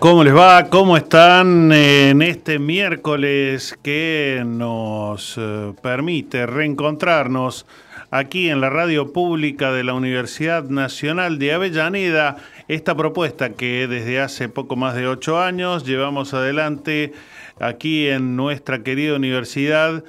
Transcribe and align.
¿Cómo 0.00 0.22
les 0.22 0.34
va? 0.34 0.70
¿Cómo 0.70 0.96
están 0.96 1.72
en 1.72 2.22
este 2.22 2.60
miércoles 2.60 3.76
que 3.82 4.44
nos 4.46 5.34
eh, 5.36 5.72
permite 5.82 6.46
reencontrarnos 6.46 7.66
aquí 8.12 8.48
en 8.48 8.60
la 8.60 8.70
radio 8.70 9.12
pública 9.12 9.72
de 9.72 9.82
la 9.82 9.94
Universidad 9.94 10.62
Nacional 10.64 11.40
de 11.40 11.52
Avellaneda? 11.52 12.36
Esta 12.68 12.96
propuesta 12.96 13.54
que 13.54 13.88
desde 13.88 14.20
hace 14.20 14.48
poco 14.48 14.76
más 14.76 14.94
de 14.94 15.08
ocho 15.08 15.40
años 15.40 15.84
llevamos 15.84 16.32
adelante 16.32 17.12
aquí 17.58 18.06
en 18.06 18.36
nuestra 18.36 18.84
querida 18.84 19.16
universidad. 19.16 20.04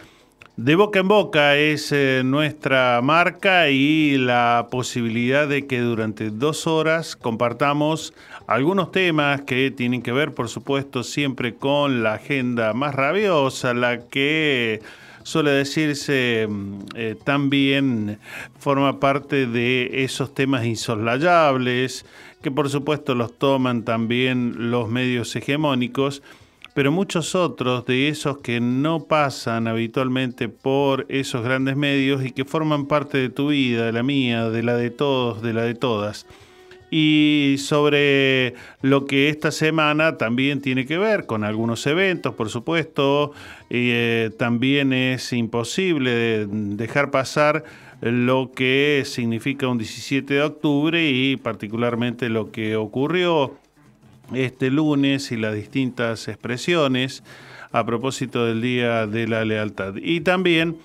De 0.61 0.75
boca 0.75 0.99
en 0.99 1.07
boca 1.07 1.55
es 1.55 1.89
eh, 1.93 2.21
nuestra 2.25 2.99
marca 3.01 3.69
y 3.69 4.17
la 4.17 4.67
posibilidad 4.69 5.47
de 5.47 5.65
que 5.67 5.79
durante 5.79 6.31
dos 6.31 6.67
horas 6.67 7.15
compartamos 7.15 8.13
algunos 8.45 8.91
temas 8.91 9.39
que 9.43 9.71
tienen 9.71 10.01
que 10.01 10.11
ver, 10.11 10.33
por 10.33 10.49
supuesto, 10.49 11.03
siempre 11.03 11.55
con 11.55 12.03
la 12.03 12.15
agenda 12.15 12.73
más 12.73 12.93
rabiosa, 12.93 13.73
la 13.73 14.01
que 14.09 14.81
suele 15.23 15.51
decirse 15.51 16.45
mm, 16.49 16.79
eh, 16.93 17.15
también 17.23 18.19
forma 18.59 18.99
parte 18.99 19.47
de 19.47 20.03
esos 20.03 20.33
temas 20.33 20.65
insoslayables, 20.65 22.05
que 22.41 22.51
por 22.51 22.69
supuesto 22.69 23.15
los 23.15 23.31
toman 23.37 23.83
también 23.83 24.69
los 24.69 24.89
medios 24.89 25.33
hegemónicos, 25.37 26.21
pero 26.73 26.91
muchos 26.91 27.35
otros 27.35 27.85
de 27.85 28.09
esos 28.09 28.37
que 28.39 28.59
no 28.59 29.05
pasan 29.05 29.67
habitualmente 29.67 30.49
por 30.49 31.05
esos 31.09 31.43
grandes 31.43 31.75
medios 31.75 32.23
y 32.23 32.31
que 32.31 32.45
forman 32.45 32.85
parte 32.85 33.17
de 33.17 33.29
tu 33.29 33.49
vida, 33.49 33.85
de 33.85 33.91
la 33.91 34.03
mía, 34.03 34.49
de 34.49 34.63
la 34.63 34.75
de 34.75 34.89
todos, 34.89 35.41
de 35.41 35.53
la 35.53 35.63
de 35.63 35.75
todas. 35.75 36.25
Y 36.91 37.55
sobre 37.59 38.55
lo 38.81 39.05
que 39.05 39.29
esta 39.29 39.51
semana 39.51 40.17
también 40.17 40.61
tiene 40.61 40.85
que 40.85 40.97
ver 40.97 41.27
con 41.27 41.43
algunos 41.43 41.85
eventos, 41.85 42.33
por 42.33 42.49
supuesto, 42.49 43.31
eh, 43.69 44.31
también 44.37 44.91
es 44.93 45.31
imposible 45.33 46.47
dejar 46.47 47.11
pasar 47.11 47.63
lo 48.01 48.51
que 48.51 49.03
significa 49.05 49.67
un 49.67 49.77
17 49.77 50.33
de 50.33 50.41
octubre 50.41 51.09
y 51.09 51.35
particularmente 51.35 52.29
lo 52.29 52.51
que 52.51 52.75
ocurrió 52.75 53.55
este 54.33 54.69
lunes 54.69 55.31
y 55.31 55.37
las 55.37 55.55
distintas 55.55 56.27
expresiones 56.27 57.23
a 57.71 57.85
propósito 57.85 58.45
del 58.45 58.61
Día 58.61 59.07
de 59.07 59.27
la 59.27 59.45
Lealtad. 59.45 59.95
Y 59.97 60.21
también 60.21 60.77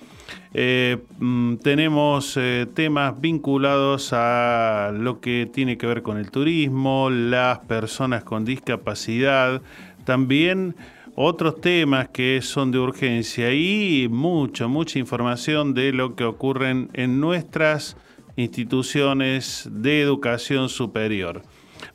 eh, 0.53 0.97
mm, 1.19 1.55
tenemos 1.57 2.37
eh, 2.37 2.67
temas 2.73 3.19
vinculados 3.19 4.11
a 4.13 4.91
lo 4.93 5.19
que 5.19 5.49
tiene 5.51 5.77
que 5.77 5.87
ver 5.87 6.01
con 6.01 6.17
el 6.17 6.31
turismo, 6.31 7.09
las 7.09 7.59
personas 7.59 8.23
con 8.23 8.45
discapacidad, 8.45 9.61
también 10.05 10.75
otros 11.15 11.61
temas 11.61 12.09
que 12.09 12.41
son 12.41 12.71
de 12.71 12.79
urgencia 12.79 13.53
y 13.53 14.07
mucho, 14.09 14.67
mucha 14.69 14.99
información 14.99 15.73
de 15.73 15.93
lo 15.93 16.15
que 16.15 16.25
ocurre 16.25 16.87
en 16.93 17.19
nuestras 17.19 17.97
instituciones 18.35 19.67
de 19.71 20.01
educación 20.01 20.69
superior. 20.69 21.41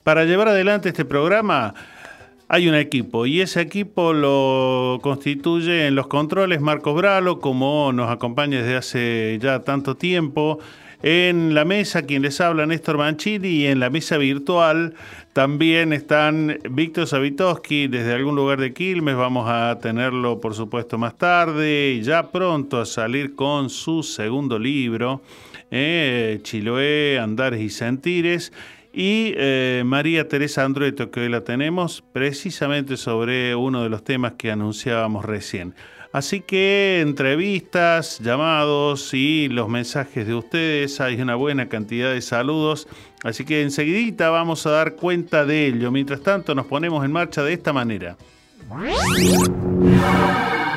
Para 0.03 0.25
llevar 0.25 0.49
adelante 0.49 0.89
este 0.89 1.05
programa, 1.05 1.75
hay 2.49 2.69
un 2.69 2.75
equipo 2.75 3.27
y 3.27 3.43
ese 3.43 3.61
equipo 3.61 4.15
lo 4.15 4.99
constituye 5.03 5.89
en 5.89 5.95
los 5.95 6.07
controles 6.07 6.63
Marcos 6.63 6.97
Bralo, 6.97 7.39
como 7.39 7.93
nos 7.93 8.11
acompaña 8.11 8.63
desde 8.63 8.77
hace 8.77 9.39
ya 9.43 9.61
tanto 9.61 9.97
tiempo. 9.97 10.59
En 11.03 11.55
la 11.55 11.67
mesa, 11.67 12.03
quien 12.03 12.23
les 12.23 12.41
habla, 12.41 12.65
Néstor 12.65 12.97
Mancini, 12.97 13.49
y 13.49 13.67
en 13.67 13.79
la 13.79 13.91
mesa 13.91 14.17
virtual 14.17 14.95
también 15.35 15.93
están 15.93 16.59
Víctor 16.71 17.07
Savitoski 17.07 17.87
desde 17.87 18.15
algún 18.15 18.37
lugar 18.37 18.59
de 18.59 18.73
Quilmes. 18.73 19.17
Vamos 19.17 19.49
a 19.51 19.79
tenerlo, 19.83 20.41
por 20.41 20.55
supuesto, 20.55 20.97
más 20.97 21.17
tarde, 21.19 21.93
y 21.93 22.03
ya 22.03 22.31
pronto 22.31 22.81
a 22.81 22.87
salir 22.87 23.35
con 23.35 23.69
su 23.69 24.03
segundo 24.03 24.59
libro, 24.59 25.21
eh, 25.71 26.41
Chiloé, 26.43 27.19
Andares 27.19 27.61
y 27.61 27.69
Sentires 27.69 28.51
y 28.93 29.35
eh, 29.37 29.83
María 29.85 30.29
Teresa 30.29 30.65
Andrueto, 30.65 31.11
que 31.11 31.21
hoy 31.21 31.29
la 31.29 31.43
tenemos 31.43 32.03
precisamente 32.13 32.97
sobre 32.97 33.55
uno 33.55 33.83
de 33.83 33.89
los 33.89 34.05
temas 34.05 34.33
que 34.33 34.51
anunciábamos 34.51 35.25
recién. 35.25 35.75
Así 36.13 36.41
que 36.41 37.01
entrevistas, 37.01 38.19
llamados 38.19 39.15
y 39.15 39.49
los 39.49 39.69
mensajes 39.69 40.27
de 40.27 40.35
ustedes, 40.35 41.01
hay 41.01 41.21
una 41.21 41.37
buena 41.37 41.69
cantidad 41.69 42.13
de 42.13 42.21
saludos, 42.21 42.89
así 43.23 43.45
que 43.45 43.63
enseguidita 43.63 44.29
vamos 44.31 44.67
a 44.67 44.71
dar 44.71 44.97
cuenta 44.97 45.45
de 45.47 45.69
ello. 45.69 45.93
Mientras 45.93 46.21
tanto 46.21 46.55
nos 46.57 46.67
ponemos 46.67 47.05
en 47.05 47.13
marcha 47.13 47.45
de 47.45 47.53
esta 47.53 47.73
manera. 47.73 48.17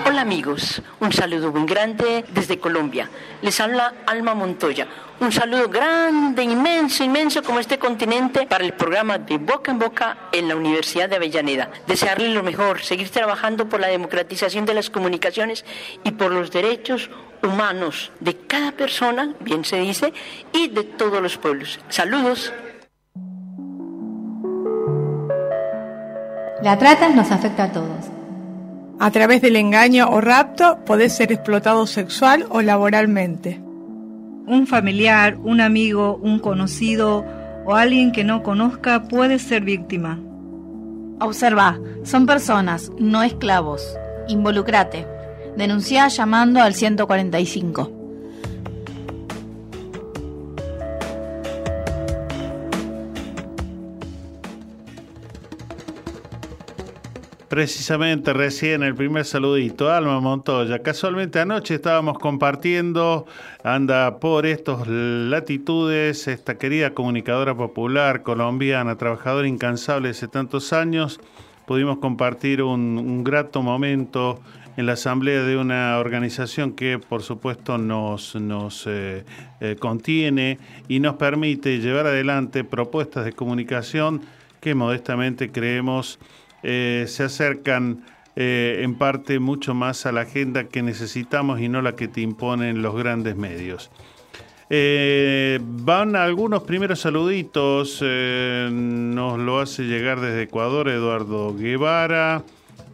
Hola 0.06 0.22
amigos, 0.22 0.82
un 1.00 1.14
saludo 1.14 1.54
muy 1.54 1.66
grande 1.66 2.26
desde 2.34 2.60
Colombia. 2.60 3.10
Les 3.42 3.58
habla 3.62 3.94
Alma 4.06 4.36
Montoya. 4.36 4.86
Un 5.22 5.32
saludo 5.32 5.70
grande, 5.70 6.44
inmenso, 6.44 7.06
inmenso 7.06 7.42
como 7.42 7.62
este 7.62 7.80
continente 7.80 8.46
para 8.46 8.66
el 8.66 8.74
programa 8.74 9.18
de 9.18 9.38
Boca 9.38 9.72
en 9.72 9.80
Boca 9.80 10.18
en 10.34 10.50
la 10.50 10.58
Universidad 10.58 11.08
de 11.08 11.16
Avellaneda. 11.16 11.70
Desearles 11.88 12.34
lo 12.34 12.44
mejor, 12.44 12.82
seguir 12.82 13.10
trabajando 13.12 13.70
por 13.70 13.80
la 13.80 13.88
democratización 13.88 14.66
de 14.66 14.74
las 14.74 14.90
comunicaciones 14.90 15.64
y 16.04 16.12
por 16.12 16.32
los 16.32 16.52
derechos 16.52 17.10
humanos 17.42 18.12
de 18.20 18.36
cada 18.36 18.74
persona, 18.74 19.34
bien 19.40 19.64
se 19.64 19.80
dice, 19.80 20.14
y 20.52 20.68
de 20.68 20.84
todos 20.84 21.22
los 21.22 21.38
pueblos. 21.38 21.80
Saludos. 21.88 22.52
La 26.62 26.78
trata 26.78 27.08
nos 27.08 27.32
afecta 27.32 27.64
a 27.66 27.72
todos 27.72 28.13
a 29.04 29.12
través 29.12 29.42
del 29.42 29.58
engaño 29.58 30.08
o 30.10 30.22
rapto 30.22 30.80
podés 30.86 31.14
ser 31.14 31.34
explotado 31.34 31.86
sexual 31.88 32.46
o 32.50 32.62
laboralmente. 32.62 33.60
Un 34.48 34.66
familiar, 34.66 35.36
un 35.44 35.60
amigo, 35.60 36.16
un 36.24 36.40
conocido 36.40 37.26
o 37.66 37.76
alguien 37.76 38.14
que 38.14 38.24
no 38.24 38.44
conozca 38.44 39.04
puede 39.10 39.40
ser 39.40 39.66
víctima. 39.66 40.22
Observa, 41.20 41.82
son 42.04 42.26
personas, 42.26 42.94
no 42.98 43.24
esclavos. 43.24 43.86
Involucrate. 44.30 45.06
Denuncia 45.58 46.08
llamando 46.08 46.62
al 46.62 46.74
145. 46.74 48.03
Precisamente 57.54 58.34
recién 58.34 58.82
el 58.82 58.96
primer 58.96 59.26
saludito, 59.26 59.92
Alma 59.92 60.20
Montoya. 60.20 60.80
Casualmente 60.80 61.40
anoche 61.40 61.76
estábamos 61.76 62.18
compartiendo, 62.18 63.28
anda 63.64 64.20
por 64.20 64.48
estas 64.48 64.88
latitudes, 64.88 66.28
esta 66.28 66.58
querida 66.58 66.96
comunicadora 66.96 67.54
popular 67.54 68.24
colombiana, 68.24 68.98
trabajadora 68.98 69.48
incansable 69.48 70.10
hace 70.10 70.28
tantos 70.28 70.74
años. 70.74 71.20
Pudimos 71.68 72.00
compartir 72.00 72.64
un, 72.64 73.24
grato 73.24 73.62
momento 73.62 74.42
en 74.76 74.88
la 74.88 74.94
asamblea 74.94 75.44
de 75.44 75.56
una 75.56 76.00
organización 76.00 76.72
que 76.72 76.98
por 76.98 77.22
supuesto 77.22 77.78
nos, 77.78 78.34
nos 78.34 78.88
eh, 78.88 79.26
eh, 79.60 79.76
contiene 79.80 80.58
y 80.88 81.00
nos 81.00 81.18
permite 81.18 81.78
llevar 81.78 82.08
adelante 82.08 82.64
propuestas 82.64 83.26
de 83.26 83.34
comunicación 83.34 84.22
que 84.60 84.74
modestamente 84.74 85.52
creemos 85.52 86.18
eh, 86.64 87.06
se 87.08 87.24
acercan 87.24 88.04
eh, 88.36 88.80
en 88.82 88.96
parte 88.96 89.40
mucho 89.40 89.74
más 89.74 90.06
a 90.06 90.12
la 90.12 90.22
agenda 90.22 90.64
que 90.64 90.82
necesitamos 90.82 91.60
y 91.60 91.70
no 91.70 91.82
la 91.82 91.96
que 91.96 92.08
te 92.08 92.22
imponen 92.22 92.82
los 92.82 92.96
grandes 92.96 93.36
medios. 93.36 93.92
Eh, 94.70 95.60
van 95.62 96.16
algunos 96.16 96.64
primeros 96.64 97.02
saluditos, 97.02 98.02
nos 98.02 99.40
lo 99.40 99.60
hace 99.60 99.84
llegar 99.84 100.20
desde 100.20 100.44
Ecuador 100.44 100.90
Eduardo 100.90 101.54
Guevara, 101.54 102.44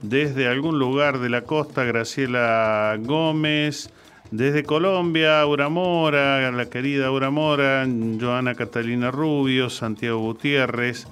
desde 0.01 0.47
algún 0.47 0.79
lugar 0.79 1.19
de 1.19 1.29
la 1.29 1.43
costa 1.43 1.83
Graciela 1.83 2.97
Gómez, 2.99 3.91
desde 4.31 4.63
Colombia 4.63 5.41
Aura 5.41 5.69
Mora, 5.69 6.51
la 6.51 6.69
querida 6.69 7.07
Aura 7.07 7.29
Mora, 7.29 7.87
Joana 8.19 8.55
Catalina 8.55 9.11
Rubio, 9.11 9.69
Santiago 9.69 10.19
Gutiérrez, 10.19 11.07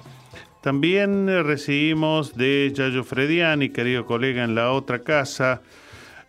También 0.68 1.30
eh, 1.30 1.44
recibimos 1.44 2.36
de 2.36 2.74
Yayo 2.76 3.06
Frediani, 3.06 3.70
querido 3.70 4.06
colega 4.06 4.44
en 4.44 4.54
la 4.54 4.74
otra 4.74 5.00
casa. 5.00 5.62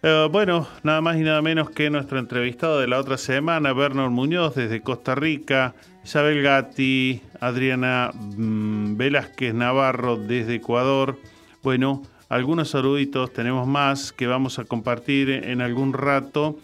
Eh, 0.00 0.28
bueno, 0.30 0.68
nada 0.84 1.00
más 1.00 1.16
y 1.16 1.22
nada 1.22 1.42
menos 1.42 1.70
que 1.70 1.90
nuestro 1.90 2.20
entrevistado 2.20 2.78
de 2.78 2.86
la 2.86 3.00
otra 3.00 3.18
semana, 3.18 3.72
Bernard 3.72 4.10
Muñoz 4.10 4.54
desde 4.54 4.80
Costa 4.80 5.16
Rica, 5.16 5.74
Isabel 6.04 6.40
Gatti, 6.40 7.20
Adriana 7.40 8.12
mm, 8.14 8.96
Velázquez 8.96 9.54
Navarro 9.54 10.16
desde 10.16 10.54
Ecuador. 10.54 11.18
Bueno, 11.64 12.04
algunos 12.28 12.70
saluditos, 12.70 13.32
tenemos 13.32 13.66
más 13.66 14.12
que 14.12 14.28
vamos 14.28 14.60
a 14.60 14.64
compartir 14.66 15.30
en 15.30 15.62
algún 15.62 15.92
rato. 15.92 16.60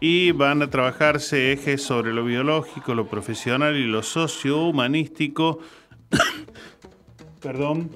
y 0.00 0.32
van 0.32 0.60
a 0.62 0.68
trabajarse 0.68 1.52
ejes 1.52 1.82
sobre 1.82 2.12
lo 2.12 2.24
biológico, 2.24 2.96
lo 2.96 3.06
profesional 3.06 3.76
y 3.76 3.84
lo 3.84 4.02
sociohumanístico 4.02 5.60
Perdón, 7.40 7.90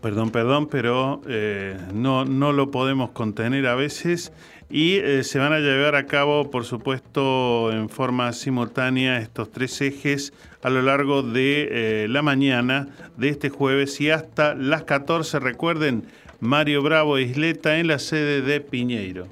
perdón, 0.00 0.30
perdón, 0.30 0.68
pero 0.68 1.20
eh, 1.28 1.78
no, 1.92 2.24
no 2.24 2.52
lo 2.52 2.70
podemos 2.70 3.10
contener 3.10 3.66
a 3.66 3.74
veces 3.74 4.32
y 4.70 4.94
eh, 4.96 5.22
se 5.22 5.38
van 5.38 5.52
a 5.52 5.58
llevar 5.58 5.94
a 5.94 6.06
cabo, 6.06 6.50
por 6.50 6.64
supuesto, 6.64 7.70
en 7.72 7.88
forma 7.88 8.32
simultánea 8.32 9.18
estos 9.18 9.52
tres 9.52 9.80
ejes 9.80 10.32
a 10.62 10.70
lo 10.70 10.82
largo 10.82 11.22
de 11.22 11.68
eh, 11.70 12.08
la 12.08 12.22
mañana 12.22 12.88
de 13.16 13.28
este 13.28 13.50
jueves 13.50 14.00
y 14.00 14.10
hasta 14.10 14.54
las 14.54 14.84
14. 14.84 15.38
Recuerden, 15.38 16.06
Mario 16.40 16.82
Bravo 16.82 17.18
Isleta 17.18 17.78
en 17.78 17.86
la 17.86 17.98
sede 17.98 18.42
de 18.42 18.60
Piñeiro. 18.60 19.28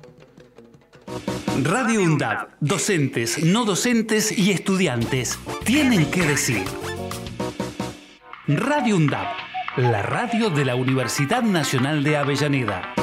Radio 1.62 2.02
UNDAD, 2.02 2.48
docentes, 2.60 3.42
no 3.44 3.64
docentes 3.64 4.36
y 4.36 4.52
estudiantes 4.52 5.38
tienen 5.64 6.10
que 6.10 6.22
decir. 6.22 6.62
Radio 8.56 8.96
UNDAP, 8.96 9.26
la 9.76 10.02
radio 10.02 10.50
de 10.50 10.64
la 10.64 10.74
Universidad 10.74 11.42
Nacional 11.42 12.02
de 12.02 12.16
Avellaneda. 12.16 12.94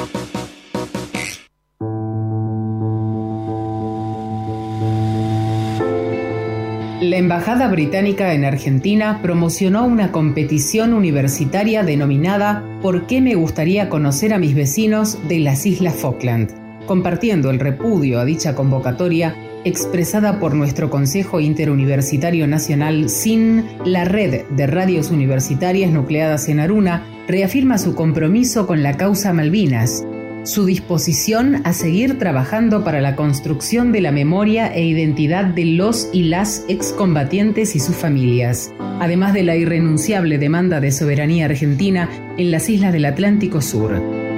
La 7.02 7.18
Embajada 7.18 7.68
Británica 7.70 8.34
en 8.34 8.46
Argentina 8.46 9.20
promocionó 9.24 9.86
una 9.86 10.12
competición 10.12 10.94
universitaria 10.94 11.84
denominada 11.84 12.64
¿Por 12.82 13.08
qué 13.08 13.22
me 13.22 13.36
gustaría 13.36 13.90
conocer 13.90 14.34
a 14.34 14.40
mis 14.40 14.54
vecinos 14.54 15.18
de 15.28 15.40
las 15.40 15.66
Islas 15.66 15.96
Falkland? 15.96 16.86
Compartiendo 16.86 17.50
el 17.50 17.60
repudio 17.60 18.20
a 18.20 18.26
dicha 18.26 18.56
convocatoria, 18.56 19.36
expresada 19.66 20.40
por 20.40 20.54
nuestro 20.54 20.90
Consejo 20.90 21.40
Interuniversitario 21.40 22.48
Nacional 22.48 23.10
SIN, 23.10 23.66
la 23.86 24.06
red 24.06 24.46
de 24.50 24.68
radios 24.68 25.12
universitarias 25.12 25.92
nucleadas 25.92 26.50
en 26.50 26.60
Aruna 26.60 27.06
reafirma 27.28 27.78
su 27.78 27.96
compromiso 27.96 28.66
con 28.68 28.84
la 28.84 28.98
causa 28.98 29.34
Malvinas, 29.34 30.06
su 30.44 30.66
disposición 30.66 31.62
a 31.64 31.74
seguir 31.74 32.18
trabajando 32.18 32.84
para 32.84 33.02
la 33.02 33.16
construcción 33.16 33.92
de 33.92 34.02
la 34.02 34.12
memoria 34.12 34.74
e 34.74 34.84
identidad 34.84 35.46
de 35.46 35.66
los 35.66 36.10
y 36.14 36.24
las 36.24 36.64
excombatientes 36.68 37.76
y 37.76 37.80
sus 37.80 37.96
familias, 37.96 38.74
además 39.00 39.34
de 39.34 39.44
la 39.44 39.56
irrenunciable 39.56 40.38
demanda 40.38 40.80
de 40.80 40.92
soberanía 40.92 41.46
argentina 41.46 42.10
en 42.38 42.52
las 42.52 42.70
islas 42.70 42.94
del 42.94 43.06
Atlántico 43.06 43.62
Sur. 43.62 44.29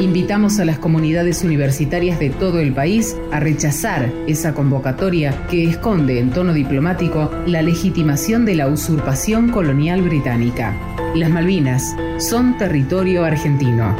Invitamos 0.00 0.60
a 0.60 0.64
las 0.64 0.78
comunidades 0.78 1.42
universitarias 1.42 2.20
de 2.20 2.30
todo 2.30 2.60
el 2.60 2.72
país 2.72 3.16
a 3.32 3.40
rechazar 3.40 4.12
esa 4.28 4.54
convocatoria 4.54 5.44
que 5.50 5.64
esconde 5.64 6.20
en 6.20 6.30
tono 6.30 6.52
diplomático 6.52 7.32
la 7.46 7.62
legitimación 7.62 8.44
de 8.44 8.54
la 8.54 8.68
usurpación 8.68 9.50
colonial 9.50 10.02
británica. 10.02 10.76
Las 11.16 11.30
Malvinas 11.30 11.96
son 12.18 12.56
territorio 12.58 13.24
argentino. 13.24 13.96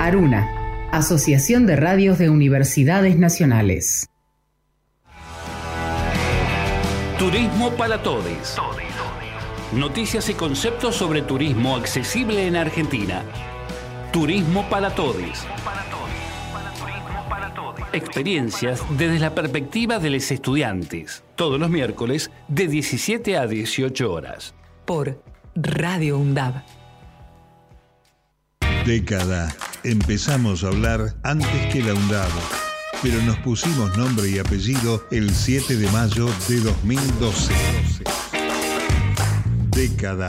Aruna, 0.00 0.48
Asociación 0.90 1.66
de 1.66 1.76
Radios 1.76 2.18
de 2.18 2.30
Universidades 2.30 3.18
Nacionales. 3.18 4.08
Turismo 7.18 7.72
para 7.72 8.02
todos. 8.02 8.56
Noticias 9.74 10.30
y 10.30 10.34
conceptos 10.34 10.96
sobre 10.96 11.20
turismo 11.20 11.76
accesible 11.76 12.46
en 12.46 12.56
Argentina 12.56 13.22
Turismo 14.14 14.64
para 14.70 14.94
Todos. 14.94 15.44
Experiencias 17.92 18.80
desde 18.90 19.18
la 19.18 19.34
perspectiva 19.34 19.98
de 19.98 20.10
los 20.10 20.30
estudiantes. 20.30 21.24
Todos 21.34 21.58
los 21.58 21.68
miércoles 21.68 22.30
de 22.46 22.68
17 22.68 23.36
a 23.36 23.48
18 23.48 24.12
horas. 24.12 24.54
Por 24.84 25.20
Radio 25.56 26.16
UNDAB. 26.18 26.62
Década. 28.86 29.52
Empezamos 29.82 30.62
a 30.62 30.68
hablar 30.68 31.16
antes 31.24 31.72
que 31.72 31.82
la 31.82 31.94
UNDAB. 31.94 32.30
Pero 33.02 33.20
nos 33.22 33.38
pusimos 33.38 33.98
nombre 33.98 34.28
y 34.30 34.38
apellido 34.38 35.04
el 35.10 35.34
7 35.34 35.76
de 35.76 35.90
mayo 35.90 36.28
de 36.48 36.60
2012. 36.60 37.52
Década 39.70 40.28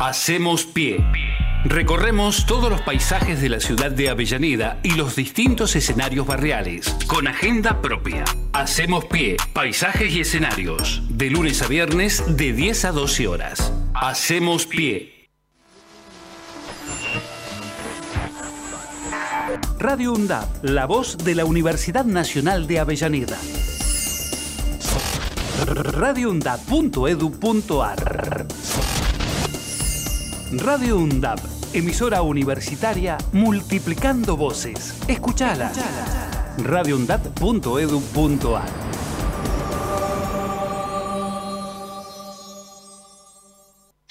Hacemos 0.00 0.64
pie. 0.64 1.04
Recorremos 1.62 2.46
todos 2.46 2.70
los 2.70 2.80
paisajes 2.80 3.42
de 3.42 3.50
la 3.50 3.60
ciudad 3.60 3.90
de 3.90 4.08
Avellaneda 4.08 4.80
y 4.82 4.92
los 4.92 5.14
distintos 5.14 5.76
escenarios 5.76 6.26
barriales, 6.26 6.96
con 7.06 7.28
agenda 7.28 7.82
propia. 7.82 8.24
Hacemos 8.54 9.04
pie, 9.04 9.36
paisajes 9.52 10.10
y 10.10 10.20
escenarios, 10.20 11.02
de 11.10 11.28
lunes 11.28 11.60
a 11.60 11.66
viernes 11.66 12.24
de 12.26 12.54
10 12.54 12.86
a 12.86 12.92
12 12.92 13.28
horas. 13.28 13.74
Hacemos 13.92 14.64
pie. 14.64 15.28
Radio 19.78 20.14
UNDAP, 20.14 20.64
la 20.64 20.86
voz 20.86 21.18
de 21.18 21.34
la 21.34 21.44
Universidad 21.44 22.06
Nacional 22.06 22.66
de 22.66 22.78
Avellaneda. 22.78 23.36
radioundap.edu.ar 25.66 28.46
Radio 30.52 30.96
UNDAP, 30.96 31.38
emisora 31.74 32.22
universitaria 32.22 33.16
multiplicando 33.32 34.36
voces. 34.36 34.96
Escuchala. 35.06 35.70
radioundap.edu.ar 36.58 38.68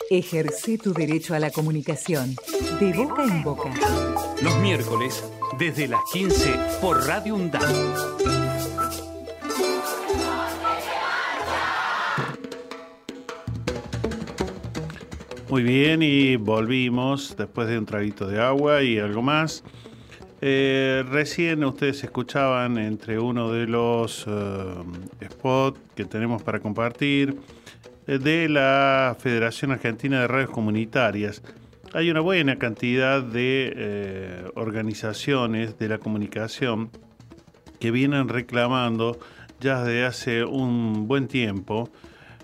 Ejerce 0.09 0.77
tu 0.77 0.93
derecho 0.93 1.35
a 1.35 1.39
la 1.39 1.51
comunicación, 1.51 2.37
de 2.79 2.93
boca 2.93 3.25
en 3.25 3.43
boca. 3.43 3.69
Los 4.41 4.55
miércoles, 4.59 5.21
desde 5.59 5.89
las 5.89 5.99
15, 6.13 6.53
por 6.81 7.05
Radio 7.05 7.35
UNDAP. 7.35 7.63
Muy 15.49 15.63
bien, 15.63 16.03
y 16.03 16.35
volvimos 16.35 17.35
después 17.35 17.67
de 17.67 17.79
un 17.79 17.87
traguito 17.87 18.27
de 18.27 18.39
agua 18.39 18.83
y 18.83 18.99
algo 18.99 19.23
más. 19.23 19.63
Eh, 20.41 21.03
recién 21.09 21.63
ustedes 21.63 22.03
escuchaban 22.03 22.77
entre 22.77 23.17
uno 23.17 23.51
de 23.51 23.65
los 23.65 24.25
eh, 24.27 25.27
spots 25.27 25.79
que 25.95 26.05
tenemos 26.05 26.43
para 26.43 26.59
compartir 26.59 27.35
eh, 28.05 28.19
de 28.19 28.47
la 28.47 29.17
Federación 29.19 29.71
Argentina 29.71 30.21
de 30.21 30.27
Radios 30.27 30.51
Comunitarias. 30.51 31.41
Hay 31.93 32.11
una 32.11 32.19
buena 32.19 32.57
cantidad 32.57 33.23
de 33.23 34.51
organizaciones 34.53 35.79
de 35.79 35.89
la 35.89 35.97
comunicación 35.97 36.91
que 37.79 37.89
vienen 37.89 38.29
reclamando 38.29 39.17
ya 39.59 39.83
desde 39.83 40.05
hace 40.05 40.43
un 40.43 41.07
buen 41.07 41.27
tiempo 41.27 41.89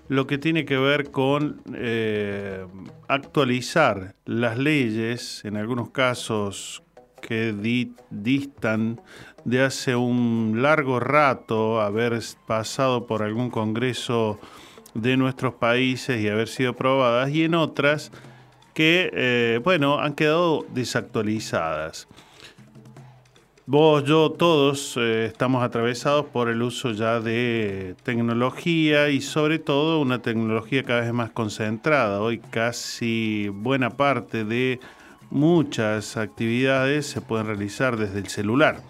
lo 0.08 0.26
que 0.26 0.38
tiene 0.38 0.64
que 0.64 0.78
ver 0.78 1.10
con 1.10 1.62
eh, 1.74 2.66
actualizar 3.08 4.14
las 4.24 4.58
leyes, 4.58 5.44
en 5.44 5.56
algunos 5.56 5.90
casos 5.90 6.82
que 7.20 7.52
distan 8.10 9.00
de 9.44 9.62
hace 9.62 9.96
un 9.96 10.58
largo 10.62 11.00
rato 11.00 11.80
haber 11.80 12.18
pasado 12.46 13.06
por 13.06 13.22
algún 13.22 13.50
congreso 13.50 14.38
de 14.94 15.16
nuestros 15.16 15.54
países 15.54 16.22
y 16.22 16.28
haber 16.28 16.48
sido 16.48 16.70
aprobadas, 16.70 17.30
y 17.30 17.44
en 17.44 17.54
otras 17.54 18.12
que, 18.74 19.10
eh, 19.12 19.60
bueno, 19.64 19.98
han 19.98 20.14
quedado 20.14 20.66
desactualizadas. 20.72 22.08
Vos, 23.68 24.04
yo, 24.04 24.30
todos 24.30 24.96
eh, 24.96 25.24
estamos 25.24 25.64
atravesados 25.64 26.26
por 26.26 26.48
el 26.48 26.62
uso 26.62 26.92
ya 26.92 27.18
de 27.18 27.96
tecnología 28.04 29.08
y 29.08 29.20
sobre 29.20 29.58
todo 29.58 30.00
una 30.00 30.22
tecnología 30.22 30.84
cada 30.84 31.00
vez 31.00 31.12
más 31.12 31.30
concentrada. 31.30 32.20
Hoy 32.20 32.38
casi 32.38 33.48
buena 33.52 33.90
parte 33.90 34.44
de 34.44 34.78
muchas 35.30 36.16
actividades 36.16 37.08
se 37.08 37.20
pueden 37.20 37.48
realizar 37.48 37.96
desde 37.96 38.20
el 38.20 38.28
celular. 38.28 38.82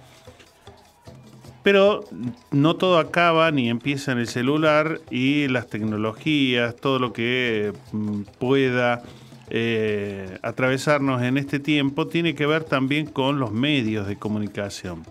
Pero 1.63 2.05
no 2.51 2.77
todo 2.77 2.99
acaba 2.99 3.51
ni 3.53 3.71
empieza 3.71 4.13
en 4.13 4.19
el 4.19 4.29
celular 4.29 5.01
y 5.11 5.49
las 5.49 5.69
tecnologías, 5.69 6.77
todo 6.77 6.99
lo 6.99 7.15
que 7.15 7.73
mm, 7.93 8.21
pueda 8.39 9.03
eh, 9.49 10.39
atravesarnos 10.43 11.23
en 11.23 11.37
este 11.37 11.59
tiempo 11.59 12.07
tiene 12.09 12.35
que 12.35 12.47
ver 12.47 12.65
también 12.65 13.07
con 13.07 13.39
los 13.39 13.53
medios 13.53 14.07
de 14.07 14.17
comunicación. 14.17 15.05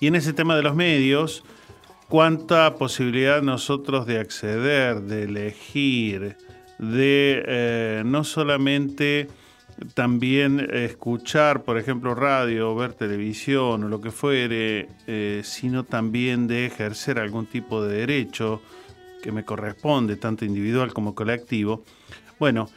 Y 0.00 0.06
en 0.06 0.14
ese 0.14 0.32
tema 0.32 0.56
de 0.56 0.62
los 0.62 0.74
medios, 0.74 1.44
cuánta 2.08 2.76
posibilidad 2.76 3.42
nosotros 3.42 4.06
de 4.06 4.20
acceder, 4.20 5.02
de 5.02 5.24
elegir, 5.24 6.36
de 6.78 7.42
eh, 7.46 8.02
no 8.04 8.24
solamente 8.24 9.28
también 9.94 10.68
escuchar, 10.72 11.62
por 11.62 11.78
ejemplo, 11.78 12.14
radio, 12.14 12.74
ver 12.74 12.94
televisión 12.94 13.84
o 13.84 13.88
lo 13.88 14.00
que 14.00 14.10
fuere, 14.10 14.88
eh, 15.06 15.42
sino 15.44 15.84
también 15.84 16.48
de 16.48 16.66
ejercer 16.66 17.18
algún 17.18 17.46
tipo 17.46 17.82
de 17.84 17.98
derecho 17.98 18.60
que 19.22 19.32
me 19.32 19.44
corresponde, 19.44 20.16
tanto 20.16 20.44
individual 20.44 20.92
como 20.92 21.14
colectivo. 21.14 21.84
Bueno, 22.38 22.68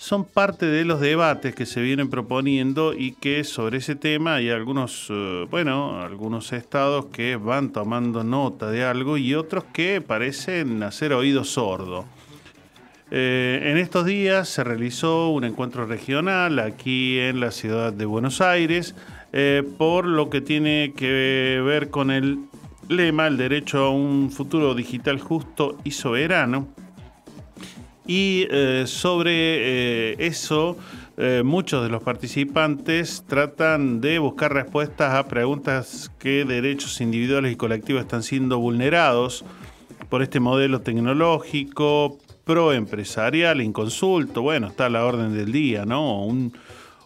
son 0.00 0.24
parte 0.24 0.64
de 0.64 0.86
los 0.86 0.98
debates 0.98 1.54
que 1.54 1.66
se 1.66 1.82
vienen 1.82 2.08
proponiendo 2.08 2.94
y 2.94 3.12
que 3.12 3.44
sobre 3.44 3.78
ese 3.78 3.96
tema 3.96 4.36
hay 4.36 4.48
algunos, 4.48 5.08
eh, 5.10 5.46
bueno, 5.50 6.00
algunos 6.00 6.54
estados 6.54 7.06
que 7.12 7.36
van 7.36 7.70
tomando 7.70 8.24
nota 8.24 8.70
de 8.70 8.82
algo 8.82 9.18
y 9.18 9.34
otros 9.34 9.64
que 9.74 10.00
parecen 10.00 10.82
hacer 10.82 11.12
oído 11.12 11.44
sordo. 11.44 12.06
Eh, 13.10 13.60
en 13.62 13.76
estos 13.76 14.06
días 14.06 14.48
se 14.48 14.64
realizó 14.64 15.28
un 15.28 15.44
encuentro 15.44 15.84
regional 15.84 16.60
aquí 16.60 17.18
en 17.18 17.38
la 17.38 17.50
ciudad 17.50 17.92
de 17.92 18.06
Buenos 18.06 18.40
Aires 18.40 18.94
eh, 19.34 19.62
por 19.76 20.06
lo 20.06 20.30
que 20.30 20.40
tiene 20.40 20.94
que 20.96 21.60
ver 21.62 21.90
con 21.90 22.10
el 22.10 22.38
lema, 22.88 23.26
el 23.26 23.36
derecho 23.36 23.84
a 23.84 23.90
un 23.90 24.30
futuro 24.30 24.74
digital 24.74 25.20
justo 25.20 25.76
y 25.84 25.90
soberano 25.90 26.68
y 28.06 28.46
eh, 28.50 28.84
sobre 28.86 29.32
eh, 29.32 30.16
eso, 30.18 30.76
eh, 31.16 31.42
muchos 31.44 31.82
de 31.82 31.90
los 31.90 32.02
participantes 32.02 33.24
tratan 33.26 34.00
de 34.00 34.18
buscar 34.18 34.52
respuestas 34.52 35.14
a 35.14 35.28
preguntas 35.28 36.10
que 36.18 36.44
derechos 36.44 37.00
individuales 37.00 37.52
y 37.52 37.56
colectivos 37.56 38.02
están 38.02 38.22
siendo 38.22 38.58
vulnerados 38.58 39.44
por 40.08 40.22
este 40.22 40.40
modelo 40.40 40.80
tecnológico 40.80 42.18
proempresarial, 42.44 43.60
inconsulto. 43.60 44.42
Bueno, 44.42 44.68
está 44.68 44.86
a 44.86 44.90
la 44.90 45.04
orden 45.04 45.34
del 45.34 45.52
día, 45.52 45.84
¿no? 45.84 46.24
Un, 46.24 46.52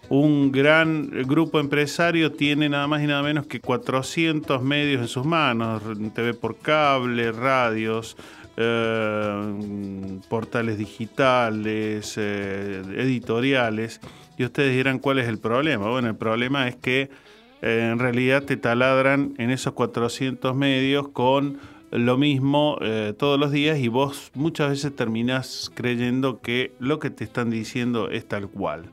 un 0.08 0.52
gran 0.52 1.10
grupo 1.26 1.60
empresario 1.60 2.32
tiene 2.32 2.68
nada 2.68 2.86
más 2.86 3.02
y 3.02 3.06
nada 3.06 3.22
menos 3.22 3.46
que 3.46 3.60
400 3.60 4.62
medios 4.62 5.02
en 5.02 5.08
sus 5.08 5.24
manos, 5.26 5.82
TV 6.14 6.34
por 6.34 6.56
cable, 6.56 7.32
radios, 7.32 8.16
eh, 8.56 10.20
portales 10.28 10.78
digitales, 10.78 12.14
eh, 12.16 12.82
editoriales, 12.96 14.00
y 14.37 14.44
ustedes 14.44 14.75
dirán 14.75 14.99
cuál 14.99 15.18
es 15.18 15.28
el 15.28 15.38
problema. 15.38 15.88
Bueno, 15.88 16.08
el 16.08 16.16
problema 16.16 16.68
es 16.68 16.76
que 16.76 17.11
eh, 17.62 17.88
en 17.92 17.99
realidad 17.99 18.44
te 18.44 18.56
taladran 18.56 19.34
en 19.38 19.50
esos 19.50 19.73
400 19.73 20.54
medios 20.54 21.08
con 21.08 21.58
lo 21.90 22.18
mismo 22.18 22.76
todos 23.18 23.38
los 23.38 23.52
días 23.52 23.78
y 23.78 23.87
vos 23.87 24.32
muchas 24.34 24.70
veces 24.70 24.96
terminás 24.96 25.70
creyendo 25.76 26.40
que 26.40 26.73
lo 26.80 26.99
que 26.99 27.08
te 27.11 27.23
están 27.23 27.50
diciendo 27.50 28.11
es 28.11 28.26
tal 28.26 28.49
cual. 28.49 28.87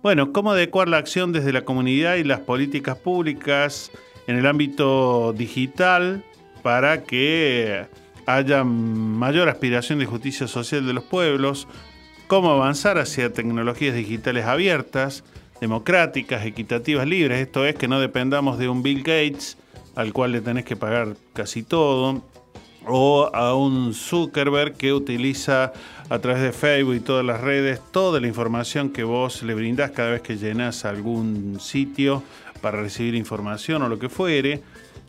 Bueno, 0.00 0.32
¿cómo 0.32 0.52
adecuar 0.52 0.86
la 0.86 0.98
acción 0.98 1.32
desde 1.32 1.52
la 1.52 1.64
comunidad 1.64 2.14
y 2.14 2.22
las 2.22 2.38
políticas 2.38 2.98
públicas 2.98 3.90
en 4.28 4.36
el 4.36 4.46
ámbito 4.46 5.32
digital 5.32 6.22
para 6.62 7.02
que 7.02 7.86
haya 8.26 8.64
mayor 8.64 9.48
aspiración 9.48 9.98
de 9.98 10.06
justicia 10.06 10.48
social 10.48 10.86
de 10.86 10.92
los 10.92 11.04
pueblos, 11.04 11.68
cómo 12.26 12.50
avanzar 12.50 12.98
hacia 12.98 13.32
tecnologías 13.32 13.94
digitales 13.94 14.44
abiertas, 14.44 15.24
democráticas, 15.60 16.44
equitativas, 16.44 17.06
libres. 17.06 17.40
Esto 17.40 17.64
es 17.64 17.76
que 17.76 17.88
no 17.88 18.00
dependamos 18.00 18.58
de 18.58 18.68
un 18.68 18.82
Bill 18.82 19.02
Gates 19.02 19.56
al 19.94 20.12
cual 20.12 20.32
le 20.32 20.42
tenés 20.42 20.64
que 20.64 20.76
pagar 20.76 21.16
casi 21.32 21.62
todo, 21.62 22.22
o 22.86 23.30
a 23.32 23.54
un 23.54 23.94
Zuckerberg 23.94 24.76
que 24.76 24.92
utiliza 24.92 25.72
a 26.08 26.18
través 26.20 26.42
de 26.42 26.52
Facebook 26.52 26.94
y 26.94 27.00
todas 27.00 27.24
las 27.24 27.40
redes 27.40 27.80
toda 27.90 28.20
la 28.20 28.28
información 28.28 28.90
que 28.90 29.02
vos 29.02 29.42
le 29.42 29.54
brindás 29.54 29.90
cada 29.90 30.10
vez 30.10 30.22
que 30.22 30.36
llenas 30.36 30.84
algún 30.84 31.58
sitio 31.58 32.22
para 32.60 32.80
recibir 32.80 33.14
información 33.16 33.82
o 33.82 33.88
lo 33.88 33.98
que 33.98 34.08
fuere 34.08 34.62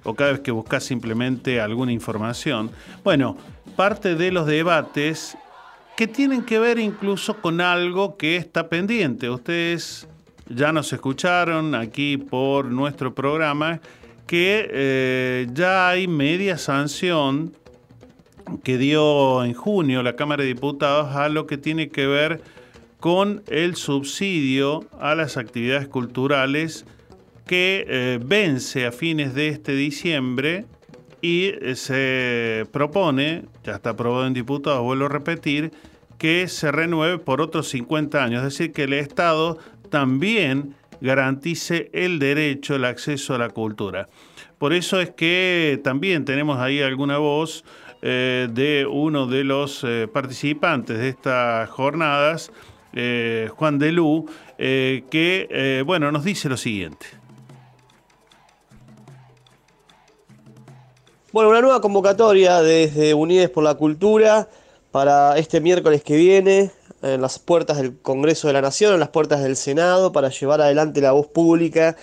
o 0.07 0.15
cada 0.15 0.31
vez 0.31 0.39
que 0.39 0.51
buscas 0.51 0.85
simplemente 0.85 1.59
alguna 1.59 1.91
información. 1.91 2.71
Bueno, 3.03 3.35
parte 3.75 4.15
de 4.15 4.31
los 4.31 4.47
debates 4.47 5.37
que 5.97 6.07
tienen 6.07 6.43
que 6.43 6.59
ver 6.59 6.79
incluso 6.79 7.41
con 7.41 7.59
algo 7.59 8.15
que 8.15 8.37
está 8.37 8.69
pendiente. 8.69 9.29
Ustedes 9.29 10.07
ya 10.47 10.71
nos 10.71 10.93
escucharon 10.93 11.75
aquí 11.75 12.15
por 12.15 12.65
nuestro 12.65 13.13
programa 13.13 13.81
que 14.25 14.69
eh, 14.71 15.47
ya 15.53 15.89
hay 15.89 16.07
media 16.07 16.57
sanción 16.57 17.53
que 18.63 18.77
dio 18.77 19.43
en 19.43 19.53
junio 19.53 20.03
la 20.03 20.15
Cámara 20.15 20.43
de 20.43 20.53
Diputados 20.53 21.17
a 21.17 21.27
lo 21.27 21.47
que 21.47 21.57
tiene 21.57 21.89
que 21.89 22.07
ver 22.07 22.41
con 23.01 23.43
el 23.47 23.75
subsidio 23.75 24.85
a 25.01 25.15
las 25.15 25.35
actividades 25.35 25.89
culturales 25.89 26.85
que 27.47 27.85
eh, 27.87 28.19
vence 28.23 28.85
a 28.85 28.91
fines 28.91 29.33
de 29.33 29.47
este 29.47 29.71
diciembre 29.71 30.65
y 31.21 31.45
eh, 31.45 31.75
se 31.75 32.65
propone, 32.71 33.45
ya 33.63 33.75
está 33.75 33.91
aprobado 33.91 34.27
en 34.27 34.33
diputados, 34.33 34.83
vuelvo 34.83 35.05
a 35.05 35.09
repetir, 35.09 35.71
que 36.19 36.47
se 36.47 36.71
renueve 36.71 37.17
por 37.17 37.41
otros 37.41 37.69
50 37.69 38.23
años, 38.23 38.39
es 38.39 38.57
decir, 38.57 38.73
que 38.73 38.83
el 38.83 38.93
Estado 38.93 39.57
también 39.89 40.75
garantice 40.99 41.89
el 41.93 42.19
derecho, 42.19 42.75
el 42.75 42.85
acceso 42.85 43.35
a 43.35 43.37
la 43.37 43.49
cultura. 43.49 44.09
Por 44.57 44.73
eso 44.73 44.99
es 44.99 45.11
que 45.11 45.79
también 45.83 46.25
tenemos 46.25 46.59
ahí 46.59 46.81
alguna 46.81 47.19
voz 47.19 47.63
eh, 48.01 48.47
de 48.51 48.87
uno 48.89 49.27
de 49.27 49.43
los 49.43 49.85
participantes 50.11 50.97
de 50.97 51.09
estas 51.09 51.69
jornadas, 51.69 52.51
Juan 53.49 53.77
Delú, 53.77 54.27
que 54.57 55.83
bueno, 55.85 56.11
nos 56.11 56.23
dice 56.23 56.49
lo 56.49 56.57
siguiente. 56.57 57.16
Bueno, 61.33 61.49
una 61.49 61.59
nueva 61.59 61.81
convocatoria 61.81 62.61
desde 62.61 63.13
Unides 63.13 63.49
por 63.49 63.61
la 63.61 63.75
Cultura 63.75 64.47
para 64.91 65.37
este 65.37 65.59
miércoles 65.59 66.01
que 66.01 66.15
viene 66.15 66.71
en 67.01 67.19
las 67.19 67.37
puertas 67.37 67.75
del 67.75 67.97
Congreso 67.97 68.47
de 68.47 68.53
la 68.53 68.61
Nación, 68.61 68.93
en 68.93 69.01
las 69.01 69.09
puertas 69.09 69.43
del 69.43 69.57
Senado, 69.57 70.13
para 70.13 70.29
llevar 70.29 70.61
adelante 70.61 71.01
la 71.01 71.11
voz 71.11 71.27
pública 71.27 71.97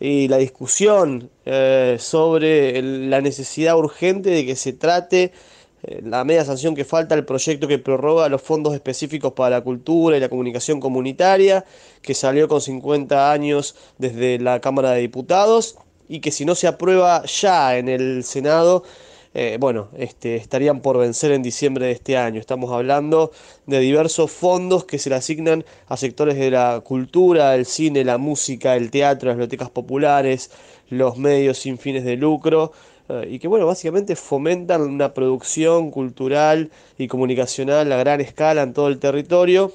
y 0.00 0.28
la 0.28 0.38
discusión 0.38 1.28
eh, 1.44 1.98
sobre 2.00 2.80
la 2.80 3.20
necesidad 3.20 3.76
urgente 3.76 4.30
de 4.30 4.46
que 4.46 4.56
se 4.56 4.72
trate 4.72 5.32
eh, 5.82 6.00
la 6.02 6.24
media 6.24 6.46
sanción 6.46 6.74
que 6.74 6.86
falta 6.86 7.14
al 7.14 7.26
proyecto 7.26 7.68
que 7.68 7.78
prorroga 7.78 8.30
los 8.30 8.40
fondos 8.40 8.72
específicos 8.72 9.34
para 9.34 9.56
la 9.56 9.60
cultura 9.60 10.16
y 10.16 10.20
la 10.20 10.30
comunicación 10.30 10.80
comunitaria, 10.80 11.66
que 12.00 12.14
salió 12.14 12.48
con 12.48 12.62
50 12.62 13.30
años 13.30 13.76
desde 13.98 14.38
la 14.38 14.58
Cámara 14.62 14.92
de 14.92 15.02
Diputados 15.02 15.76
y 16.10 16.18
que 16.20 16.32
si 16.32 16.44
no 16.44 16.56
se 16.56 16.66
aprueba 16.66 17.24
ya 17.24 17.78
en 17.78 17.88
el 17.88 18.24
Senado, 18.24 18.82
eh, 19.32 19.58
bueno, 19.60 19.90
este, 19.96 20.34
estarían 20.34 20.80
por 20.80 20.98
vencer 20.98 21.30
en 21.30 21.40
diciembre 21.40 21.86
de 21.86 21.92
este 21.92 22.16
año. 22.16 22.40
Estamos 22.40 22.72
hablando 22.72 23.30
de 23.66 23.78
diversos 23.78 24.32
fondos 24.32 24.84
que 24.84 24.98
se 24.98 25.08
le 25.08 25.14
asignan 25.14 25.64
a 25.86 25.96
sectores 25.96 26.36
de 26.36 26.50
la 26.50 26.80
cultura, 26.84 27.54
el 27.54 27.64
cine, 27.64 28.04
la 28.04 28.18
música, 28.18 28.74
el 28.74 28.90
teatro, 28.90 29.28
las 29.28 29.36
bibliotecas 29.36 29.70
populares, 29.70 30.50
los 30.88 31.16
medios 31.16 31.58
sin 31.58 31.78
fines 31.78 32.04
de 32.04 32.16
lucro 32.16 32.72
eh, 33.08 33.28
y 33.30 33.38
que 33.38 33.46
bueno, 33.46 33.66
básicamente 33.66 34.16
fomentan 34.16 34.82
una 34.82 35.14
producción 35.14 35.92
cultural 35.92 36.72
y 36.98 37.06
comunicacional 37.06 37.92
a 37.92 37.96
gran 37.98 38.20
escala 38.20 38.62
en 38.62 38.72
todo 38.72 38.88
el 38.88 38.98
territorio. 38.98 39.72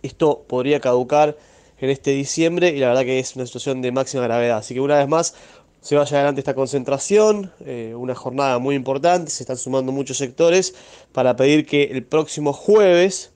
Esto 0.00 0.44
podría 0.46 0.78
caducar 0.78 1.36
en 1.78 1.90
este 1.90 2.12
diciembre 2.12 2.68
y 2.70 2.78
la 2.78 2.88
verdad 2.88 3.02
que 3.02 3.18
es 3.18 3.36
una 3.36 3.46
situación 3.46 3.82
de 3.82 3.92
máxima 3.92 4.22
gravedad. 4.22 4.58
Así 4.58 4.74
que 4.74 4.80
una 4.80 4.98
vez 4.98 5.08
más 5.08 5.34
se 5.80 5.96
vaya 5.96 6.16
adelante 6.16 6.40
esta 6.40 6.54
concentración, 6.54 7.52
eh, 7.66 7.94
una 7.94 8.14
jornada 8.14 8.58
muy 8.58 8.74
importante, 8.74 9.30
se 9.30 9.42
están 9.42 9.58
sumando 9.58 9.92
muchos 9.92 10.16
sectores 10.16 10.74
para 11.12 11.36
pedir 11.36 11.66
que 11.66 11.84
el 11.84 12.04
próximo 12.04 12.54
jueves, 12.54 13.32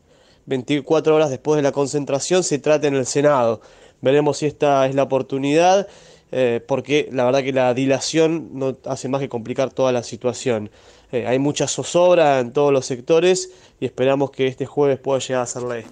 24 0.46 1.14
horas 1.14 1.28
después 1.28 1.56
de 1.56 1.62
la 1.62 1.72
concentración, 1.72 2.42
se 2.42 2.58
trate 2.58 2.86
en 2.86 2.94
el 2.94 3.04
Senado. 3.04 3.60
Veremos 4.00 4.38
si 4.38 4.46
esta 4.46 4.86
es 4.86 4.94
la 4.94 5.02
oportunidad, 5.02 5.88
eh, 6.32 6.64
porque 6.66 7.10
la 7.12 7.26
verdad 7.26 7.42
que 7.42 7.52
la 7.52 7.74
dilación 7.74 8.50
no 8.54 8.78
hace 8.86 9.08
más 9.10 9.20
que 9.20 9.28
complicar 9.28 9.70
toda 9.70 9.92
la 9.92 10.02
situación. 10.02 10.70
Eh, 11.12 11.26
hay 11.26 11.38
mucha 11.38 11.68
zozobra 11.68 12.40
en 12.40 12.52
todos 12.52 12.72
los 12.72 12.86
sectores 12.86 13.50
y 13.78 13.84
esperamos 13.84 14.30
que 14.30 14.46
este 14.46 14.64
jueves 14.64 14.98
pueda 14.98 15.20
llegar 15.20 15.42
a 15.42 15.46
ser 15.46 15.62
ley. 15.64 15.84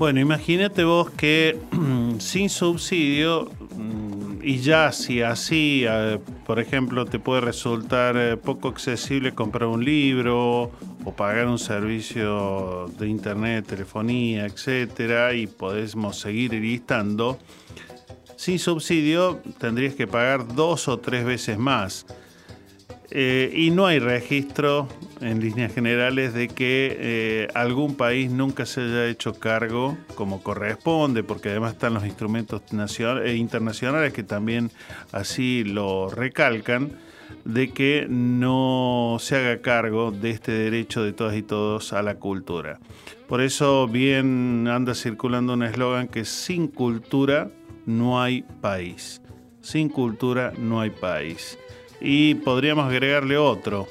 Bueno, 0.00 0.18
imagínate 0.18 0.82
vos 0.82 1.10
que 1.10 1.58
sin 2.20 2.48
subsidio, 2.48 3.50
mm, 3.76 4.38
y 4.42 4.56
ya 4.60 4.92
si 4.92 5.20
así, 5.20 5.84
por 6.46 6.58
ejemplo, 6.58 7.04
te 7.04 7.18
puede 7.18 7.42
resultar 7.42 8.16
eh, 8.16 8.38
poco 8.38 8.68
accesible 8.68 9.34
comprar 9.34 9.68
un 9.68 9.84
libro 9.84 10.70
o 11.04 11.12
pagar 11.14 11.48
un 11.48 11.58
servicio 11.58 12.90
de 12.98 13.08
internet, 13.08 13.66
telefonía, 13.66 14.46
etcétera, 14.46 15.34
y 15.34 15.46
podemos 15.46 16.18
seguir 16.18 16.54
listando, 16.54 17.38
sin 18.36 18.58
subsidio 18.58 19.42
tendrías 19.58 19.94
que 19.94 20.06
pagar 20.06 20.54
dos 20.54 20.88
o 20.88 20.98
tres 20.98 21.26
veces 21.26 21.58
más. 21.58 22.06
Eh, 23.12 23.52
y 23.54 23.70
no 23.70 23.86
hay 23.86 23.98
registro 23.98 24.86
en 25.20 25.40
líneas 25.40 25.74
generales 25.74 26.32
de 26.32 26.48
que 26.48 26.96
eh, 26.98 27.48
algún 27.54 27.96
país 27.96 28.30
nunca 28.30 28.66
se 28.66 28.82
haya 28.82 29.06
hecho 29.06 29.34
cargo 29.34 29.98
como 30.14 30.42
corresponde, 30.42 31.24
porque 31.24 31.50
además 31.50 31.72
están 31.72 31.94
los 31.94 32.04
instrumentos 32.06 32.62
e 33.24 33.34
internacionales 33.34 34.12
que 34.12 34.22
también 34.22 34.70
así 35.10 35.64
lo 35.64 36.08
recalcan, 36.08 36.92
de 37.44 37.70
que 37.70 38.06
no 38.08 39.16
se 39.18 39.36
haga 39.36 39.60
cargo 39.60 40.12
de 40.12 40.30
este 40.30 40.52
derecho 40.52 41.02
de 41.02 41.12
todas 41.12 41.36
y 41.36 41.42
todos 41.42 41.92
a 41.92 42.02
la 42.02 42.16
cultura. 42.16 42.78
Por 43.28 43.40
eso 43.40 43.88
bien 43.88 44.68
anda 44.68 44.94
circulando 44.94 45.54
un 45.54 45.62
eslogan 45.62 46.08
que 46.08 46.24
sin 46.24 46.68
cultura 46.68 47.50
no 47.86 48.22
hay 48.22 48.42
país. 48.60 49.20
Sin 49.60 49.88
cultura 49.88 50.52
no 50.58 50.80
hay 50.80 50.90
país 50.90 51.58
y 52.00 52.34
podríamos 52.36 52.86
agregarle 52.86 53.36
otro. 53.36 53.88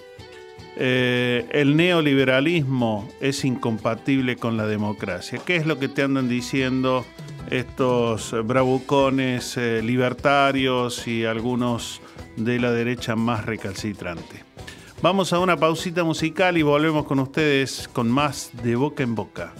Eh, 0.75 1.45
el 1.51 1.75
neoliberalismo 1.75 3.09
es 3.19 3.43
incompatible 3.43 4.37
con 4.37 4.55
la 4.55 4.65
democracia. 4.65 5.39
¿Qué 5.45 5.57
es 5.57 5.65
lo 5.65 5.77
que 5.77 5.89
te 5.89 6.03
andan 6.03 6.29
diciendo 6.29 7.05
estos 7.49 8.33
bravucones 8.45 9.57
eh, 9.57 9.81
libertarios 9.83 11.07
y 11.07 11.25
algunos 11.25 12.01
de 12.37 12.59
la 12.59 12.71
derecha 12.71 13.15
más 13.15 13.45
recalcitrante? 13.45 14.43
Vamos 15.01 15.31
a 15.33 15.39
una 15.39 15.57
pausita 15.57 16.03
musical 16.03 16.57
y 16.57 16.61
volvemos 16.61 17.05
con 17.05 17.19
ustedes 17.19 17.89
con 17.91 18.09
más 18.09 18.51
de 18.63 18.75
boca 18.75 19.03
en 19.03 19.15
boca. 19.15 19.53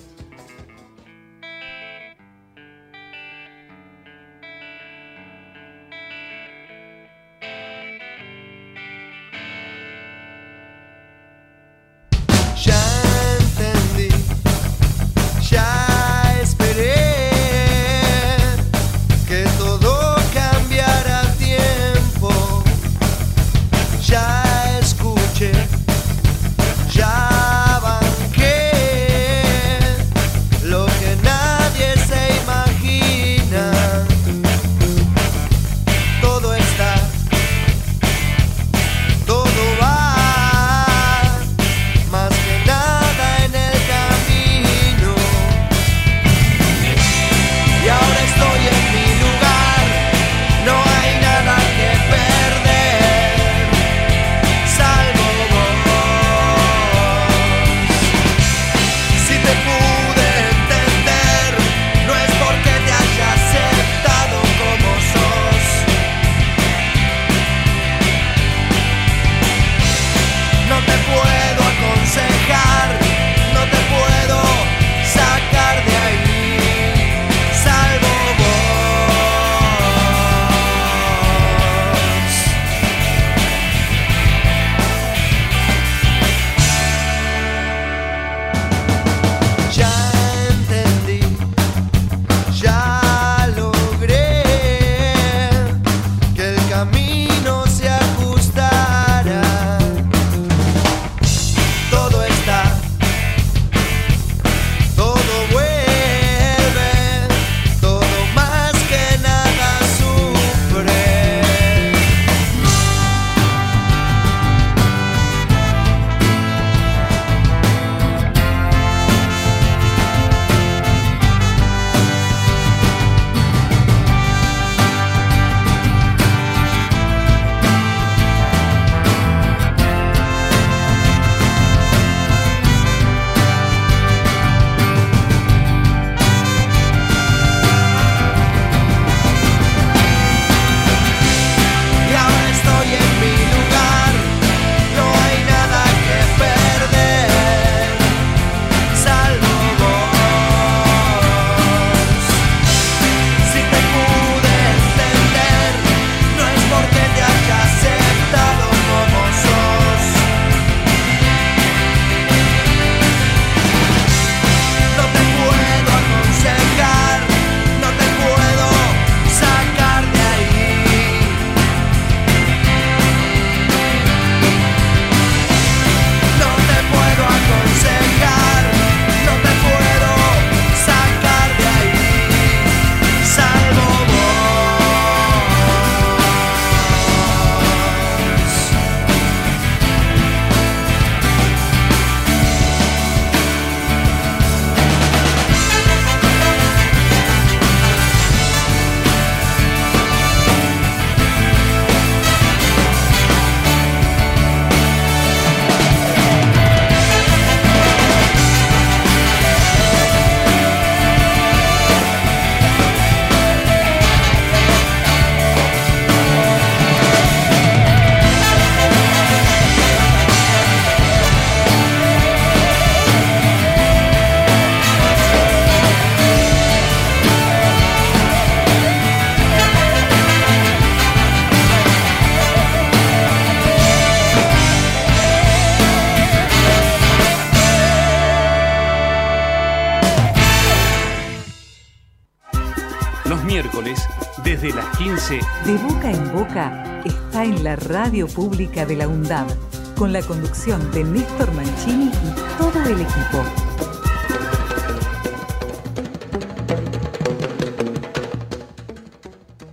La 247.64 247.76
radio 247.76 248.28
pública 248.28 248.86
de 248.86 248.96
la 248.96 249.08
UNDAB, 249.08 249.48
con 249.96 250.14
la 250.14 250.22
conducción 250.22 250.92
de 250.92 251.04
Néstor 251.04 251.52
Mancini 251.54 252.06
y 252.06 252.58
todo 252.58 252.82
el 252.86 253.02
equipo. 253.02 253.44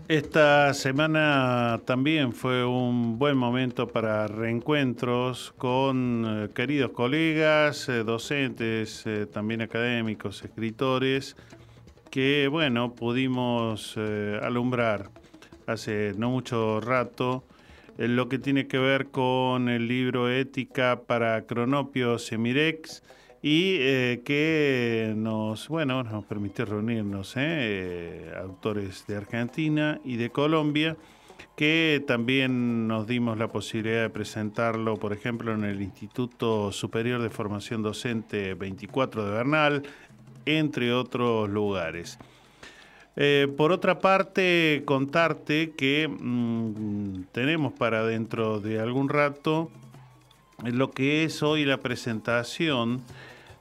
Esta 0.09 0.73
semana 0.75 1.81
también 1.85 2.33
fue 2.33 2.65
un 2.65 3.19
buen 3.19 3.37
momento 3.37 3.89
para 3.89 4.27
reencuentros 4.27 5.53
con 5.57 6.25
eh, 6.27 6.49
queridos 6.55 6.91
colegas, 6.93 7.89
eh, 7.89 8.03
docentes, 8.05 9.05
eh, 9.07 9.27
también 9.27 9.63
académicos, 9.63 10.43
escritores, 10.45 11.37
que 12.11 12.49
bueno, 12.49 12.95
pudimos 12.95 13.97
alumbrar 14.43 15.11
hace 15.67 16.15
no 16.17 16.31
mucho 16.31 16.81
rato 16.81 17.45
lo 17.99 18.29
que 18.29 18.39
tiene 18.39 18.67
que 18.67 18.79
ver 18.79 19.07
con 19.11 19.69
el 19.69 19.89
libro 19.89 20.31
Ética 20.31 21.03
para 21.07 21.47
Cronopio 21.47 22.19
Semirex 22.19 23.03
y 23.43 23.77
eh, 23.79 24.23
que 24.25 25.15
nos, 25.17 25.69
bueno, 25.69 26.03
nos 26.03 26.25
permitió 26.25 26.65
reunirnos. 26.65 27.35
Eh, 27.37 28.33
autores 28.37 29.07
de 29.07 29.17
Argentina 29.17 30.01
y 30.05 30.17
de 30.17 30.31
Colombia, 30.31 30.97
que 31.55 32.03
también 32.07 32.89
nos 32.89 33.07
dimos 33.07 33.39
la 33.39 33.49
posibilidad 33.49 34.03
de 34.03 34.11
presentarlo, 34.11 34.97
por 34.97 35.13
ejemplo, 35.13 35.55
en 35.55 35.65
el 35.65 35.81
Instituto 35.81 36.73
Superior 36.73 37.23
de 37.23 37.31
Formación 37.31 37.83
Docente 37.83 38.55
24 38.55 39.25
de 39.25 39.31
Bernal, 39.31 39.83
entre 40.45 40.93
otros 40.93 41.49
lugares. 41.49 42.19
Eh, 43.19 43.49
por 43.57 43.73
otra 43.73 43.99
parte, 43.99 44.83
contarte 44.85 45.71
que 45.71 46.07
mm, 46.07 47.25
tenemos 47.33 47.73
para 47.73 48.05
dentro 48.05 48.61
de 48.61 48.79
algún 48.79 49.09
rato 49.09 49.71
lo 50.63 50.91
que 50.91 51.25
es 51.25 51.43
hoy 51.43 51.65
la 51.65 51.79
presentación 51.79 53.03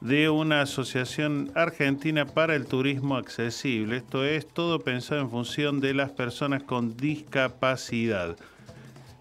de 0.02 0.30
una 0.30 0.62
asociación 0.62 1.52
argentina 1.56 2.26
para 2.26 2.56
el 2.56 2.66
turismo 2.66 3.16
accesible. 3.16 3.98
Esto 3.98 4.26
es 4.26 4.46
todo 4.46 4.80
pensado 4.80 5.22
en 5.22 5.30
función 5.30 5.80
de 5.80 5.94
las 5.94 6.12
personas 6.12 6.64
con 6.64 6.98
discapacidad. 6.98 8.36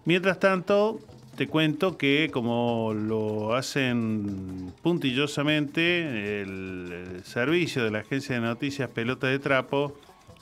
Mientras 0.03 0.39
tanto, 0.39 0.99
te 1.37 1.47
cuento 1.47 1.97
que 1.97 2.29
como 2.31 2.93
lo 2.93 3.55
hacen 3.55 4.73
puntillosamente, 4.83 6.41
el, 6.41 7.13
el 7.15 7.23
servicio 7.23 7.85
de 7.85 7.91
la 7.91 7.99
agencia 7.99 8.35
de 8.35 8.41
noticias 8.41 8.89
Pelota 8.89 9.27
de 9.27 9.39
Trapo 9.39 9.95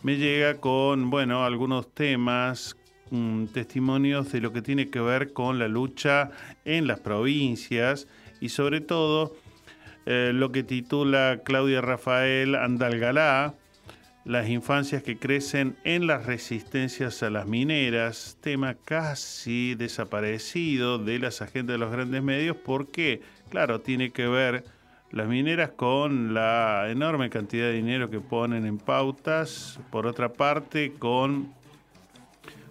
me 0.03 0.17
llega 0.17 0.55
con, 0.55 1.09
bueno, 1.09 1.45
algunos 1.45 1.93
temas, 1.93 2.77
mm, 3.09 3.45
testimonios 3.45 4.31
de 4.33 4.41
lo 4.41 4.51
que 4.51 4.61
tiene 4.61 4.89
que 4.89 4.99
ver 4.99 5.31
con 5.31 5.59
la 5.59 5.69
lucha 5.69 6.29
en 6.65 6.87
las 6.87 6.99
provincias 6.99 8.07
y 8.41 8.49
sobre 8.49 8.81
todo 8.81 9.33
eh, 10.05 10.31
lo 10.33 10.51
que 10.51 10.63
titula 10.63 11.39
Claudia 11.45 11.79
Rafael 11.79 12.55
Andalgalá, 12.55 13.55
las 14.25 14.49
infancias 14.49 15.03
que 15.03 15.17
crecen 15.17 15.77
en 15.85 16.05
las 16.05 16.25
resistencias 16.25 17.23
a 17.23 17.29
las 17.29 17.47
mineras, 17.47 18.37
tema 18.41 18.75
casi 18.75 19.75
desaparecido 19.75 20.97
de 20.97 21.19
las 21.19 21.41
agendas 21.41 21.75
de 21.75 21.77
los 21.77 21.91
grandes 21.91 22.21
medios 22.21 22.57
porque, 22.57 23.21
claro, 23.49 23.79
tiene 23.79 24.11
que 24.11 24.27
ver 24.27 24.65
las 25.13 25.27
mineras 25.27 25.69
con 25.69 26.33
la 26.33 26.89
enorme 26.89 27.29
cantidad 27.29 27.65
de 27.65 27.73
dinero 27.73 28.09
que 28.09 28.19
ponen 28.19 28.65
en 28.65 28.79
pautas, 28.79 29.79
por 29.91 30.07
otra 30.07 30.33
parte 30.33 30.93
con 30.97 31.53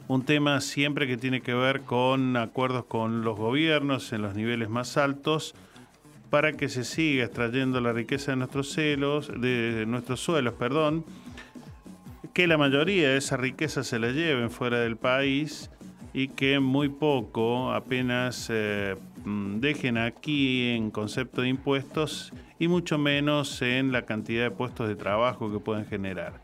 un 0.08 0.24
tema 0.24 0.60
siempre 0.60 1.06
que 1.06 1.16
tiene 1.16 1.40
que 1.40 1.54
ver 1.54 1.82
con 1.82 2.36
acuerdos 2.36 2.84
con 2.86 3.22
los 3.22 3.38
gobiernos 3.38 4.12
en 4.12 4.22
los 4.22 4.34
niveles 4.34 4.68
más 4.68 4.96
altos 4.96 5.54
para 6.30 6.52
que 6.54 6.68
se 6.68 6.82
siga 6.82 7.24
extrayendo 7.24 7.80
la 7.80 7.92
riqueza 7.92 8.32
de 8.32 8.38
nuestros 8.38 8.72
celos, 8.72 9.30
de 9.40 9.84
nuestros 9.86 10.18
suelos, 10.18 10.54
perdón, 10.54 11.04
que 12.34 12.48
la 12.48 12.58
mayoría 12.58 13.10
de 13.10 13.18
esa 13.18 13.36
riqueza 13.36 13.84
se 13.84 14.00
la 14.00 14.10
lleven 14.10 14.50
fuera 14.50 14.80
del 14.80 14.96
país 14.96 15.70
y 16.12 16.26
que 16.26 16.58
muy 16.58 16.88
poco 16.88 17.72
apenas 17.72 18.48
eh, 18.50 18.96
dejen 19.24 19.98
aquí 19.98 20.70
en 20.70 20.90
concepto 20.90 21.42
de 21.42 21.48
impuestos 21.48 22.32
y 22.58 22.68
mucho 22.68 22.98
menos 22.98 23.62
en 23.62 23.92
la 23.92 24.02
cantidad 24.02 24.44
de 24.44 24.50
puestos 24.50 24.88
de 24.88 24.96
trabajo 24.96 25.52
que 25.52 25.58
pueden 25.58 25.86
generar. 25.86 26.40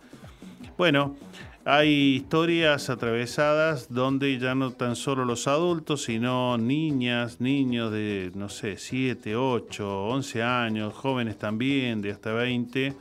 Bueno, 0.77 1.17
hay 1.65 2.17
historias 2.17 2.89
atravesadas 2.89 3.93
donde 3.93 4.39
ya 4.39 4.55
no 4.55 4.71
tan 4.71 4.97
solo 4.97 5.25
los 5.25 5.47
adultos, 5.49 6.05
sino 6.05 6.57
niñas, 6.57 7.41
niños 7.41 7.93
de, 7.93 8.33
no 8.35 8.49
sé, 8.49 8.79
7, 8.79 9.37
8, 9.37 10.07
11 10.07 10.43
años, 10.43 10.95
jóvenes 10.95 11.37
también 11.37 12.01
de 12.01 12.13
hasta 12.13 12.33
20, 12.33 12.95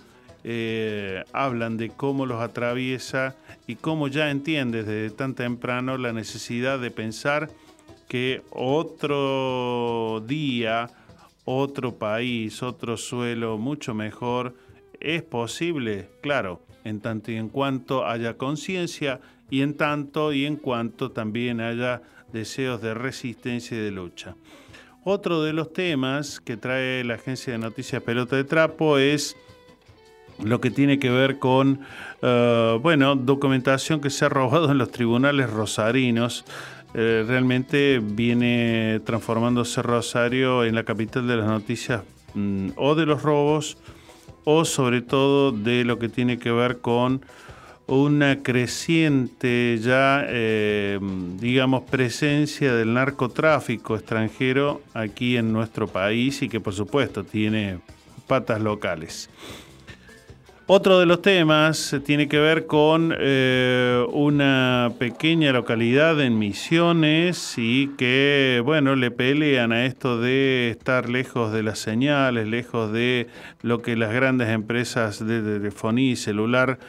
eh, 0.43 1.23
hablan 1.31 1.77
de 1.77 1.89
cómo 1.89 2.25
los 2.25 2.41
atraviesa 2.41 3.35
y 3.67 3.75
cómo 3.75 4.07
ya 4.07 4.29
entiendes 4.31 4.85
desde 4.85 5.15
tan 5.15 5.35
temprano 5.35 5.97
la 5.97 6.11
necesidad 6.11 6.79
de 6.79 6.91
pensar 6.91 7.49
que 8.07 8.41
otro 8.51 10.23
día, 10.25 10.89
otro 11.45 11.95
país, 11.95 12.63
otro 12.63 12.97
suelo 12.97 13.57
mucho 13.57 13.93
mejor 13.93 14.55
es 14.99 15.23
posible, 15.23 16.09
claro, 16.21 16.61
en 16.83 17.01
tanto 17.01 17.31
y 17.31 17.35
en 17.35 17.49
cuanto 17.49 18.05
haya 18.05 18.35
conciencia 18.35 19.19
y 19.49 19.61
en 19.61 19.75
tanto 19.75 20.33
y 20.33 20.45
en 20.45 20.55
cuanto 20.55 21.11
también 21.11 21.61
haya 21.61 22.01
deseos 22.31 22.81
de 22.81 22.93
resistencia 22.93 23.77
y 23.77 23.81
de 23.81 23.91
lucha. 23.91 24.35
Otro 25.03 25.41
de 25.41 25.53
los 25.53 25.71
temas 25.71 26.41
que 26.41 26.57
trae 26.57 27.03
la 27.03 27.15
agencia 27.15 27.53
de 27.53 27.59
noticias 27.59 28.01
Pelota 28.03 28.35
de 28.35 28.43
Trapo 28.43 28.97
es 28.97 29.37
lo 30.43 30.61
que 30.61 30.69
tiene 30.69 30.99
que 30.99 31.09
ver 31.09 31.39
con, 31.39 31.79
uh, 32.21 32.77
bueno, 32.79 33.15
documentación 33.15 34.01
que 34.01 34.09
se 34.09 34.25
ha 34.25 34.29
robado 34.29 34.71
en 34.71 34.77
los 34.77 34.91
tribunales 34.91 35.49
rosarinos. 35.49 36.45
Eh, 36.99 37.23
realmente 37.27 38.01
viene 38.03 38.99
transformándose 39.05 39.83
Rosario 39.83 40.65
en 40.65 40.73
la 40.73 40.83
capital 40.83 41.27
de 41.27 41.37
las 41.37 41.45
noticias 41.45 42.01
mm, 42.33 42.69
o 42.75 42.95
de 42.95 43.05
los 43.05 43.21
robos 43.21 43.77
o 44.45 44.65
sobre 44.65 45.03
todo 45.03 45.51
de 45.51 45.85
lo 45.85 45.99
que 45.99 46.09
tiene 46.09 46.39
que 46.39 46.49
ver 46.49 46.79
con 46.79 47.21
una 47.85 48.41
creciente 48.41 49.77
ya, 49.79 50.25
eh, 50.27 50.99
digamos, 51.39 51.83
presencia 51.83 52.73
del 52.73 52.95
narcotráfico 52.95 53.95
extranjero 53.95 54.81
aquí 54.95 55.37
en 55.37 55.53
nuestro 55.53 55.87
país 55.87 56.41
y 56.41 56.49
que 56.49 56.59
por 56.59 56.73
supuesto 56.73 57.23
tiene 57.23 57.77
patas 58.25 58.59
locales. 58.59 59.29
Otro 60.69 60.99
de 60.99 61.05
los 61.05 61.21
temas 61.21 61.95
tiene 62.03 62.27
que 62.27 62.39
ver 62.39 62.65
con 62.65 63.15
eh, 63.17 64.05
una 64.11 64.91
pequeña 64.99 65.53
localidad 65.53 66.19
en 66.19 66.37
Misiones 66.37 67.53
y 67.55 67.87
que, 67.97 68.61
bueno, 68.65 68.97
le 68.97 69.09
pelean 69.09 69.71
a 69.71 69.85
esto 69.85 70.19
de 70.19 70.69
estar 70.69 71.07
lejos 71.07 71.53
de 71.53 71.63
las 71.63 71.79
señales, 71.79 72.49
lejos 72.49 72.91
de 72.91 73.27
lo 73.61 73.81
que 73.81 73.95
las 73.95 74.11
grandes 74.11 74.49
empresas 74.49 75.25
de 75.25 75.41
telefonía 75.41 76.11
y 76.11 76.15
celular, 76.17 76.79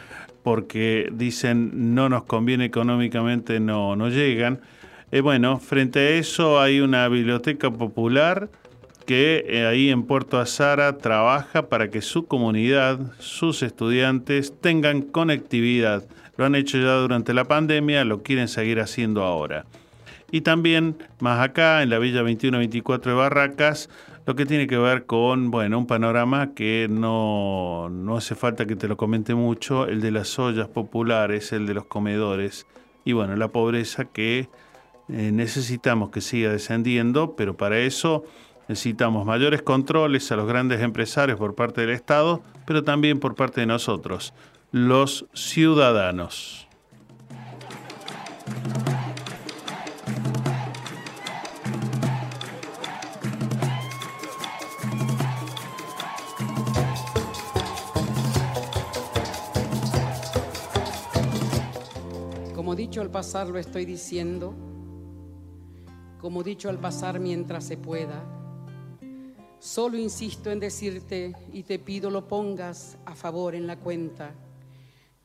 porque 0.42 1.08
dicen 1.12 1.94
no 1.94 2.08
nos 2.08 2.24
conviene 2.24 2.64
económicamente, 2.64 3.60
no, 3.60 3.94
no 3.94 4.08
llegan. 4.08 4.58
Eh, 5.12 5.20
bueno, 5.20 5.60
frente 5.60 6.00
a 6.00 6.10
eso 6.10 6.60
hay 6.60 6.80
una 6.80 7.06
biblioteca 7.06 7.70
popular 7.70 8.48
que 9.08 9.46
eh, 9.48 9.64
ahí 9.64 9.88
en 9.88 10.02
Puerto 10.02 10.38
Azara 10.38 10.98
trabaja 10.98 11.70
para 11.70 11.88
que 11.88 12.02
su 12.02 12.26
comunidad, 12.26 13.00
sus 13.18 13.62
estudiantes 13.62 14.52
tengan 14.60 15.00
conectividad. 15.00 16.04
Lo 16.36 16.44
han 16.44 16.54
hecho 16.54 16.76
ya 16.76 16.92
durante 16.96 17.32
la 17.32 17.46
pandemia, 17.46 18.04
lo 18.04 18.22
quieren 18.22 18.48
seguir 18.48 18.80
haciendo 18.80 19.24
ahora. 19.24 19.64
Y 20.30 20.42
también 20.42 20.98
más 21.20 21.40
acá, 21.40 21.82
en 21.82 21.88
la 21.88 21.98
Villa 21.98 22.18
2124 22.18 23.12
de 23.12 23.16
Barracas, 23.16 23.88
lo 24.26 24.36
que 24.36 24.44
tiene 24.44 24.66
que 24.66 24.76
ver 24.76 25.06
con, 25.06 25.50
bueno, 25.50 25.78
un 25.78 25.86
panorama 25.86 26.52
que 26.54 26.86
no, 26.90 27.88
no 27.88 28.18
hace 28.18 28.34
falta 28.34 28.66
que 28.66 28.76
te 28.76 28.88
lo 28.88 28.98
comente 28.98 29.34
mucho, 29.34 29.86
el 29.86 30.02
de 30.02 30.10
las 30.10 30.38
ollas 30.38 30.68
populares, 30.68 31.54
el 31.54 31.66
de 31.66 31.72
los 31.72 31.86
comedores 31.86 32.66
y 33.06 33.14
bueno, 33.14 33.36
la 33.36 33.48
pobreza 33.48 34.04
que 34.04 34.50
eh, 35.08 35.30
necesitamos 35.32 36.10
que 36.10 36.20
siga 36.20 36.52
descendiendo, 36.52 37.36
pero 37.36 37.56
para 37.56 37.78
eso 37.78 38.24
Necesitamos 38.68 39.24
mayores 39.24 39.62
controles 39.62 40.30
a 40.30 40.36
los 40.36 40.46
grandes 40.46 40.80
empresarios 40.82 41.38
por 41.38 41.54
parte 41.54 41.80
del 41.80 41.90
Estado, 41.90 42.42
pero 42.66 42.84
también 42.84 43.18
por 43.18 43.34
parte 43.34 43.62
de 43.62 43.66
nosotros, 43.66 44.34
los 44.70 45.26
ciudadanos. 45.32 46.68
dicho 62.78 63.00
al 63.00 63.10
pasar 63.10 63.48
lo 63.48 63.58
estoy 63.58 63.84
diciendo, 63.84 64.54
como 66.20 66.44
dicho 66.44 66.70
al 66.70 66.78
pasar 66.78 67.18
mientras 67.18 67.64
se 67.64 67.76
pueda. 67.76 68.37
Solo 69.60 69.98
insisto 69.98 70.50
en 70.50 70.60
decirte 70.60 71.34
y 71.52 71.64
te 71.64 71.78
pido 71.78 72.10
lo 72.10 72.28
pongas 72.28 72.96
a 73.04 73.14
favor 73.14 73.54
en 73.54 73.66
la 73.66 73.76
cuenta. 73.76 74.32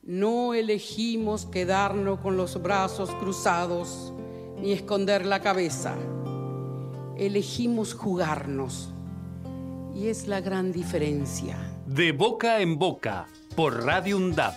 No 0.02 0.54
elegimos 0.54 1.46
quedarnos 1.46 2.20
con 2.20 2.36
los 2.36 2.60
brazos 2.60 3.10
cruzados 3.14 4.12
ni 4.60 4.72
esconder 4.72 5.24
la 5.24 5.40
cabeza. 5.40 5.94
Elegimos 7.16 7.94
jugarnos. 7.94 8.92
Y 9.94 10.08
es 10.08 10.26
la 10.26 10.40
gran 10.40 10.72
diferencia. 10.72 11.56
De 11.86 12.10
boca 12.10 12.60
en 12.60 12.76
boca, 12.78 13.26
por 13.54 13.84
Radio 13.84 14.16
UNDAP. 14.16 14.54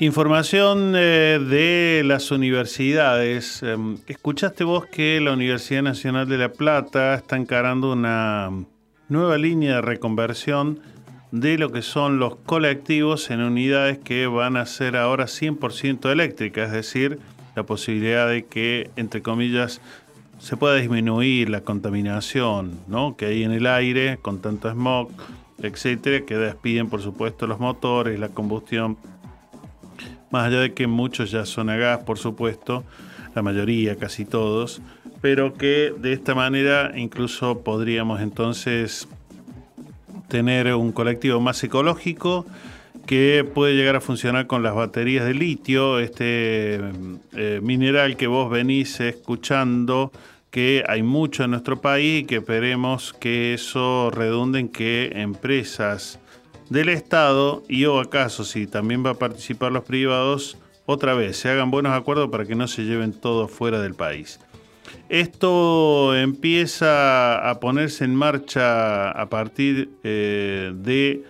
Información 0.00 0.94
eh, 0.94 1.40
de 1.40 2.04
las 2.04 2.30
universidades. 2.30 3.64
Em, 3.64 3.98
¿Escuchaste 4.06 4.62
vos 4.62 4.86
que 4.86 5.20
la 5.20 5.32
Universidad 5.32 5.82
Nacional 5.82 6.28
de 6.28 6.38
La 6.38 6.52
Plata 6.52 7.14
está 7.14 7.36
encarando 7.36 7.92
una 7.92 8.48
nueva 9.08 9.36
línea 9.38 9.74
de 9.74 9.80
reconversión 9.80 10.78
de 11.32 11.58
lo 11.58 11.72
que 11.72 11.82
son 11.82 12.20
los 12.20 12.36
colectivos 12.36 13.28
en 13.30 13.40
unidades 13.40 13.98
que 13.98 14.28
van 14.28 14.56
a 14.56 14.66
ser 14.66 14.96
ahora 14.96 15.24
100% 15.24 16.12
eléctricas? 16.12 16.68
Es 16.68 16.74
decir, 16.74 17.18
la 17.56 17.64
posibilidad 17.64 18.28
de 18.28 18.44
que, 18.44 18.92
entre 18.94 19.20
comillas, 19.20 19.80
se 20.38 20.56
pueda 20.56 20.76
disminuir 20.76 21.50
la 21.50 21.62
contaminación 21.62 22.78
¿no? 22.86 23.16
que 23.16 23.26
hay 23.26 23.42
en 23.42 23.50
el 23.50 23.66
aire 23.66 24.18
con 24.22 24.40
tanto 24.40 24.70
smog, 24.70 25.10
etcétera, 25.60 26.24
que 26.24 26.36
despiden, 26.36 26.88
por 26.88 27.02
supuesto, 27.02 27.48
los 27.48 27.58
motores, 27.58 28.16
la 28.20 28.28
combustión 28.28 28.96
más 30.30 30.46
allá 30.46 30.60
de 30.60 30.74
que 30.74 30.86
muchos 30.86 31.30
ya 31.30 31.44
son 31.46 31.70
a 31.70 31.76
gas, 31.76 32.00
por 32.04 32.18
supuesto, 32.18 32.84
la 33.34 33.42
mayoría, 33.42 33.96
casi 33.96 34.24
todos, 34.24 34.80
pero 35.20 35.54
que 35.54 35.92
de 35.96 36.12
esta 36.12 36.34
manera 36.34 36.92
incluso 36.96 37.60
podríamos 37.60 38.20
entonces 38.20 39.08
tener 40.28 40.72
un 40.74 40.92
colectivo 40.92 41.40
más 41.40 41.62
ecológico 41.64 42.46
que 43.06 43.42
puede 43.54 43.74
llegar 43.74 43.96
a 43.96 44.00
funcionar 44.02 44.46
con 44.46 44.62
las 44.62 44.74
baterías 44.74 45.24
de 45.24 45.32
litio, 45.32 45.98
este 45.98 46.78
eh, 47.32 47.60
mineral 47.62 48.16
que 48.16 48.26
vos 48.26 48.50
venís 48.50 49.00
escuchando 49.00 50.12
que 50.50 50.84
hay 50.86 51.02
mucho 51.02 51.44
en 51.44 51.52
nuestro 51.52 51.80
país 51.80 52.22
y 52.22 52.24
que 52.26 52.36
esperemos 52.36 53.14
que 53.14 53.54
eso 53.54 54.10
redunde 54.10 54.60
en 54.60 54.68
que 54.68 55.10
empresas 55.14 56.18
del 56.70 56.88
Estado 56.88 57.62
y 57.68 57.84
o 57.86 58.00
acaso 58.00 58.44
si 58.44 58.66
también 58.66 59.04
va 59.04 59.10
a 59.10 59.18
participar 59.18 59.72
los 59.72 59.84
privados, 59.84 60.58
otra 60.86 61.14
vez 61.14 61.36
se 61.36 61.48
hagan 61.48 61.70
buenos 61.70 61.92
acuerdos 61.92 62.30
para 62.30 62.46
que 62.46 62.54
no 62.54 62.68
se 62.68 62.84
lleven 62.84 63.12
todo 63.12 63.48
fuera 63.48 63.80
del 63.80 63.94
país. 63.94 64.40
Esto 65.08 66.14
empieza 66.16 67.48
a 67.48 67.60
ponerse 67.60 68.04
en 68.04 68.14
marcha 68.14 69.10
a 69.10 69.28
partir 69.28 69.90
eh, 70.02 70.72
de 70.74 71.24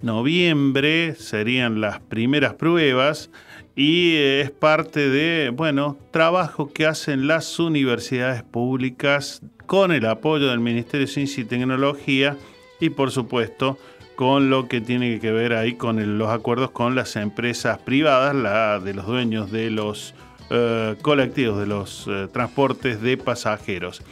noviembre, 0.00 1.14
serían 1.16 1.80
las 1.80 2.00
primeras 2.00 2.54
pruebas 2.54 3.30
y 3.76 4.16
es 4.16 4.50
parte 4.50 5.08
de, 5.08 5.50
bueno, 5.50 5.96
trabajo 6.12 6.72
que 6.72 6.86
hacen 6.86 7.26
las 7.26 7.58
universidades 7.58 8.42
públicas 8.42 9.42
con 9.66 9.90
el 9.90 10.06
apoyo 10.06 10.48
del 10.48 10.60
Ministerio 10.60 11.06
de 11.06 11.12
Ciencia 11.12 11.42
y 11.42 11.46
Tecnología 11.46 12.36
y 12.80 12.90
por 12.90 13.10
supuesto 13.10 13.78
con 14.16 14.50
lo 14.50 14.68
que 14.68 14.80
tiene 14.80 15.18
que 15.20 15.32
ver 15.32 15.54
ahí 15.54 15.74
con 15.74 16.18
los 16.18 16.28
acuerdos 16.28 16.70
con 16.70 16.94
las 16.94 17.16
empresas 17.16 17.78
privadas, 17.78 18.34
la 18.34 18.78
de 18.78 18.94
los 18.94 19.06
dueños 19.06 19.50
de 19.50 19.70
los 19.70 20.14
eh, 20.50 20.96
colectivos, 21.02 21.58
de 21.58 21.66
los 21.66 22.06
eh, 22.06 22.28
transportes 22.32 23.00
de 23.00 23.16
pasajeros. 23.16 24.02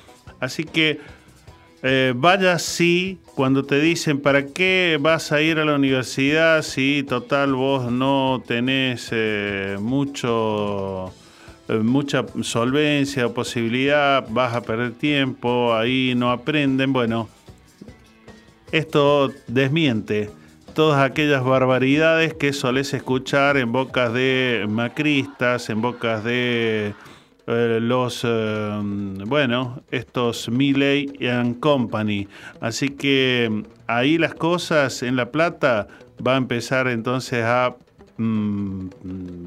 Así 0.40 0.64
que 0.64 0.98
eh, 1.82 2.14
vaya 2.16 2.58
si 2.58 3.18
cuando 3.34 3.64
te 3.64 3.80
dicen 3.80 4.20
para 4.20 4.46
qué 4.46 4.98
vas 5.00 5.30
a 5.30 5.40
ir 5.40 5.58
a 5.58 5.64
la 5.64 5.74
universidad 5.74 6.62
si 6.62 7.02
total 7.02 7.54
vos 7.54 7.90
no 7.90 8.42
tenés 8.46 9.12
mucho 9.80 11.12
mucha 11.82 12.24
solvencia 12.42 13.26
o 13.26 13.34
posibilidad, 13.34 14.26
vas 14.28 14.54
a 14.54 14.62
perder 14.62 14.92
tiempo, 14.92 15.74
ahí 15.74 16.12
no 16.14 16.30
aprenden, 16.30 16.92
bueno, 16.92 17.28
esto 18.72 19.30
desmiente 19.46 20.30
todas 20.74 21.02
aquellas 21.02 21.44
barbaridades 21.44 22.34
que 22.34 22.52
solés 22.52 22.94
escuchar 22.94 23.56
en 23.56 23.72
bocas 23.72 24.12
de 24.12 24.66
macristas, 24.68 25.68
en 25.70 25.82
bocas 25.82 26.24
de 26.24 26.94
eh, 27.46 27.78
los, 27.80 28.22
eh, 28.24 28.80
bueno, 29.26 29.82
estos 29.90 30.48
Milley 30.48 31.26
and 31.28 31.60
Company. 31.60 32.28
Así 32.60 32.88
que 32.88 33.64
ahí 33.86 34.18
las 34.18 34.34
cosas 34.34 35.02
en 35.02 35.16
La 35.16 35.30
Plata 35.30 35.88
va 36.26 36.34
a 36.34 36.36
empezar 36.38 36.88
entonces 36.88 37.44
a, 37.44 37.76
mm, 38.16 38.88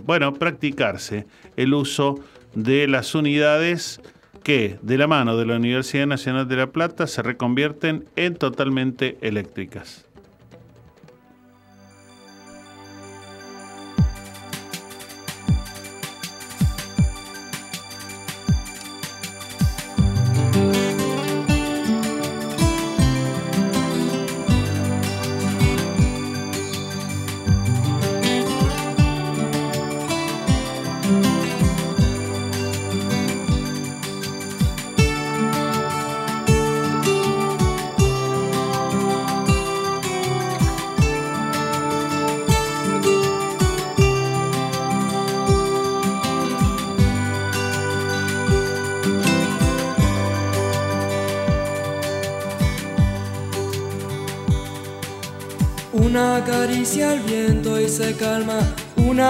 bueno, 0.06 0.34
practicarse 0.34 1.26
el 1.56 1.74
uso 1.74 2.20
de 2.54 2.88
las 2.88 3.16
unidades 3.16 4.02
que 4.46 4.78
de 4.84 5.00
la 5.00 5.08
mano 5.08 5.38
de 5.38 5.46
la 5.48 5.56
Universidad 5.56 6.06
Nacional 6.06 6.48
de 6.48 6.56
La 6.56 6.68
Plata 6.68 7.08
se 7.08 7.24
reconvierten 7.24 8.06
en 8.16 8.36
totalmente 8.36 9.18
eléctricas. 9.22 10.06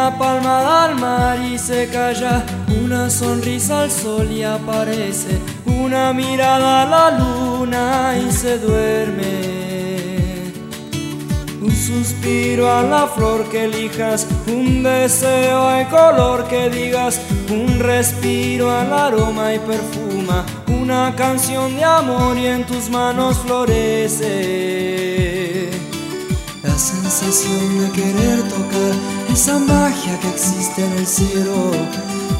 Una 0.05 0.17
palmada 0.19 0.83
al 0.85 0.95
mar 0.99 1.39
y 1.41 1.57
se 1.57 1.89
calla, 1.89 2.45
una 2.83 3.09
sonrisa 3.09 3.81
al 3.81 3.89
sol 3.89 4.31
y 4.31 4.43
aparece, 4.43 5.39
una 5.65 6.13
mirada 6.13 6.83
a 6.83 6.85
la 6.85 7.09
luna 7.17 8.13
y 8.15 8.31
se 8.31 8.59
duerme. 8.59 9.55
Un 11.59 11.75
suspiro 11.75 12.71
a 12.71 12.83
la 12.83 13.07
flor 13.07 13.49
que 13.49 13.65
elijas, 13.65 14.27
un 14.45 14.83
deseo 14.83 15.75
en 15.75 15.87
color 15.87 16.47
que 16.49 16.69
digas, 16.69 17.19
un 17.49 17.79
respiro 17.79 18.69
al 18.69 18.93
aroma 18.93 19.55
y 19.55 19.59
perfuma, 19.59 20.45
una 20.67 21.15
canción 21.15 21.75
de 21.75 21.83
amor 21.83 22.37
y 22.37 22.45
en 22.45 22.63
tus 22.67 22.91
manos 22.91 23.39
florece 23.39 24.35
la 26.61 26.77
sensación 26.77 27.79
de 27.81 27.89
querer 27.91 28.43
tocar 28.43 29.14
esa 29.35 29.59
magia 29.59 30.17
que 30.21 30.29
existe 30.29 30.85
en 30.85 30.93
el 30.93 31.05
cielo, 31.05 31.69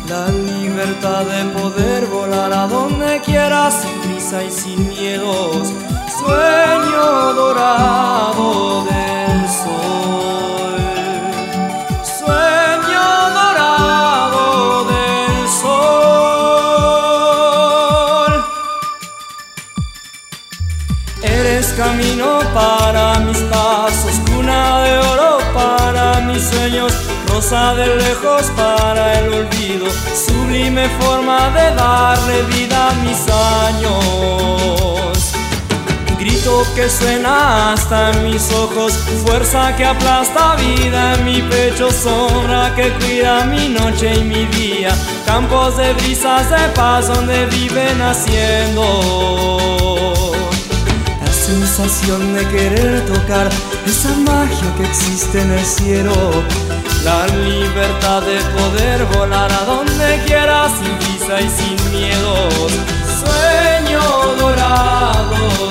la 0.08 0.30
libertad 0.30 1.26
de 1.26 1.44
poder 1.60 2.06
volar 2.06 2.54
a 2.54 2.68
donde 2.68 3.20
quieras 3.20 3.82
sin 3.82 4.00
prisa 4.00 4.42
y 4.42 4.50
sin 4.50 4.88
miedos, 4.88 5.74
sueño 6.18 7.34
dorado 7.34 8.86
del 8.86 8.95
rosa 27.36 27.76
de 27.76 27.88
lejos 27.98 28.44
para 28.56 29.20
el 29.20 29.34
olvido, 29.34 29.88
sublime 30.26 30.88
forma 31.02 31.50
de 31.50 31.76
darle 31.76 32.44
vida 32.44 32.92
a 32.92 32.94
mis 33.04 33.28
años. 33.68 35.34
Grito 36.18 36.66
que 36.76 36.90
suena 36.90 37.74
hasta 37.74 38.12
en 38.12 38.24
mis 38.32 38.50
ojos, 38.54 38.94
fuerza 39.26 39.76
que 39.76 39.84
aplasta 39.84 40.56
vida 40.56 41.16
en 41.16 41.26
mi 41.26 41.42
pecho, 41.42 41.92
sombra 41.92 42.74
que 42.74 42.90
cuida 43.00 43.44
mi 43.44 43.68
noche 43.68 44.16
y 44.16 44.24
mi 44.24 44.46
día, 44.46 44.96
campos 45.26 45.76
de 45.76 45.92
brisas 45.94 46.50
de 46.50 46.70
paz 46.74 47.08
donde 47.10 47.48
viven 47.48 48.02
haciendo. 48.02 48.86
Sensación 51.46 52.34
de 52.34 52.48
querer 52.48 53.06
tocar 53.06 53.50
esa 53.86 54.16
magia 54.20 54.76
que 54.78 54.86
existe 54.86 55.42
en 55.42 55.52
el 55.52 55.66
cielo, 55.66 56.14
la 57.06 57.28
libertad 57.28 58.22
de 58.24 58.40
poder 58.58 59.06
volar 59.16 59.52
a 59.52 59.64
donde 59.66 60.24
quiera 60.26 60.68
sin 60.70 60.98
visa 60.98 61.40
y 61.40 61.50
sin 61.50 61.92
miedos. 61.92 62.72
Sueño 63.22 64.02
dorado 64.40 65.65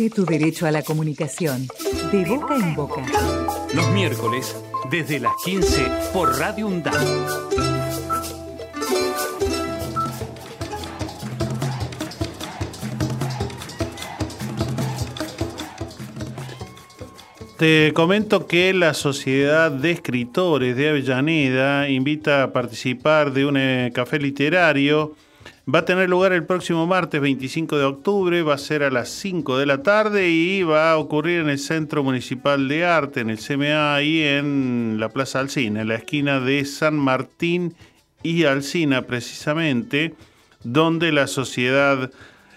Ejerce 0.00 0.14
tu 0.14 0.24
derecho 0.24 0.66
a 0.66 0.70
la 0.70 0.82
comunicación. 0.82 1.66
De 2.10 2.24
boca 2.24 2.56
en 2.56 2.74
boca. 2.74 3.02
Los 3.74 3.90
miércoles, 3.90 4.56
desde 4.90 5.20
las 5.20 5.32
15 5.44 5.88
por 6.14 6.38
Radio 6.38 6.68
UNDAD. 6.68 6.94
Te 17.58 17.92
comento 17.92 18.46
que 18.46 18.72
la 18.72 18.94
Sociedad 18.94 19.70
de 19.70 19.90
Escritores 19.90 20.76
de 20.76 20.88
Avellaneda 20.88 21.90
invita 21.90 22.42
a 22.42 22.52
participar 22.54 23.34
de 23.34 23.44
un 23.44 23.58
eh, 23.58 23.90
café 23.94 24.18
literario. 24.18 25.14
Va 25.72 25.80
a 25.80 25.84
tener 25.84 26.08
lugar 26.08 26.32
el 26.32 26.44
próximo 26.44 26.84
martes 26.86 27.20
25 27.20 27.78
de 27.78 27.84
octubre, 27.84 28.42
va 28.42 28.54
a 28.54 28.58
ser 28.58 28.82
a 28.82 28.90
las 28.90 29.08
5 29.10 29.56
de 29.56 29.66
la 29.66 29.82
tarde 29.84 30.28
y 30.28 30.64
va 30.64 30.90
a 30.90 30.96
ocurrir 30.96 31.40
en 31.40 31.48
el 31.48 31.60
Centro 31.60 32.02
Municipal 32.02 32.66
de 32.66 32.84
Arte, 32.84 33.20
en 33.20 33.30
el 33.30 33.38
CMA, 33.38 33.94
ahí 33.94 34.22
en 34.22 34.96
la 34.98 35.10
Plaza 35.10 35.38
Alcina, 35.38 35.82
en 35.82 35.88
la 35.88 35.96
esquina 35.96 36.40
de 36.40 36.64
San 36.64 36.96
Martín 36.96 37.76
y 38.24 38.44
Alcina 38.44 39.02
precisamente, 39.02 40.14
donde 40.64 41.12
la 41.12 41.28
Sociedad 41.28 42.10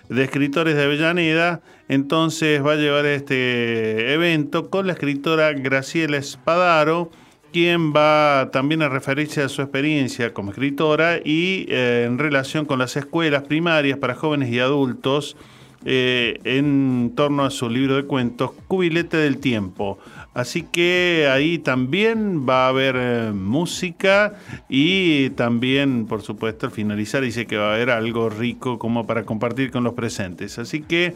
de 0.10 0.24
Escritores 0.24 0.76
de 0.76 0.86
Avellaneda 0.86 1.62
entonces 1.90 2.66
va 2.66 2.72
a 2.72 2.78
llevar 2.78 3.06
este 3.06 4.14
evento 4.14 4.72
con 4.72 4.88
la 4.88 4.94
escritora 4.94 5.54
Graciela 5.54 6.18
Espadaro, 6.18 7.12
quien 7.54 7.94
va 7.94 8.50
también 8.52 8.82
a 8.82 8.90
referirse 8.90 9.42
a 9.44 9.48
su 9.48 9.62
experiencia 9.62 10.34
como 10.34 10.52
escritora 10.52 11.20
y 11.24 11.68
eh, 11.70 12.04
en 12.06 12.18
relación 12.18 12.66
con 12.66 12.80
las 12.80 12.98
escuelas 12.98 13.44
primarias 13.44 14.00
para 14.00 14.16
jóvenes 14.16 14.50
y 14.50 14.60
adultos 14.60 15.38
eh, 15.86 16.40
en 16.46 17.12
torno 17.16 17.44
a 17.44 17.52
su 17.52 17.70
libro 17.70 17.96
de 17.96 18.06
cuentos 18.06 18.52
Cubilete 18.68 19.18
del 19.18 19.38
Tiempo. 19.38 20.00
Así 20.34 20.64
que 20.64 21.30
ahí 21.32 21.60
también 21.60 22.48
va 22.48 22.66
a 22.66 22.70
haber 22.70 22.96
eh, 22.98 23.32
música 23.34 24.34
y 24.68 25.30
también, 25.32 26.08
por 26.08 26.22
supuesto, 26.22 26.66
al 26.66 26.72
finalizar 26.72 27.22
dice 27.22 27.46
que 27.46 27.58
va 27.58 27.72
a 27.72 27.76
haber 27.76 27.92
algo 27.92 28.30
rico 28.30 28.80
como 28.80 29.06
para 29.06 29.26
compartir 29.26 29.72
con 29.72 29.84
los 29.84 29.94
presentes. 29.94 30.58
Así 30.58 30.82
que 30.82 31.16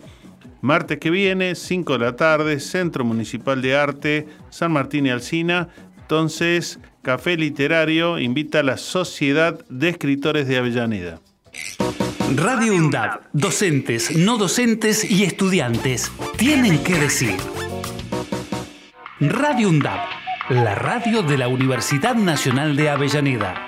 martes 0.61 0.99
que 0.99 1.09
viene, 1.09 1.55
5 1.55 1.93
de 1.93 1.99
la 1.99 2.15
tarde, 2.15 2.59
Centro 2.59 3.05
Municipal 3.05 3.61
de 3.61 3.75
Arte, 3.75 4.27
San 4.49 4.71
Martín 4.71 5.05
y 5.05 5.09
Alcina. 5.09 5.69
Entonces, 6.07 6.79
Café 7.01 7.35
Literario 7.35 8.17
invita 8.17 8.61
a 8.61 8.63
la 8.63 8.77
Sociedad 8.77 9.59
de 9.67 9.89
Escritores 9.89 10.47
de 10.47 10.55
Avellaneda. 10.57 11.19
Radio 12.33 12.75
UNDAD, 12.75 13.19
docentes, 13.33 14.15
no 14.15 14.37
docentes 14.37 15.03
y 15.03 15.25
estudiantes 15.25 16.09
tienen 16.37 16.81
que 16.81 16.93
decir. 16.93 17.35
Radio 19.19 19.67
UNDAD, 19.67 19.99
la 20.47 20.75
radio 20.75 21.23
de 21.23 21.37
la 21.37 21.49
Universidad 21.49 22.15
Nacional 22.15 22.77
de 22.77 22.89
Avellaneda. 22.89 23.67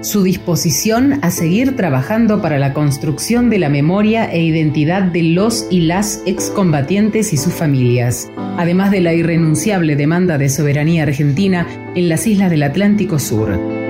su 0.00 0.22
disposición 0.22 1.18
a 1.22 1.30
seguir 1.30 1.76
trabajando 1.76 2.40
para 2.40 2.58
la 2.58 2.72
construcción 2.72 3.50
de 3.50 3.58
la 3.58 3.68
memoria 3.68 4.30
e 4.30 4.42
identidad 4.42 5.02
de 5.02 5.22
los 5.22 5.66
y 5.70 5.80
las 5.80 6.22
excombatientes 6.26 7.32
y 7.32 7.36
sus 7.36 7.52
familias, 7.52 8.30
además 8.56 8.90
de 8.90 9.00
la 9.00 9.14
irrenunciable 9.14 9.96
demanda 9.96 10.38
de 10.38 10.48
soberanía 10.48 11.02
argentina 11.02 11.66
en 11.94 12.08
las 12.08 12.26
islas 12.26 12.50
del 12.50 12.62
Atlántico 12.62 13.18
Sur. 13.18 13.87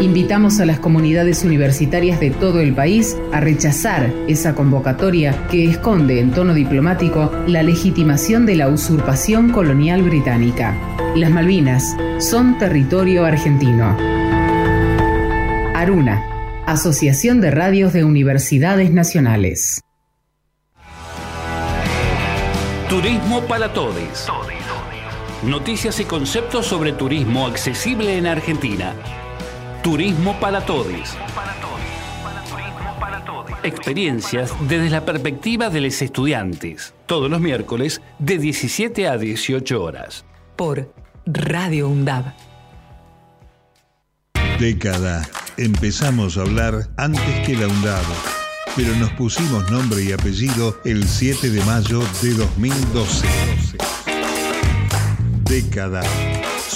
Invitamos 0.00 0.60
a 0.60 0.64
las 0.64 0.80
comunidades 0.80 1.44
universitarias 1.44 2.20
de 2.20 2.30
todo 2.30 2.60
el 2.60 2.74
país 2.74 3.18
a 3.34 3.40
rechazar 3.40 4.10
esa 4.28 4.54
convocatoria 4.54 5.46
que 5.48 5.68
esconde 5.68 6.20
en 6.20 6.30
tono 6.30 6.54
diplomático 6.54 7.30
la 7.46 7.62
legitimación 7.62 8.46
de 8.46 8.56
la 8.56 8.68
usurpación 8.68 9.50
colonial 9.52 10.02
británica. 10.02 10.74
Las 11.14 11.30
Malvinas 11.30 11.84
son 12.18 12.56
territorio 12.56 13.26
argentino. 13.26 13.94
Aruna, 15.74 16.24
Asociación 16.66 17.42
de 17.42 17.50
Radios 17.50 17.92
de 17.92 18.02
Universidades 18.02 18.90
Nacionales. 18.92 19.82
Turismo 22.88 23.42
para 23.42 23.70
todos. 23.74 24.26
Noticias 25.44 26.00
y 26.00 26.04
conceptos 26.06 26.64
sobre 26.64 26.92
turismo 26.92 27.46
accesible 27.46 28.16
en 28.16 28.26
Argentina. 28.26 28.94
Turismo 29.82 30.38
para 30.38 30.60
todos. 30.66 31.16
Experiencias 33.62 34.52
desde 34.68 34.90
la 34.90 35.06
perspectiva 35.06 35.70
de 35.70 35.80
los 35.80 36.02
estudiantes. 36.02 36.92
Todos 37.06 37.30
los 37.30 37.40
miércoles 37.40 38.02
de 38.18 38.36
17 38.38 39.08
a 39.08 39.16
18 39.16 39.82
horas. 39.82 40.26
Por 40.56 40.92
Radio 41.24 41.88
UNDAB. 41.88 42.34
Década. 44.58 45.26
Empezamos 45.56 46.36
a 46.36 46.42
hablar 46.42 46.88
antes 46.98 47.46
que 47.46 47.56
la 47.56 47.66
UNDAB, 47.66 48.04
pero 48.76 48.94
nos 48.96 49.10
pusimos 49.12 49.70
nombre 49.70 50.02
y 50.02 50.12
apellido 50.12 50.78
el 50.84 51.08
7 51.08 51.50
de 51.50 51.64
mayo 51.64 52.00
de 52.22 52.34
2012. 52.34 53.26
Década. 55.44 56.02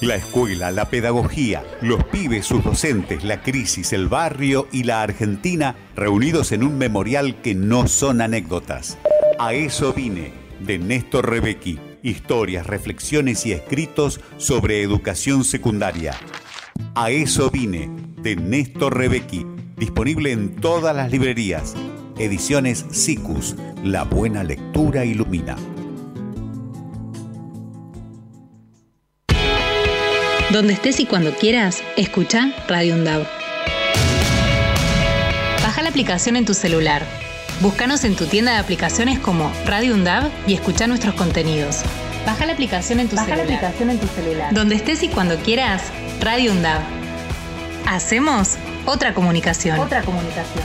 La 0.00 0.14
escuela, 0.14 0.70
la 0.70 0.88
pedagogía, 0.88 1.62
los 1.82 2.02
pibes, 2.04 2.46
sus 2.46 2.64
docentes, 2.64 3.22
la 3.22 3.42
crisis, 3.42 3.92
el 3.92 4.08
barrio 4.08 4.66
y 4.72 4.84
la 4.84 5.02
Argentina 5.02 5.76
reunidos 5.94 6.52
en 6.52 6.62
un 6.62 6.78
memorial 6.78 7.42
que 7.42 7.54
no 7.54 7.86
son 7.86 8.22
anécdotas. 8.22 8.96
A 9.38 9.52
eso 9.52 9.92
vine, 9.92 10.32
de 10.60 10.78
Néstor 10.78 11.28
Rebecki. 11.28 11.78
Historias, 12.02 12.66
reflexiones 12.66 13.44
y 13.44 13.52
escritos 13.52 14.22
sobre 14.38 14.82
educación 14.82 15.44
secundaria. 15.44 16.14
A 16.94 17.10
eso 17.10 17.50
vine, 17.50 17.90
de 18.22 18.36
Néstor 18.36 18.96
Rebecki. 18.96 19.44
Disponible 19.76 20.32
en 20.32 20.56
todas 20.56 20.96
las 20.96 21.10
librerías. 21.10 21.74
Ediciones 22.18 22.86
SICUS. 22.90 23.54
La 23.84 24.04
buena 24.04 24.44
lectura 24.44 25.04
ilumina. 25.04 25.56
Donde 30.52 30.72
estés 30.72 30.98
y 31.00 31.06
cuando 31.06 31.32
quieras, 31.34 31.82
escucha 31.96 32.50
Radio 32.66 32.94
UNDAB. 32.94 33.24
Baja 35.62 35.82
la 35.82 35.88
aplicación 35.90 36.36
en 36.36 36.44
tu 36.44 36.54
celular. 36.54 37.04
Búscanos 37.60 38.04
en 38.04 38.16
tu 38.16 38.26
tienda 38.26 38.52
de 38.52 38.58
aplicaciones 38.58 39.18
como 39.18 39.52
Radio 39.66 39.94
UNDAB 39.94 40.30
y 40.46 40.54
escucha 40.54 40.86
nuestros 40.86 41.14
contenidos. 41.14 41.82
Baja 42.26 42.46
la 42.46 42.52
aplicación 42.54 42.98
en 43.00 43.08
tu 43.08 43.16
Baja 43.16 43.28
la 43.30 43.36
celular. 43.36 43.56
aplicación 43.64 43.90
en 43.90 43.98
tu 43.98 44.06
celular. 44.08 44.52
Donde 44.54 44.74
estés 44.74 45.02
y 45.04 45.08
cuando 45.08 45.36
quieras, 45.38 45.82
Radio 46.20 46.52
UNDAB. 46.52 46.80
Hacemos 47.86 48.56
otra 48.86 49.14
comunicación. 49.14 49.78
Otra 49.78 50.02
comunicación. 50.02 50.64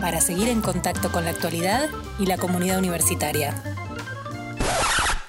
para 0.00 0.20
seguir 0.20 0.48
en 0.48 0.60
contacto 0.60 1.12
con 1.12 1.24
la 1.24 1.30
actualidad 1.30 1.88
y 2.18 2.26
la 2.26 2.38
comunidad 2.38 2.78
universitaria. 2.78 3.54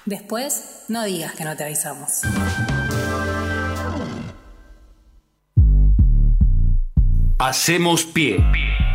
Después, 0.04 0.84
no 0.88 1.04
digas 1.04 1.34
que 1.34 1.44
no 1.44 1.56
te 1.56 1.64
avisamos. 1.64 2.22
Hacemos 7.38 8.04
pie. 8.04 8.44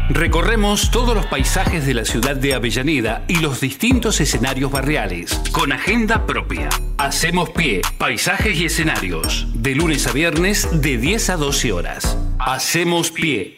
Recorremos 0.10 0.90
todos 0.90 1.14
los 1.14 1.26
paisajes 1.26 1.86
de 1.86 1.94
la 1.94 2.06
ciudad 2.06 2.38
de 2.38 2.54
Avellaneda 2.54 3.26
y 3.28 3.38
los 3.42 3.60
distintos 3.60 4.22
escenarios 4.22 4.72
barriales, 4.72 5.42
con 5.52 5.74
agenda 5.74 6.26
propia. 6.26 6.70
Hacemos 6.98 7.50
pie, 7.50 7.82
paisajes 7.98 8.58
y 8.58 8.66
escenarios, 8.66 9.48
de 9.54 9.76
lunes 9.76 10.08
a 10.08 10.14
viernes 10.14 10.82
de 10.82 10.98
10 10.98 11.30
a 11.32 11.36
12 11.36 11.72
horas. 11.74 12.18
Hacemos 12.40 13.12
pie. 13.12 13.57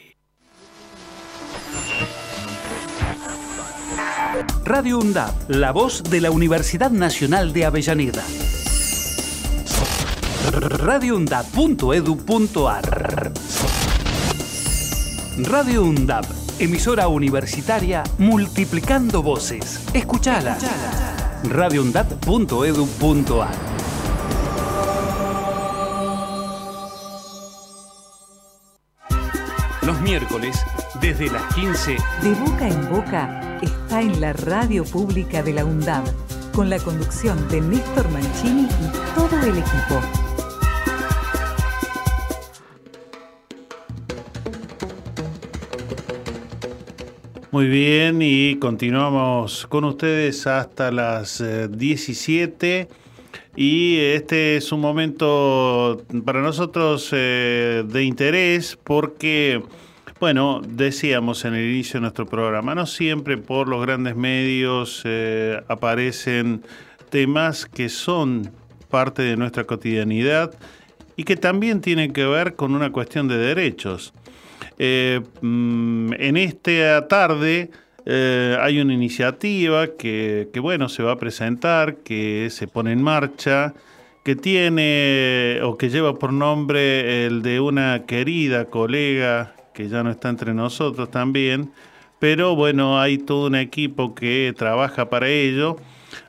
Radio 4.69 4.99
UNDAB, 4.99 5.33
la 5.47 5.71
voz 5.71 6.03
de 6.03 6.21
la 6.21 6.29
Universidad 6.29 6.91
Nacional 6.91 7.53
de 7.53 7.65
Avellaneda. 7.65 8.23
radioundab.edu.ar 10.51 13.33
Radio 15.37 15.85
UNDAB, 15.85 16.25
emisora 16.59 17.07
universitaria 17.07 18.03
multiplicando 18.19 19.23
voces. 19.23 19.81
Escuchala. 19.91 20.55
radioundab.edu.ar 21.45 23.49
Los 23.49 23.68
miércoles, 30.09 30.65
desde 30.99 31.29
las 31.29 31.53
15, 31.53 31.95
De 32.23 32.33
boca 32.33 32.67
en 32.67 32.89
boca 32.89 33.59
está 33.61 34.01
en 34.01 34.19
la 34.19 34.33
radio 34.33 34.83
pública 34.83 35.43
de 35.43 35.53
la 35.53 35.63
UNDAB, 35.63 36.03
con 36.51 36.67
la 36.67 36.79
conducción 36.79 37.47
de 37.49 37.61
Néstor 37.61 38.09
Mancini 38.09 38.63
y 38.63 39.13
todo 39.13 39.39
el 39.43 39.59
equipo. 39.59 40.01
Muy 47.51 47.67
bien, 47.67 48.19
y 48.23 48.55
continuamos 48.57 49.67
con 49.67 49.83
ustedes 49.83 50.47
hasta 50.47 50.89
las 50.91 51.39
eh, 51.39 51.67
17. 51.69 52.87
Y 53.55 53.97
este 53.97 54.57
es 54.57 54.71
un 54.71 54.81
momento 54.81 56.03
para 56.25 56.41
nosotros 56.41 57.09
eh, 57.11 57.83
de 57.85 58.03
interés 58.03 58.75
porque, 58.83 59.61
bueno, 60.19 60.61
decíamos 60.67 61.45
en 61.45 61.55
el 61.55 61.69
inicio 61.69 61.93
de 61.93 62.01
nuestro 62.01 62.25
programa, 62.25 62.75
no 62.75 62.85
siempre 62.85 63.37
por 63.37 63.69
los 63.69 63.81
grandes 63.81 64.17
medios 64.17 65.01
eh, 65.05 65.61
aparecen 65.69 66.61
temas 67.09 67.65
que 67.65 67.87
son 67.87 68.51
parte 68.89 69.21
de 69.21 69.37
nuestra 69.37 69.63
cotidianidad 69.63 70.53
y 71.15 71.23
que 71.23 71.37
también 71.37 71.79
tienen 71.79 72.11
que 72.11 72.25
ver 72.25 72.55
con 72.55 72.75
una 72.75 72.91
cuestión 72.91 73.29
de 73.29 73.37
derechos. 73.37 74.13
Eh, 74.77 75.21
mm, 75.41 76.13
en 76.13 76.37
esta 76.37 77.07
tarde 77.07 77.71
eh, 78.05 78.57
hay 78.59 78.81
una 78.81 78.93
iniciativa 78.93 79.87
que, 79.97 80.49
que, 80.51 80.59
bueno, 80.59 80.89
se 80.89 81.01
va 81.01 81.13
a 81.13 81.17
presentar, 81.17 81.95
que 81.97 82.49
se 82.51 82.67
pone 82.67 82.91
en 82.91 83.01
marcha, 83.01 83.73
que 84.25 84.35
tiene 84.35 85.59
o 85.63 85.77
que 85.77 85.89
lleva 85.89 86.15
por 86.15 86.33
nombre 86.33 87.25
el 87.25 87.41
de 87.41 87.61
una 87.61 88.03
querida 88.05 88.65
colega 88.65 89.55
que 89.79 89.87
ya 89.87 90.03
no 90.03 90.11
está 90.11 90.27
entre 90.27 90.53
nosotros 90.53 91.09
también, 91.09 91.71
pero 92.19 92.53
bueno, 92.53 92.99
hay 92.99 93.17
todo 93.17 93.47
un 93.47 93.55
equipo 93.55 94.13
que 94.13 94.53
trabaja 94.57 95.09
para 95.09 95.29
ello 95.29 95.77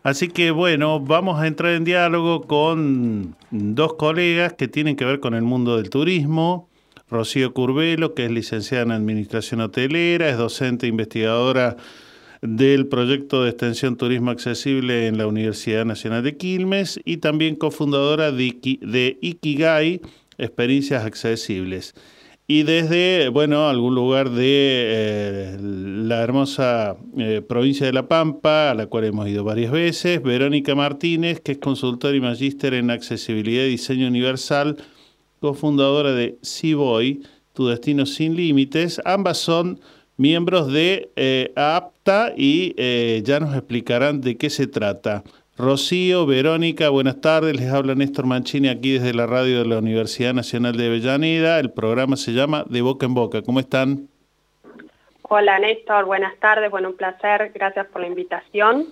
Así 0.03 0.29
que 0.29 0.51
bueno, 0.51 1.01
vamos 1.01 1.41
a 1.41 1.47
entrar 1.47 1.73
en 1.73 1.85
diálogo 1.85 2.43
con 2.43 3.37
dos 3.51 3.95
colegas 3.95 4.53
que 4.55 4.69
tienen 4.69 4.95
que 4.97 5.05
ver 5.05 5.21
con 5.21 5.35
el 5.35 5.43
mundo 5.43 5.77
del 5.77 5.91
turismo. 5.91 6.69
Rocío 7.09 7.53
Curbelo, 7.53 8.15
que 8.15 8.27
es 8.27 8.31
licenciada 8.31 8.85
en 8.85 8.93
Administración 8.93 9.61
Hotelera, 9.61 10.29
es 10.29 10.37
docente 10.37 10.87
e 10.87 10.91
investigadora 10.91 11.77
del 12.41 12.87
proyecto 12.87 13.43
de 13.43 13.51
extensión 13.51 13.97
Turismo 13.97 14.31
Accesible 14.31 15.09
en 15.09 15.19
la 15.19 15.27
Universidad 15.27 15.85
Nacional 15.85 16.23
de 16.23 16.37
Quilmes 16.37 17.01
y 17.05 17.17
también 17.17 17.57
cofundadora 17.57 18.31
de 18.33 19.19
Ikigai, 19.21 20.01
Experiencias 20.39 21.05
Accesibles 21.05 21.95
y 22.51 22.65
desde, 22.65 23.29
bueno, 23.29 23.69
algún 23.69 23.95
lugar 23.95 24.31
de 24.31 24.43
eh, 24.43 25.57
la 25.61 26.21
hermosa 26.21 26.97
eh, 27.17 27.43
provincia 27.49 27.87
de 27.87 27.93
La 27.93 28.09
Pampa, 28.09 28.73
a 28.73 28.75
la 28.75 28.89
cual 28.89 29.05
hemos 29.05 29.29
ido 29.29 29.45
varias 29.45 29.71
veces, 29.71 30.21
Verónica 30.21 30.75
Martínez, 30.75 31.41
que 31.41 31.53
es 31.53 31.59
consultora 31.59 32.17
y 32.17 32.21
magíster 32.21 32.75
en 32.75 32.91
accesibilidad 32.91 33.63
y 33.63 33.69
diseño 33.69 34.09
universal, 34.09 34.79
cofundadora 35.39 36.13
de 36.13 36.39
Ciboy, 36.43 37.23
Tu 37.53 37.69
Destino 37.69 38.05
Sin 38.05 38.35
Límites. 38.35 39.01
Ambas 39.05 39.39
son 39.39 39.79
miembros 40.17 40.73
de 40.73 41.13
eh, 41.15 41.53
APTA 41.55 42.33
y 42.37 42.75
ya 43.23 43.39
nos 43.39 43.55
explicarán 43.55 44.23
de 44.23 44.37
qué 44.37 44.51
se 44.51 44.67
trata. 44.67 45.23
Rocío, 45.61 46.25
Verónica, 46.25 46.89
buenas 46.89 47.21
tardes. 47.21 47.55
Les 47.55 47.71
habla 47.71 47.95
Néstor 47.95 48.25
Mancini 48.25 48.69
aquí 48.69 48.93
desde 48.93 49.13
la 49.13 49.27
radio 49.27 49.59
de 49.59 49.67
la 49.67 49.79
Universidad 49.79 50.33
Nacional 50.33 50.75
de 50.77 50.87
Avellaneda. 50.87 51.61
El 51.61 51.71
programa 51.71 52.17
se 52.17 52.33
llama 52.33 52.65
De 52.69 52.81
Boca 52.81 53.05
en 53.05 53.13
Boca. 53.13 53.43
¿Cómo 53.43 53.61
están? 53.61 54.09
Hola 55.23 55.59
Néstor, 55.59 56.07
buenas 56.07 56.35
tardes. 56.39 56.71
Bueno, 56.71 56.89
un 56.89 56.97
placer. 56.97 57.53
Gracias 57.55 57.87
por 57.89 58.01
la 58.01 58.09
invitación. 58.09 58.87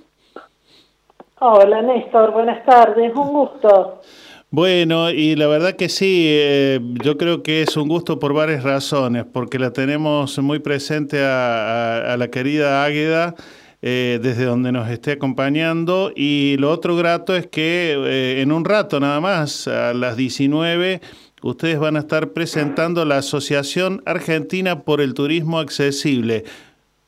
Hola 1.40 1.80
Néstor, 1.80 2.32
buenas 2.32 2.62
tardes. 2.66 3.12
Un 3.14 3.28
gusto. 3.28 4.02
Bueno, 4.50 5.10
y 5.10 5.36
la 5.36 5.46
verdad 5.46 5.74
que 5.74 5.88
sí, 5.88 6.26
eh, 6.28 6.80
yo 7.02 7.16
creo 7.16 7.42
que 7.42 7.62
es 7.62 7.76
un 7.78 7.88
gusto 7.88 8.18
por 8.18 8.34
varias 8.34 8.62
razones, 8.62 9.24
porque 9.24 9.58
la 9.58 9.72
tenemos 9.72 10.38
muy 10.38 10.58
presente 10.58 11.22
a, 11.24 12.12
a 12.12 12.16
la 12.18 12.28
querida 12.28 12.84
Águeda 12.84 13.34
eh, 13.80 14.18
desde 14.20 14.44
donde 14.44 14.72
nos 14.72 14.88
esté 14.90 15.12
acompañando. 15.12 16.12
Y 16.14 16.56
lo 16.58 16.70
otro 16.70 16.96
grato 16.96 17.36
es 17.36 17.46
que 17.46 17.92
eh, 17.96 18.42
en 18.42 18.52
un 18.52 18.64
rato 18.64 18.98
nada 19.00 19.20
más, 19.20 19.68
a 19.68 19.94
las 19.94 20.16
19, 20.16 21.00
ustedes 21.42 21.78
van 21.78 21.96
a 21.96 22.00
estar 22.00 22.30
presentando 22.30 23.04
la 23.04 23.18
Asociación 23.18 24.02
Argentina 24.04 24.82
por 24.82 25.00
el 25.00 25.14
Turismo 25.14 25.58
Accesible. 25.58 26.44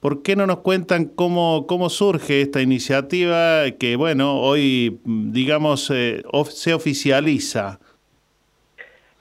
¿Por 0.00 0.22
qué 0.22 0.34
no 0.34 0.46
nos 0.46 0.60
cuentan 0.60 1.04
cómo, 1.04 1.66
cómo 1.66 1.90
surge 1.90 2.40
esta 2.40 2.62
iniciativa 2.62 3.70
que, 3.78 3.96
bueno, 3.96 4.40
hoy, 4.40 4.98
digamos, 5.04 5.90
eh, 5.90 6.22
se 6.48 6.72
oficializa? 6.72 7.80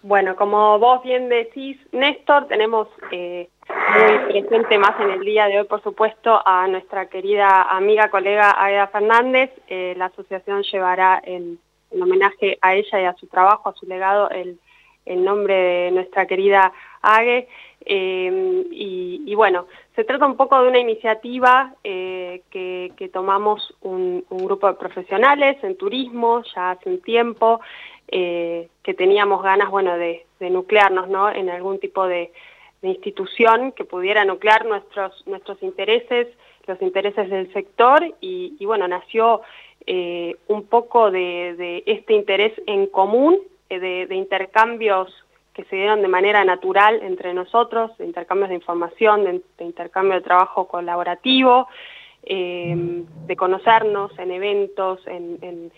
Bueno, 0.03 0.37
como 0.37 0.79
vos 0.79 1.03
bien 1.03 1.27
decís, 1.27 1.77
Néstor, 1.91 2.47
tenemos 2.47 2.87
muy 3.69 4.41
presente 4.41 4.77
más 4.77 4.99
en 4.99 5.11
el 5.11 5.21
día 5.21 5.47
de 5.47 5.59
hoy, 5.59 5.67
por 5.67 5.81
supuesto, 5.81 6.41
a 6.45 6.67
nuestra 6.67 7.07
querida 7.07 7.63
amiga, 7.63 8.09
colega 8.09 8.55
Aida 8.57 8.87
Fernández. 8.87 9.51
Eh, 9.67 9.93
la 9.97 10.05
asociación 10.05 10.63
llevará 10.63 11.21
en, 11.23 11.59
homenaje 11.91 12.57
a 12.61 12.75
ella 12.75 13.01
y 13.01 13.05
a 13.05 13.15
su 13.15 13.27
trabajo, 13.27 13.69
a 13.69 13.73
su 13.73 13.85
legado, 13.87 14.29
el, 14.29 14.59
nombre 15.07 15.55
de 15.55 15.91
nuestra 15.91 16.27
querida 16.27 16.71
Ague. 17.01 17.47
Eh, 17.83 18.63
y, 18.69 19.33
bueno, 19.33 19.65
se 19.95 20.03
trata 20.03 20.27
un 20.27 20.37
poco 20.37 20.61
de 20.61 20.67
una 20.67 20.77
iniciativa 20.77 21.73
eh, 21.83 22.43
que, 22.51 23.09
tomamos 23.11 23.73
un, 23.81 24.23
grupo 24.29 24.67
de 24.67 24.75
profesionales 24.75 25.57
en 25.63 25.77
turismo 25.77 26.43
ya 26.53 26.71
hace 26.71 26.89
un 26.89 27.01
tiempo, 27.01 27.59
que 28.07 28.93
teníamos 28.97 29.41
ganas, 29.43 29.69
bueno, 29.69 29.97
de, 29.97 30.25
de 30.39 30.49
nuclearnos, 30.49 31.09
¿no?, 31.09 31.29
en 31.29 31.49
algún 31.49 31.79
tipo 31.79 32.07
de 32.07 32.31
de 32.81 32.89
institución 32.89 33.71
que 33.73 33.83
pudiera 33.83 34.25
nuclear 34.25 34.65
nuestros, 34.65 35.23
nuestros 35.27 35.61
intereses, 35.61 36.27
los 36.69 36.81
intereses 36.81 37.29
del 37.29 37.51
sector 37.51 38.15
y, 38.21 38.63
bueno, 38.65 38.87
nació 38.87 39.41
eh, 39.85 40.35
un 40.47 40.67
poco 40.67 41.11
de, 41.11 41.83
este 41.85 42.13
interés 42.13 42.53
en 42.67 42.87
común, 42.87 43.39
eh, 43.69 43.79
de, 43.79 44.15
intercambios 44.15 45.11
que 45.53 45.63
se 45.65 45.75
dieron 45.75 46.01
de 46.01 46.07
manera 46.07 46.45
natural 46.45 47.01
entre 47.01 47.33
nosotros, 47.33 47.97
de 47.97 48.05
intercambios 48.05 48.49
de 48.49 48.55
información, 48.55 49.23
de, 49.57 49.65
intercambio 49.65 50.15
de 50.15 50.21
trabajo 50.21 50.67
colaborativo, 50.67 51.67
eh, 52.23 52.75
de 53.25 53.35
conocernos 53.35 54.17
en 54.19 54.31
eventos, 54.31 54.99
en, 55.07 55.71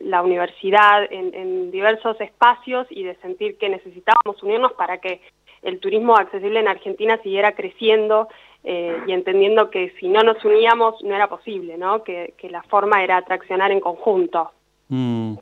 la 0.00 0.22
universidad, 0.22 1.06
en, 1.10 1.70
diversos 1.70 2.20
espacios 2.20 2.86
y 2.90 3.04
de 3.04 3.14
sentir 3.16 3.58
que 3.58 3.68
necesitábamos 3.68 4.42
unirnos 4.42 4.72
para 4.72 4.98
que 4.98 5.20
el 5.62 5.80
turismo 5.80 6.16
accesible 6.16 6.60
en 6.60 6.68
Argentina 6.68 7.18
siguiera 7.22 7.54
creciendo 7.54 8.28
eh, 8.64 8.96
y 9.06 9.12
entendiendo 9.12 9.70
que 9.70 9.92
si 10.00 10.08
no 10.08 10.22
nos 10.22 10.44
uníamos 10.44 11.02
no 11.02 11.14
era 11.14 11.28
posible, 11.28 11.78
¿no? 11.78 12.02
Que, 12.02 12.34
la 12.50 12.62
forma 12.64 13.02
era 13.02 13.16
atraccionar 13.18 13.70
en 13.70 13.80
conjunto. 13.80 14.50
Mm. 14.88 15.34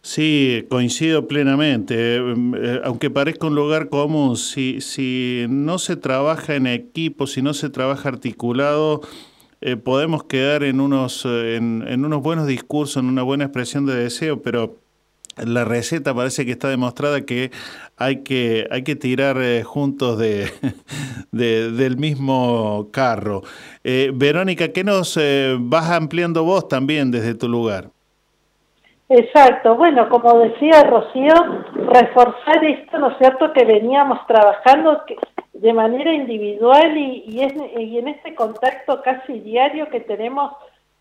Sí, 0.00 0.64
coincido 0.68 1.26
plenamente. 1.26 2.16
Eh, 2.16 2.80
aunque 2.84 3.10
parezca 3.10 3.46
un 3.46 3.54
lugar 3.54 3.88
común, 3.88 4.36
si, 4.36 4.80
si 4.80 5.46
no 5.48 5.78
se 5.78 5.96
trabaja 5.96 6.54
en 6.54 6.66
equipo, 6.66 7.26
si 7.26 7.42
no 7.42 7.54
se 7.54 7.70
trabaja 7.70 8.08
articulado, 8.10 9.00
eh, 9.60 9.76
podemos 9.76 10.24
quedar 10.24 10.62
en 10.62 10.80
unos, 10.80 11.24
en, 11.24 11.84
en 11.88 12.04
unos 12.04 12.22
buenos 12.22 12.46
discursos, 12.46 13.02
en 13.02 13.08
una 13.08 13.22
buena 13.22 13.44
expresión 13.44 13.86
de 13.86 13.96
deseo, 13.96 14.42
pero 14.42 14.76
la 15.36 15.64
receta 15.64 16.14
parece 16.14 16.46
que 16.46 16.52
está 16.52 16.68
demostrada 16.68 17.20
que 17.22 17.50
hay 17.98 18.22
que, 18.22 18.66
hay 18.70 18.82
que 18.82 18.96
tirar 18.96 19.36
eh, 19.40 19.62
juntos 19.62 20.18
de, 20.18 20.50
del 21.30 21.96
mismo 21.96 22.88
carro. 22.92 23.42
Eh, 23.84 24.10
Verónica, 24.14 24.72
¿qué 24.72 24.84
nos 24.84 25.16
eh, 25.16 25.56
vas 25.58 25.90
ampliando 25.90 26.44
vos 26.44 26.68
también 26.68 27.10
desde 27.10 27.34
tu 27.34 27.48
lugar? 27.48 27.86
Exacto, 29.08 29.76
bueno, 29.76 30.08
como 30.08 30.36
decía 30.40 30.82
Rocío, 30.82 31.32
reforzar 31.92 32.64
esto, 32.64 32.98
¿no 32.98 33.12
es 33.12 33.18
cierto?, 33.18 33.52
que 33.52 33.64
veníamos 33.64 34.18
trabajando 34.26 35.04
de 35.52 35.72
manera 35.72 36.12
individual 36.12 36.96
y, 36.96 37.22
y, 37.24 37.82
y 37.82 37.98
en 37.98 38.08
este 38.08 38.34
contacto 38.34 39.00
casi 39.02 39.38
diario 39.40 39.88
que 39.90 40.00
tenemos 40.00 40.52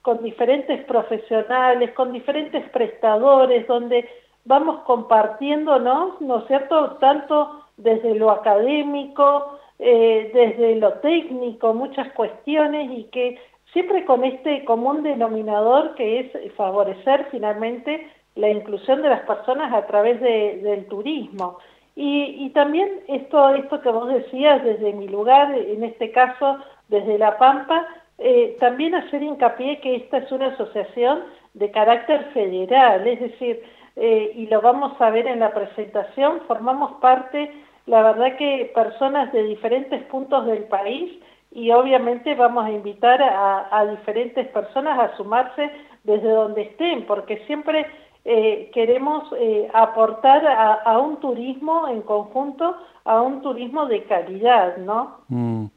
con 0.04 0.22
diferentes 0.22 0.86
profesionales, 0.86 1.92
con 1.94 2.14
diferentes 2.14 2.70
prestadores, 2.70 3.66
donde 3.66 4.08
vamos 4.46 4.82
compartiéndonos, 4.82 6.22
¿no 6.22 6.40
es 6.40 6.48
cierto?, 6.48 6.98
tanto 7.00 7.66
desde 7.78 8.16
lo 8.16 8.32
académico, 8.32 9.58
eh, 9.80 10.32
desde 10.34 10.76
lo 10.76 10.94
técnico, 10.94 11.74
muchas 11.74 12.12
cuestiones 12.14 12.90
y 12.92 13.04
que 13.06 13.38
siempre 13.74 14.06
con 14.06 14.24
este 14.24 14.64
común 14.64 15.04
denominador 15.04 15.96
que 15.96 16.20
es 16.22 16.54
favorecer 16.54 17.28
finalmente 17.32 18.10
la 18.36 18.50
inclusión 18.50 19.02
de 19.02 19.10
las 19.10 19.22
personas 19.22 19.74
a 19.74 19.86
través 19.88 20.22
del 20.22 20.86
turismo. 20.88 21.58
Y, 21.98 22.50
también 22.50 22.90
esto, 23.08 23.50
esto 23.56 23.82
que 23.82 23.90
vos 23.90 24.10
decías 24.10 24.64
desde 24.64 24.92
mi 24.92 25.08
lugar, 25.08 25.54
en 25.56 25.84
este 25.84 26.12
caso 26.12 26.58
desde 26.90 27.18
La 27.18 27.38
Pampa, 27.38 27.88
eh, 28.18 28.58
también 28.60 28.96
hacer 28.96 29.24
hincapié 29.24 29.80
que 29.80 29.96
esta 29.96 30.18
es 30.18 30.32
una 30.32 30.48
asociación 30.48 31.24
de 31.54 31.72
carácter 31.72 32.26
federal, 32.34 33.08
es 33.08 33.20
decir, 33.22 33.64
eh, 33.96 34.34
y 34.36 34.48
lo 34.48 34.62
vamos 34.62 35.00
a 35.00 35.10
ver 35.10 35.26
en 35.28 35.40
la 35.40 35.54
presentación, 35.54 36.42
formamos 36.48 37.00
parte, 37.00 37.50
la 37.86 38.02
verdad 38.02 38.36
que 38.38 38.72
personas 38.76 39.32
de 39.32 39.44
diferentes 39.44 40.04
puntos 40.04 40.46
del 40.48 40.64
país 40.66 41.14
y 41.52 41.72
obviamente 41.72 42.36
vamos 42.36 42.66
a 42.66 42.72
invitar 42.72 43.22
a, 43.24 43.86
diferentes 43.90 44.48
personas 44.50 45.00
a 45.00 45.16
sumarse 45.16 45.72
desde 46.04 46.30
donde 46.30 46.64
estén, 46.64 47.06
porque 47.06 47.38
siempre 47.48 47.86
eh, 48.26 48.70
queremos 48.74 49.24
eh, 49.40 49.70
aportar 49.74 50.46
a, 50.46 51.00
un 51.00 51.22
turismo 51.22 51.88
en 51.88 52.02
conjunto, 52.02 52.76
a 53.06 53.22
un 53.22 53.42
turismo 53.42 53.86
de 53.86 54.04
calidad, 54.04 54.76
¿no? 54.78 55.22
Mm. 55.30 55.68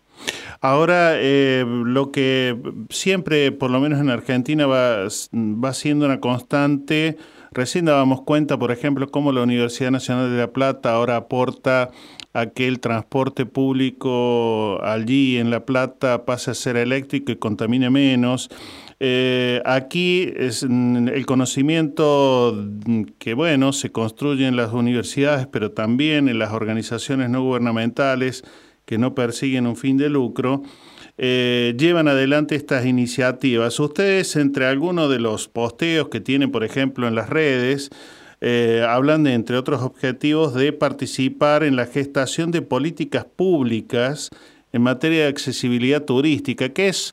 Ahora, 0.60 1.12
lo 1.14 2.10
que 2.10 2.56
siempre, 2.90 3.52
por 3.52 3.70
lo 3.70 3.78
menos 3.78 4.00
en 4.00 4.10
Argentina, 4.10 4.66
va, 4.66 5.04
va 5.04 5.72
siendo 5.72 6.06
una 6.06 6.18
constante 6.18 7.16
Recién 7.52 7.86
dábamos 7.86 8.22
cuenta, 8.22 8.58
por 8.58 8.72
ejemplo, 8.72 9.08
cómo 9.08 9.32
la 9.32 9.42
Universidad 9.42 9.90
Nacional 9.90 10.30
de 10.30 10.38
La 10.38 10.52
Plata 10.52 10.92
ahora 10.92 11.16
aporta 11.16 11.90
a 12.34 12.46
que 12.46 12.68
el 12.68 12.80
transporte 12.80 13.46
público 13.46 14.82
allí 14.84 15.38
en 15.38 15.50
La 15.50 15.64
Plata 15.64 16.24
pase 16.24 16.50
a 16.50 16.54
ser 16.54 16.76
eléctrico 16.76 17.32
y 17.32 17.36
contamine 17.36 17.90
menos. 17.90 18.50
Eh, 19.00 19.62
aquí 19.64 20.32
es 20.36 20.66
mm, 20.68 21.08
el 21.08 21.24
conocimiento 21.24 22.66
que, 23.18 23.34
bueno, 23.34 23.72
se 23.72 23.92
construye 23.92 24.46
en 24.46 24.56
las 24.56 24.72
universidades, 24.72 25.46
pero 25.46 25.70
también 25.70 26.28
en 26.28 26.38
las 26.38 26.52
organizaciones 26.52 27.30
no 27.30 27.42
gubernamentales 27.42 28.44
que 28.84 28.98
no 28.98 29.14
persiguen 29.14 29.66
un 29.66 29.76
fin 29.76 29.96
de 29.96 30.08
lucro. 30.08 30.62
Eh, 31.18 31.74
llevan 31.76 32.06
adelante 32.06 32.54
estas 32.54 32.86
iniciativas. 32.86 33.78
Ustedes, 33.80 34.36
entre 34.36 34.66
algunos 34.66 35.10
de 35.10 35.18
los 35.18 35.48
posteos 35.48 36.08
que 36.08 36.20
tienen, 36.20 36.52
por 36.52 36.62
ejemplo, 36.62 37.08
en 37.08 37.16
las 37.16 37.28
redes, 37.28 37.90
eh, 38.40 38.86
hablan 38.88 39.24
de, 39.24 39.34
entre 39.34 39.56
otros 39.56 39.82
objetivos, 39.82 40.54
de 40.54 40.72
participar 40.72 41.64
en 41.64 41.74
la 41.74 41.86
gestación 41.86 42.52
de 42.52 42.62
políticas 42.62 43.24
públicas 43.24 44.30
en 44.72 44.82
materia 44.82 45.24
de 45.24 45.28
accesibilidad 45.28 46.04
turística, 46.04 46.68
que 46.68 46.88
es, 46.88 47.12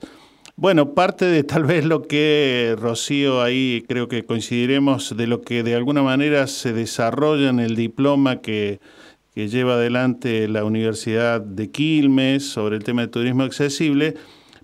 bueno, 0.56 0.94
parte 0.94 1.26
de 1.26 1.44
tal 1.44 1.64
vez 1.64 1.84
lo 1.84 2.04
que, 2.04 2.76
Rocío, 2.78 3.42
ahí 3.42 3.84
creo 3.88 4.08
que 4.08 4.24
coincidiremos, 4.24 5.18
de 5.18 5.26
lo 5.26 5.42
que 5.42 5.64
de 5.64 5.74
alguna 5.74 6.04
manera 6.04 6.46
se 6.46 6.74
desarrolla 6.74 7.50
en 7.50 7.60
el 7.60 7.76
diploma 7.76 8.42
que 8.42 8.80
que 9.36 9.50
lleva 9.50 9.74
adelante 9.74 10.48
la 10.48 10.64
Universidad 10.64 11.42
de 11.42 11.70
Quilmes 11.70 12.48
sobre 12.48 12.78
el 12.78 12.86
tema 12.86 13.02
de 13.02 13.10
turismo 13.10 13.44
accesible, 13.44 14.16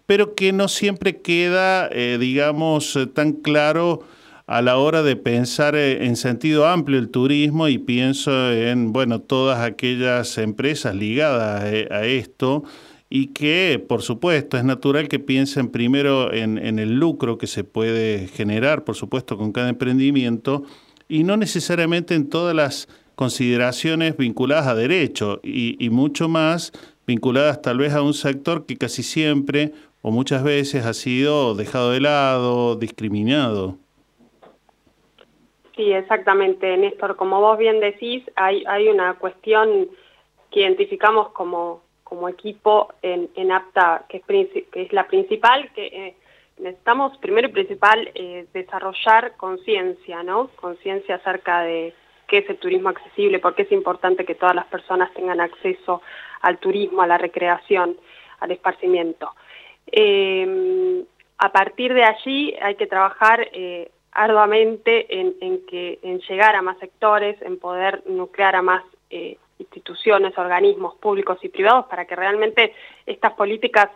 pero 0.05 0.33
que 0.33 0.53
no 0.53 0.69
siempre 0.69 1.21
queda, 1.21 1.89
eh, 1.91 2.17
digamos, 2.17 2.97
tan 3.13 3.33
claro 3.33 4.01
a 4.47 4.61
la 4.61 4.77
hora 4.77 5.03
de 5.03 5.17
pensar 5.17 5.75
eh, 5.75 6.05
en 6.05 6.15
sentido 6.15 6.67
amplio 6.67 6.99
el 6.99 7.09
turismo 7.09 7.67
y 7.67 7.79
pienso 7.79 8.51
en, 8.53 8.93
bueno, 8.93 9.19
todas 9.19 9.59
aquellas 9.59 10.37
empresas 10.37 10.95
ligadas 10.95 11.65
eh, 11.65 11.89
a, 11.91 12.05
esto 12.05 12.63
y 13.09 13.27
que, 13.27 13.83
por 13.85 14.01
supuesto, 14.03 14.57
es 14.57 14.63
natural 14.63 15.09
que 15.09 15.19
piensen 15.19 15.67
primero 15.67 16.33
en 16.33 16.79
el 16.79 16.95
lucro 16.97 17.37
que 17.37 17.47
se 17.47 17.65
puede 17.65 18.29
generar, 18.29 18.85
por 18.85 18.95
supuesto, 18.95 19.37
con 19.37 19.51
cada 19.51 19.67
emprendimiento 19.67 20.63
y 21.09 21.25
no 21.25 21.35
necesariamente 21.35 22.15
en 22.15 22.29
todas 22.29 22.55
las 22.55 22.87
consideraciones 23.21 24.17
vinculadas 24.17 24.65
a 24.65 24.73
derecho 24.73 25.41
y, 25.43 25.87
mucho 25.91 26.27
más 26.27 26.71
vinculadas 27.05 27.61
tal 27.61 27.77
vez 27.77 27.93
a 27.93 28.01
un 28.01 28.15
sector 28.15 28.65
que 28.65 28.77
casi 28.77 29.03
siempre 29.03 29.73
o 30.01 30.09
muchas 30.09 30.43
veces 30.43 30.87
ha 30.87 30.93
sido 30.95 31.53
dejado 31.53 31.91
de 31.91 32.01
lado, 32.01 32.75
discriminado. 32.77 33.77
Sí, 35.75 35.93
exactamente, 35.93 36.75
Néstor. 36.77 37.15
Como 37.15 37.39
vos 37.39 37.59
bien 37.59 37.79
decís, 37.79 38.23
hay, 38.35 38.63
hay 38.65 38.87
una 38.87 39.13
cuestión 39.19 39.87
que 40.49 40.61
identificamos 40.61 41.29
como, 41.29 41.83
como 42.03 42.27
equipo 42.27 42.91
en, 43.03 43.29
en 43.35 43.51
APTA, 43.51 44.05
que 44.09 44.17
es, 44.17 44.65
que 44.71 44.81
es 44.81 44.91
la 44.93 45.05
principal, 45.05 45.71
que 45.75 45.85
eh, 45.85 46.15
necesitamos 46.57 47.15
primero 47.19 47.49
y 47.49 47.51
principal 47.51 48.09
eh, 48.15 48.47
desarrollar 48.51 49.37
conciencia, 49.37 50.23
¿no? 50.23 50.47
Conciencia 50.55 51.17
acerca 51.17 51.61
de, 51.61 51.93
qué 52.31 52.37
es 52.37 52.49
el 52.49 52.57
turismo 52.57 52.87
accesible, 52.87 53.39
por 53.39 53.55
qué 53.55 53.63
es 53.63 53.71
importante 53.73 54.23
que 54.23 54.35
todas 54.35 54.55
las 54.55 54.65
personas 54.67 55.13
tengan 55.13 55.41
acceso 55.41 56.01
al 56.39 56.59
turismo, 56.59 57.01
a 57.01 57.07
la 57.07 57.17
recreación, 57.17 57.97
al 58.39 58.51
esparcimiento. 58.51 59.31
Eh, 59.91 61.03
a 61.37 61.51
partir 61.51 61.93
de 61.93 62.05
allí 62.05 62.55
hay 62.61 62.75
que 62.75 62.87
trabajar 62.87 63.49
eh, 63.51 63.91
arduamente 64.13 65.19
en, 65.19 65.65
que, 65.65 65.99
en 66.03 66.21
llegar 66.21 66.55
a 66.55 66.61
más 66.61 66.77
sectores, 66.79 67.35
en 67.41 67.59
poder 67.59 68.01
nuclear 68.05 68.55
a 68.55 68.61
más 68.61 68.83
eh, 69.09 69.37
instituciones, 69.59 70.37
organismos 70.37 70.95
públicos 70.95 71.37
y 71.41 71.49
privados 71.49 71.87
para 71.87 72.05
que 72.05 72.15
realmente 72.15 72.73
estas 73.05 73.33
políticas 73.33 73.89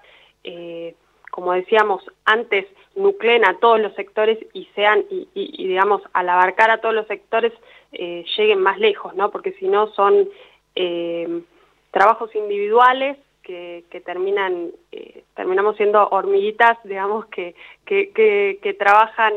como 1.36 1.52
decíamos 1.52 2.02
antes, 2.24 2.66
nucleen 2.96 3.44
a 3.44 3.58
todos 3.60 3.78
los 3.78 3.94
sectores 3.96 4.40
y 4.54 4.70
sean, 4.74 5.04
y, 5.10 5.68
digamos, 5.68 6.02
al 6.14 6.30
abarcar 6.30 6.72
a 6.72 6.78
todos 6.78 6.96
los 6.96 7.08
sectores, 7.08 7.52
eh, 7.92 8.24
lleguen 8.38 8.62
más 8.62 8.80
lejos, 8.80 9.14
¿no? 9.16 9.32
Porque 9.32 9.52
si 9.60 9.68
no 9.68 9.88
son 9.88 10.30
eh, 10.76 11.42
trabajos 11.92 12.34
individuales 12.36 13.18
que, 13.44 13.84
terminan, 14.06 14.70
eh, 14.94 15.26
terminamos 15.36 15.76
siendo 15.76 16.08
hormiguitas, 16.08 16.78
digamos, 16.86 17.26
que, 17.26 17.54
que, 17.84 18.76
trabajan 18.80 19.34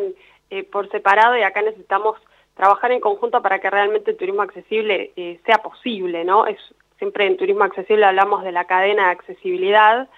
por 0.71 0.89
separado 0.91 1.37
y 1.37 1.43
acá 1.43 1.63
necesitamos 1.63 2.17
trabajar 2.55 2.93
en 2.93 3.01
conjunto 3.01 3.43
para 3.43 3.59
que 3.59 3.71
realmente 3.71 4.13
el 4.13 4.17
turismo 4.17 4.43
accesible 4.43 5.11
sea 5.45 5.59
posible, 5.65 6.25
¿no? 6.25 6.47
Es, 6.47 6.61
siempre 6.99 7.27
en 7.27 7.37
turismo 7.37 7.65
accesible 7.65 8.05
hablamos 8.05 8.45
de 8.45 8.53
la 8.53 8.67
cadena 8.67 9.07
de 9.07 9.11
accesibilidad, 9.11 10.09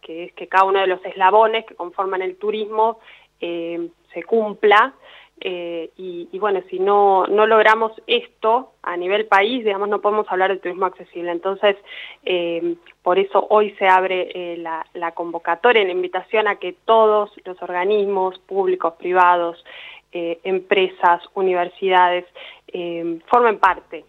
que 0.00 0.24
es 0.24 0.32
que 0.32 0.48
cada 0.48 0.64
uno 0.64 0.80
de 0.80 0.86
los 0.86 1.04
eslabones 1.04 1.64
que 1.66 1.74
conforman 1.74 2.22
el 2.22 2.36
turismo 2.36 2.98
eh, 3.40 3.88
se 4.12 4.22
cumpla. 4.22 4.94
Eh, 5.42 5.90
y, 5.96 6.38
bueno, 6.38 6.60
si 6.68 6.78
no, 6.78 7.26
no 7.26 7.46
logramos 7.46 7.92
esto 8.06 8.72
a 8.82 8.94
nivel 8.98 9.24
país, 9.24 9.64
digamos, 9.64 9.88
no 9.88 10.02
podemos 10.02 10.26
hablar 10.28 10.50
de 10.50 10.58
turismo 10.58 10.84
accesible. 10.84 11.32
Entonces, 11.32 11.76
eh, 12.24 12.74
por 13.02 13.18
eso 13.18 13.46
hoy 13.48 13.70
se 13.78 13.88
abre 13.88 14.56
la, 14.58 14.84
la, 14.92 15.12
convocatoria, 15.12 15.82
la 15.82 15.92
invitación 15.92 16.46
a 16.46 16.56
que 16.56 16.74
todos 16.84 17.30
los 17.46 17.62
organismos 17.62 18.38
públicos, 18.40 18.94
privados, 18.98 19.64
empresas, 20.12 21.22
universidades, 21.34 22.26
formen 23.26 23.58
parte. 23.58 24.04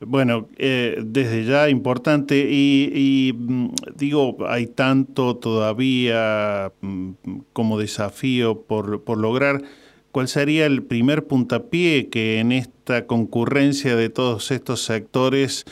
Bueno, 0.00 0.48
eh, 0.58 1.02
desde 1.04 1.44
ya 1.44 1.68
importante 1.68 2.48
y, 2.48 3.32
mm, 3.36 3.68
digo, 3.96 4.36
hay 4.46 4.68
tanto 4.68 5.36
todavía 5.36 6.72
mm, 6.80 7.10
como 7.52 7.78
desafío 7.78 8.62
por, 8.62 9.02
por, 9.02 9.18
lograr. 9.18 9.62
¿Cuál 10.12 10.28
sería 10.28 10.66
el 10.66 10.84
primer 10.84 11.26
puntapié 11.26 12.08
que 12.08 12.38
en 12.38 12.52
esta 12.52 13.06
concurrencia 13.06 13.96
de 13.96 14.08
todos 14.08 14.50
estos 14.52 14.84
sectores 14.84 15.64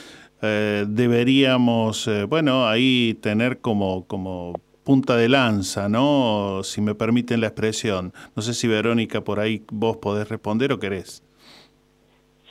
eh, 0.43 0.85
deberíamos, 0.89 2.07
eh, 2.09 2.24
bueno, 2.24 2.68
ahí 2.68 3.16
tener 3.20 3.61
como, 3.61 4.07
como 4.07 4.55
punta 4.85 5.16
de 5.16 5.29
lanza, 5.29 5.89
¿no? 5.89 6.62
Si 6.62 6.81
me 6.81 6.95
permiten 6.95 7.41
la 7.41 7.49
expresión. 7.49 8.12
No 8.35 8.43
sé 8.43 8.55
si 8.55 8.68
Verónica 8.68 9.22
por 9.22 9.41
ahí 9.41 9.64
vos 9.72 9.97
podés 9.99 10.29
responder 10.29 10.72
o 10.72 10.79
querés. 10.79 11.22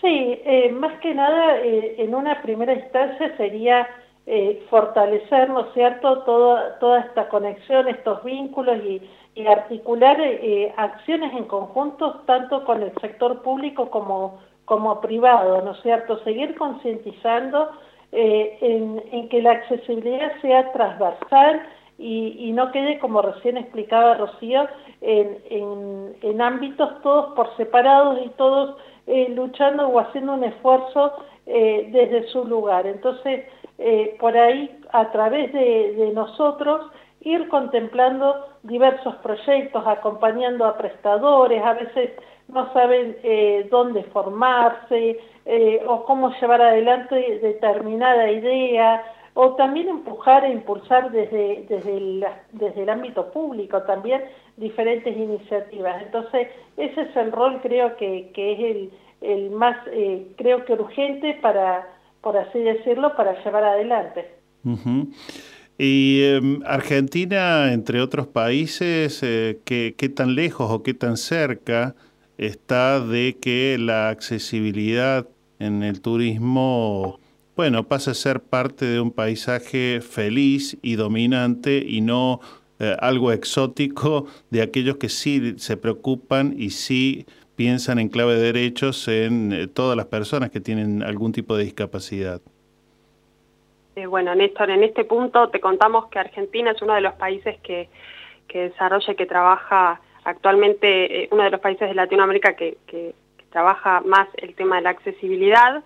Sí, 0.06 0.40
eh, 0.46 0.72
más 0.72 1.00
que 1.00 1.16
nada, 1.16 1.58
eh, 1.62 1.96
en 1.98 2.14
una 2.14 2.40
primera 2.44 2.74
instancia 2.76 3.36
sería 3.38 3.88
eh, 4.28 4.64
fortalecer, 4.70 5.50
¿no 5.50 5.62
es 5.62 5.74
cierto?, 5.74 6.20
toda, 6.20 6.78
toda 6.78 7.00
esta 7.00 7.28
conexión, 7.28 7.88
estos 7.88 8.24
vínculos 8.24 8.78
y, 8.86 9.02
articular 9.48 10.18
acciones 10.78 11.34
en 11.34 11.44
conjunto 11.44 12.22
tanto 12.26 12.64
con 12.64 12.82
el 12.82 12.94
sector 13.02 13.42
público 13.42 13.90
como, 13.90 14.40
como 14.64 15.02
privado, 15.02 15.62
¿no 15.62 15.72
es 15.72 15.82
cierto?, 15.82 16.24
seguir 16.24 16.56
concientizando 16.56 17.72
en, 18.14 19.28
que 19.28 19.42
la 19.42 19.52
accesibilidad 19.52 20.32
sea 20.42 20.72
transversal 20.72 21.64
y, 21.98 22.52
no 22.54 22.72
quede, 22.72 23.00
como 23.00 23.24
recién 23.24 23.58
explicaba 23.58 24.14
Rocío, 24.14 24.68
en, 25.02 26.16
en 26.22 26.42
ámbitos 26.42 27.02
todos 27.02 27.34
por 27.36 27.58
separados 27.58 28.20
y 28.24 28.30
todos 28.38 28.78
eh, 29.08 29.30
luchando 29.30 29.88
o 29.88 30.00
haciendo 30.00 30.34
un 30.34 30.44
esfuerzo 30.44 31.14
eh, 31.46 31.90
desde 31.92 32.28
su 32.30 32.44
lugar. 32.46 32.88
Entonces, 32.88 33.46
eh, 33.78 34.16
por 34.20 34.36
ahí, 34.36 34.80
a 34.92 35.12
través 35.12 35.54
de, 35.54 36.12
nosotros, 36.14 36.92
ir 37.22 37.48
contemplando 37.50 38.46
diversos 38.64 39.16
proyectos, 39.18 39.86
acompañando 39.86 40.66
a 40.66 40.78
prestadores, 40.78 41.62
a 41.64 41.74
veces 41.74 42.12
no 42.48 42.72
saben 42.74 43.18
dónde 43.72 44.04
formarse 44.04 45.20
o 45.88 46.04
cómo 46.06 46.32
llevar 46.40 46.62
adelante 46.62 47.40
determinada 47.42 48.30
idea, 48.30 49.04
o 49.34 49.56
también 49.56 49.90
empujar 49.90 50.46
e 50.46 50.52
impulsar 50.52 51.12
desde, 51.12 51.66
desde, 51.68 51.98
el, 51.98 52.26
desde 52.54 52.84
el 52.84 52.90
ámbito 52.90 53.32
público 53.32 53.82
también 53.84 54.24
diferentes 54.58 55.16
iniciativas. 55.16 56.04
Entonces, 56.04 56.48
ese 56.78 57.02
es 57.02 57.16
el 57.16 57.32
rol 57.32 57.60
creo 57.62 57.96
que, 57.98 58.32
que 58.34 58.54
es 58.54 58.60
el, 58.60 58.92
el 59.22 59.50
más, 59.52 59.78
eh, 59.88 60.28
creo 60.38 60.66
que 60.66 60.74
urgente 60.74 61.38
para, 61.42 61.88
por 62.22 62.38
así 62.38 62.60
decirlo, 62.60 63.16
para 63.16 63.44
llevar 63.44 63.64
adelante. 63.64 64.26
Y 65.78 66.24
em, 66.24 66.62
Argentina, 66.66 67.74
entre 67.74 68.02
otros 68.02 68.28
países, 68.28 69.22
eh, 69.24 69.60
¿qué, 69.66 69.94
¿qué 69.98 70.10
tan 70.10 70.36
lejos 70.36 70.72
o 70.72 70.84
qué 70.84 70.94
tan 70.94 71.18
cerca 71.18 71.96
está 72.38 73.00
de 73.00 73.38
que 73.40 73.78
la 73.80 74.10
accesibilidad 74.10 75.28
en 75.60 75.84
el 75.84 76.02
turismo 76.02 77.20
bueno, 77.56 77.88
pasa 77.88 78.12
a 78.12 78.16
ser 78.16 78.42
parte 78.42 78.86
de 78.86 79.00
un 79.00 79.12
paisaje 79.12 80.02
feliz 80.02 80.78
y 80.82 80.96
dominante 80.96 81.84
y 81.88 82.02
no 82.02 82.42
eh, 82.80 82.96
algo 83.00 83.32
exótico 83.32 84.28
de 84.50 84.62
aquellos 84.62 84.98
que 84.98 85.10
sí 85.10 85.56
se 85.58 85.78
preocupan 85.78 86.54
y 86.58 86.72
sí 86.72 87.26
piensan 87.56 88.00
en 88.00 88.10
clave 88.10 88.36
de 88.36 88.52
derechos 88.52 89.08
en 89.08 89.54
eh, 89.54 89.68
todas 89.68 89.96
las 89.96 90.08
personas 90.08 90.50
que 90.50 90.60
tienen 90.60 91.02
algún 91.02 91.32
tipo 91.32 91.56
de 91.56 91.64
discapacidad. 91.64 92.42
Eh, 93.96 94.06
bueno, 94.08 94.36
Néstor, 94.36 94.70
en 94.72 94.84
este 94.84 95.06
punto 95.06 95.50
te 95.50 95.62
contamos 95.62 96.08
que 96.08 96.20
Argentina 96.20 96.72
es 96.72 96.82
uno 96.82 96.96
de 96.96 97.02
los 97.02 97.14
países 97.14 97.58
que, 97.62 97.88
que 98.48 98.70
desarrolla 98.70 99.14
y 99.14 99.16
que 99.16 99.26
trabaja 99.26 100.02
actualmente, 100.26 101.30
uno 101.32 101.44
de 101.44 101.52
los 101.52 101.62
países 101.62 101.88
de 101.88 101.96
Latinoamérica 101.96 102.58
que, 102.58 102.78
que, 102.88 103.14
que 103.38 103.46
trabaja 103.52 104.02
más 104.02 104.28
el 104.38 104.54
tema 104.56 104.76
de 104.78 104.82
la 104.82 104.90
accesibilidad 104.90 105.84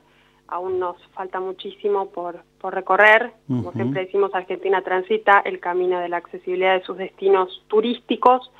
aún 0.49 0.79
nos 0.79 0.97
falta 1.13 1.39
muchísimo 1.39 2.09
por, 2.09 2.41
por 2.59 2.73
recorrer. 2.73 3.31
Como 3.47 3.71
siempre 3.73 4.05
decimos, 4.05 4.33
Argentina 4.33 4.81
transita 4.81 5.39
el 5.39 5.59
camino 5.59 5.99
de 5.99 6.09
la 6.09 6.17
accesibilidad 6.17 6.77
de 6.77 6.85
sus 6.85 6.97
destinos 6.97 7.63
turísticos. 7.67 8.51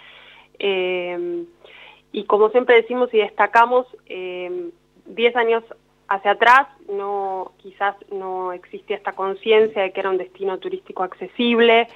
Eh, 0.57 1.45
y 2.11 2.23
como 2.25 2.49
siempre 2.49 2.75
decimos 2.75 3.13
y 3.13 3.17
destacamos, 3.17 3.85
10 4.07 5.35
años 5.35 5.63
hacia 6.09 6.31
atrás 6.31 6.67
no 6.91 7.51
quizás 7.57 7.95
no 8.11 8.51
existía 8.51 8.97
esta 8.97 9.13
conciencia 9.13 9.83
de 9.83 9.91
que 9.91 9.99
era 9.99 10.09
un 10.09 10.17
destino 10.17 10.57
turístico 10.57 11.03
accesible, 11.03 11.87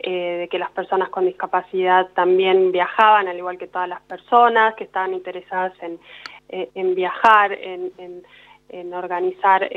eh, 0.00 0.38
de 0.40 0.48
que 0.48 0.58
las 0.58 0.70
personas 0.72 1.08
con 1.10 1.26
discapacidad 1.26 2.08
también 2.14 2.72
viajaban, 2.72 3.28
al 3.28 3.38
igual 3.38 3.58
que 3.58 3.68
todas 3.68 3.88
las 3.88 4.00
personas 4.02 4.74
que 4.74 4.84
estaban 4.84 5.14
interesadas 5.14 5.72
en, 5.82 6.00
eh, 6.48 6.68
viajar, 6.94 7.52
en, 7.52 8.94
organizar 8.94 9.68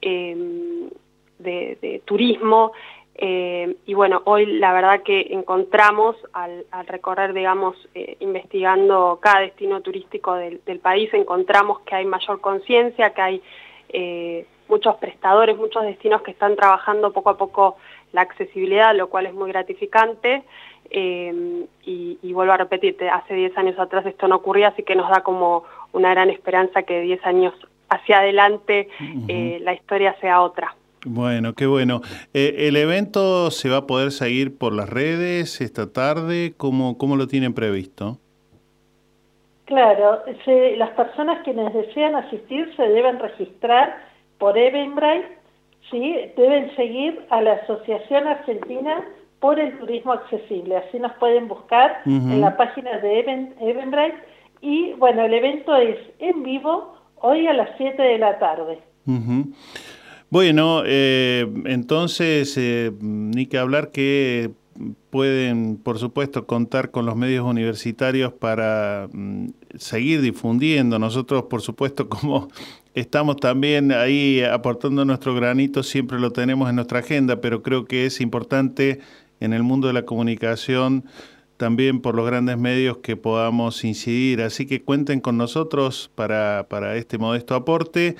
eh, 0.00 0.88
actividades 1.38 1.80
de, 1.80 2.02
turismo. 2.04 2.72
y 3.18 3.94
bueno, 3.94 4.22
hoy 4.24 4.46
la 4.46 4.72
verdad 4.72 5.02
que 5.02 5.28
encontramos 5.30 6.16
al, 6.32 6.64
recorrer, 6.86 7.32
digamos, 7.32 7.76
investigando 8.20 9.18
cada 9.20 9.40
destino 9.40 9.80
turístico 9.80 10.34
del, 10.34 10.80
país, 10.80 11.12
encontramos 11.12 11.80
que 11.80 11.94
hay 11.94 12.04
mayor 12.04 12.40
conciencia, 12.40 13.10
que 13.10 13.22
hay 13.22 13.42
muchos 14.68 14.96
prestadores, 14.96 15.56
muchos 15.56 15.82
destinos 15.84 16.22
que 16.22 16.32
están 16.32 16.56
trabajando 16.56 17.12
poco 17.12 17.30
a 17.30 17.36
poco 17.36 17.76
la 18.12 18.22
accesibilidad, 18.22 18.94
lo 18.94 19.08
cual 19.08 19.26
es 19.26 19.34
muy 19.34 19.50
gratificante. 19.50 20.42
Eh, 20.90 21.66
y, 21.84 22.32
vuelvo 22.32 22.52
a 22.52 22.58
repetirte, 22.58 23.08
hace 23.08 23.34
10 23.34 23.56
años 23.58 23.78
atrás 23.78 24.04
esto 24.06 24.28
no 24.28 24.36
ocurría, 24.36 24.68
así 24.68 24.82
que 24.82 24.94
nos 24.94 25.08
da 25.08 25.22
como 25.22 25.64
una 25.92 26.10
gran 26.10 26.30
esperanza 26.30 26.82
que 26.82 27.00
10 27.00 27.24
años 27.24 27.54
hacia 27.88 28.18
adelante 28.18 28.88
eh, 29.28 29.58
la 29.62 29.74
historia 29.74 30.16
sea 30.20 30.42
otra. 30.42 30.74
Bueno, 31.04 31.52
qué 31.52 31.66
bueno. 31.66 32.00
Eh, 32.34 32.66
¿El 32.68 32.76
evento 32.76 33.50
se 33.50 33.68
va 33.68 33.78
a 33.78 33.86
poder 33.86 34.10
seguir 34.10 34.58
por 34.58 34.72
las 34.72 34.90
redes 34.90 35.60
esta 35.60 35.92
tarde? 35.92 36.54
¿Cómo, 36.56 36.98
cómo 36.98 37.16
lo 37.16 37.28
tienen 37.28 37.54
previsto? 37.54 38.18
Claro, 39.66 40.22
las 40.76 40.90
personas 40.90 41.42
quienes 41.42 41.74
desean 41.74 42.14
asistir 42.14 42.72
se 42.76 42.82
deben 42.82 43.18
registrar 43.18 43.96
por 44.38 44.56
Eventbrite 44.56 45.38
¿sí? 45.90 46.16
deben 46.36 46.74
seguir 46.76 47.24
a 47.30 47.40
la 47.40 47.54
Asociación 47.54 48.26
Argentina 48.26 49.04
por 49.40 49.58
el 49.58 49.78
Turismo 49.78 50.12
Accesible. 50.12 50.76
Así 50.76 50.98
nos 50.98 51.12
pueden 51.14 51.48
buscar 51.48 52.00
en 52.06 52.40
la 52.40 52.56
página 52.56 52.98
de 52.98 53.20
Eventbrite. 53.60 54.16
Y 54.60 54.92
bueno, 54.94 55.24
el 55.24 55.34
evento 55.34 55.76
es 55.76 55.98
en 56.18 56.42
vivo 56.42 56.95
hoy 57.16 57.46
a 57.46 57.52
las 57.52 57.70
7 57.76 58.00
de 58.00 58.18
la 58.18 58.38
tarde. 58.38 58.78
Bueno, 60.28 60.82
eh, 60.84 61.46
entonces, 61.66 62.56
eh, 62.58 62.92
ni 63.00 63.46
que 63.46 63.58
hablar 63.58 63.90
que 63.90 64.50
pueden, 65.10 65.78
por 65.78 65.98
supuesto, 65.98 66.46
contar 66.46 66.90
con 66.90 67.06
los 67.06 67.16
medios 67.16 67.44
universitarios 67.44 68.32
para 68.32 69.08
mm, 69.12 69.48
seguir 69.76 70.20
difundiendo. 70.20 70.98
Nosotros, 70.98 71.44
por 71.44 71.62
supuesto, 71.62 72.08
como 72.10 72.48
estamos 72.94 73.36
también 73.36 73.92
ahí 73.92 74.42
aportando 74.42 75.04
nuestro 75.04 75.34
granito, 75.34 75.82
siempre 75.82 76.18
lo 76.18 76.32
tenemos 76.32 76.68
en 76.68 76.76
nuestra 76.76 77.00
agenda, 77.00 77.40
pero 77.40 77.62
creo 77.62 77.84
que 77.84 78.06
es 78.06 78.20
importante 78.20 79.00
en 79.40 79.52
el 79.52 79.62
mundo 79.62 79.86
de 79.86 79.92
la 79.92 80.04
comunicación 80.04 81.04
también 81.56 82.00
por 82.00 82.14
los 82.14 82.26
grandes 82.26 82.58
medios 82.58 82.98
que 82.98 83.16
podamos 83.16 83.84
incidir. 83.84 84.42
Así 84.42 84.66
que 84.66 84.82
cuenten 84.82 85.20
con 85.20 85.36
nosotros 85.36 86.10
para, 86.14 86.66
para 86.68 86.96
este 86.96 87.18
modesto 87.18 87.54
aporte, 87.54 88.16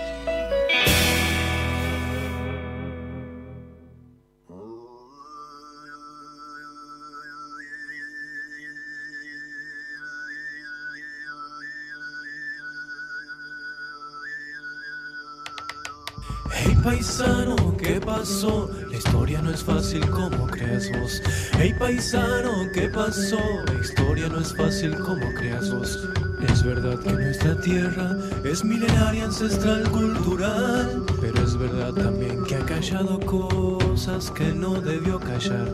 paisano, 16.82 17.76
¿qué 17.76 18.00
pasó? 18.00 18.70
La 18.90 18.96
historia 18.96 19.40
no 19.40 19.50
es 19.50 19.62
fácil 19.62 20.04
como 20.10 20.46
creas 20.46 20.90
vos. 20.90 21.22
Hey 21.58 21.74
paisano, 21.78 22.70
¿qué 22.72 22.88
pasó? 22.88 23.38
La 23.66 23.80
historia 23.80 24.28
no 24.28 24.40
es 24.40 24.54
fácil 24.56 24.96
como 24.96 25.32
creas 25.34 25.72
vos. 25.72 26.08
Es 26.48 26.64
verdad 26.64 26.98
que 26.98 27.12
nuestra 27.12 27.60
tierra 27.60 28.16
es 28.44 28.64
milenaria, 28.64 29.24
ancestral, 29.24 29.88
cultural. 29.90 31.04
Pero 31.20 31.42
es 31.42 31.56
verdad 31.56 31.92
también 31.92 32.42
que 32.44 32.56
ha 32.56 32.66
callado 32.66 33.20
cosas 33.20 34.30
que 34.32 34.52
no 34.52 34.80
debió 34.80 35.20
callar. 35.20 35.68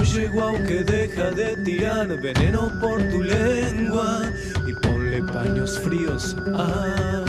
Oye, 0.00 0.28
guau, 0.28 0.54
que 0.64 0.84
deja 0.84 1.30
de 1.32 1.56
tirar 1.64 2.08
veneno 2.22 2.70
por 2.80 2.98
tu 3.10 3.22
lengua 3.22 4.30
y 4.66 4.72
ponle 4.74 5.22
paños 5.24 5.78
fríos 5.80 6.36
a 6.54 7.25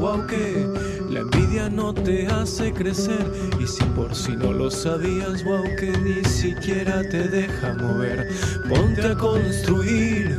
consejo, 0.00 0.08
aunque 0.08 0.66
la 1.10 1.20
envidia 1.20 1.68
no 1.68 1.92
te 1.94 2.26
hace 2.26 2.72
crecer. 2.72 3.26
Y 3.58 3.66
si 3.66 3.84
por 3.96 4.14
si 4.14 4.32
no 4.32 4.52
lo 4.52 4.70
sabías, 4.70 5.44
wow, 5.44 5.64
que 5.78 5.92
ni 5.98 6.24
siquiera 6.24 7.02
te 7.02 7.28
deja 7.28 7.74
mover, 7.74 8.28
ponte 8.68 9.06
a 9.06 9.14
construir 9.14 10.36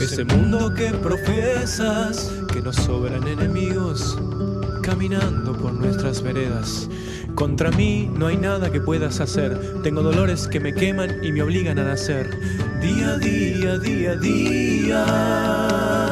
ese 0.00 0.24
mundo 0.24 0.72
que 0.74 0.90
profesas, 0.90 2.32
que 2.52 2.60
nos 2.60 2.76
sobran 2.76 3.26
enemigos 3.26 4.18
caminando 4.82 5.56
por 5.56 5.72
nuestras 5.72 6.22
veredas. 6.22 6.88
Contra 7.34 7.70
mí 7.72 8.10
no 8.16 8.28
hay 8.28 8.36
nada 8.36 8.70
que 8.70 8.80
puedas 8.80 9.20
hacer. 9.20 9.82
Tengo 9.82 10.02
dolores 10.02 10.46
que 10.46 10.60
me 10.60 10.72
queman 10.72 11.24
y 11.24 11.32
me 11.32 11.42
obligan 11.42 11.78
a 11.80 11.84
nacer. 11.84 12.30
Día 12.80 13.16
día, 13.16 13.78
día 13.78 14.14
día. 14.16 16.03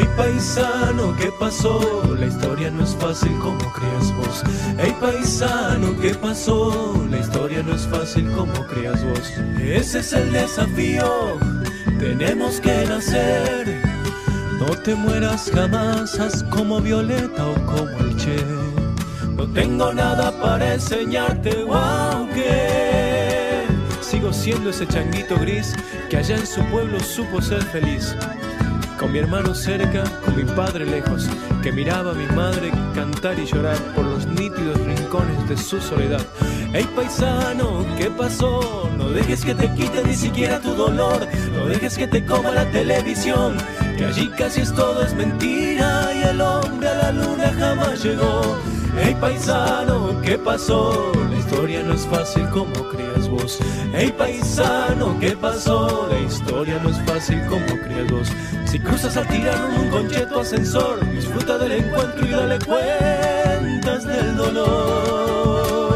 Hey 0.00 0.08
paisano, 0.16 1.16
¿qué 1.16 1.28
pasó? 1.40 1.80
La 2.16 2.26
historia 2.26 2.70
no 2.70 2.84
es 2.84 2.94
fácil 2.94 3.36
como 3.40 3.58
creas 3.72 4.14
vos. 4.14 4.44
Hey 4.78 4.94
paisano, 5.00 5.98
¿qué 6.00 6.14
pasó? 6.14 7.04
La 7.10 7.18
historia 7.18 7.64
no 7.64 7.74
es 7.74 7.84
fácil 7.88 8.30
como 8.30 8.64
creas 8.68 9.04
vos. 9.04 9.32
Ese 9.60 9.98
es 9.98 10.12
el 10.12 10.32
desafío, 10.32 11.36
tenemos 11.98 12.60
que 12.60 12.84
nacer. 12.86 13.82
No 14.60 14.66
te 14.66 14.94
mueras 14.94 15.50
jamás, 15.52 16.16
haz 16.20 16.44
como 16.44 16.80
Violeta 16.80 17.44
o 17.44 17.54
como 17.66 17.98
el 17.98 18.16
Che. 18.16 18.36
No 19.34 19.48
tengo 19.48 19.92
nada 19.92 20.30
para 20.40 20.74
enseñarte, 20.74 21.66
aunque 21.72 23.66
sigo 24.00 24.32
siendo 24.32 24.70
ese 24.70 24.86
changuito 24.86 25.36
gris 25.40 25.74
que 26.08 26.18
allá 26.18 26.36
en 26.36 26.46
su 26.46 26.62
pueblo 26.66 27.00
supo 27.00 27.42
ser 27.42 27.64
feliz. 27.64 28.14
Con 28.98 29.12
mi 29.12 29.20
hermano 29.20 29.54
cerca, 29.54 30.02
con 30.24 30.36
mi 30.36 30.44
padre 30.44 30.84
lejos, 30.84 31.28
que 31.62 31.70
miraba 31.70 32.10
a 32.10 32.14
mi 32.14 32.26
madre 32.34 32.72
cantar 32.94 33.38
y 33.38 33.46
llorar 33.46 33.76
por 33.94 34.04
los 34.04 34.26
nítidos 34.26 34.78
rincones 34.80 35.48
de 35.48 35.56
su 35.56 35.80
soledad. 35.80 36.20
Hey 36.72 36.86
paisano, 36.94 37.86
¿qué 37.96 38.10
pasó? 38.10 38.90
No 38.96 39.10
dejes 39.10 39.44
que 39.44 39.54
te 39.54 39.72
quite 39.74 40.02
ni 40.04 40.14
siquiera 40.14 40.60
tu 40.60 40.74
dolor, 40.74 41.26
no 41.54 41.66
dejes 41.66 41.96
que 41.96 42.08
te 42.08 42.24
coma 42.24 42.50
la 42.50 42.68
televisión, 42.70 43.56
que 43.96 44.04
allí 44.04 44.28
casi 44.36 44.62
es 44.62 44.74
todo 44.74 45.02
es 45.02 45.14
mentira 45.14 46.10
y 46.14 46.22
el 46.22 46.40
hombre 46.40 46.88
a 46.88 46.94
la 46.94 47.12
luna 47.12 47.52
jamás 47.56 48.02
llegó. 48.02 48.58
Hey 49.00 49.16
paisano, 49.20 50.20
¿qué 50.22 50.36
pasó? 50.36 51.12
La 51.30 51.38
historia 51.38 51.82
no 51.84 51.94
es 51.94 52.04
fácil 52.06 52.48
como 52.50 52.88
creas 52.88 53.07
Hey 53.92 54.12
paisano, 54.16 55.18
¿qué 55.20 55.36
pasó? 55.36 56.08
La 56.10 56.18
historia 56.20 56.80
no 56.82 56.88
es 56.90 56.96
fácil 57.02 57.40
como 57.46 57.66
creas 57.66 58.10
vos. 58.10 58.28
Si 58.66 58.78
cruzas 58.78 59.16
al 59.16 59.28
tirano 59.28 59.80
un 59.82 59.90
concheto 59.90 60.40
ascensor, 60.40 61.04
disfruta 61.10 61.58
del 61.58 61.72
encuentro 61.72 62.26
y 62.26 62.30
dale 62.30 62.58
cuentas 62.64 64.04
del 64.04 64.36
dolor. 64.36 65.88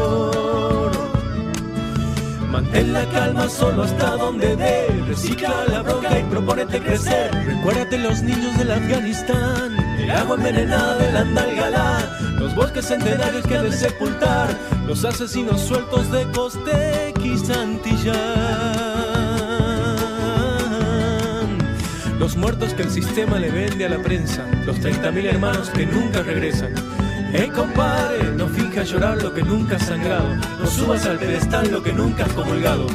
Mantén 2.51 2.93
la 2.93 3.05
calma 3.05 3.49
solo 3.49 3.83
hasta 3.83 4.15
donde 4.17 4.55
dé. 4.55 4.87
Recicla 5.07 5.65
la 5.67 5.81
bronca 5.81 6.19
y 6.19 6.23
propónete 6.23 6.79
crecer. 6.81 7.31
Recuérdate 7.45 7.97
los 7.97 8.21
niños 8.21 8.55
del 8.57 8.71
Afganistán, 8.71 9.75
el 9.99 10.11
agua 10.11 10.35
envenenada 10.35 10.97
del 10.97 11.17
Andalgalá, 11.17 12.09
los 12.37 12.53
bosques 12.55 12.85
centenarios 12.85 13.45
que 13.47 13.57
de 13.57 13.71
sepultar, 13.71 14.49
los 14.85 15.03
asesinos 15.03 15.61
sueltos 15.61 16.11
de 16.11 16.25
Costex 17.23 17.47
Santillán. 17.47 18.17
Los 22.19 22.35
muertos 22.35 22.73
que 22.73 22.83
el 22.83 22.89
sistema 22.89 23.39
le 23.39 23.49
vende 23.49 23.85
a 23.85 23.89
la 23.89 23.99
prensa, 23.99 24.45
los 24.65 24.79
30.000 24.79 25.25
hermanos 25.25 25.69
que 25.69 25.85
nunca 25.85 26.21
regresan. 26.21 26.73
Hey 27.33 27.49
compadre, 27.53 28.31
no 28.35 28.47
finjas 28.47 28.89
llorar 28.89 29.21
lo 29.21 29.33
que 29.33 29.41
nunca 29.41 29.77
has 29.77 29.83
sangrado, 29.83 30.35
no 30.59 30.67
subas 30.67 31.05
al 31.05 31.17
pedestal 31.17 31.71
lo 31.71 31.81
que 31.81 31.93
nunca 31.93 32.25
has 32.25 32.33
comulgado. 32.33 32.87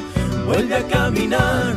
Vuelve 0.47 0.77
a 0.77 0.87
caminar 0.87 1.77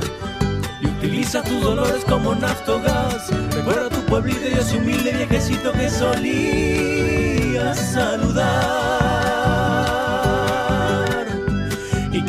y 0.82 0.88
utiliza 0.88 1.42
tus 1.44 1.62
dolores 1.62 2.04
como 2.06 2.36
naftogás. 2.36 3.30
Recuerda 3.54 3.90
tu 3.90 4.02
pueblito 4.06 4.48
y 4.48 4.54
ese 4.60 4.78
humilde 4.78 5.12
viejecito 5.12 5.72
que 5.72 5.90
solía 5.90 7.74
saludar. 7.74 8.91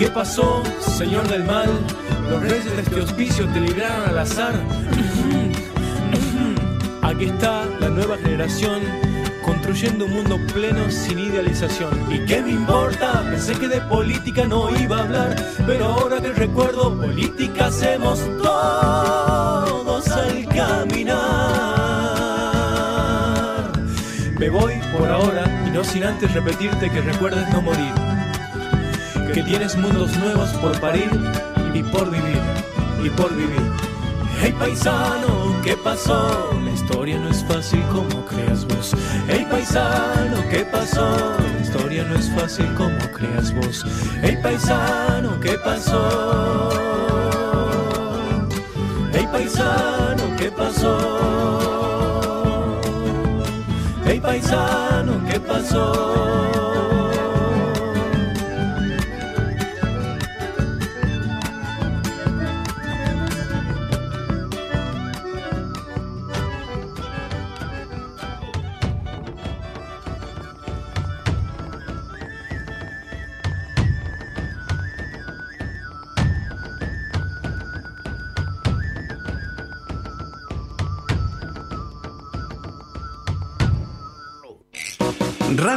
Qué 0.02 0.08
pasó, 0.08 0.64
señor 0.80 1.28
del 1.28 1.44
mal? 1.44 1.70
Los 2.28 2.42
reyes 2.42 2.74
de 2.74 2.82
este 2.82 3.02
hospicio 3.02 3.46
te 3.50 3.60
libraron 3.60 4.08
al 4.08 4.18
azar. 4.18 4.52
Aquí 7.02 7.26
está 7.26 7.66
la 7.78 7.88
nueva 7.88 8.18
generación 8.18 8.82
construyendo 9.44 10.06
un 10.06 10.14
mundo 10.14 10.40
pleno 10.52 10.90
sin 10.90 11.20
idealización. 11.20 11.92
¿Y 12.10 12.18
qué 12.26 12.42
me 12.42 12.50
importa? 12.50 13.22
Pensé 13.30 13.54
que 13.54 13.68
de 13.68 13.80
política 13.82 14.44
no 14.44 14.76
iba 14.76 14.98
a 14.98 15.02
hablar, 15.02 15.36
pero 15.68 15.86
ahora 15.86 16.20
que 16.20 16.32
recuerdo, 16.32 17.00
política 17.00 17.66
hacemos 17.66 18.18
todos 18.42 20.08
al 20.08 20.48
caminar. 20.48 21.20
Me 24.36 24.50
voy 24.50 24.80
por 24.98 25.08
ahora 25.08 25.44
y 25.64 25.70
no 25.70 25.84
sin 25.84 26.02
antes 26.02 26.34
repetirte 26.34 26.90
que 26.90 27.02
recuerdes 27.02 27.48
no 27.52 27.62
morir, 27.62 27.92
que 29.32 29.42
tienes 29.42 29.76
mundos 29.76 30.14
nuevos 30.18 30.50
por 30.60 30.78
parir 30.78 31.10
y 31.72 31.82
por 31.82 32.10
vivir, 32.10 32.40
y 33.02 33.08
por 33.10 33.34
vivir. 33.34 33.62
Hey 34.40 34.54
paisano, 34.58 35.56
¿qué 35.64 35.74
pasó? 35.76 36.50
La 36.62 36.70
historia 36.70 37.18
no 37.18 37.30
es 37.30 37.42
fácil 37.44 37.82
como 37.92 38.26
creas 38.26 38.66
vos. 38.66 38.94
Hey 39.28 39.46
paisano, 39.50 40.36
¿qué 40.50 40.66
pasó? 40.66 41.36
La 41.38 41.60
historia 41.62 42.04
no 42.04 42.16
es 42.16 42.30
fácil 42.30 42.66
como 42.74 42.98
creas 43.12 43.54
vos. 43.54 43.86
Hey 44.22 44.38
paisano, 44.42 45.40
¿qué 45.40 45.56
pasó? 45.64 46.68
Hey 49.12 49.26
paisano, 49.32 50.36
¿qué 50.36 50.50
pasó? 50.50 52.80
Hey 54.04 54.20
paisano, 54.20 55.24
¿qué 55.26 55.40
pasó? 55.40 56.91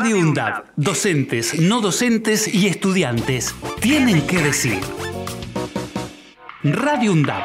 Radio 0.05 0.19
UNDAB, 0.19 0.65
docentes, 0.75 1.59
no 1.59 1.81
docentes 1.81 2.53
y 2.53 2.67
estudiantes 2.67 3.55
tienen 3.81 4.21
que 4.27 4.37
decir. 4.37 4.77
Radio 6.63 7.11
UNDAB, 7.11 7.41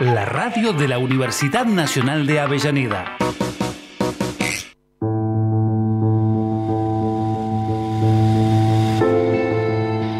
la 0.00 0.26
radio 0.26 0.74
de 0.74 0.88
la 0.88 0.98
Universidad 0.98 1.64
Nacional 1.64 2.26
de 2.26 2.40
Avellaneda. 2.40 3.16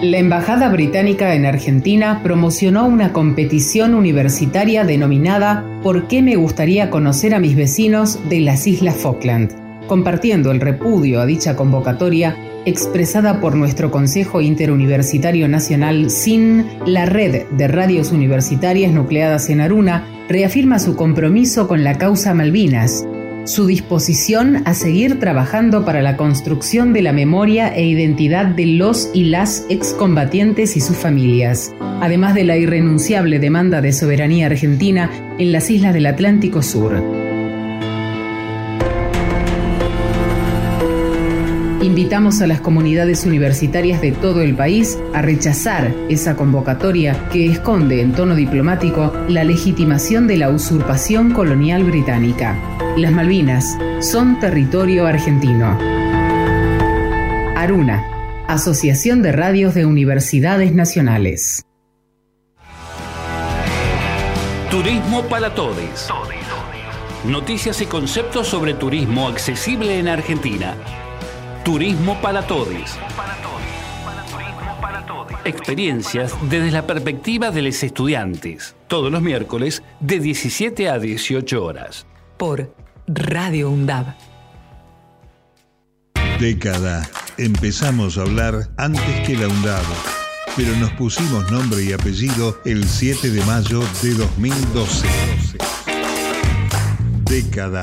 La 0.01 0.17
Embajada 0.17 0.71
Británica 0.71 1.35
en 1.35 1.45
Argentina 1.45 2.23
promocionó 2.23 2.87
una 2.87 3.13
competición 3.13 3.93
universitaria 3.93 4.85
denominada 4.85 5.63
¿Por 5.83 6.09
qué 6.09 6.23
me 6.23 6.37
gustaría 6.37 6.89
conocer 6.89 7.35
a 7.35 7.39
mis 7.39 7.55
vecinos 7.55 8.19
de 8.31 8.41
las 8.41 8.67
Islas 8.67 8.97
Falkland? 8.97 9.62
Compartiendo 9.93 10.53
el 10.53 10.61
repudio 10.63 11.21
a 11.21 11.27
dicha 11.27 11.55
convocatoria 11.55 12.35
expresada 12.65 13.43
por 13.43 13.55
nuestro 13.55 13.91
Consejo 13.91 14.41
Interuniversitario 14.41 15.49
Nacional 15.49 16.09
SIN, 16.09 16.67
la 16.87 17.05
red 17.05 17.45
de 17.51 17.69
radios 17.69 18.11
universitarias 18.11 18.91
nucleadas 18.91 19.51
en 19.51 19.61
Aruna 19.61 20.07
reafirma 20.31 20.79
su 20.79 20.97
compromiso 20.97 21.69
con 21.69 21.85
la 21.85 21.99
causa 21.99 22.33
Malvinas, 22.33 23.07
su 23.45 23.67
disposición 23.67 24.63
a 24.65 24.73
seguir 24.73 25.21
trabajando 25.21 25.85
para 25.85 26.01
la 26.01 26.17
construcción 26.17 26.95
de 26.95 27.03
la 27.03 27.13
memoria 27.13 27.69
e 27.69 27.85
identidad 27.85 28.47
de 28.47 28.65
los 28.65 29.11
y 29.13 29.25
las 29.25 29.67
excombatientes 29.69 30.75
y 30.75 30.81
sus 30.81 30.97
familias, 30.97 31.71
además 32.01 32.35
de 32.35 32.45
la 32.45 32.57
irrenunciable 32.57 33.39
demanda 33.39 33.83
de 33.83 33.93
soberanía 33.93 34.47
argentina 34.47 35.11
en 35.37 35.53
las 35.53 35.69
islas 35.69 35.93
del 35.93 36.07
Atlántico 36.07 36.63
Sur. 36.63 37.22
Invitamos 41.83 42.41
a 42.41 42.47
las 42.47 42.61
comunidades 42.61 43.27
universitarias 43.27 44.01
de 44.01 44.13
todo 44.13 44.41
el 44.41 44.55
país 44.55 44.97
a 45.15 45.21
rechazar 45.21 45.93
esa 46.09 46.37
convocatoria 46.37 47.29
que 47.31 47.47
esconde 47.47 48.03
en 48.03 48.13
tono 48.13 48.37
diplomático 48.37 49.13
la 49.29 49.43
legitimación 49.43 50.29
de 50.29 50.37
la 50.37 50.51
usurpación 50.51 51.33
colonial 51.33 51.83
británica. 51.83 52.57
Las 52.97 53.11
Malvinas 53.11 53.77
son 53.99 54.39
territorio 54.39 55.09
argentino. 55.09 55.77
Aruna, 57.57 58.05
Asociación 58.47 59.21
de 59.21 59.33
Radios 59.33 59.75
de 59.75 59.85
Universidades 59.85 60.73
Nacionales. 60.73 61.65
Turismo 64.71 65.23
para 65.23 65.53
todos. 65.53 66.09
Noticias 67.27 67.81
y 67.81 67.87
conceptos 67.87 68.47
sobre 68.47 68.75
turismo 68.75 69.27
accesible 69.27 69.99
en 69.99 70.07
Argentina. 70.07 70.77
Turismo 71.65 72.21
para 72.21 72.45
Todos. 72.45 72.99
Experiencias 75.45 76.35
desde 76.51 76.73
la 76.73 76.87
perspectiva 76.87 77.53
de 77.53 77.63
los 77.63 77.83
estudiantes. 77.85 78.75
Todos 78.89 79.13
los 79.13 79.23
miércoles 79.23 79.83
de 80.01 80.19
17 80.19 80.89
a 80.89 80.99
18 80.99 81.65
horas. 81.65 82.07
Por 82.37 82.75
Radio 83.07 83.71
UNDAB. 83.71 84.07
Década. 86.41 87.09
Empezamos 87.39 88.19
a 88.19 88.23
hablar 88.23 88.69
antes 88.77 89.21
que 89.27 89.37
la 89.37 89.47
UNDAB, 89.47 89.85
pero 90.57 90.75
nos 90.77 90.91
pusimos 90.95 91.49
nombre 91.53 91.85
y 91.85 91.93
apellido 91.93 92.59
el 92.65 92.89
7 92.89 93.31
de 93.31 93.45
mayo 93.45 93.81
de 94.03 94.15
2012. 94.15 95.07
Década. 97.25 97.83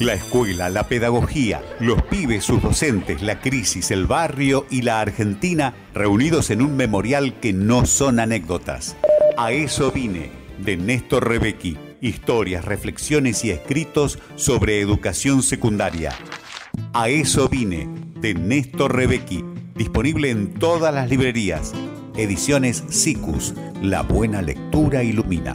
La 0.00 0.14
escuela, 0.14 0.70
la 0.70 0.88
pedagogía, 0.88 1.62
los 1.78 2.02
pibes, 2.02 2.42
sus 2.44 2.60
docentes, 2.60 3.22
la 3.22 3.40
crisis, 3.40 3.92
el 3.92 4.06
barrio 4.06 4.66
y 4.68 4.82
la 4.82 5.00
Argentina 5.00 5.72
reunidos 5.94 6.50
en 6.50 6.62
un 6.62 6.74
memorial 6.74 7.38
que 7.38 7.52
no 7.52 7.86
son 7.86 8.18
anécdotas. 8.18 8.96
A 9.36 9.52
eso 9.52 9.92
vine, 9.92 10.32
de 10.58 10.76
Néstor 10.76 11.28
Rebecki. 11.28 11.78
Historias, 12.00 12.64
reflexiones 12.64 13.44
y 13.44 13.52
escritos 13.52 14.18
sobre 14.34 14.80
educación 14.80 15.44
secundaria. 15.44 16.12
A 16.92 17.08
eso 17.08 17.48
vine, 17.48 17.88
de 18.16 18.34
Néstor 18.34 18.96
Rebecki. 18.96 19.44
Disponible 19.76 20.28
en 20.30 20.54
todas 20.54 20.92
las 20.92 21.08
librerías. 21.08 21.72
Ediciones 22.16 22.82
SICUS. 22.88 23.54
La 23.80 24.02
buena 24.02 24.42
lectura 24.42 25.04
ilumina. 25.04 25.54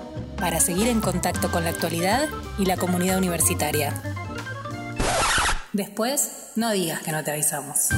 para 0.41 0.59
seguir 0.59 0.87
en 0.87 0.99
contacto 0.99 1.51
con 1.51 1.63
la 1.63 1.69
actualidad 1.69 2.27
y 2.57 2.65
la 2.65 2.75
comunidad 2.75 3.19
universitaria. 3.19 3.93
Después, 5.71 6.51
no 6.57 6.71
digas 6.71 7.01
que 7.03 7.11
no 7.11 7.23
te 7.23 7.31
avisamos. 7.31 7.89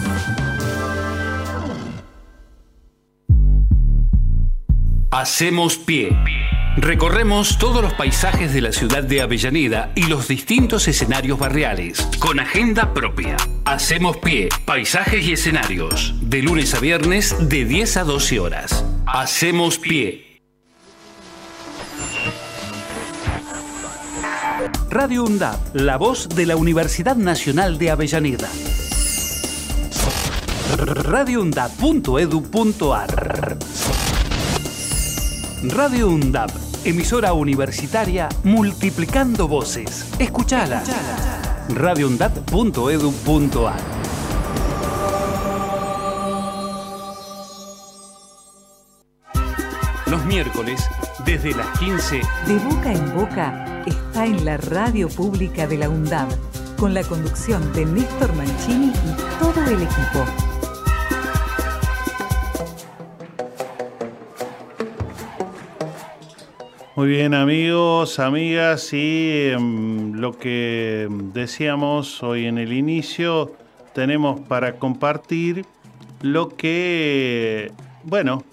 Hacemos 5.10 5.78
pie. 5.78 6.16
Recorremos 6.76 7.60
todos 7.60 7.84
los 7.84 7.94
paisajes 7.94 8.54
de 8.54 8.62
la 8.62 8.72
ciudad 8.72 9.04
de 9.04 9.22
Avellaneda 9.22 9.92
y 9.96 10.08
los 10.08 10.28
distintos 10.28 10.88
escenarios 10.88 11.38
barriales, 11.38 12.02
con 12.20 12.40
agenda 12.40 12.94
propia. 12.94 13.38
Hacemos 13.64 14.18
pie, 14.18 14.50
paisajes 14.66 15.24
y 15.24 15.34
escenarios, 15.34 16.16
de 16.22 16.42
lunes 16.42 16.74
a 16.74 16.80
viernes 16.80 17.36
de 17.48 17.64
10 17.66 17.98
a 17.98 18.04
12 18.04 18.40
horas. 18.40 18.86
Hacemos 19.06 19.78
pie. 19.78 20.33
Radio 24.94 25.24
UNDAP, 25.24 25.74
la 25.74 25.98
voz 25.98 26.30
de 26.30 26.46
la 26.46 26.56
Universidad 26.56 27.16
Nacional 27.16 27.80
de 27.80 27.90
Avellaneda. 27.90 28.48
radioundab.edu.ar 30.78 33.58
Radio 35.64 36.10
UNDAP, 36.10 36.52
emisora 36.86 37.34
universitaria 37.34 38.30
multiplicando 38.44 39.48
voces. 39.48 40.06
Escuchala. 40.20 40.84
radioundab.edu.ar 41.70 43.82
Los 43.82 44.03
miércoles, 50.34 50.90
desde 51.28 51.54
las 51.54 51.68
15, 51.78 52.22
De 52.48 52.58
boca 52.58 52.92
en 52.92 53.14
boca 53.14 53.84
está 53.86 54.26
en 54.26 54.44
la 54.44 54.58
radio 54.58 55.08
pública 55.08 55.68
de 55.68 55.78
la 55.78 55.88
UNDAB, 55.88 56.28
con 56.76 56.96
la 56.96 57.04
conducción 57.04 57.72
de 57.74 57.86
Néstor 57.86 58.36
Mancini 58.36 58.88
y 58.88 59.40
todo 59.40 59.64
el 59.64 59.84
equipo. 59.84 60.26
Muy 66.96 67.10
bien 67.10 67.36
amigos, 67.36 68.18
amigas 68.18 68.92
y 68.92 69.50
em, 69.52 70.14
lo 70.14 70.36
que 70.36 71.08
decíamos 71.32 72.24
hoy 72.24 72.48
en 72.48 72.58
el 72.58 72.74
inicio, 72.74 73.52
tenemos 73.94 74.42
para 74.42 74.80
compartir 74.80 75.68
lo 76.24 76.50
que, 76.50 77.72
bueno, 78.04 78.44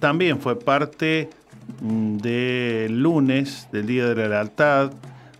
también 0.00 0.40
fue 0.40 0.58
parte 0.58 1.30
mm, 1.80 2.16
del 2.18 3.00
lunes, 3.00 3.68
del 3.72 3.86
Día 3.86 4.06
de 4.06 4.14
la 4.14 4.28
Lealtad, 4.28 4.92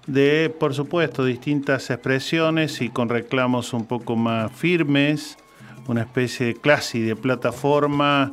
de, 0.06 0.54
por 0.58 0.74
supuesto, 0.74 1.24
distintas 1.24 1.90
expresiones 1.90 2.80
y 2.80 2.90
con 2.90 3.08
reclamos 3.08 3.72
un 3.72 3.86
poco 3.86 4.16
más 4.16 4.52
firmes, 4.52 5.36
una 5.88 6.02
especie 6.02 6.46
de 6.46 6.54
clase 6.54 6.98
y 6.98 7.02
de 7.02 7.16
plataforma 7.16 8.30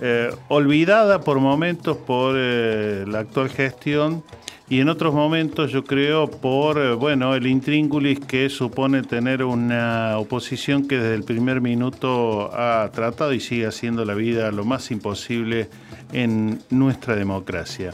eh, 0.00 0.30
olvidada 0.48 1.20
por 1.20 1.40
momentos 1.40 1.96
por 1.96 2.34
eh, 2.36 3.04
la 3.06 3.20
actual 3.20 3.48
gestión 3.48 4.22
y 4.68 4.80
en 4.80 4.88
otros 4.88 5.14
momentos 5.14 5.70
yo 5.70 5.84
creo 5.84 6.28
por 6.30 6.78
eh, 6.78 6.92
bueno 6.94 7.34
el 7.34 7.46
intríngulis 7.46 8.20
que 8.20 8.50
supone 8.50 9.02
tener 9.02 9.42
una 9.44 10.18
oposición 10.18 10.86
que 10.86 10.98
desde 10.98 11.14
el 11.14 11.24
primer 11.24 11.60
minuto 11.60 12.50
ha 12.52 12.90
tratado 12.92 13.32
y 13.32 13.40
sigue 13.40 13.66
haciendo 13.66 14.04
la 14.04 14.14
vida 14.14 14.50
lo 14.50 14.64
más 14.64 14.90
imposible 14.90 15.68
en 16.12 16.60
nuestra 16.70 17.16
democracia. 17.16 17.92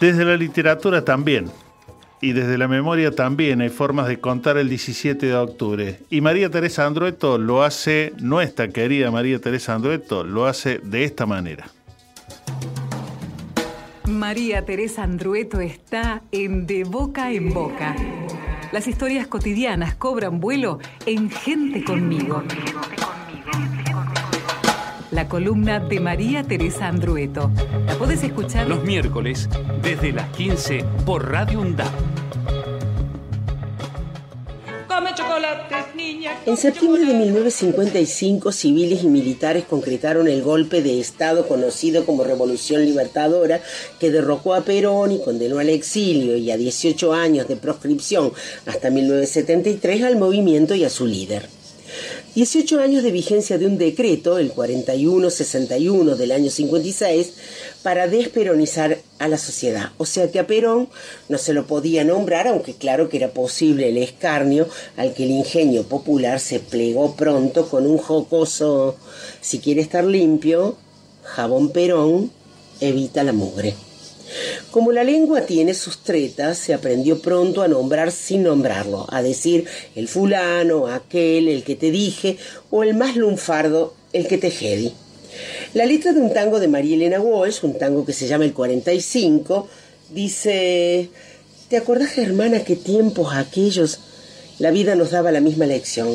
Desde 0.00 0.24
la 0.24 0.36
literatura 0.36 1.04
también, 1.04 1.50
y 2.22 2.32
desde 2.32 2.56
la 2.56 2.68
memoria 2.68 3.10
también 3.10 3.60
hay 3.60 3.68
formas 3.68 4.06
de 4.06 4.20
contar 4.20 4.56
el 4.56 4.68
17 4.68 5.26
de 5.26 5.34
octubre. 5.34 5.98
Y 6.08 6.20
María 6.20 6.48
Teresa 6.48 6.86
Andrueto 6.86 7.36
lo 7.36 7.64
hace, 7.64 8.12
nuestra 8.20 8.68
querida 8.68 9.10
María 9.10 9.40
Teresa 9.40 9.74
Andrueto, 9.74 10.22
lo 10.22 10.46
hace 10.46 10.78
de 10.78 11.02
esta 11.02 11.26
manera. 11.26 11.66
María 14.06 14.64
Teresa 14.64 15.02
Andrueto 15.02 15.60
está 15.60 16.22
en 16.30 16.66
De 16.66 16.84
Boca 16.84 17.32
en 17.32 17.52
Boca. 17.52 17.96
Las 18.70 18.86
historias 18.86 19.26
cotidianas 19.26 19.96
cobran 19.96 20.38
vuelo 20.38 20.78
en 21.06 21.28
Gente 21.28 21.82
conmigo. 21.82 22.44
La 25.10 25.28
columna 25.28 25.80
de 25.80 25.98
María 25.98 26.44
Teresa 26.44 26.86
Andrueto. 26.86 27.50
La 27.86 27.96
podés 27.96 28.22
escuchar 28.22 28.68
los 28.68 28.84
miércoles, 28.84 29.48
desde 29.82 30.12
las 30.12 30.28
15, 30.30 30.84
por 31.04 31.28
Radio 31.30 31.60
UNDAP. 31.60 32.11
Come 34.92 35.14
chocolates, 35.14 35.94
niña. 35.94 36.38
En 36.44 36.58
septiembre 36.58 37.06
de 37.06 37.14
1955, 37.14 38.52
civiles 38.52 39.02
y 39.02 39.06
militares 39.06 39.64
concretaron 39.64 40.28
el 40.28 40.42
golpe 40.42 40.82
de 40.82 41.00
Estado 41.00 41.48
conocido 41.48 42.04
como 42.04 42.24
Revolución 42.24 42.84
Libertadora, 42.84 43.62
que 43.98 44.10
derrocó 44.10 44.52
a 44.54 44.66
Perón 44.66 45.12
y 45.12 45.22
condenó 45.22 45.60
al 45.60 45.70
exilio 45.70 46.36
y 46.36 46.50
a 46.50 46.58
18 46.58 47.14
años 47.14 47.48
de 47.48 47.56
proscripción 47.56 48.34
hasta 48.66 48.90
1973 48.90 50.02
al 50.02 50.16
movimiento 50.18 50.74
y 50.74 50.84
a 50.84 50.90
su 50.90 51.06
líder. 51.06 51.48
18 52.34 52.80
años 52.80 53.02
de 53.02 53.12
vigencia 53.12 53.56
de 53.56 53.66
un 53.66 53.78
decreto, 53.78 54.38
el 54.38 54.50
4161 54.50 56.16
del 56.16 56.32
año 56.32 56.50
56, 56.50 57.32
para 57.82 58.08
desperonizar 58.08 58.98
a 59.22 59.28
la 59.28 59.38
sociedad. 59.38 59.92
O 59.98 60.04
sea 60.04 60.30
que 60.32 60.40
a 60.40 60.48
Perón 60.48 60.88
no 61.28 61.38
se 61.38 61.52
lo 61.52 61.68
podía 61.68 62.02
nombrar, 62.02 62.48
aunque 62.48 62.74
claro 62.74 63.08
que 63.08 63.18
era 63.18 63.32
posible 63.32 63.88
el 63.88 63.98
escarnio 63.98 64.68
al 64.96 65.14
que 65.14 65.24
el 65.24 65.30
ingenio 65.30 65.84
popular 65.84 66.40
se 66.40 66.58
plegó 66.58 67.14
pronto 67.14 67.68
con 67.68 67.86
un 67.86 67.98
jocoso, 67.98 68.96
si 69.40 69.60
quiere 69.60 69.80
estar 69.80 70.02
limpio, 70.02 70.76
jabón 71.22 71.70
Perón, 71.70 72.32
evita 72.80 73.22
la 73.22 73.32
mugre. 73.32 73.74
Como 74.72 74.90
la 74.90 75.04
lengua 75.04 75.42
tiene 75.42 75.74
sus 75.74 75.98
tretas, 75.98 76.58
se 76.58 76.74
aprendió 76.74 77.20
pronto 77.20 77.62
a 77.62 77.68
nombrar 77.68 78.10
sin 78.10 78.42
nombrarlo, 78.42 79.06
a 79.10 79.22
decir 79.22 79.66
el 79.94 80.08
fulano, 80.08 80.88
aquel, 80.88 81.46
el 81.46 81.62
que 81.62 81.76
te 81.76 81.92
dije, 81.92 82.38
o 82.70 82.82
el 82.82 82.94
más 82.94 83.14
lunfardo, 83.14 83.94
el 84.12 84.26
que 84.26 84.38
te 84.38 84.50
jedi. 84.50 84.92
La 85.74 85.86
letra 85.86 86.12
de 86.12 86.20
un 86.20 86.32
tango 86.32 86.60
de 86.60 86.68
María 86.68 86.96
Elena 86.96 87.20
Walsh, 87.20 87.64
un 87.64 87.78
tango 87.78 88.04
que 88.04 88.12
se 88.12 88.26
llama 88.26 88.44
El 88.44 88.52
45, 88.52 89.68
dice, 90.10 91.08
¿te 91.68 91.76
acordás, 91.76 92.18
hermana, 92.18 92.64
qué 92.64 92.76
tiempos 92.76 93.34
aquellos 93.34 93.98
la 94.58 94.70
vida 94.70 94.94
nos 94.94 95.10
daba 95.10 95.32
la 95.32 95.40
misma 95.40 95.66
lección? 95.66 96.14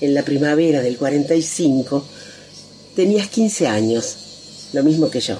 En 0.00 0.14
la 0.14 0.22
primavera 0.22 0.82
del 0.82 0.98
45 0.98 2.06
tenías 2.94 3.28
15 3.28 3.66
años, 3.66 4.70
lo 4.72 4.82
mismo 4.82 5.10
que 5.10 5.20
yo. 5.20 5.38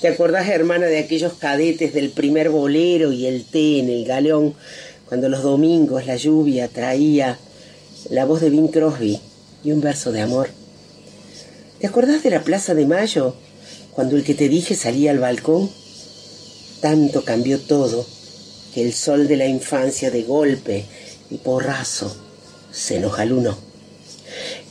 ¿Te 0.00 0.08
acordás, 0.08 0.48
hermana, 0.48 0.86
de 0.86 0.98
aquellos 0.98 1.32
cadetes 1.34 1.94
del 1.94 2.10
primer 2.10 2.50
bolero 2.50 3.12
y 3.12 3.26
el 3.26 3.44
té 3.44 3.80
en 3.80 3.88
el 3.88 4.04
galeón, 4.04 4.54
cuando 5.08 5.28
los 5.28 5.42
domingos 5.42 6.06
la 6.06 6.16
lluvia 6.16 6.68
traía 6.68 7.38
la 8.10 8.24
voz 8.26 8.42
de 8.42 8.50
Bing 8.50 8.68
Crosby 8.68 9.18
y 9.64 9.72
un 9.72 9.80
verso 9.80 10.12
de 10.12 10.20
amor? 10.20 10.50
¿Te 11.78 11.86
acordás 11.86 12.22
de 12.22 12.30
la 12.30 12.42
Plaza 12.42 12.74
de 12.74 12.86
Mayo, 12.86 13.34
cuando 13.92 14.16
el 14.16 14.24
que 14.24 14.34
te 14.34 14.48
dije 14.48 14.74
salía 14.74 15.10
al 15.10 15.18
balcón? 15.18 15.70
Tanto 16.80 17.22
cambió 17.22 17.60
todo 17.60 18.06
que 18.72 18.82
el 18.82 18.94
sol 18.94 19.28
de 19.28 19.36
la 19.36 19.46
infancia 19.46 20.10
de 20.10 20.22
golpe 20.22 20.86
y 21.30 21.36
porrazo 21.36 22.16
se 22.72 22.98
nos 22.98 23.18
alunó. 23.18 23.58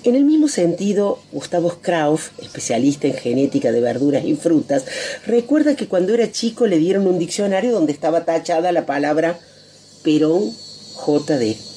En 0.04 0.16
el 0.16 0.26
mismo 0.26 0.48
sentido, 0.48 1.20
Gustavo 1.32 1.78
Krauf, 1.80 2.30
especialista 2.42 3.06
en 3.06 3.14
genética 3.14 3.72
de 3.72 3.82
verduras 3.82 4.26
y 4.26 4.36
frutas, 4.36 4.86
recuerda 5.28 5.76
que 5.76 5.88
cuando 5.88 6.16
era 6.16 6.32
chico 6.32 6.66
le 6.66 6.80
dieron 6.80 7.06
un 7.06 7.20
diccionario 7.20 7.72
donde 7.72 7.94
estaba 7.94 8.26
tachada 8.26 8.72
la 8.72 8.88
palabra 8.88 9.40
Perón 10.04 10.52
JD. 11.06 11.75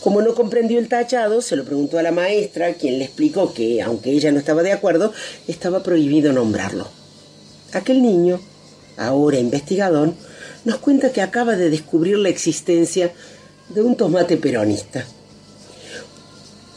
Como 0.00 0.22
no 0.22 0.34
comprendió 0.34 0.78
el 0.78 0.88
tachado, 0.88 1.42
se 1.42 1.56
lo 1.56 1.64
preguntó 1.64 1.98
a 1.98 2.02
la 2.02 2.12
maestra, 2.12 2.74
quien 2.74 2.98
le 2.98 3.04
explicó 3.04 3.52
que, 3.52 3.82
aunque 3.82 4.10
ella 4.10 4.32
no 4.32 4.38
estaba 4.38 4.62
de 4.62 4.72
acuerdo, 4.72 5.12
estaba 5.46 5.82
prohibido 5.82 6.32
nombrarlo. 6.32 6.88
Aquel 7.72 8.02
niño, 8.02 8.40
ahora 8.96 9.38
investigador, 9.38 10.14
nos 10.64 10.78
cuenta 10.78 11.12
que 11.12 11.22
acaba 11.22 11.56
de 11.56 11.70
descubrir 11.70 12.18
la 12.18 12.28
existencia 12.28 13.12
de 13.68 13.82
un 13.82 13.96
tomate 13.96 14.36
peronista. 14.36 15.04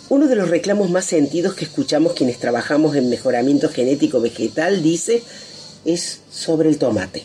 Uno 0.09 0.27
de 0.27 0.35
los 0.35 0.49
reclamos 0.49 0.89
más 0.89 1.05
sentidos 1.05 1.53
que 1.53 1.63
escuchamos 1.63 2.13
quienes 2.13 2.37
trabajamos 2.37 2.95
en 2.97 3.09
mejoramiento 3.09 3.69
genético 3.69 4.19
vegetal, 4.19 4.83
dice, 4.83 5.23
es 5.85 6.19
sobre 6.29 6.67
el 6.67 6.77
tomate. 6.77 7.23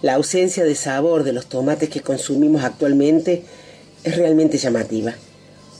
La 0.00 0.14
ausencia 0.14 0.64
de 0.64 0.74
sabor 0.74 1.22
de 1.22 1.34
los 1.34 1.46
tomates 1.46 1.90
que 1.90 2.00
consumimos 2.00 2.64
actualmente 2.64 3.44
es 4.04 4.16
realmente 4.16 4.58
llamativa. 4.58 5.14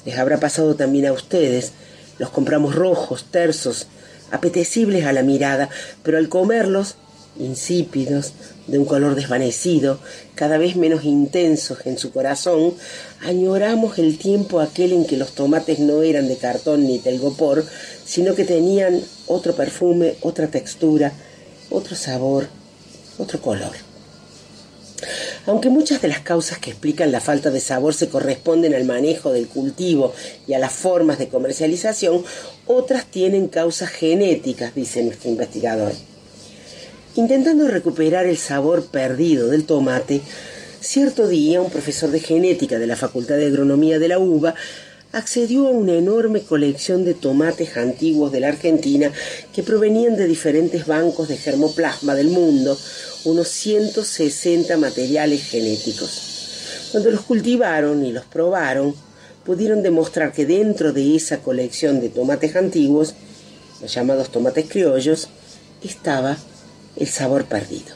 Les 0.05 0.19
habrá 0.19 0.41
pasado 0.41 0.75
también 0.75 1.07
a 1.07 1.13
ustedes. 1.13 1.73
Los 2.19 2.31
compramos 2.31 2.75
rojos, 2.75 3.27
tersos, 3.31 3.87
apetecibles 4.31 5.05
a 5.05 5.13
la 5.13 5.23
mirada, 5.23 5.69
pero 6.03 6.19
al 6.19 6.29
comerlos 6.29 6.97
insípidos, 7.39 8.33
de 8.67 8.79
un 8.79 8.85
color 8.85 9.15
desvanecido, 9.15 9.99
cada 10.35 10.59
vez 10.59 10.77
menos 10.77 11.05
intensos 11.05 11.79
en 11.85 11.99
su 11.99 12.13
corazón, 12.13 12.75
añoramos 13.21 13.99
el 13.99 14.19
tiempo 14.19 14.61
aquel 14.61 14.93
en 14.93 15.07
que 15.07 15.17
los 15.17 15.33
tomates 15.33 15.79
no 15.79 16.03
eran 16.03 16.29
de 16.29 16.37
cartón 16.37 16.87
ni 16.87 16.99
telgopor, 16.99 17.65
sino 18.05 18.35
que 18.35 18.45
tenían 18.45 19.03
otro 19.27 19.55
perfume, 19.55 20.15
otra 20.21 20.49
textura, 20.49 21.13
otro 21.71 21.97
sabor, 21.97 22.49
otro 23.19 23.41
color. 23.41 23.73
Aunque 25.47 25.71
muchas 25.71 26.03
de 26.03 26.09
las 26.09 26.21
causas 26.21 26.59
que 26.59 26.71
explican 26.71 27.13
la 27.13 27.21
falta 27.21 27.51
de 27.51 27.61
sabor 27.61 27.95
se 27.95 28.09
corresponden 28.09 28.75
al 28.75 28.85
manejo 28.85 29.33
del 29.33 29.49
cultivo 29.49 30.13
y 30.47 30.53
a 30.55 30.59
las 30.59 30.73
formas 30.73 31.19
de 31.19 31.29
comercialización, 31.29 32.25
otras 32.67 33.07
tienen 33.07 33.49
causas 33.49 33.91
genéticas, 33.91 34.75
dice 34.75 35.03
nuestro 35.03 35.31
investigador. 35.31 35.93
Intentando 37.17 37.69
recuperar 37.69 38.27
el 38.27 38.37
sabor 38.37 38.87
perdido 38.87 39.49
del 39.49 39.65
tomate, 39.65 40.21
cierto 40.81 41.27
día 41.27 41.61
un 41.61 41.71
profesor 41.71 42.11
de 42.11 42.21
genética 42.21 42.79
de 42.79 42.87
la 42.87 42.97
Facultad 42.97 43.37
de 43.37 43.47
Agronomía 43.47 43.99
de 43.99 44.09
la 44.09 44.19
UBA 44.19 44.55
accedió 45.13 45.67
a 45.67 45.71
una 45.71 45.95
enorme 45.95 46.43
colección 46.43 47.05
de 47.05 47.15
tomates 47.15 47.77
antiguos 47.77 48.31
de 48.31 48.41
la 48.41 48.49
Argentina 48.49 49.13
que 49.53 49.63
provenían 49.63 50.17
de 50.17 50.27
diferentes 50.27 50.87
bancos 50.87 51.29
de 51.29 51.37
germoplasma 51.37 52.15
del 52.15 52.29
mundo, 52.29 52.79
unos 53.25 53.49
160 53.49 54.77
materiales 54.77 55.43
genéticos. 55.43 56.89
Cuando 56.93 57.11
los 57.11 57.23
cultivaron 57.23 58.05
y 58.05 58.13
los 58.13 58.25
probaron, 58.25 58.95
pudieron 59.45 59.83
demostrar 59.83 60.33
que 60.33 60.47
dentro 60.47 60.93
de 60.93 61.17
esa 61.17 61.39
colección 61.39 62.01
de 62.01 62.09
tomates 62.09 62.55
antiguos, 62.55 63.15
los 63.81 63.93
llamados 63.93 64.31
tomates 64.31 64.67
criollos, 64.69 65.29
estaba 65.83 66.37
el 66.97 67.09
sabor 67.09 67.47
perdido. 67.47 67.95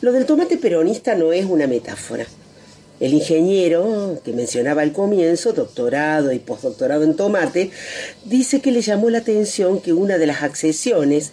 Lo 0.00 0.12
del 0.12 0.26
tomate 0.26 0.58
peronista 0.58 1.14
no 1.14 1.32
es 1.32 1.44
una 1.44 1.66
metáfora. 1.66 2.26
El 3.00 3.14
ingeniero 3.14 4.20
que 4.24 4.32
mencionaba 4.32 4.82
al 4.82 4.92
comienzo, 4.92 5.52
doctorado 5.52 6.32
y 6.32 6.38
postdoctorado 6.38 7.04
en 7.04 7.14
tomate, 7.14 7.70
dice 8.24 8.60
que 8.60 8.72
le 8.72 8.80
llamó 8.80 9.08
la 9.10 9.18
atención 9.18 9.80
que 9.80 9.92
una 9.92 10.18
de 10.18 10.26
las 10.26 10.42
accesiones, 10.42 11.32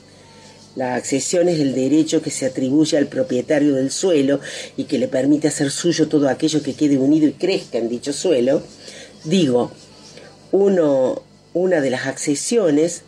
la 0.76 0.96
accesión 0.96 1.50
es 1.50 1.60
el 1.60 1.74
derecho 1.74 2.22
que 2.22 2.30
se 2.30 2.46
atribuye 2.46 2.98
al 2.98 3.08
propietario 3.08 3.76
del 3.76 3.92
suelo 3.92 4.40
y 4.78 4.84
que 4.84 5.00
le 5.00 5.08
permite 5.08 5.48
hacer 5.48 5.72
suyo 5.72 6.08
todo 6.08 6.30
aquello 6.30 6.62
que 6.62 6.74
quede 6.74 6.98
unido 6.98 7.28
y 7.28 7.34
crezca 7.34 7.78
en 7.78 7.90
dicho 7.90 8.14
suelo, 8.14 8.62
digo, 9.24 9.72
uno, 10.52 11.24
una 11.54 11.82
de 11.82 11.90
las 11.90 12.06
accesiones 12.06 13.04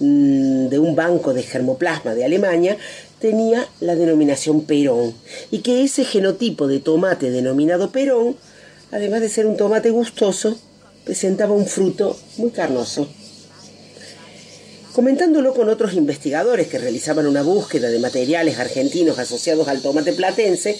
Mm, 0.00 0.68
de 0.68 0.78
un 0.78 0.94
banco 0.94 1.34
de 1.34 1.42
germoplasma 1.42 2.14
de 2.14 2.24
Alemania 2.24 2.76
tenía 3.20 3.68
la 3.80 3.94
denominación 3.94 4.62
Perón 4.62 5.14
y 5.50 5.58
que 5.60 5.82
ese 5.82 6.04
genotipo 6.04 6.66
de 6.66 6.80
tomate 6.80 7.30
denominado 7.30 7.90
Perón, 7.90 8.36
además 8.90 9.20
de 9.20 9.28
ser 9.28 9.46
un 9.46 9.56
tomate 9.56 9.90
gustoso, 9.90 10.58
presentaba 11.04 11.54
un 11.54 11.66
fruto 11.66 12.16
muy 12.36 12.50
carnoso. 12.50 13.08
Comentándolo 14.92 15.54
con 15.54 15.68
otros 15.68 15.94
investigadores 15.94 16.66
que 16.66 16.78
realizaban 16.78 17.26
una 17.26 17.42
búsqueda 17.42 17.88
de 17.88 18.00
materiales 18.00 18.58
argentinos 18.58 19.18
asociados 19.18 19.68
al 19.68 19.80
tomate 19.80 20.12
platense, 20.12 20.76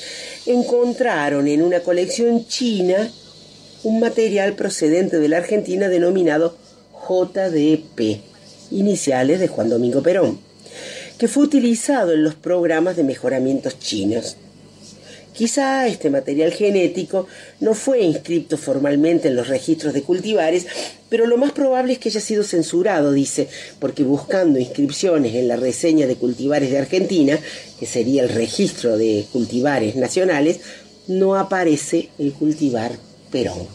encontraron 0.46 1.46
en 1.46 1.62
una 1.62 1.80
colección 1.80 2.46
china 2.48 3.12
un 3.84 4.00
material 4.00 4.54
procedente 4.54 5.18
de 5.20 5.28
la 5.28 5.36
Argentina 5.36 5.88
denominado 5.88 6.56
JDP 7.08 8.20
iniciales 8.72 9.40
de 9.40 9.48
Juan 9.48 9.68
Domingo 9.68 10.02
Perón, 10.02 10.40
que 11.18 11.28
fue 11.28 11.44
utilizado 11.44 12.12
en 12.12 12.22
los 12.22 12.34
programas 12.34 12.96
de 12.96 13.04
mejoramientos 13.04 13.78
chinos. 13.78 14.36
Quizá 15.32 15.86
este 15.86 16.10
material 16.10 16.52
genético 16.52 17.28
no 17.60 17.74
fue 17.74 18.00
inscrito 18.00 18.56
formalmente 18.56 19.28
en 19.28 19.36
los 19.36 19.46
registros 19.46 19.94
de 19.94 20.02
cultivares, 20.02 20.66
pero 21.08 21.26
lo 21.26 21.36
más 21.36 21.52
probable 21.52 21.92
es 21.92 22.00
que 22.00 22.08
haya 22.08 22.20
sido 22.20 22.42
censurado, 22.42 23.12
dice, 23.12 23.48
porque 23.78 24.02
buscando 24.02 24.58
inscripciones 24.58 25.36
en 25.36 25.46
la 25.46 25.54
reseña 25.54 26.08
de 26.08 26.16
cultivares 26.16 26.70
de 26.70 26.78
Argentina, 26.78 27.38
que 27.78 27.86
sería 27.86 28.24
el 28.24 28.30
registro 28.30 28.96
de 28.96 29.26
cultivares 29.32 29.94
nacionales, 29.94 30.60
no 31.06 31.36
aparece 31.36 32.08
el 32.18 32.32
cultivar 32.32 32.92
Perón. 33.30 33.68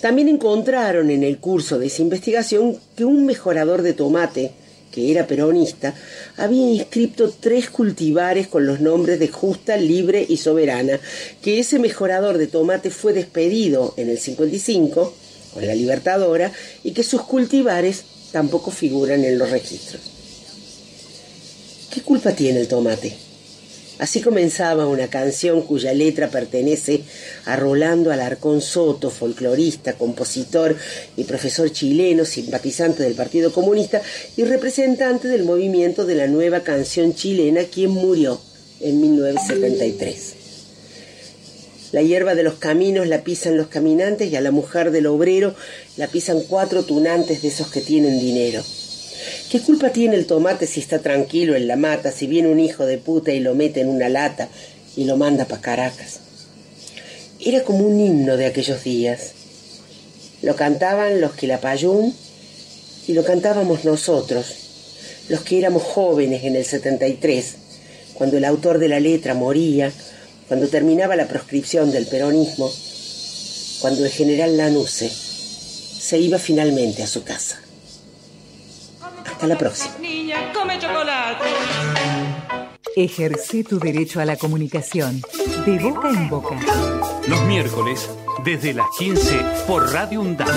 También 0.00 0.28
encontraron 0.28 1.10
en 1.10 1.24
el 1.24 1.38
curso 1.38 1.78
de 1.78 1.86
esa 1.86 2.02
investigación 2.02 2.78
que 2.94 3.04
un 3.04 3.26
mejorador 3.26 3.82
de 3.82 3.92
tomate, 3.92 4.52
que 4.96 5.12
era 5.12 5.26
peronista, 5.26 5.94
había 6.38 6.70
inscrito 6.70 7.30
tres 7.38 7.68
cultivares 7.68 8.46
con 8.48 8.64
los 8.64 8.80
nombres 8.80 9.18
de 9.18 9.28
Justa, 9.28 9.76
Libre 9.76 10.24
y 10.26 10.38
Soberana, 10.38 10.98
que 11.42 11.60
ese 11.60 11.78
mejorador 11.78 12.38
de 12.38 12.46
tomate 12.46 12.88
fue 12.88 13.12
despedido 13.12 13.92
en 13.98 14.08
el 14.08 14.18
55 14.18 15.14
con 15.52 15.66
la 15.66 15.74
Libertadora 15.74 16.50
y 16.82 16.92
que 16.92 17.02
sus 17.02 17.20
cultivares 17.20 18.04
tampoco 18.32 18.70
figuran 18.70 19.22
en 19.22 19.38
los 19.38 19.50
registros. 19.50 20.00
¿Qué 21.92 22.00
culpa 22.00 22.32
tiene 22.32 22.60
el 22.60 22.68
tomate? 22.68 23.25
Así 23.98 24.20
comenzaba 24.20 24.86
una 24.86 25.08
canción 25.08 25.62
cuya 25.62 25.94
letra 25.94 26.28
pertenece 26.28 27.00
a 27.46 27.56
Rolando 27.56 28.12
Alarcón 28.12 28.60
Soto, 28.60 29.10
folclorista, 29.10 29.94
compositor 29.94 30.76
y 31.16 31.24
profesor 31.24 31.72
chileno, 31.72 32.26
simpatizante 32.26 33.02
del 33.02 33.14
Partido 33.14 33.52
Comunista 33.52 34.02
y 34.36 34.44
representante 34.44 35.28
del 35.28 35.44
movimiento 35.44 36.04
de 36.04 36.14
la 36.14 36.26
nueva 36.26 36.60
canción 36.60 37.14
chilena, 37.14 37.64
quien 37.64 37.90
murió 37.90 38.38
en 38.80 39.00
1973. 39.00 40.34
La 41.92 42.02
hierba 42.02 42.34
de 42.34 42.42
los 42.42 42.54
caminos 42.54 43.06
la 43.06 43.22
pisan 43.22 43.56
los 43.56 43.68
caminantes 43.68 44.30
y 44.30 44.36
a 44.36 44.42
la 44.42 44.50
mujer 44.50 44.90
del 44.90 45.06
obrero 45.06 45.54
la 45.96 46.08
pisan 46.08 46.42
cuatro 46.42 46.84
tunantes 46.84 47.40
de 47.40 47.48
esos 47.48 47.68
que 47.68 47.80
tienen 47.80 48.18
dinero. 48.18 48.62
¿Qué 49.50 49.60
culpa 49.60 49.90
tiene 49.90 50.16
el 50.16 50.26
tomate 50.26 50.66
si 50.66 50.80
está 50.80 50.98
tranquilo 51.00 51.54
en 51.54 51.68
la 51.68 51.76
mata, 51.76 52.12
si 52.12 52.26
viene 52.26 52.48
un 52.48 52.60
hijo 52.60 52.86
de 52.86 52.98
puta 52.98 53.32
y 53.32 53.40
lo 53.40 53.54
mete 53.54 53.80
en 53.80 53.88
una 53.88 54.08
lata 54.08 54.48
y 54.96 55.04
lo 55.04 55.16
manda 55.16 55.44
para 55.44 55.60
Caracas? 55.60 56.20
Era 57.40 57.62
como 57.62 57.86
un 57.86 58.00
himno 58.00 58.36
de 58.36 58.46
aquellos 58.46 58.82
días. 58.82 59.32
Lo 60.42 60.56
cantaban 60.56 61.20
los 61.20 61.34
Quilapayún 61.34 62.14
y 63.06 63.12
lo 63.12 63.24
cantábamos 63.24 63.84
nosotros, 63.84 64.46
los 65.28 65.42
que 65.42 65.58
éramos 65.58 65.82
jóvenes 65.82 66.44
en 66.44 66.56
el 66.56 66.64
73, 66.64 67.54
cuando 68.14 68.36
el 68.36 68.44
autor 68.44 68.78
de 68.78 68.88
la 68.88 69.00
letra 69.00 69.34
moría, 69.34 69.92
cuando 70.48 70.68
terminaba 70.68 71.16
la 71.16 71.28
proscripción 71.28 71.92
del 71.92 72.06
peronismo, 72.06 72.70
cuando 73.80 74.04
el 74.04 74.10
general 74.10 74.56
Lanuse 74.56 75.10
se 75.10 76.18
iba 76.18 76.38
finalmente 76.38 77.02
a 77.02 77.06
su 77.06 77.22
casa. 77.22 77.60
Hasta 79.36 79.48
la 79.48 79.58
próxima. 79.58 79.94
Niña, 80.00 80.50
come 80.54 80.78
chocolate. 80.78 81.44
Ejerce 82.96 83.64
tu 83.64 83.78
derecho 83.78 84.18
a 84.18 84.24
la 84.24 84.36
comunicación 84.36 85.20
de 85.66 85.78
boca 85.78 86.08
en 86.08 86.30
boca. 86.30 86.56
Los 87.28 87.42
miércoles, 87.42 88.08
desde 88.42 88.72
las 88.72 88.86
15 88.98 89.38
por 89.66 89.92
Radio 89.92 90.22
UNDAD. 90.22 90.48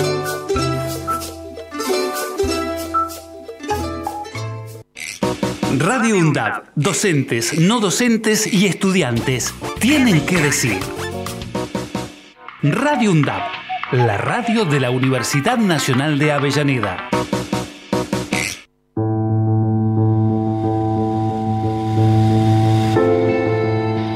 Radio 5.76 6.16
UNDAD, 6.16 6.62
docentes, 6.74 7.58
no 7.58 7.80
docentes 7.80 8.50
y 8.50 8.66
estudiantes 8.66 9.52
tienen 9.78 10.24
que 10.24 10.38
decir. 10.38 10.80
Radio 12.62 13.10
UNDAD, 13.10 13.42
la 13.92 14.16
radio 14.16 14.64
de 14.64 14.80
la 14.80 14.90
Universidad 14.90 15.58
Nacional 15.58 16.18
de 16.18 16.32
Avellaneda. 16.32 17.10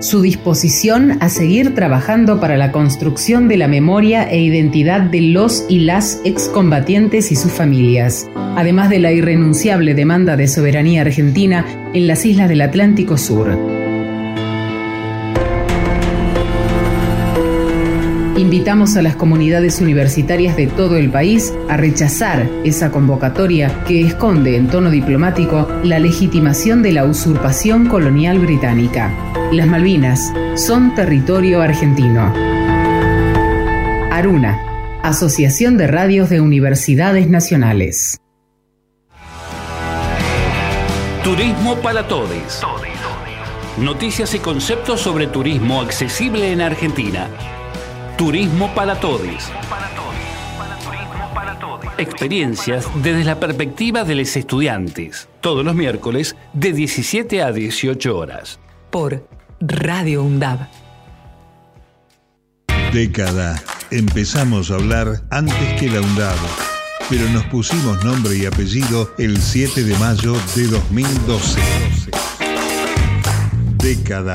su 0.00 0.22
disposición 0.22 1.18
a 1.20 1.28
seguir 1.28 1.74
trabajando 1.74 2.40
para 2.40 2.56
la 2.56 2.72
construcción 2.72 3.48
de 3.48 3.56
la 3.56 3.68
memoria 3.68 4.28
e 4.28 4.40
identidad 4.40 5.02
de 5.02 5.20
los 5.20 5.64
y 5.68 5.80
las 5.80 6.20
excombatientes 6.24 7.30
y 7.30 7.36
sus 7.36 7.52
familias, 7.52 8.28
además 8.56 8.90
de 8.90 8.98
la 8.98 9.12
irrenunciable 9.12 9.94
demanda 9.94 10.36
de 10.36 10.48
soberanía 10.48 11.02
argentina 11.02 11.64
en 11.94 12.06
las 12.06 12.24
islas 12.24 12.48
del 12.48 12.62
Atlántico 12.62 13.16
Sur. 13.16 13.79
Invitamos 18.40 18.96
a 18.96 19.02
las 19.02 19.16
comunidades 19.16 19.82
universitarias 19.82 20.56
de 20.56 20.66
todo 20.66 20.96
el 20.96 21.10
país 21.10 21.52
a 21.68 21.76
rechazar 21.76 22.48
esa 22.64 22.90
convocatoria 22.90 23.84
que 23.84 24.00
esconde 24.00 24.56
en 24.56 24.68
tono 24.68 24.90
diplomático 24.90 25.68
la 25.84 25.98
legitimación 25.98 26.82
de 26.82 26.92
la 26.92 27.04
usurpación 27.04 27.86
colonial 27.86 28.38
británica. 28.38 29.12
Las 29.52 29.66
Malvinas 29.66 30.32
son 30.56 30.94
territorio 30.94 31.60
argentino. 31.60 32.32
Aruna, 34.10 34.58
Asociación 35.02 35.76
de 35.76 35.86
Radios 35.86 36.30
de 36.30 36.40
Universidades 36.40 37.28
Nacionales. 37.28 38.22
Turismo 41.22 41.76
para 41.82 42.08
todos. 42.08 42.62
Noticias 43.78 44.34
y 44.34 44.38
conceptos 44.38 45.02
sobre 45.02 45.26
turismo 45.26 45.82
accesible 45.82 46.52
en 46.52 46.62
Argentina. 46.62 47.28
Turismo 48.20 48.70
para 48.74 49.00
todos. 49.00 49.50
Experiencias 51.96 52.86
desde 52.96 53.24
la 53.24 53.40
perspectiva 53.40 54.04
de 54.04 54.14
los 54.14 54.36
estudiantes. 54.36 55.30
Todos 55.40 55.64
los 55.64 55.74
miércoles 55.74 56.36
de 56.52 56.74
17 56.74 57.42
a 57.42 57.50
18 57.50 58.14
horas. 58.14 58.60
Por 58.90 59.26
Radio 59.58 60.22
UNDAB. 60.22 60.68
Década. 62.92 63.58
Empezamos 63.90 64.70
a 64.70 64.74
hablar 64.74 65.22
antes 65.30 65.80
que 65.80 65.88
la 65.88 66.02
UNDAB, 66.02 66.36
pero 67.08 67.26
nos 67.30 67.44
pusimos 67.44 68.04
nombre 68.04 68.36
y 68.36 68.44
apellido 68.44 69.14
el 69.16 69.40
7 69.40 69.82
de 69.82 69.96
mayo 69.96 70.34
de 70.54 70.66
2012. 70.66 71.58
Década. 73.78 74.34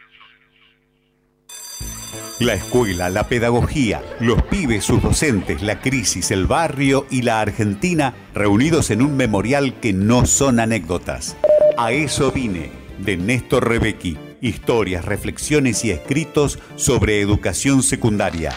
La 2.41 2.55
escuela, 2.55 3.11
la 3.11 3.27
pedagogía, 3.27 4.01
los 4.19 4.41
pibes, 4.41 4.83
sus 4.83 4.99
docentes, 5.03 5.61
la 5.61 5.79
crisis, 5.79 6.31
el 6.31 6.47
barrio 6.47 7.05
y 7.11 7.21
la 7.21 7.39
Argentina 7.39 8.15
reunidos 8.33 8.89
en 8.89 9.03
un 9.03 9.15
memorial 9.15 9.79
que 9.79 9.93
no 9.93 10.25
son 10.25 10.59
anécdotas. 10.59 11.37
A 11.77 11.91
eso 11.91 12.31
vine, 12.31 12.71
de 12.97 13.15
Néstor 13.15 13.69
Rebecki. 13.69 14.17
Historias, 14.41 15.05
reflexiones 15.05 15.85
y 15.85 15.91
escritos 15.91 16.57
sobre 16.77 17.21
educación 17.21 17.83
secundaria. 17.83 18.53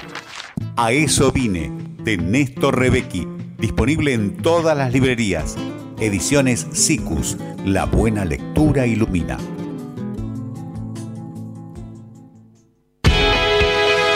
A 0.77 0.93
eso 0.93 1.31
vine, 1.31 1.71
de 2.05 2.17
Néstor 2.17 2.79
Rebecki. 2.79 3.29
Disponible 3.59 4.15
en 4.15 4.39
todas 4.39 4.79
las 4.79 4.95
librerías. 4.95 5.57
Ediciones 6.01 6.69
SICUS. 6.73 7.37
La 7.67 7.85
buena 7.85 8.25
lectura 8.25 8.87
ilumina. 8.87 9.37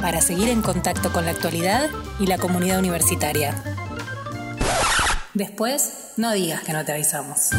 para 0.00 0.20
seguir 0.20 0.48
en 0.48 0.62
contacto 0.62 1.12
con 1.12 1.24
la 1.24 1.30
actualidad 1.32 1.88
y 2.18 2.26
la 2.26 2.38
comunidad 2.38 2.78
universitaria. 2.78 3.54
Después, 5.34 6.12
no 6.16 6.32
digas 6.32 6.62
que 6.62 6.72
no 6.72 6.84
te 6.84 6.92
avisamos. 6.92 7.50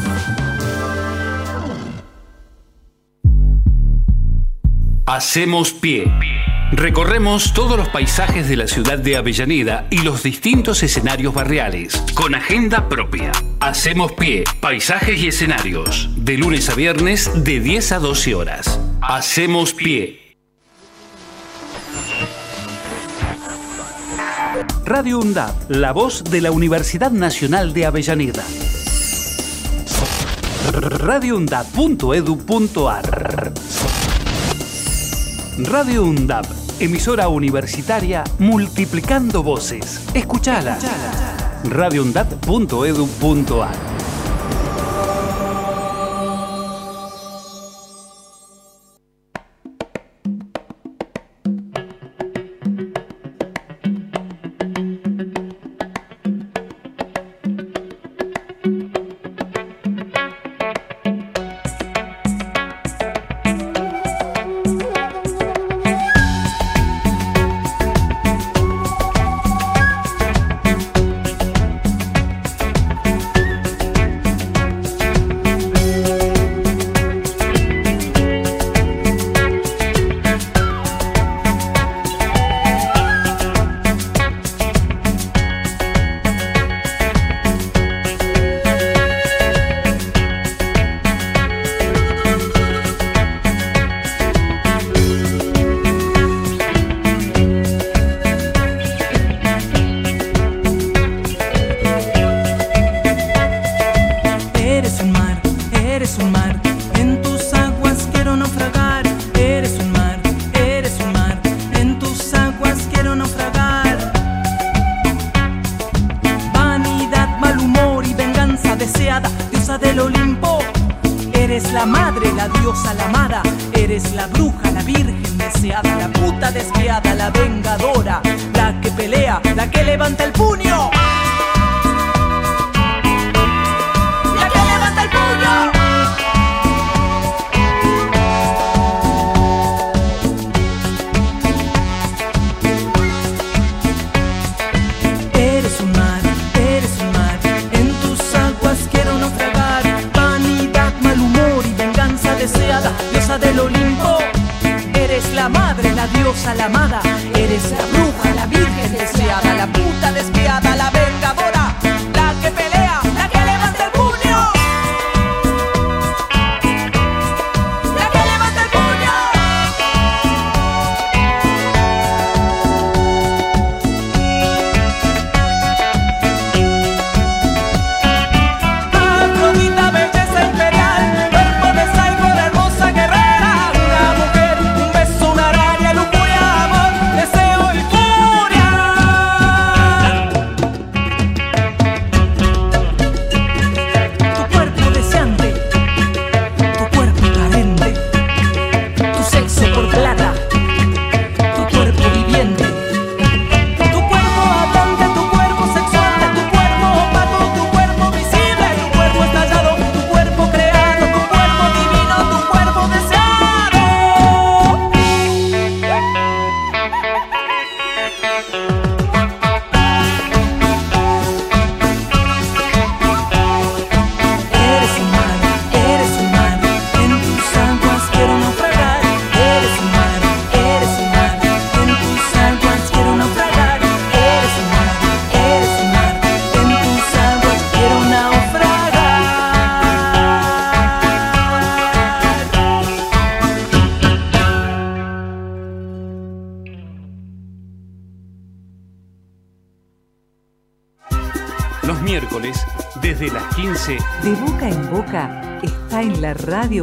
Hacemos 5.05 5.73
pie. 5.73 6.11
Recorremos 6.71 7.53
todos 7.53 7.75
los 7.77 7.89
paisajes 7.89 8.47
de 8.47 8.55
la 8.55 8.65
ciudad 8.65 8.97
de 8.97 9.17
Avellaneda 9.17 9.87
y 9.89 10.03
los 10.03 10.23
distintos 10.23 10.83
escenarios 10.83 11.33
barriales, 11.33 12.01
con 12.13 12.33
agenda 12.33 12.87
propia. 12.87 13.33
Hacemos 13.59 14.13
pie, 14.13 14.45
paisajes 14.61 15.19
y 15.19 15.27
escenarios, 15.27 16.09
de 16.15 16.37
lunes 16.37 16.69
a 16.69 16.75
viernes 16.75 17.43
de 17.43 17.59
10 17.59 17.91
a 17.91 17.99
12 17.99 18.35
horas. 18.35 18.79
Hacemos 19.01 19.73
pie. 19.73 20.30
Radio 24.93 25.19
UNDAP, 25.19 25.69
la 25.69 25.93
voz 25.93 26.21
de 26.21 26.41
la 26.41 26.51
Universidad 26.51 27.11
Nacional 27.11 27.71
de 27.71 27.85
Avellaneda. 27.85 28.43
radioundab.edu.ar 30.73 33.53
Radio 35.59 36.03
UNDAP, 36.03 36.45
emisora 36.81 37.29
universitaria 37.29 38.25
multiplicando 38.37 39.43
voces. 39.43 40.01
Escuchala. 40.13 40.77
radioundab.edu.ar 41.63 41.63
radio 41.63 42.03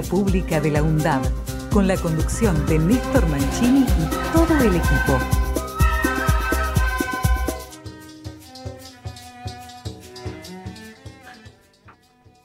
pública 0.09 0.61
de 0.61 0.71
la 0.71 0.83
UNDAB, 0.83 1.23
con 1.71 1.87
la 1.87 1.97
conducción 1.97 2.67
de 2.67 2.79
Néstor 2.79 3.29
Mancini 3.29 3.81
y 3.81 4.33
todo 4.33 4.59
el 4.61 4.77
equipo. 4.77 5.19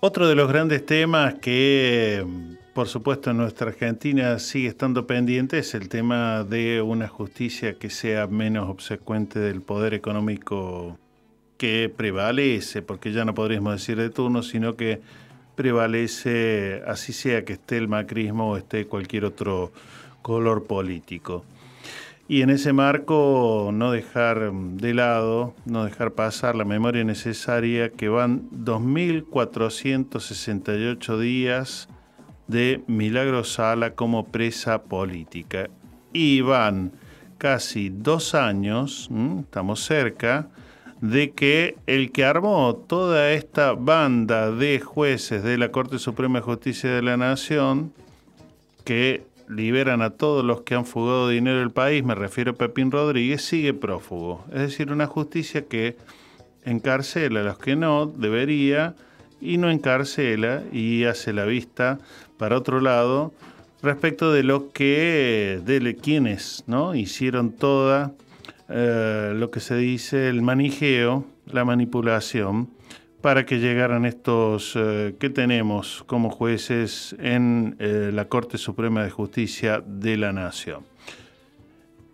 Otro 0.06 0.28
de 0.28 0.36
los 0.36 0.50
grandes 0.50 0.86
temas 0.86 1.36
que, 1.36 2.26
por 2.74 2.90
supuesto, 2.90 3.32
en 3.32 3.38
nuestra 3.38 3.70
Argentina 3.70 4.38
sigue 4.38 4.68
estando 4.68 5.08
pendiente 5.08 5.60
es 5.60 5.74
el 5.76 5.88
tema 5.88 6.44
de 6.44 6.82
una 6.82 7.08
justicia 7.08 7.76
que 7.76 7.90
sea 7.90 8.28
menos 8.28 8.70
obsecuente 8.70 9.40
del 9.40 9.62
poder 9.62 9.94
económico 9.94 11.00
que 11.58 11.90
prevalece, 11.96 12.82
porque 12.82 13.14
ya 13.14 13.24
no 13.24 13.34
podríamos 13.34 13.76
decir 13.76 13.96
de 13.96 14.10
turno, 14.10 14.44
sino 14.44 14.76
que 14.76 15.00
prevalece, 15.56 16.82
así 16.88 17.14
sea 17.14 17.46
que 17.46 17.54
esté 17.54 17.78
el 17.78 17.88
macrismo 17.88 18.50
o 18.52 18.58
esté 18.58 18.88
cualquier 18.88 19.26
otro 19.26 19.72
color 20.22 20.66
político. 20.66 21.46
Y 22.28 22.42
en 22.42 22.50
ese 22.50 22.74
marco 22.74 23.70
no 23.74 23.92
dejar 23.92 24.52
de 24.54 24.94
lado, 24.94 25.54
no 25.66 25.84
dejar 25.84 26.14
pasar 26.14 26.56
la 26.56 26.64
memoria 26.64 27.04
necesaria 27.04 27.92
que 27.92 28.08
van 28.10 28.50
2.468 28.52 31.20
días 31.20 31.90
de 32.48 32.82
Milagro 32.88 33.44
Sala 33.44 33.94
como 33.94 34.28
presa 34.28 34.84
política. 34.84 35.70
Y 36.14 36.40
van 36.42 36.94
casi 37.38 37.90
dos 37.90 38.36
años, 38.36 39.10
estamos 39.42 39.84
cerca, 39.84 40.48
de 41.04 41.32
que 41.32 41.76
el 41.86 42.14
que 42.14 42.24
armó 42.24 42.78
toda 42.88 43.34
esta 43.34 43.74
banda 43.74 44.52
de 44.52 44.80
jueces 44.80 45.44
de 45.44 45.58
la 45.58 45.70
Corte 45.70 46.00
Suprema 46.00 46.40
de 46.40 46.46
Justicia 46.46 46.90
de 46.92 47.02
la 47.02 47.18
Nación, 47.18 47.92
que 48.86 49.26
liberan 49.50 50.02
a 50.02 50.12
todos 50.12 50.46
los 50.46 50.62
que 50.62 50.76
han 50.76 50.86
fugado 50.86 51.28
dinero 51.28 51.60
del 51.60 51.72
país, 51.72 52.06
me 52.06 52.16
refiero 52.16 52.52
a 52.52 52.56
Pepín 52.56 52.90
Rodríguez, 52.90 53.42
sigue 53.42 53.74
prófugo. 53.74 54.46
Es 54.54 54.60
decir, 54.60 54.94
una 54.94 55.06
justicia 55.06 55.66
que 55.66 55.98
encarcela 56.64 57.42
a 57.42 57.44
los 57.44 57.58
que 57.58 57.76
no 57.76 58.06
debería 58.06 58.96
y 59.42 59.58
no 59.58 59.70
encarcela 59.70 60.64
y 60.72 61.04
hace 61.04 61.34
la 61.34 61.44
vista 61.44 62.00
para 62.38 62.56
otro 62.56 62.80
lado 62.80 63.34
respecto 63.82 64.32
de 64.32 64.44
lo 64.44 64.72
que, 64.72 65.60
de 65.66 65.96
quienes 65.98 66.64
¿no? 66.66 66.96
hicieron 66.96 67.52
toda 67.52 68.14
eh, 68.76 69.34
lo 69.36 69.52
que 69.52 69.60
se 69.60 69.76
dice 69.76 70.30
el 70.30 70.42
manijeo, 70.42 71.28
la 71.46 71.64
manipulación, 71.64 72.72
para 73.22 73.46
que 73.46 73.60
llegaran 73.60 74.04
estos 74.04 74.74
eh, 74.76 75.16
que 75.20 75.30
tenemos 75.30 76.04
como 76.08 76.32
jueces 76.32 77.16
en 77.20 77.76
eh, 77.78 78.10
la 78.12 78.26
Corte 78.26 78.58
Suprema 78.58 79.04
de 79.04 79.12
Justicia 79.12 79.84
de 79.86 80.18
la 80.18 80.34
Nación. 80.34 80.86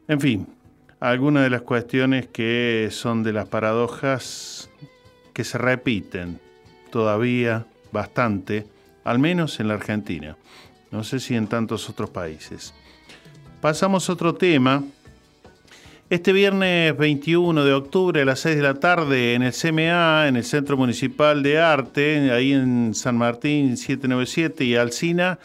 En 0.09 0.19
fin, 0.19 0.47
algunas 0.99 1.43
de 1.43 1.49
las 1.49 1.61
cuestiones 1.61 2.27
que 2.27 2.89
son 2.91 3.23
de 3.23 3.31
las 3.31 3.47
paradojas 3.47 4.69
que 5.33 5.45
se 5.45 5.57
repiten 5.57 6.41
todavía 6.91 7.67
bastante, 7.93 8.67
al 9.05 9.17
menos 9.17 9.61
en 9.61 9.69
la 9.69 9.75
Argentina. 9.75 10.35
No 10.91 11.05
sé 11.05 11.21
si 11.21 11.35
en 11.35 11.47
tantos 11.47 11.89
otros 11.89 12.09
países. 12.09 12.73
Pasamos 13.61 14.09
a 14.09 14.13
otro 14.13 14.35
tema. 14.35 14.83
Este 16.09 16.33
viernes 16.33 16.97
21 16.97 17.63
de 17.63 17.71
octubre 17.71 18.23
a 18.23 18.25
las 18.25 18.39
6 18.39 18.55
de 18.55 18.63
la 18.63 18.73
tarde 18.73 19.35
en 19.35 19.43
el 19.43 19.53
CMA, 19.53 20.27
en 20.27 20.37
el 20.37 20.43
Centro 20.43 20.75
Municipal 20.75 21.43
de 21.43 21.59
Arte, 21.59 22.31
ahí 22.31 22.51
en 22.51 22.95
San 22.95 23.15
Martín 23.15 23.77
797 23.77 24.63
y 24.63 24.75
Alcina, 24.75 25.37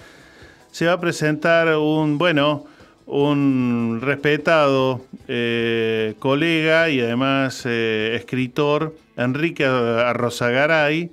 se 0.73 0.87
va 0.87 0.95
a 0.95 1.01
presentar 1.01 1.77
un, 1.77 2.17
bueno, 2.17 2.65
un 3.05 3.99
respetado 4.01 5.03
eh, 5.29 6.15
colega 6.19 6.89
y 6.89 6.99
además 7.01 7.65
eh, 7.67 8.15
escritor, 8.19 8.97
Enrique 9.19 9.67
Arrozagaray, 9.67 11.11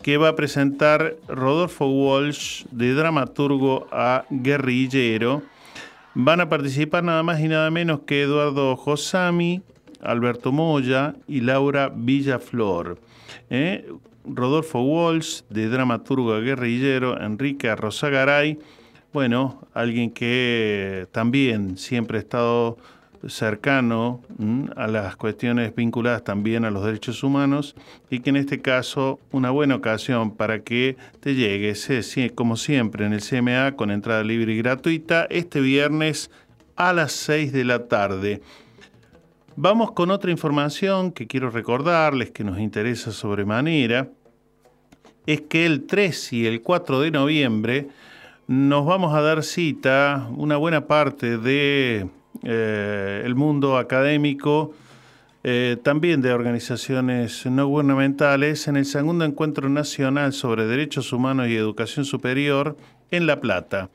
que 0.00 0.16
va 0.16 0.30
a 0.30 0.34
presentar 0.34 1.16
Rodolfo 1.28 1.86
Walsh 1.88 2.64
de 2.70 2.94
dramaturgo 2.94 3.86
a 3.92 4.24
guerrillero. 4.30 5.42
Van 6.16 6.40
a 6.40 6.48
participar 6.48 7.02
nada 7.02 7.24
más 7.24 7.40
y 7.40 7.48
nada 7.48 7.70
menos 7.72 8.00
que 8.06 8.22
Eduardo 8.22 8.76
Josami, 8.76 9.62
Alberto 10.00 10.52
Moya 10.52 11.16
y 11.26 11.40
Laura 11.40 11.90
Villaflor. 11.92 13.00
¿eh? 13.50 13.84
Rodolfo 14.24 14.80
Walsh 14.80 15.42
de 15.50 15.68
dramaturgo 15.68 16.40
guerrillero, 16.40 17.20
Enrique 17.20 17.68
Arrozagaray, 17.68 18.58
bueno, 19.12 19.60
alguien 19.74 20.10
que 20.10 21.06
también 21.10 21.76
siempre 21.76 22.18
ha 22.18 22.20
estado 22.20 22.78
cercano 23.28 24.20
a 24.76 24.86
las 24.86 25.16
cuestiones 25.16 25.74
vinculadas 25.74 26.24
también 26.24 26.64
a 26.64 26.70
los 26.70 26.84
derechos 26.84 27.22
humanos 27.22 27.74
y 28.10 28.20
que 28.20 28.30
en 28.30 28.36
este 28.36 28.60
caso 28.60 29.18
una 29.30 29.50
buena 29.50 29.76
ocasión 29.76 30.34
para 30.36 30.60
que 30.60 30.96
te 31.20 31.34
llegues, 31.34 31.88
como 32.34 32.56
siempre 32.56 33.06
en 33.06 33.12
el 33.12 33.22
CMA 33.22 33.76
con 33.76 33.90
entrada 33.90 34.22
libre 34.22 34.52
y 34.52 34.58
gratuita, 34.58 35.26
este 35.30 35.60
viernes 35.60 36.30
a 36.76 36.92
las 36.92 37.12
6 37.12 37.52
de 37.52 37.64
la 37.64 37.86
tarde. 37.86 38.42
Vamos 39.56 39.92
con 39.92 40.10
otra 40.10 40.30
información 40.30 41.12
que 41.12 41.26
quiero 41.26 41.50
recordarles 41.50 42.30
que 42.32 42.42
nos 42.42 42.58
interesa 42.58 43.12
sobremanera, 43.12 44.08
es 45.26 45.42
que 45.42 45.64
el 45.64 45.86
3 45.86 46.32
y 46.32 46.46
el 46.46 46.60
4 46.60 47.00
de 47.00 47.10
noviembre 47.10 47.88
nos 48.46 48.84
vamos 48.84 49.14
a 49.14 49.22
dar 49.22 49.42
cita 49.42 50.28
una 50.36 50.56
buena 50.56 50.86
parte 50.86 51.38
de 51.38 52.08
eh, 52.44 53.22
el 53.24 53.34
mundo 53.34 53.78
académico, 53.78 54.74
eh, 55.42 55.76
también 55.82 56.20
de 56.20 56.32
organizaciones 56.32 57.46
no 57.46 57.66
gubernamentales, 57.66 58.68
en 58.68 58.76
el 58.76 58.84
segundo 58.84 59.24
encuentro 59.24 59.68
nacional 59.68 60.32
sobre 60.32 60.66
derechos 60.66 61.12
humanos 61.12 61.48
y 61.48 61.56
educación 61.56 62.04
superior 62.04 62.76
en 63.10 63.26
La 63.26 63.40
Plata. 63.40 63.88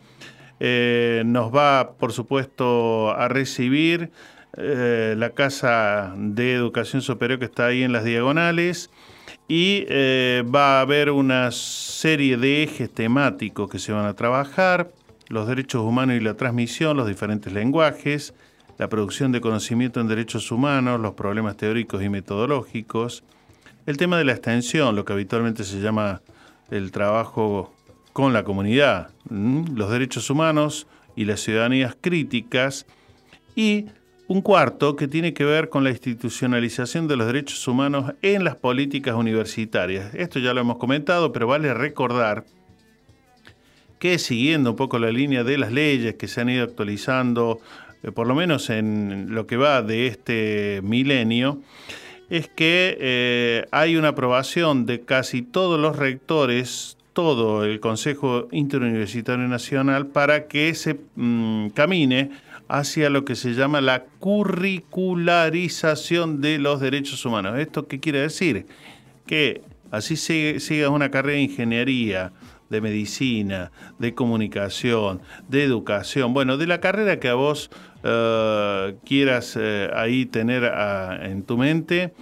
Eh, 0.60 1.24
nos 1.26 1.56
va, 1.56 1.94
por 1.98 2.12
supuesto, 2.12 3.12
a 3.12 3.28
recibir 3.28 4.12
la 4.52 5.30
Casa 5.30 6.14
de 6.18 6.54
Educación 6.54 7.04
Superior 7.04 7.40
que 7.40 7.46
está 7.46 7.68
ahí 7.68 7.84
en 7.84 7.94
las 7.94 8.04
diagonales 8.04 8.90
y 9.48 9.86
va 9.86 10.80
a 10.80 10.82
haber 10.82 11.12
una 11.12 11.52
serie 11.52 12.36
de 12.36 12.64
ejes 12.64 12.92
temáticos 12.92 13.70
que 13.70 13.80
se 13.80 13.94
van 13.94 14.06
a 14.06 14.16
trabajar 14.16 14.90
los 15.30 15.48
derechos 15.48 15.82
humanos 15.82 16.18
y 16.18 16.20
la 16.20 16.34
transmisión, 16.34 16.98
los 16.98 17.08
diferentes 17.08 17.54
lenguajes, 17.54 18.34
la 18.78 18.90
producción 18.90 19.32
de 19.32 19.42
conocimiento 19.42 20.02
en 20.02 20.08
derechos 20.08 20.52
humanos, 20.52 21.00
los 21.00 21.14
problemas 21.14 21.56
teóricos 21.56 22.04
y 22.04 22.10
metodológicos, 22.10 23.24
el 23.86 23.98
tema 23.98 24.18
de 24.18 24.26
la 24.26 24.34
extensión, 24.34 24.96
lo 24.96 25.06
que 25.06 25.14
habitualmente 25.14 25.64
se 25.64 25.80
llama 25.80 26.22
el 26.72 26.92
trabajo 26.92 27.74
con 28.14 28.34
la 28.34 28.44
comunidad, 28.44 29.10
los 29.30 29.90
derechos 29.92 30.30
humanos 30.30 30.88
y 31.16 31.26
las 31.26 31.42
ciudadanías 31.42 31.96
críticas, 32.00 32.86
y 33.56 33.88
un 34.28 34.42
cuarto 34.42 34.96
que 34.96 35.08
tiene 35.08 35.34
que 35.34 35.44
ver 35.44 35.70
con 35.70 35.84
la 35.84 35.90
institucionalización 35.90 37.08
de 37.08 37.18
los 37.18 37.28
derechos 37.28 37.68
humanos 37.68 38.14
en 38.22 38.44
las 38.44 38.56
políticas 38.56 39.16
universitarias. 39.16 40.14
Esto 40.14 40.40
ya 40.40 40.54
lo 40.54 40.62
hemos 40.62 40.78
comentado, 40.78 41.32
pero 41.32 41.48
vale 41.48 41.74
recordar 41.74 42.46
que 44.00 44.18
siguiendo 44.18 44.72
un 44.72 44.76
poco 44.76 44.98
la 44.98 45.12
línea 45.12 45.44
de 45.44 45.58
las 45.58 45.72
leyes 45.72 46.16
que 46.16 46.28
se 46.28 46.42
han 46.42 46.50
ido 46.50 46.64
actualizando, 46.64 47.60
eh, 48.02 48.12
por 48.12 48.28
lo 48.28 48.34
menos 48.34 48.70
en 48.70 49.36
lo 49.36 49.46
que 49.46 49.58
va 49.58 49.82
de 49.82 50.08
este 50.08 50.80
milenio, 50.84 51.62
es 52.30 52.48
que 52.48 52.98
eh, 53.00 53.66
hay 53.72 53.98
una 53.98 54.10
aprobación 54.10 54.86
de 54.86 55.02
casi 55.02 55.42
todos 55.42 55.80
los 55.80 55.98
rectores, 55.98 56.98
todo 57.14 57.66
el 57.66 57.80
Consejo 57.80 58.48
Interuniversitario 58.52 59.48
Nacional, 59.48 60.08
para 60.08 60.48
que 60.48 60.74
se 60.76 61.00
mm, 61.16 61.70
camine 61.70 62.30
hacia 62.70 63.10
lo 63.10 63.26
que 63.26 63.36
se 63.36 63.56
llama 63.56 63.82
la 63.82 64.04
curricularización 64.20 66.40
de 66.40 66.60
los 66.60 66.80
derechos 66.80 67.26
humanos. 67.26 67.58
¿Esto 67.58 67.88
qué 67.88 68.00
quiere 68.00 68.20
decir? 68.20 68.68
Que 69.26 69.64
así 69.90 70.16
siga 70.16 70.90
una 70.90 71.10
carrera 71.10 71.38
de 71.38 71.44
ingeniería, 71.44 72.32
de 72.70 72.82
medicina, 72.82 73.72
de 73.98 74.14
comunicación, 74.14 75.22
de 75.48 75.64
educación, 75.64 76.34
bueno, 76.34 76.58
de 76.58 76.68
la 76.68 76.80
carrera 76.80 77.20
que 77.20 77.30
a 77.30 77.34
vos 77.34 77.70
eh, 78.04 78.96
quieras 79.06 79.58
eh, 79.60 79.90
ahí 79.94 80.26
tener 80.26 80.66
ah, 80.66 81.18
en 81.22 81.44
tu 81.44 81.58
mente, 81.58 82.14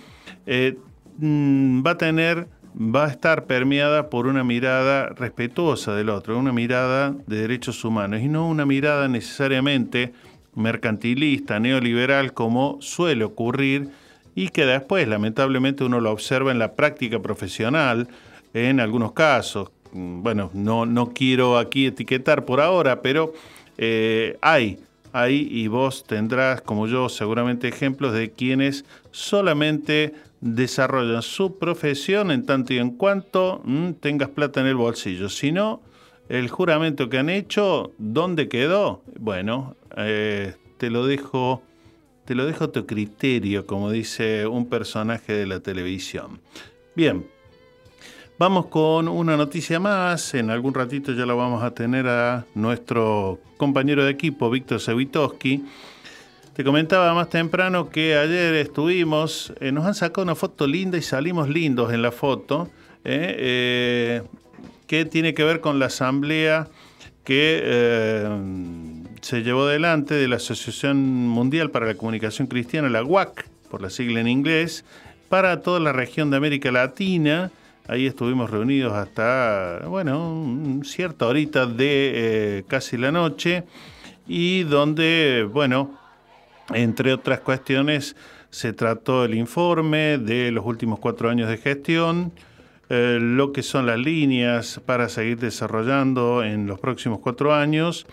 eh, 0.45 0.77
mm, 1.17 1.85
va 1.85 1.91
a 1.91 1.97
tener, 1.97 2.47
va 2.75 3.05
a 3.05 3.09
estar 3.09 3.45
permeada 3.45 4.09
por 4.09 4.27
una 4.27 4.43
mirada 4.43 5.09
respetuosa 5.09 5.93
del 5.95 6.09
otro, 6.09 6.37
una 6.37 6.53
mirada 6.53 7.13
de 7.27 7.41
derechos 7.41 7.83
humanos 7.83 8.21
y 8.21 8.27
no 8.27 8.47
una 8.47 8.65
mirada 8.65 9.07
necesariamente 9.07 10.13
mercantilista, 10.55 11.59
neoliberal, 11.59 12.33
como 12.33 12.77
suele 12.81 13.23
ocurrir 13.23 13.89
y 14.33 14.49
que 14.49 14.65
después 14.65 15.07
lamentablemente 15.07 15.83
uno 15.83 15.99
lo 15.99 16.11
observa 16.11 16.51
en 16.51 16.59
la 16.59 16.73
práctica 16.73 17.19
profesional, 17.19 18.07
en 18.53 18.79
algunos 18.79 19.11
casos, 19.11 19.69
bueno, 19.97 20.51
no, 20.53 20.85
no 20.85 21.13
quiero 21.13 21.57
aquí 21.57 21.87
etiquetar 21.87 22.45
por 22.45 22.61
ahora, 22.61 23.01
pero 23.01 23.33
eh, 23.77 24.37
hay, 24.41 24.79
hay 25.13 25.47
y 25.51 25.67
vos 25.67 26.03
tendrás, 26.05 26.61
como 26.61 26.87
yo, 26.87 27.09
seguramente 27.09 27.67
ejemplos 27.67 28.13
de 28.13 28.31
quienes 28.31 28.85
solamente 29.11 30.13
desarrollan 30.41 31.23
su 31.23 31.57
profesión 31.57 32.31
en 32.31 32.45
tanto 32.45 32.73
y 32.73 32.77
en 32.77 32.91
cuanto 32.91 33.61
mm, 33.63 33.93
tengas 33.93 34.29
plata 34.29 34.61
en 34.61 34.67
el 34.67 34.75
bolsillo. 34.75 35.29
Si 35.29 35.51
no, 35.51 35.81
el 36.29 36.49
juramento 36.49 37.09
que 37.09 37.17
han 37.17 37.29
hecho, 37.29 37.91
¿dónde 37.97 38.47
quedó? 38.47 39.01
Bueno, 39.19 39.75
eh, 39.95 40.55
te 40.77 40.89
lo 40.89 41.05
dejo, 41.05 41.63
te 42.25 42.35
lo 42.35 42.45
dejo 42.45 42.65
a 42.65 42.71
tu 42.71 42.85
criterio, 42.85 43.65
como 43.65 43.91
dice 43.91 44.45
un 44.45 44.67
personaje 44.67 45.33
de 45.33 45.47
la 45.47 45.59
televisión. 45.59 46.39
Bien, 46.95 47.25
Vamos 48.39 48.67
con 48.67 49.07
una 49.07 49.35
noticia 49.35 49.79
más. 49.79 50.35
En 50.35 50.51
algún 50.51 50.75
ratito 50.75 51.11
ya 51.11 51.25
la 51.25 51.33
vamos 51.33 51.63
a 51.63 51.71
tener 51.71 52.07
a 52.07 52.45
nuestro 52.53 53.39
compañero 53.57 54.05
de 54.05 54.11
equipo, 54.11 54.51
Víctor 54.51 54.79
Sevitoski. 54.79 55.65
Te 56.53 56.63
comentaba 56.63 57.15
más 57.15 57.31
temprano 57.31 57.89
que 57.89 58.15
ayer 58.15 58.53
estuvimos, 58.53 59.53
eh, 59.59 59.71
nos 59.71 59.87
han 59.87 59.95
sacado 59.95 60.21
una 60.21 60.35
foto 60.35 60.67
linda 60.67 60.99
y 60.99 61.01
salimos 61.01 61.49
lindos 61.49 61.91
en 61.91 62.03
la 62.03 62.11
foto, 62.11 62.69
eh, 63.03 63.35
eh, 63.39 64.21
que 64.85 65.05
tiene 65.05 65.33
que 65.33 65.43
ver 65.43 65.59
con 65.59 65.79
la 65.79 65.87
asamblea 65.87 66.67
que 67.23 68.29
se 69.21 69.41
llevó 69.41 69.63
adelante 69.63 70.13
de 70.13 70.27
la 70.27 70.35
Asociación 70.35 70.97
Mundial 71.27 71.71
para 71.71 71.87
la 71.87 71.95
Comunicación 71.95 72.47
Cristiana, 72.47 72.87
la 72.87 73.03
UAC, 73.03 73.49
por 73.71 73.81
la 73.81 73.89
sigla 73.89 74.21
en 74.21 74.27
inglés, 74.27 74.85
para 75.27 75.61
toda 75.61 75.79
la 75.79 75.91
región 75.91 76.29
de 76.29 76.37
América 76.37 76.71
Latina. 76.71 77.51
Ahí 77.89 78.05
estuvimos 78.05 78.49
reunidos 78.49 78.91
hasta, 78.91 79.83
bueno, 79.87 80.81
cierta 80.83 81.25
horita 81.25 81.65
de 81.65 82.11
eh, 82.59 82.63
casi 82.67 82.97
la 82.97 83.13
noche 83.13 83.63
y 84.27 84.63
donde, 84.63 85.47
bueno, 85.49 85.97
entre 86.73 87.13
otras 87.13 87.39
cuestiones, 87.39 88.17
se 88.49 88.73
trató 88.73 89.23
el 89.23 89.35
informe 89.35 90.17
de 90.17 90.51
los 90.51 90.65
últimos 90.65 90.99
cuatro 90.99 91.29
años 91.29 91.47
de 91.47 91.57
gestión, 91.57 92.33
eh, 92.89 93.19
lo 93.21 93.53
que 93.53 93.63
son 93.63 93.85
las 93.85 93.99
líneas 93.99 94.81
para 94.85 95.07
seguir 95.07 95.39
desarrollando 95.39 96.43
en 96.43 96.67
los 96.67 96.79
próximos 96.81 97.19
cuatro 97.19 97.53
años 97.53 98.05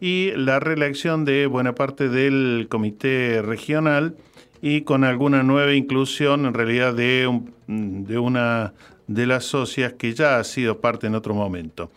y 0.00 0.30
la 0.36 0.58
reelección 0.58 1.26
de 1.26 1.46
buena 1.46 1.74
parte 1.74 2.08
del 2.08 2.66
comité 2.70 3.42
regional 3.42 4.16
y 4.62 4.82
con 4.82 5.04
alguna 5.04 5.42
nueva 5.42 5.74
inclusión 5.74 6.46
en 6.46 6.54
realidad 6.54 6.94
de, 6.94 7.42
de 7.66 8.18
una 8.18 8.72
de 9.08 9.26
las 9.26 9.44
socias 9.44 9.94
que 9.94 10.14
ya 10.14 10.38
ha 10.38 10.44
sido 10.44 10.80
parte 10.80 11.08
en 11.08 11.16
otro 11.16 11.34
momento. 11.34 11.90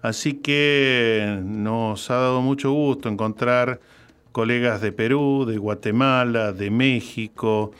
Así 0.00 0.34
que 0.34 1.38
nos 1.44 2.10
ha 2.10 2.14
dado 2.14 2.40
mucho 2.40 2.72
gusto 2.72 3.08
encontrar 3.08 3.80
colegas 4.32 4.80
de 4.80 4.92
Perú, 4.92 5.44
de 5.46 5.58
Guatemala, 5.58 6.52
de 6.52 6.70
México, 6.70 7.72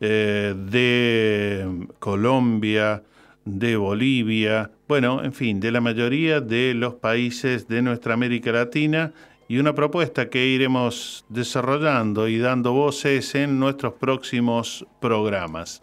eh, 0.00 0.54
de 0.56 1.86
Colombia, 1.98 3.02
de 3.44 3.76
Bolivia, 3.76 4.70
bueno, 4.88 5.22
en 5.22 5.32
fin, 5.32 5.60
de 5.60 5.70
la 5.70 5.80
mayoría 5.80 6.40
de 6.40 6.74
los 6.74 6.94
países 6.94 7.68
de 7.68 7.80
nuestra 7.80 8.14
América 8.14 8.50
Latina 8.50 9.12
y 9.48 9.58
una 9.58 9.74
propuesta 9.74 10.28
que 10.28 10.46
iremos 10.46 11.24
desarrollando 11.28 12.28
y 12.28 12.38
dando 12.38 12.72
voces 12.72 13.34
en 13.34 13.58
nuestros 13.58 13.94
próximos 13.94 14.84
programas. 15.00 15.82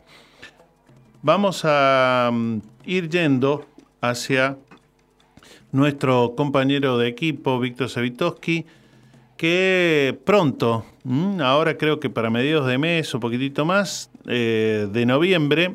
Vamos 1.23 1.64
a 1.65 2.30
mm, 2.31 2.60
ir 2.85 3.10
yendo 3.10 3.65
hacia 4.02 4.57
nuestro 5.72 6.35
compañero 6.38 6.98
de 6.99 7.07
equipo, 7.07 7.60
Víctor 7.60 7.89
Savitoski, 7.89 8.65
que 9.35 10.18
pronto, 10.26 10.85
mm, 11.03 11.41
ahora 11.41 11.77
creo 11.77 11.99
que 11.99 12.11
para 12.11 12.30
mediados 12.30 12.68
de 12.68 12.77
mes 12.77 13.14
o 13.15 13.19
poquitito 13.19 13.65
más, 13.65 14.11
eh, 14.27 14.88
de 14.91 15.06
noviembre, 15.07 15.73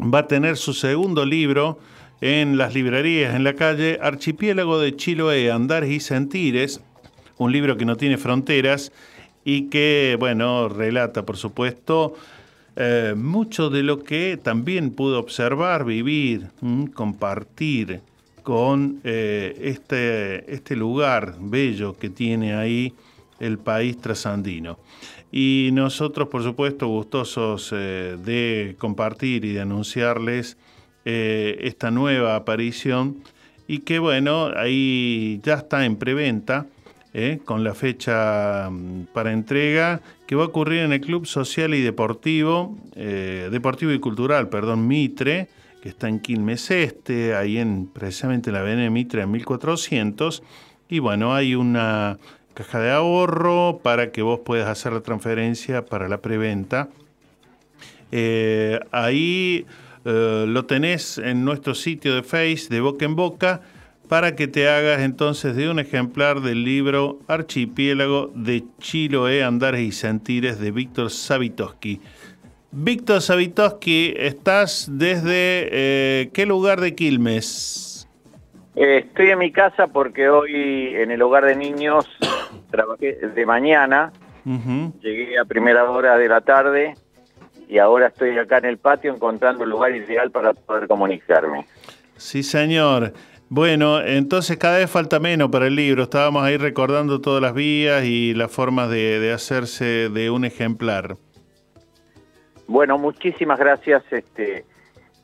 va 0.00 0.20
a 0.20 0.26
tener 0.26 0.56
su 0.56 0.72
segundo 0.72 1.26
libro 1.26 1.78
en 2.22 2.56
las 2.56 2.72
librerías 2.72 3.34
en 3.34 3.44
la 3.44 3.54
calle 3.54 3.98
Archipiélago 4.00 4.80
de 4.80 4.96
Chiloé, 4.96 5.50
Andares 5.50 5.90
y 5.90 6.00
Sentires, 6.00 6.80
un 7.36 7.52
libro 7.52 7.76
que 7.76 7.84
no 7.84 7.96
tiene 7.96 8.16
fronteras 8.16 8.90
y 9.44 9.68
que, 9.68 10.16
bueno, 10.18 10.70
relata, 10.70 11.26
por 11.26 11.36
supuesto, 11.36 12.14
eh, 12.78 13.14
mucho 13.16 13.70
de 13.70 13.82
lo 13.82 14.04
que 14.04 14.36
también 14.36 14.90
pudo 14.90 15.18
observar, 15.18 15.86
vivir, 15.86 16.48
mm, 16.60 16.84
compartir 16.88 18.02
con 18.42 19.00
eh, 19.02 19.56
este, 19.62 20.52
este 20.52 20.76
lugar 20.76 21.36
bello 21.40 21.96
que 21.96 22.10
tiene 22.10 22.54
ahí 22.54 22.92
el 23.40 23.58
país 23.58 23.98
trasandino. 23.98 24.78
Y 25.32 25.70
nosotros, 25.72 26.28
por 26.28 26.42
supuesto, 26.42 26.86
gustosos 26.88 27.72
eh, 27.74 28.18
de 28.22 28.76
compartir 28.78 29.46
y 29.46 29.54
de 29.54 29.62
anunciarles 29.62 30.58
esta 31.08 31.92
nueva 31.92 32.34
aparición 32.34 33.22
y 33.68 33.78
que 33.78 34.00
bueno, 34.00 34.50
ahí 34.56 35.40
ya 35.44 35.54
está 35.54 35.84
en 35.84 35.96
preventa. 35.96 36.66
con 37.46 37.64
la 37.64 37.74
fecha 37.74 38.68
mm, 38.70 39.06
para 39.14 39.32
entrega 39.32 40.02
que 40.26 40.34
va 40.34 40.44
a 40.44 40.46
ocurrir 40.46 40.80
en 40.80 40.92
el 40.92 41.00
Club 41.00 41.26
Social 41.26 41.74
y 41.74 41.82
Deportivo, 41.82 42.76
Deportivo 42.94 43.92
y 43.92 44.00
Cultural, 44.00 44.48
perdón, 44.48 44.88
Mitre, 44.88 45.48
que 45.80 45.90
está 45.90 46.08
en 46.08 46.18
Quilmes 46.18 46.70
Este, 46.70 47.36
ahí 47.36 47.58
en 47.58 47.86
precisamente 47.86 48.50
la 48.50 48.60
Avenida 48.60 48.90
Mitre 48.90 49.22
en 49.22 49.30
1400. 49.30 50.42
Y 50.88 50.98
bueno, 50.98 51.34
hay 51.34 51.54
una 51.54 52.18
caja 52.54 52.80
de 52.80 52.90
ahorro 52.90 53.80
para 53.82 54.10
que 54.10 54.22
vos 54.22 54.40
puedas 54.40 54.68
hacer 54.68 54.92
la 54.92 55.00
transferencia 55.00 55.84
para 55.84 56.08
la 56.08 56.22
preventa. 56.22 56.88
Eh, 58.10 58.80
ahí 58.92 59.66
eh, 60.04 60.44
lo 60.48 60.64
tenés 60.64 61.18
en 61.18 61.44
nuestro 61.44 61.74
sitio 61.74 62.14
de 62.14 62.22
Face 62.22 62.68
de 62.70 62.80
boca 62.80 63.04
en 63.04 63.14
boca 63.14 63.60
para 64.08 64.36
que 64.36 64.46
te 64.46 64.68
hagas 64.68 65.00
entonces 65.00 65.56
de 65.56 65.68
un 65.68 65.78
ejemplar 65.78 66.40
del 66.40 66.64
libro 66.64 67.18
Archipiélago 67.26 68.30
de 68.34 68.64
Chiloé, 68.78 69.42
Andares 69.42 69.80
y 69.80 69.92
Sentires 69.92 70.60
de 70.60 70.70
Víctor 70.70 71.10
Savitoski. 71.10 72.00
Víctor 72.70 73.20
Savitoski, 73.20 74.14
¿estás 74.16 74.88
desde 74.90 75.68
eh, 75.72 76.30
qué 76.32 76.46
lugar 76.46 76.80
de 76.80 76.94
Quilmes? 76.94 78.08
Eh, 78.76 79.04
estoy 79.06 79.30
en 79.30 79.38
mi 79.38 79.50
casa 79.50 79.86
porque 79.86 80.28
hoy 80.28 80.94
en 80.94 81.10
el 81.10 81.22
hogar 81.22 81.46
de 81.46 81.56
niños 81.56 82.06
trabajé 82.70 83.14
de 83.14 83.46
mañana, 83.46 84.12
llegué 85.00 85.38
a 85.38 85.44
primera 85.44 85.90
hora 85.90 86.16
de 86.16 86.28
la 86.28 86.40
tarde 86.42 86.94
y 87.68 87.78
ahora 87.78 88.08
estoy 88.08 88.38
acá 88.38 88.58
en 88.58 88.66
el 88.66 88.78
patio 88.78 89.12
encontrando 89.12 89.64
el 89.64 89.70
lugar 89.70 89.94
ideal 89.96 90.30
para 90.30 90.52
poder 90.52 90.86
comunicarme. 90.86 91.66
Sí, 92.16 92.42
señor. 92.42 93.12
Bueno, 93.48 94.00
entonces 94.00 94.56
cada 94.56 94.78
vez 94.78 94.90
falta 94.90 95.20
menos 95.20 95.50
para 95.50 95.66
el 95.68 95.76
libro. 95.76 96.02
Estábamos 96.02 96.42
ahí 96.42 96.56
recordando 96.56 97.20
todas 97.20 97.40
las 97.40 97.54
vías 97.54 98.04
y 98.04 98.34
las 98.34 98.50
formas 98.50 98.90
de 98.90 99.32
hacerse 99.32 100.08
de 100.08 100.30
un 100.30 100.44
ejemplar. 100.44 101.16
Bueno, 102.66 102.98
muchísimas 102.98 103.58
gracias. 103.58 104.02
Este, 104.10 104.64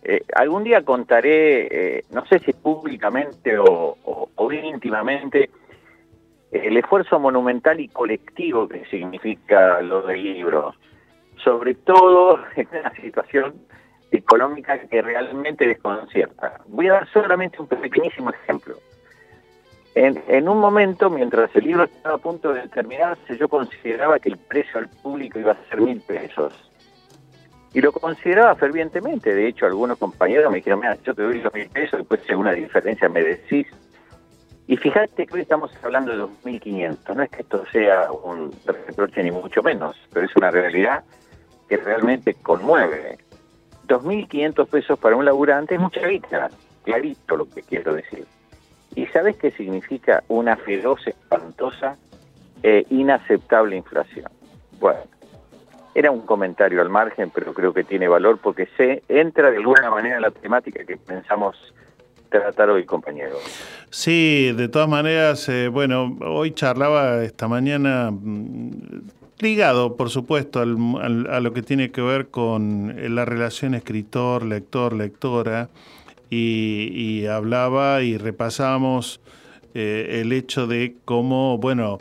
eh, 0.05 0.23
algún 0.35 0.65
día 0.65 0.85
contaré, 0.85 1.99
eh, 1.99 2.05
no 2.11 2.24
sé 2.27 2.39
si 2.40 2.53
públicamente 2.53 3.57
o, 3.59 3.97
bien 4.49 4.65
íntimamente, 4.66 5.51
el 6.51 6.77
esfuerzo 6.77 7.19
monumental 7.19 7.81
y 7.81 7.89
colectivo 7.89 8.69
que 8.69 8.85
significa 8.86 9.81
lo 9.81 10.03
del 10.03 10.23
libro, 10.23 10.74
sobre 11.43 11.74
todo 11.74 12.39
en 12.57 12.69
una 12.73 12.93
situación 13.01 13.55
económica 14.13 14.79
que 14.79 15.03
realmente 15.03 15.67
desconcierta. 15.67 16.61
Voy 16.69 16.89
a 16.89 16.93
dar 16.93 17.09
solamente 17.13 17.61
un 17.61 17.67
pequeñísimo 17.67 18.31
ejemplo. 18.31 18.77
En, 19.95 20.23
en, 20.29 20.49
un 20.49 20.59
momento, 20.59 21.11
mientras 21.11 21.55
el 21.55 21.65
libro 21.65 21.85
estaba 21.85 22.15
a 22.15 22.19
punto 22.19 22.53
de 22.53 22.69
terminarse, 22.69 23.37
yo 23.37 23.49
consideraba 23.49 24.19
que 24.19 24.31
el 24.31 24.39
precio 24.39 24.79
al 24.79 24.89
público 24.89 25.39
iba 25.39 25.53
a 25.53 25.69
ser 25.69 25.81
mil 25.81 26.01
pesos 26.01 26.73
y 27.75 27.81
lo 27.81 27.93
consideraba 27.93 28.55
fervientemente. 28.55 29.35
De 29.35 29.49
hecho, 29.49 29.67
algunos 29.67 29.99
compañeros 29.99 30.51
me 30.51 30.59
dijeron, 30.59 30.81
mira, 30.81 30.97
yo 31.05 31.15
te 31.15 31.23
doy 31.23 31.41
los 31.41 31.53
mil 31.55 31.69
pesos, 31.69 32.01
después 32.01 32.21
si 32.23 32.33
hay 32.33 32.39
una 32.39 32.53
diferencia 32.53 33.09
me 33.09 33.23
decís. 33.23 33.67
Y 34.67 34.77
fíjate 34.77 35.27
que 35.27 35.35
hoy 35.35 35.41
estamos 35.41 35.73
hablando 35.83 36.13
de 36.13 36.23
2.500. 36.23 37.15
No 37.15 37.23
es 37.23 37.31
que 37.31 37.43
esto 37.43 37.65
sea 37.73 38.13
un 38.13 38.55
reproche 38.65 39.23
ni 39.23 39.31
mucho 39.31 39.63
menos, 39.63 39.97
pero 40.13 40.27
es 40.27 40.37
una 40.37 40.51
realidad 40.51 41.03
que 41.69 41.77
realmente 41.79 42.35
conmueve. 42.35 43.19
2.500 43.93 44.66
pesos 44.69 44.98
para 44.98 45.16
un 45.16 45.24
laburante 45.24 45.74
es 45.74 45.81
mucha 45.81 46.06
guita, 46.06 46.48
clarito 46.85 47.36
lo 47.36 47.48
que 47.48 47.62
quiero 47.62 47.94
decir. 47.94 48.24
¿Y 48.94 49.06
sabes 49.06 49.36
qué 49.36 49.51
significa 49.51 50.23
una 50.28 50.56
feroz, 50.56 51.06
espantosa 51.06 51.97
e 52.62 52.86
inaceptable 52.90 53.77
inflación? 53.77 54.31
Bueno, 54.81 55.01
era 55.94 56.10
un 56.10 56.23
comentario 56.23 56.81
al 56.81 56.89
margen, 56.89 57.31
pero 57.31 57.52
creo 57.52 57.74
que 57.74 57.85
tiene 57.85 58.09
valor 58.09 58.39
porque 58.39 58.69
se 58.77 59.02
entra 59.09 59.51
de 59.51 59.59
alguna 59.59 59.90
manera 59.90 60.16
en 60.16 60.23
la 60.23 60.31
temática 60.31 60.85
que 60.85 60.97
pensamos 60.97 61.56
tratar 62.31 62.70
hoy, 62.70 62.85
compañero. 62.85 63.36
Sí, 63.90 64.52
de 64.56 64.69
todas 64.69 64.89
maneras, 64.89 65.47
eh, 65.51 65.69
bueno, 65.69 66.16
hoy 66.23 66.52
charlaba 66.52 67.23
esta 67.23 67.47
mañana 67.47 68.10
mm, 68.10 69.22
ligado, 69.43 69.97
por 69.97 70.10
supuesto, 70.10 70.60
al, 70.60 71.27
a 71.31 71.40
lo 71.40 71.52
que 71.52 71.62
tiene 71.62 71.90
que 71.90 72.01
ver 72.01 72.28
con 72.28 72.94
la 73.14 73.24
relación 73.24 73.74
escritor, 73.74 74.44
lector, 74.44 74.94
lectora, 74.94 75.69
y, 76.32 77.27
hablaba 77.27 78.02
y 78.02 78.16
repasamos 78.16 79.20
eh, 79.74 80.20
el 80.23 80.32
hecho 80.32 80.66
de 80.66 80.97
cómo, 81.05 81.59
bueno, 81.59 81.98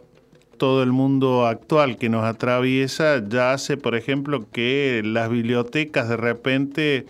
todo 0.57 0.83
el 0.83 0.91
mundo 0.91 1.47
actual 1.47 1.97
que 1.97 2.07
nos 2.07 2.23
atraviesa 2.23 3.27
ya 3.27 3.51
hace, 3.51 3.75
por 3.75 3.95
ejemplo, 3.95 4.45
que 4.51 5.01
las 5.03 5.29
bibliotecas 5.29 6.07
de 6.07 6.17
repente 6.17 7.05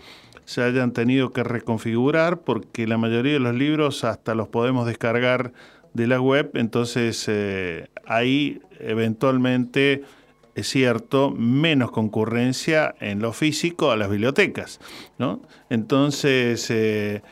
se 0.46 0.62
hayan 0.62 0.92
tenido 0.92 1.32
que 1.32 1.44
reconfigurar 1.44 2.40
porque 2.40 2.88
la 2.88 2.98
mayoría 2.98 3.34
de 3.34 3.38
los 3.38 3.54
libros 3.54 4.02
hasta 4.02 4.34
los 4.34 4.48
podemos 4.48 4.86
descargar 4.86 5.52
de 5.94 6.06
la 6.08 6.20
web, 6.20 6.50
entonces 6.54 7.24
eh, 7.28 7.88
ahí 8.06 8.60
eventualmente 8.80 10.02
es 10.54 10.68
cierto, 10.68 11.30
menos 11.30 11.90
concurrencia 11.90 12.94
en 13.00 13.20
lo 13.20 13.32
físico 13.32 13.90
a 13.90 13.96
las 13.96 14.10
bibliotecas. 14.10 14.80
¿no? 15.18 15.40
Entonces, 15.70 16.70
eh, 16.70 17.22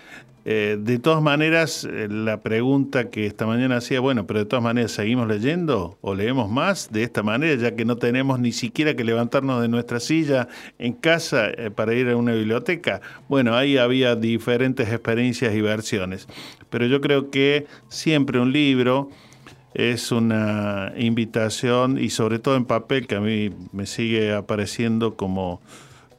Eh, 0.46 0.78
de 0.80 0.98
todas 0.98 1.22
maneras, 1.22 1.84
eh, 1.84 2.08
la 2.10 2.40
pregunta 2.40 3.10
que 3.10 3.26
esta 3.26 3.44
mañana 3.44 3.76
hacía, 3.76 4.00
bueno, 4.00 4.26
pero 4.26 4.40
de 4.40 4.46
todas 4.46 4.62
maneras, 4.62 4.92
¿seguimos 4.92 5.28
leyendo 5.28 5.98
o 6.00 6.14
leemos 6.14 6.50
más 6.50 6.90
de 6.90 7.02
esta 7.02 7.22
manera, 7.22 7.60
ya 7.60 7.76
que 7.76 7.84
no 7.84 7.96
tenemos 7.96 8.40
ni 8.40 8.52
siquiera 8.52 8.96
que 8.96 9.04
levantarnos 9.04 9.60
de 9.60 9.68
nuestra 9.68 10.00
silla 10.00 10.48
en 10.78 10.94
casa 10.94 11.50
para 11.74 11.94
ir 11.94 12.08
a 12.08 12.16
una 12.16 12.32
biblioteca? 12.32 13.02
Bueno, 13.28 13.54
ahí 13.54 13.76
había 13.76 14.16
diferentes 14.16 14.88
experiencias 14.88 15.54
y 15.54 15.60
versiones. 15.60 16.26
Pero 16.70 16.86
yo 16.86 17.02
creo 17.02 17.30
que 17.30 17.66
siempre 17.88 18.40
un 18.40 18.50
libro 18.50 19.10
es 19.74 20.12
una 20.12 20.92
invitación 20.96 21.98
y 21.98 22.10
sobre 22.10 22.38
todo 22.38 22.56
en 22.56 22.64
papel 22.64 23.06
que 23.06 23.16
a 23.16 23.20
mí 23.20 23.50
me 23.72 23.86
sigue 23.86 24.34
apareciendo 24.34 25.14
como 25.16 25.60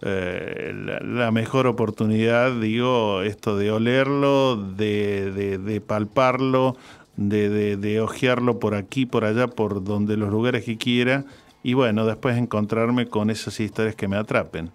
eh, 0.03 0.71
la, 0.73 1.31
mejor 1.31 1.67
oportunidad, 1.67 2.59
digo, 2.59 3.21
esto 3.21 3.57
de 3.57 3.71
olerlo, 3.71 4.55
de, 4.55 5.31
de, 5.59 5.81
palparlo, 5.81 6.75
de, 7.17 7.49
de, 7.49 7.77
de 7.77 8.01
ojearlo 8.01 8.59
por 8.59 8.73
aquí, 8.73 9.05
por 9.05 9.25
allá, 9.25 9.47
por 9.47 9.83
donde 9.83 10.17
los 10.17 10.31
lugares 10.31 10.65
que 10.65 10.77
quiera, 10.77 11.25
y 11.61 11.75
bueno, 11.75 12.05
después 12.05 12.37
encontrarme 12.37 13.07
con 13.07 13.29
esas 13.29 13.59
historias 13.59 13.95
que 13.95 14.07
me 14.07 14.17
atrapen. 14.17 14.71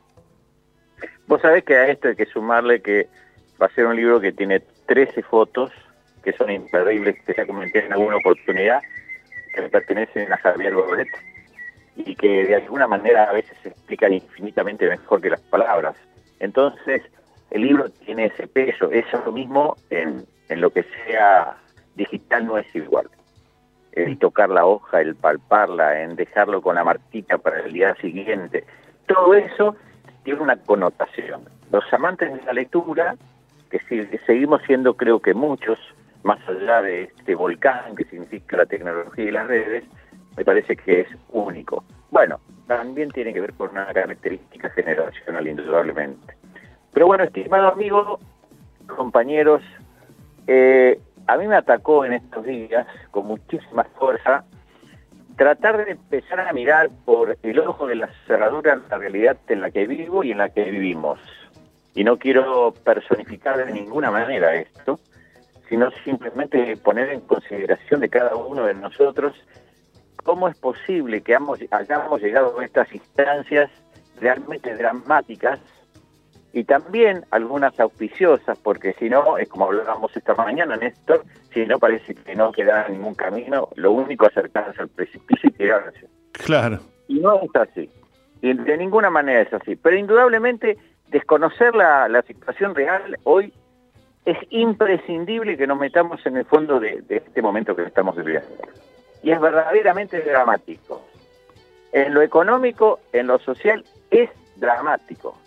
Vos 1.26 1.40
sabés 1.40 1.64
que 1.64 1.74
a 1.74 1.88
esto 1.88 2.08
hay 2.08 2.14
que 2.14 2.26
sumarle 2.26 2.80
que 2.80 3.08
va 3.60 3.66
a 3.66 3.70
ser 3.70 3.86
un 3.86 3.96
libro 3.96 4.20
que 4.20 4.30
tiene 4.30 4.62
13 4.86 5.22
fotos, 5.24 5.72
que 6.26 6.32
son 6.32 6.50
imperdibles, 6.50 7.22
que 7.24 7.34
ya 7.34 7.46
comenté 7.46 7.86
en 7.86 7.92
alguna 7.92 8.16
oportunidad, 8.16 8.82
que 9.54 9.62
pertenecen 9.62 10.32
a 10.32 10.36
Javier 10.38 10.74
Bordet, 10.74 11.06
y 11.94 12.16
que 12.16 12.46
de 12.46 12.56
alguna 12.56 12.88
manera 12.88 13.30
a 13.30 13.32
veces 13.32 13.56
se 13.62 13.68
explican 13.68 14.12
infinitamente 14.12 14.88
mejor 14.88 15.20
que 15.20 15.30
las 15.30 15.40
palabras. 15.42 15.94
Entonces, 16.40 17.02
el 17.52 17.62
libro 17.62 17.90
tiene 18.04 18.24
ese 18.24 18.48
peso, 18.48 18.90
es 18.90 19.06
lo 19.24 19.30
mismo 19.30 19.76
en, 19.90 20.26
en 20.48 20.60
lo 20.60 20.70
que 20.70 20.84
sea 21.06 21.58
digital 21.94 22.44
no 22.44 22.58
es 22.58 22.66
igual. 22.74 23.08
El 23.92 24.18
tocar 24.18 24.48
la 24.48 24.66
hoja, 24.66 25.00
el 25.00 25.14
palparla, 25.14 26.02
en 26.02 26.16
dejarlo 26.16 26.60
con 26.60 26.74
la 26.74 26.82
marquita 26.82 27.38
para 27.38 27.60
el 27.60 27.72
día 27.72 27.94
siguiente, 28.00 28.64
todo 29.06 29.32
eso 29.34 29.76
tiene 30.24 30.40
una 30.40 30.56
connotación. 30.56 31.48
Los 31.70 31.84
amantes 31.92 32.34
de 32.34 32.42
la 32.42 32.52
lectura, 32.52 33.14
que 33.70 33.78
seguimos 34.26 34.60
siendo 34.66 34.94
creo 34.94 35.20
que 35.20 35.32
muchos, 35.32 35.78
más 36.26 36.40
allá 36.48 36.82
de 36.82 37.04
este 37.04 37.36
volcán 37.36 37.94
que 37.94 38.04
significa 38.04 38.56
la 38.56 38.66
tecnología 38.66 39.24
y 39.24 39.30
las 39.30 39.46
redes, 39.46 39.84
me 40.36 40.44
parece 40.44 40.76
que 40.76 41.02
es 41.02 41.08
único. 41.30 41.84
Bueno, 42.10 42.40
también 42.66 43.10
tiene 43.12 43.32
que 43.32 43.40
ver 43.40 43.52
con 43.52 43.70
una 43.70 43.86
característica 43.86 44.68
generacional, 44.70 45.46
indudablemente. 45.46 46.34
Pero 46.92 47.06
bueno, 47.06 47.22
estimado 47.22 47.68
amigo, 47.68 48.18
compañeros, 48.88 49.62
eh, 50.48 50.98
a 51.28 51.36
mí 51.36 51.46
me 51.46 51.54
atacó 51.54 52.04
en 52.04 52.14
estos 52.14 52.44
días 52.44 52.88
con 53.12 53.26
muchísima 53.26 53.84
fuerza 53.84 54.44
tratar 55.36 55.84
de 55.84 55.92
empezar 55.92 56.40
a 56.40 56.52
mirar 56.52 56.90
por 57.04 57.38
el 57.40 57.58
ojo 57.60 57.86
de 57.86 57.94
la 57.94 58.08
cerradura 58.26 58.80
la 58.90 58.98
realidad 58.98 59.36
en 59.46 59.60
la 59.60 59.70
que 59.70 59.86
vivo 59.86 60.24
y 60.24 60.32
en 60.32 60.38
la 60.38 60.48
que 60.48 60.64
vivimos. 60.64 61.20
Y 61.94 62.02
no 62.02 62.18
quiero 62.18 62.74
personificar 62.84 63.64
de 63.64 63.72
ninguna 63.72 64.10
manera 64.10 64.56
esto, 64.56 64.98
sino 65.68 65.90
simplemente 66.04 66.76
poner 66.76 67.10
en 67.10 67.20
consideración 67.20 68.00
de 68.00 68.08
cada 68.08 68.34
uno 68.36 68.66
de 68.66 68.74
nosotros 68.74 69.34
cómo 70.22 70.48
es 70.48 70.58
posible 70.58 71.22
que 71.22 71.36
hayamos 71.70 72.20
llegado 72.20 72.58
a 72.58 72.64
estas 72.64 72.92
instancias 72.92 73.70
realmente 74.20 74.74
dramáticas 74.74 75.60
y 76.52 76.64
también 76.64 77.24
algunas 77.30 77.78
auspiciosas, 77.78 78.58
porque 78.58 78.94
si 78.98 79.10
no, 79.10 79.36
es 79.36 79.48
como 79.48 79.66
hablábamos 79.66 80.16
esta 80.16 80.34
mañana, 80.34 80.76
Néstor, 80.76 81.22
si 81.52 81.66
no 81.66 81.78
parece 81.78 82.14
que 82.14 82.34
no 82.34 82.50
queda 82.50 82.88
ningún 82.88 83.14
camino, 83.14 83.68
lo 83.76 83.92
único 83.92 84.26
es 84.26 84.36
acercarse 84.36 84.80
al 84.80 84.88
precipicio 84.88 85.50
y 85.50 85.52
quedarse. 85.52 86.08
Claro. 86.32 86.80
Y 87.08 87.20
no 87.20 87.42
es 87.42 87.54
así, 87.54 87.90
y 88.40 88.54
de 88.54 88.76
ninguna 88.78 89.10
manera 89.10 89.42
es 89.42 89.52
así, 89.52 89.76
pero 89.76 89.96
indudablemente 89.96 90.78
desconocer 91.08 91.74
la, 91.74 92.08
la 92.08 92.22
situación 92.22 92.74
real 92.74 93.18
hoy 93.24 93.52
es 94.26 94.36
imprescindible 94.50 95.56
que 95.56 95.68
nos 95.68 95.78
metamos 95.78 96.24
en 96.26 96.36
el 96.36 96.44
fondo 96.44 96.80
de, 96.80 97.02
este 97.08 97.40
momento 97.40 97.76
que 97.76 97.84
estamos 97.84 98.16
viviendo 98.16 98.48
y 99.22 99.30
es 99.30 99.40
verdaderamente 99.40 100.20
dramático. 100.20 101.02
En 101.92 102.12
lo 102.12 102.22
económico, 102.22 103.00
en 103.12 103.28
lo 103.28 103.38
social, 103.38 103.84
es 104.10 104.28
dramático. 104.56 105.38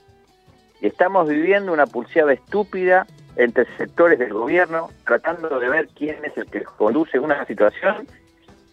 Y 0.82 0.88
estamos 0.88 1.28
viviendo 1.28 1.72
una 1.72 1.86
pulseada 1.86 2.34
estúpida 2.34 3.06
entre 3.36 3.66
sectores 3.78 4.18
del 4.18 4.34
gobierno, 4.34 4.90
tratando 5.06 5.60
de 5.60 5.70
ver 5.70 5.88
quién 5.90 6.24
es 6.26 6.36
el 6.38 6.46
que 6.48 6.64
conduce 6.64 7.20
una 7.20 7.46
situación 7.46 8.08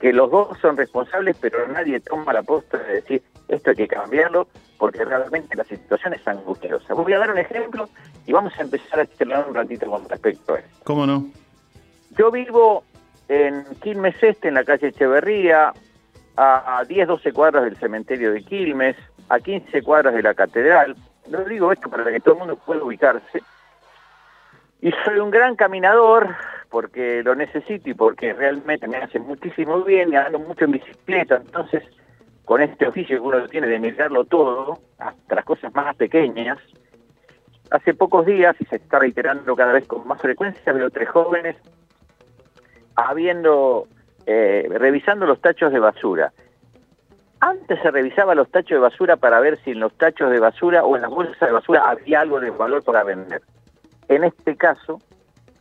que 0.01 0.13
los 0.13 0.31
dos 0.31 0.57
son 0.61 0.77
responsables, 0.77 1.37
pero 1.41 1.67
nadie 1.69 2.01
toma 2.01 2.33
la 2.33 2.43
posta 2.43 2.79
de 2.79 2.95
decir 2.95 3.23
esto 3.49 3.71
hay 3.71 3.77
que 3.77 3.89
cambiarlo, 3.89 4.49
porque 4.79 5.05
realmente 5.05 5.57
la 5.57 5.65
situación 5.65 6.15
es 6.15 6.27
angustiosa. 6.27 6.95
Voy 6.95 7.13
a 7.13 7.19
dar 7.19 7.31
un 7.31 7.39
ejemplo 7.39 7.89
y 8.27 8.33
vamos 8.33 8.53
a 8.59 8.63
empezar 8.63 9.01
a 9.01 9.07
charlar 9.07 9.49
un 9.49 9.55
ratito 9.55 9.87
con 9.87 10.09
respecto 10.09 10.55
a 10.55 10.59
esto. 10.59 10.79
¿Cómo 10.85 11.07
no? 11.07 11.27
Yo 12.17 12.31
vivo 12.31 12.85
en 13.29 13.65
Quilmes 13.83 14.23
Este, 14.23 14.49
en 14.49 14.55
la 14.55 14.65
calle 14.65 14.89
Echeverría, 14.89 15.73
a, 16.37 16.85
10, 16.87 17.09
12 17.09 17.33
cuadras 17.33 17.65
del 17.65 17.77
cementerio 17.77 18.33
de 18.33 18.43
Quilmes, 18.43 18.97
a 19.29 19.41
15 19.41 19.83
cuadras 19.83 20.15
de 20.15 20.23
la 20.23 20.35
catedral. 20.35 20.97
Lo 21.31 21.45
digo 21.45 21.73
esto 21.73 21.89
para 21.89 22.05
que 22.05 22.21
todo 22.21 22.35
el 22.35 22.41
mundo 22.41 22.57
pueda 22.57 22.85
ubicarse. 22.85 23.43
Y 24.81 24.93
soy 25.05 25.19
un 25.19 25.31
gran 25.31 25.57
caminador 25.57 26.37
porque 26.69 27.23
lo 27.23 27.35
necesito 27.35 27.89
y 27.89 27.95
porque 27.95 28.33
realmente 28.33 28.87
me 28.87 28.99
hace 28.99 29.19
muchísimo 29.19 29.83
bien, 29.83 30.11
me 30.11 30.19
ando 30.19 30.39
mucho 30.39 30.67
en 30.67 30.73
bicicleta, 30.73 31.37
entonces 31.37 31.83
con 32.47 32.63
este 32.63 32.87
oficio 32.87 33.21
que 33.21 33.27
uno 33.27 33.49
tiene 33.49 33.67
de 33.67 33.81
mirarlo 33.81 34.25
todo, 34.25 34.79
hasta 34.99 35.35
las 35.35 35.45
cosas 35.45 35.75
más 35.75 35.97
pequeñas, 35.97 36.59
hace 37.73 37.93
pocos 37.93 38.25
días, 38.25 38.55
y 38.61 38.65
se 38.67 38.77
está 38.77 39.01
reiterando 39.01 39.57
cada 39.57 39.73
vez 39.73 39.85
con 39.89 40.07
más 40.07 40.23
frecuencia, 40.23 40.73
veo 40.73 40.89
tres 40.89 41.09
jóvenes 41.09 41.57
habiendo, 42.95 43.89
eh, 44.27 44.69
revisando 44.71 45.27
los 45.27 45.41
tachos 45.41 45.73
de 45.73 45.81
basura. 45.81 46.33
Antes 47.41 47.81
se 47.83 47.91
revisaba 47.91 48.37
los 48.37 48.49
tachos 48.49 48.77
de 48.77 48.79
basura 48.79 49.17
para 49.17 49.41
ver 49.41 49.59
si 49.65 49.73
en 49.73 49.81
los 49.81 49.93
tachos 49.99 50.31
de 50.31 50.39
basura 50.39 50.85
o 50.85 50.95
en 50.95 51.03
las 51.03 51.11
bolsas 51.11 51.49
de 51.49 51.53
basura 51.53 51.83
había 51.85 52.21
algo 52.21 52.39
de 52.39 52.51
valor 52.51 52.85
para 52.85 53.03
vender. 53.03 53.43
En 54.07 54.23
este 54.23 54.57
caso, 54.57 55.01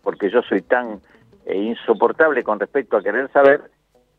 porque 0.04 0.30
yo 0.30 0.44
soy 0.44 0.62
tan 0.62 1.02
eh, 1.48 1.58
insoportable 1.58 2.44
con 2.44 2.60
respecto 2.60 2.96
a 2.96 3.02
querer 3.02 3.32
saber, 3.32 3.72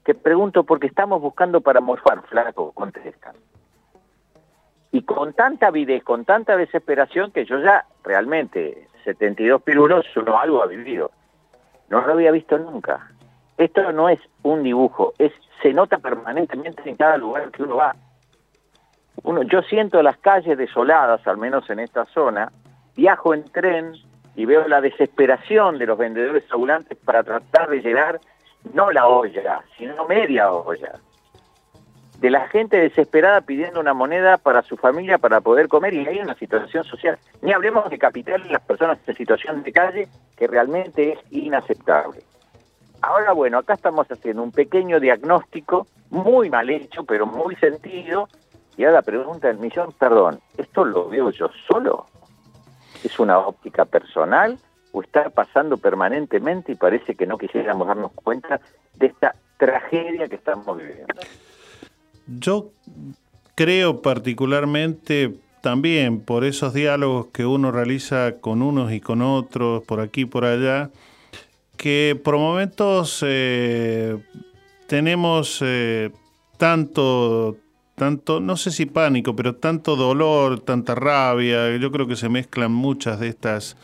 que 0.07 0.15
pregunto 0.15 0.63
porque 0.63 0.87
estamos 0.87 1.21
buscando 1.21 1.61
para 1.61 1.81
morfar, 1.81 2.23
flaco, 2.29 2.71
contestan. 2.71 3.35
Y 4.93 5.03
con 5.03 5.33
tanta 5.33 5.67
avidez, 5.67 6.05
con 6.05 6.25
tanta 6.25 6.57
desesperación, 6.57 7.33
que 7.33 7.45
yo 7.45 7.59
ya 7.59 7.85
realmente, 8.05 8.87
72 9.03 9.61
pirulos, 9.63 10.07
uno 10.15 10.39
algo 10.39 10.63
ha 10.63 10.67
vivido. 10.67 11.11
No 11.89 12.07
lo 12.07 12.13
había 12.13 12.31
visto 12.31 12.57
nunca. 12.57 13.11
Esto 13.59 13.91
no 13.91 14.09
es 14.09 14.21
un 14.45 14.63
dibujo, 14.63 15.13
es 15.19 15.33
se 15.61 15.73
nota 15.73 15.99
permanentemente 15.99 16.89
en 16.89 16.97
cada 16.97 17.17
lugar 17.17 17.51
que 17.51 17.65
uno 17.65 17.75
va. 17.75 17.97
Uno, 19.25 19.43
yo 19.43 19.63
siento 19.63 20.01
las 20.05 20.19
calles 20.19 20.57
desoladas, 20.57 21.27
al 21.27 21.37
menos 21.37 21.69
en 21.69 21.81
esta 21.81 22.05
zona, 22.05 22.53
viajo 22.95 23.35
en 23.35 23.43
tren 23.43 23.95
y 24.37 24.45
veo 24.45 24.69
la 24.69 24.81
desesperación 24.81 25.79
de 25.79 25.87
los 25.87 25.99
vendedores 25.99 26.45
ambulantes 26.53 26.97
para 26.97 27.25
tratar 27.25 27.71
de 27.71 27.81
llenar 27.81 28.21
no 28.73 28.91
la 28.91 29.07
olla, 29.07 29.63
sino 29.77 30.07
media 30.07 30.51
olla. 30.51 30.99
De 32.19 32.31
la 32.31 32.49
gente 32.49 32.79
desesperada 32.79 33.43
pidiendo 33.43 33.79
una 33.79 33.93
moneda 33.93 34.39
para 34.39 34.63
su 34.63 34.77
familia 34.77 35.19
para 35.19 35.41
poder 35.41 35.69
comer 35.69 35.93
y 35.93 36.07
hay 36.07 36.19
una 36.19 36.35
situación 36.35 36.83
social. 36.85 37.19
Ni 37.43 37.53
hablemos 37.53 37.91
de 37.91 37.99
capital 37.99 38.43
las 38.51 38.63
personas 38.63 38.99
en 39.07 39.17
situación 39.17 39.63
de 39.63 39.73
calle 39.73 40.09
que 40.37 40.47
realmente 40.47 41.13
es 41.13 41.19
inaceptable. 41.31 42.21
Ahora, 43.03 43.33
bueno, 43.33 43.59
acá 43.59 43.75
estamos 43.75 44.11
haciendo 44.11 44.43
un 44.43 44.51
pequeño 44.51 44.99
diagnóstico, 44.99 45.87
muy 46.11 46.49
mal 46.49 46.71
hecho, 46.71 47.05
pero 47.05 47.27
muy 47.27 47.55
sentido, 47.57 48.29
y 48.77 48.85
ahora 48.85 48.97
la 48.97 49.03
pregunta 49.03 49.49
del 49.49 49.59
millón, 49.59 49.93
perdón, 49.99 50.41
¿esto 50.57 50.85
lo 50.85 51.09
veo 51.09 51.31
yo 51.31 51.51
solo? 51.69 52.07
¿Es 53.05 53.19
una 53.19 53.39
óptica 53.39 53.85
personal 53.85 54.59
o 54.97 55.03
está 55.03 55.29
pasando 55.29 55.77
permanentemente 55.77 56.73
y 56.73 56.75
parece 56.75 57.15
que 57.17 57.27
no 57.27 57.37
quisiéramos 57.37 57.87
darnos 57.87 58.13
cuenta 58.13 58.63
de 58.95 59.09
esta 59.09 59.37
tragedia 59.59 60.27
que 60.27 60.37
estamos 60.37 60.79
viviendo? 60.79 61.21
Yo 62.27 62.71
creo 63.55 64.01
particularmente 64.01 65.35
también 65.61 66.21
por 66.21 66.45
esos 66.45 66.73
diálogos 66.73 67.27
que 67.27 67.45
uno 67.45 67.73
realiza 67.73 68.39
con 68.41 68.63
unos 68.63 68.91
y 68.91 69.01
con 69.01 69.21
otros, 69.21 69.85
por 69.85 70.01
aquí 70.01 70.23
y 70.23 70.25
por 70.25 70.47
allá, 70.47 70.89
que 71.77 72.19
por 72.25 72.39
momentos 72.39 73.23
eh, 73.27 74.17
tenemos 74.87 75.59
eh, 75.61 76.11
tanto, 76.57 77.59
tanto, 77.97 78.41
no 78.41 78.57
sé 78.57 78.71
si 78.71 78.87
pánico, 78.87 79.37
pero 79.37 79.57
tanto 79.57 79.95
dolor, 79.95 80.61
tanta 80.61 80.95
rabia, 80.95 81.77
yo 81.77 81.93
creo 81.93 82.07
que 82.07 82.17
se 82.17 82.31
mezclan 82.31 82.73
muchas 82.73 83.21
de 83.21 83.29
estas 83.29 83.77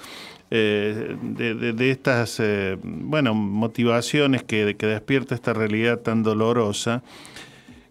eh, 0.55 1.17
de, 1.23 1.91
estas, 1.91 2.39
eh, 2.39 2.77
bueno, 2.83 3.33
motivaciones 3.33 4.43
que, 4.43 4.67
despierta 4.67 5.35
esta 5.35 5.55
realidad 5.55 6.01
tan 6.01 6.23
dolorosa, 6.23 7.03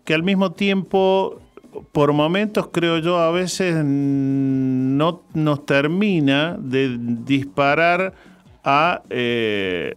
que 0.06 0.14
al 0.14 0.22
mismo 0.22 0.52
tiempo 0.52 1.42
por 1.92 2.14
momentos 2.14 2.70
creo 2.72 3.00
yo 3.00 3.18
a 3.18 3.32
veces 3.32 3.84
no 3.84 5.24
nos 5.34 5.66
termina 5.66 6.56
de 6.60 6.98
disparar 7.00 8.14
a 8.64 9.02
eh, 9.10 9.96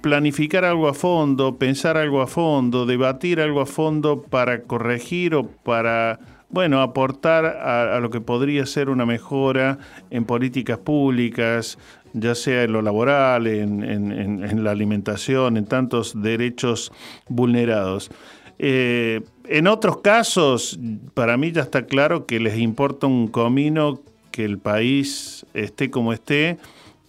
planificar 0.00 0.64
algo 0.64 0.88
a 0.88 0.94
fondo, 0.94 1.56
pensar 1.56 1.96
algo 1.96 2.20
a 2.20 2.26
fondo, 2.26 2.84
debatir 2.84 3.40
algo 3.40 3.60
a 3.60 3.66
fondo 3.66 4.22
para 4.22 4.62
corregir 4.62 5.36
o 5.36 5.46
para, 5.46 6.18
bueno, 6.50 6.82
aportar 6.82 7.46
a, 7.46 8.00
lo 8.00 8.10
que 8.10 8.20
podría 8.20 8.66
ser 8.66 8.90
una 8.90 9.06
mejora 9.06 9.78
en 10.10 10.24
políticas 10.24 10.78
públicas, 10.78 11.78
ya 12.12 12.34
sea 12.34 12.64
en 12.64 12.72
lo 12.72 12.82
laboral, 12.82 13.46
en, 13.46 14.64
la 14.64 14.70
alimentación, 14.72 15.56
en 15.56 15.66
tantos 15.66 16.20
derechos 16.20 16.92
vulnerados. 17.28 18.10
Eh, 18.58 19.22
en 19.44 19.66
otros 19.68 19.98
casos, 19.98 20.78
para 21.14 21.36
mí 21.36 21.52
ya 21.52 21.62
está 21.62 21.86
claro 21.86 22.26
que 22.26 22.40
les 22.40 22.58
importa 22.58 23.06
un 23.06 23.28
comino 23.28 24.00
que 24.32 24.44
el 24.44 24.58
país 24.58 25.46
esté 25.54 25.90
como 25.90 26.12
esté 26.12 26.58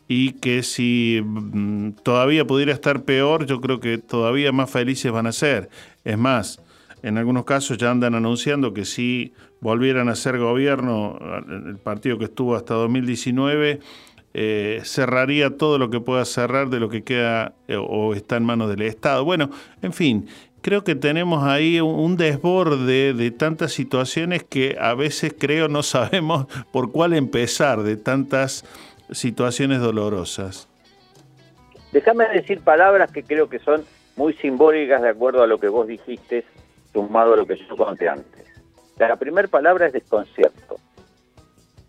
y 0.07 0.33
que 0.33 0.61
si 0.63 1.21
mm, 1.23 1.91
todavía 2.03 2.45
pudiera 2.45 2.73
estar 2.73 3.03
peor, 3.03 3.45
yo 3.45 3.59
creo 3.61 3.79
que 3.79 3.97
todavía 3.97 4.51
más 4.51 4.69
felices 4.69 5.11
van 5.11 5.27
a 5.27 5.31
ser. 5.31 5.69
Es 6.03 6.17
más, 6.17 6.60
en 7.03 7.17
algunos 7.17 7.45
casos 7.45 7.77
ya 7.77 7.91
andan 7.91 8.15
anunciando 8.15 8.73
que 8.73 8.85
si 8.85 9.33
volvieran 9.59 10.09
a 10.09 10.15
ser 10.15 10.37
gobierno, 10.37 11.17
el 11.67 11.77
partido 11.77 12.17
que 12.17 12.25
estuvo 12.25 12.55
hasta 12.55 12.73
2019, 12.75 13.79
eh, 14.33 14.81
cerraría 14.83 15.57
todo 15.57 15.77
lo 15.77 15.89
que 15.89 15.99
pueda 15.99 16.23
cerrar 16.25 16.69
de 16.69 16.79
lo 16.79 16.89
que 16.89 17.03
queda 17.03 17.53
eh, 17.67 17.75
o 17.75 18.13
está 18.13 18.37
en 18.37 18.43
manos 18.43 18.69
del 18.69 18.83
Estado. 18.83 19.25
Bueno, 19.25 19.49
en 19.81 19.91
fin, 19.91 20.27
creo 20.61 20.83
que 20.83 20.95
tenemos 20.95 21.43
ahí 21.43 21.81
un 21.81 22.15
desborde 22.15 23.13
de 23.13 23.31
tantas 23.31 23.73
situaciones 23.73 24.43
que 24.43 24.77
a 24.79 24.93
veces 24.93 25.35
creo 25.37 25.67
no 25.67 25.83
sabemos 25.83 26.45
por 26.71 26.91
cuál 26.91 27.13
empezar, 27.13 27.83
de 27.83 27.97
tantas 27.97 28.63
situaciones 29.11 29.79
dolorosas. 29.79 30.69
Déjame 31.91 32.29
decir 32.29 32.61
palabras 32.61 33.11
que 33.11 33.23
creo 33.23 33.49
que 33.49 33.59
son 33.59 33.83
muy 34.15 34.33
simbólicas 34.33 35.01
de 35.01 35.09
acuerdo 35.09 35.43
a 35.43 35.47
lo 35.47 35.59
que 35.59 35.67
vos 35.67 35.87
dijiste, 35.87 36.45
sumado 36.93 37.33
a 37.33 37.37
lo 37.37 37.45
que 37.45 37.55
yo 37.55 37.75
conté 37.75 38.09
antes. 38.09 38.47
La 38.97 39.15
primera 39.15 39.47
palabra 39.47 39.87
es 39.87 39.93
desconcierto. 39.93 40.77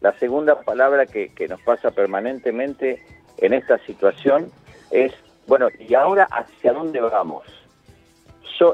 La 0.00 0.12
segunda 0.18 0.60
palabra 0.62 1.06
que, 1.06 1.30
nos 1.48 1.60
pasa 1.62 1.90
permanentemente 1.90 3.04
en 3.38 3.52
esta 3.52 3.78
situación 3.86 4.50
es, 4.90 5.12
bueno, 5.46 5.68
¿y 5.78 5.94
ahora 5.94 6.24
hacia 6.30 6.72
dónde 6.72 7.00
vamos? 7.00 7.44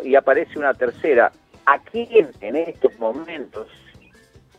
y 0.03 0.17
aparece 0.17 0.59
una 0.59 0.75
tercera. 0.75 1.33
¿A 1.65 1.79
quién 1.79 2.31
en 2.41 2.57
estos 2.57 2.99
momentos, 2.99 3.69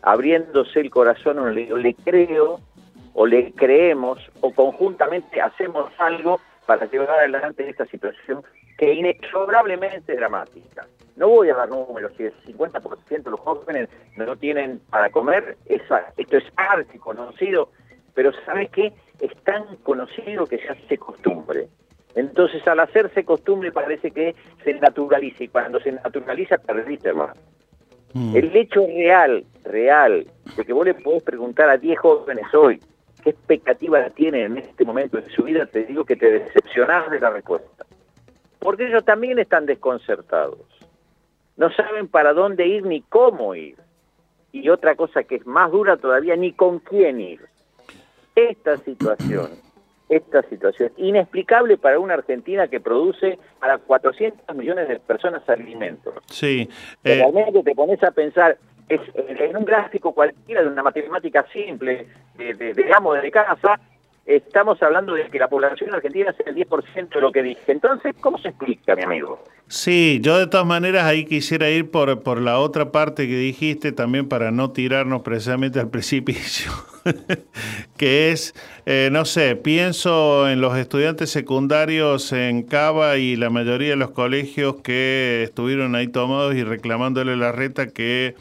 abriéndose 0.01 0.79
el 0.79 0.89
corazón, 0.89 1.53
le, 1.53 1.93
creo 2.03 2.59
o 3.13 3.25
le 3.25 3.51
creemos 3.53 4.19
o 4.41 4.51
conjuntamente 4.51 5.41
hacemos 5.41 5.91
algo 5.99 6.39
para 6.65 6.85
llevar 6.85 7.09
adelante 7.11 7.69
esta 7.69 7.85
situación 7.85 8.43
que 8.77 8.93
inexorablemente 8.93 10.15
dramática. 10.15 10.87
No 11.19 11.27
voy 11.27 11.49
a 11.49 11.55
dar 11.55 11.67
números, 11.67 12.13
si 12.15 12.23
el 12.23 12.33
50% 12.45 13.23
de 13.23 13.29
los 13.29 13.41
jóvenes 13.41 13.89
no 14.15 14.37
tienen 14.37 14.79
para 14.89 15.09
comer, 15.09 15.57
esto 15.65 15.97
es 16.15 16.43
arte 16.55 16.97
conocido, 16.97 17.71
pero 18.13 18.31
¿sabes 18.45 18.69
qué? 18.69 18.93
Es 19.19 19.35
tan 19.43 19.75
conocido 19.83 20.45
que 20.45 20.59
se 20.59 20.69
hace 20.69 20.97
costumbre. 20.97 21.67
Entonces 22.15 22.65
al 22.69 22.79
hacerse 22.79 23.25
costumbre 23.25 23.69
parece 23.73 24.11
que 24.11 24.33
se 24.63 24.73
naturaliza 24.75 25.43
y 25.43 25.49
cuando 25.49 25.81
se 25.81 25.91
naturaliza 25.91 26.57
perdiste 26.57 27.11
más. 27.11 27.37
Mm. 28.13 28.37
El 28.37 28.55
hecho 28.55 28.87
real, 28.87 29.43
real, 29.65 30.25
de 30.55 30.63
que 30.63 30.71
vos 30.71 30.85
le 30.85 30.93
podés 30.93 31.23
preguntar 31.23 31.69
a 31.69 31.75
10 31.75 31.99
jóvenes 31.99 32.45
hoy, 32.53 32.79
qué 33.25 33.31
expectativa 33.31 34.09
tienen 34.11 34.53
en 34.53 34.57
este 34.59 34.85
momento 34.85 35.17
de 35.17 35.29
su 35.31 35.43
vida, 35.43 35.65
te 35.65 35.83
digo 35.83 36.05
que 36.05 36.15
te 36.15 36.31
decepcionás 36.31 37.11
de 37.11 37.19
la 37.19 37.29
respuesta. 37.29 37.85
Porque 38.59 38.87
ellos 38.87 39.03
también 39.03 39.37
están 39.37 39.65
desconcertados. 39.65 40.78
No 41.59 41.69
saben 41.73 42.07
para 42.07 42.33
dónde 42.33 42.65
ir 42.65 42.85
ni 42.85 43.01
cómo 43.01 43.53
ir. 43.53 43.75
Y 44.53 44.69
otra 44.69 44.95
cosa 44.95 45.23
que 45.23 45.35
es 45.35 45.45
más 45.45 45.69
dura 45.69 45.97
todavía, 45.97 46.37
ni 46.37 46.53
con 46.53 46.79
quién 46.79 47.19
ir. 47.19 47.41
Esta 48.33 48.77
situación, 48.77 49.49
esta 50.07 50.41
situación 50.43 50.93
inexplicable 50.95 51.77
para 51.77 51.99
una 51.99 52.13
Argentina 52.13 52.69
que 52.69 52.79
produce 52.79 53.37
para 53.59 53.77
400 53.77 54.55
millones 54.55 54.87
de 54.87 55.01
personas 55.01 55.47
alimentos. 55.49 56.13
Sí. 56.27 56.69
Eh... 57.03 57.15
Realmente 57.15 57.61
te 57.61 57.75
pones 57.75 58.01
a 58.03 58.11
pensar, 58.11 58.57
es, 58.87 59.01
en 59.13 59.57
un 59.57 59.65
gráfico 59.65 60.13
cualquiera 60.13 60.61
de 60.61 60.69
una 60.69 60.81
matemática 60.81 61.45
simple, 61.51 62.07
de, 62.37 62.53
de, 62.53 62.73
de 62.73 63.31
casa, 63.31 63.77
estamos 64.29 64.81
hablando 64.83 65.15
de 65.15 65.27
que 65.27 65.39
la 65.39 65.47
población 65.47 65.93
argentina 65.93 66.33
es 66.37 66.47
el 66.47 66.55
10% 66.55 67.09
de 67.09 67.21
lo 67.21 67.31
que 67.31 67.41
dije. 67.41 67.71
Entonces, 67.71 68.15
¿cómo 68.21 68.37
se 68.37 68.49
explica, 68.49 68.95
mi 68.95 69.03
amigo? 69.03 69.43
Sí, 69.67 70.19
yo 70.21 70.37
de 70.37 70.47
todas 70.47 70.65
maneras 70.65 71.05
ahí 71.05 71.25
quisiera 71.25 71.69
ir 71.69 71.89
por, 71.91 72.21
por 72.21 72.41
la 72.41 72.59
otra 72.59 72.91
parte 72.91 73.27
que 73.27 73.35
dijiste, 73.35 73.91
también 73.91 74.27
para 74.27 74.51
no 74.51 74.71
tirarnos 74.71 75.21
precisamente 75.23 75.79
al 75.79 75.89
precipicio, 75.91 76.71
que 77.97 78.31
es, 78.31 78.53
eh, 78.85 79.09
no 79.11 79.25
sé, 79.25 79.55
pienso 79.55 80.49
en 80.49 80.61
los 80.61 80.77
estudiantes 80.77 81.31
secundarios 81.31 82.31
en 82.31 82.63
Cava 82.63 83.17
y 83.17 83.35
la 83.35 83.49
mayoría 83.49 83.91
de 83.91 83.95
los 83.95 84.11
colegios 84.11 84.77
que 84.81 85.41
estuvieron 85.43 85.95
ahí 85.95 86.07
tomados 86.07 86.55
y 86.55 86.63
reclamándole 86.63 87.35
la 87.35 87.51
reta 87.51 87.87
que 87.87 88.35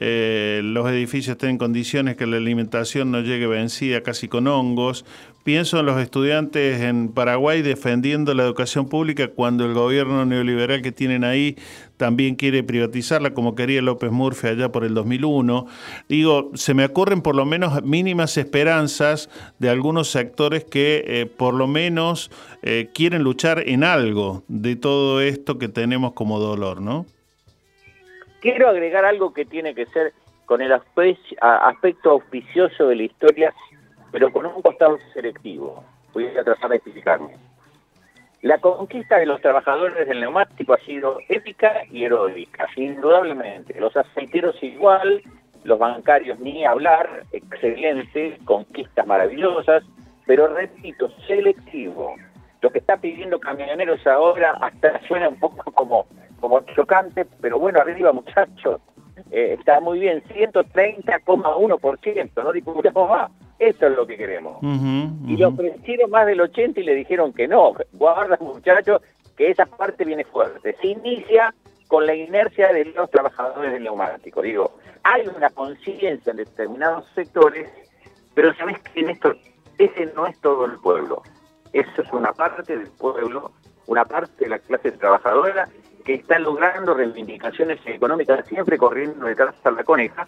eh, 0.00 0.60
los 0.62 0.88
edificios 0.88 1.32
estén 1.32 1.50
en 1.50 1.58
condiciones 1.58 2.16
que 2.16 2.26
la 2.26 2.36
alimentación 2.36 3.10
no 3.10 3.20
llegue 3.20 3.48
vencida 3.48 4.02
casi 4.02 4.28
con 4.28 4.46
hongos. 4.46 5.04
Pienso 5.42 5.80
en 5.80 5.86
los 5.86 6.00
estudiantes 6.00 6.82
en 6.82 7.08
Paraguay 7.08 7.62
defendiendo 7.62 8.32
la 8.34 8.44
educación 8.44 8.88
pública 8.88 9.28
cuando 9.28 9.64
el 9.64 9.74
gobierno 9.74 10.24
neoliberal 10.24 10.82
que 10.82 10.92
tienen 10.92 11.24
ahí 11.24 11.56
también 11.96 12.36
quiere 12.36 12.62
privatizarla 12.62 13.34
como 13.34 13.56
quería 13.56 13.82
López 13.82 14.12
Murphy 14.12 14.48
allá 14.48 14.70
por 14.70 14.84
el 14.84 14.94
2001. 14.94 15.66
Digo, 16.08 16.52
se 16.54 16.74
me 16.74 16.84
ocurren 16.84 17.20
por 17.20 17.34
lo 17.34 17.44
menos 17.44 17.82
mínimas 17.82 18.36
esperanzas 18.36 19.30
de 19.58 19.68
algunos 19.68 20.10
sectores 20.10 20.64
que 20.64 21.02
eh, 21.08 21.26
por 21.26 21.54
lo 21.54 21.66
menos 21.66 22.30
eh, 22.62 22.90
quieren 22.94 23.24
luchar 23.24 23.64
en 23.66 23.82
algo 23.82 24.44
de 24.46 24.76
todo 24.76 25.20
esto 25.20 25.58
que 25.58 25.68
tenemos 25.68 26.12
como 26.12 26.38
dolor, 26.38 26.80
¿no? 26.80 27.04
Quiero 28.40 28.68
agregar 28.68 29.04
algo 29.04 29.32
que 29.32 29.44
tiene 29.44 29.74
que 29.74 29.86
ser 29.86 30.12
con 30.46 30.62
el 30.62 30.72
aspecto 30.72 32.10
auspicioso 32.10 32.88
de 32.88 32.96
la 32.96 33.02
historia, 33.02 33.52
pero 34.12 34.32
con 34.32 34.46
un 34.46 34.62
costado 34.62 34.98
selectivo. 35.12 35.84
Voy 36.14 36.26
a 36.28 36.44
tratar 36.44 36.70
de 36.70 36.76
explicarme. 36.76 37.36
La 38.42 38.58
conquista 38.58 39.18
de 39.18 39.26
los 39.26 39.40
trabajadores 39.40 40.06
del 40.06 40.20
neumático 40.20 40.72
ha 40.72 40.78
sido 40.78 41.18
épica 41.28 41.82
y 41.90 42.04
heroica, 42.04 42.68
indudablemente. 42.76 43.78
Los 43.80 43.96
aceiteros 43.96 44.62
igual, 44.62 45.22
los 45.64 45.78
bancarios 45.78 46.38
ni 46.38 46.64
hablar, 46.64 47.24
excelente, 47.32 48.38
conquistas 48.44 49.06
maravillosas, 49.06 49.82
pero 50.24 50.46
repito, 50.46 51.10
selectivo. 51.26 52.14
Lo 52.60 52.70
que 52.70 52.78
está 52.78 52.96
pidiendo 52.96 53.40
Camioneros 53.40 54.06
ahora 54.06 54.52
hasta 54.60 55.00
suena 55.08 55.28
un 55.28 55.40
poco 55.40 55.70
como 55.72 56.06
como 56.40 56.60
chocante, 56.74 57.26
pero 57.40 57.58
bueno, 57.58 57.80
arriba 57.80 58.12
muchachos, 58.12 58.80
eh, 59.30 59.56
está 59.58 59.80
muy 59.80 59.98
bien, 59.98 60.22
130,1%, 60.24 62.42
no 62.42 62.52
discutamos 62.52 63.10
más, 63.10 63.30
esto 63.58 63.86
es 63.86 63.96
lo 63.96 64.06
que 64.06 64.16
queremos. 64.16 64.58
Y 64.62 65.36
le 65.36 65.44
ofrecieron 65.44 66.10
más 66.10 66.26
del 66.26 66.40
80 66.40 66.80
y 66.80 66.84
le 66.84 66.94
dijeron 66.94 67.32
que 67.32 67.48
no, 67.48 67.74
guarda 67.92 68.38
muchachos, 68.40 69.02
que 69.36 69.50
esa 69.50 69.66
parte 69.66 70.04
viene 70.04 70.24
fuerte. 70.24 70.76
Se 70.80 70.88
inicia 70.88 71.54
con 71.88 72.06
la 72.06 72.14
inercia 72.14 72.72
de 72.72 72.86
los 72.86 73.10
trabajadores 73.10 73.72
del 73.72 73.84
neumático. 73.84 74.42
Digo, 74.42 74.72
hay 75.02 75.26
una 75.34 75.50
conciencia 75.50 76.30
en 76.30 76.36
determinados 76.36 77.06
sectores, 77.14 77.68
pero 78.34 78.54
sabes 78.54 78.78
que 78.80 79.00
en 79.00 79.10
esto, 79.10 79.32
ese 79.78 80.06
no 80.14 80.26
es 80.26 80.38
todo 80.40 80.66
el 80.66 80.78
pueblo. 80.78 81.22
Eso 81.72 82.02
es 82.02 82.12
una 82.12 82.32
parte 82.32 82.76
del 82.76 82.90
pueblo, 82.92 83.52
una 83.86 84.04
parte 84.04 84.44
de 84.44 84.50
la 84.50 84.58
clase 84.58 84.92
trabajadora 84.92 85.68
que 86.08 86.14
está 86.14 86.38
logrando 86.38 86.94
reivindicaciones 86.94 87.80
económicas, 87.84 88.46
siempre 88.46 88.78
corriendo 88.78 89.26
detrás 89.26 89.62
de 89.62 89.72
la 89.72 89.84
coneja, 89.84 90.26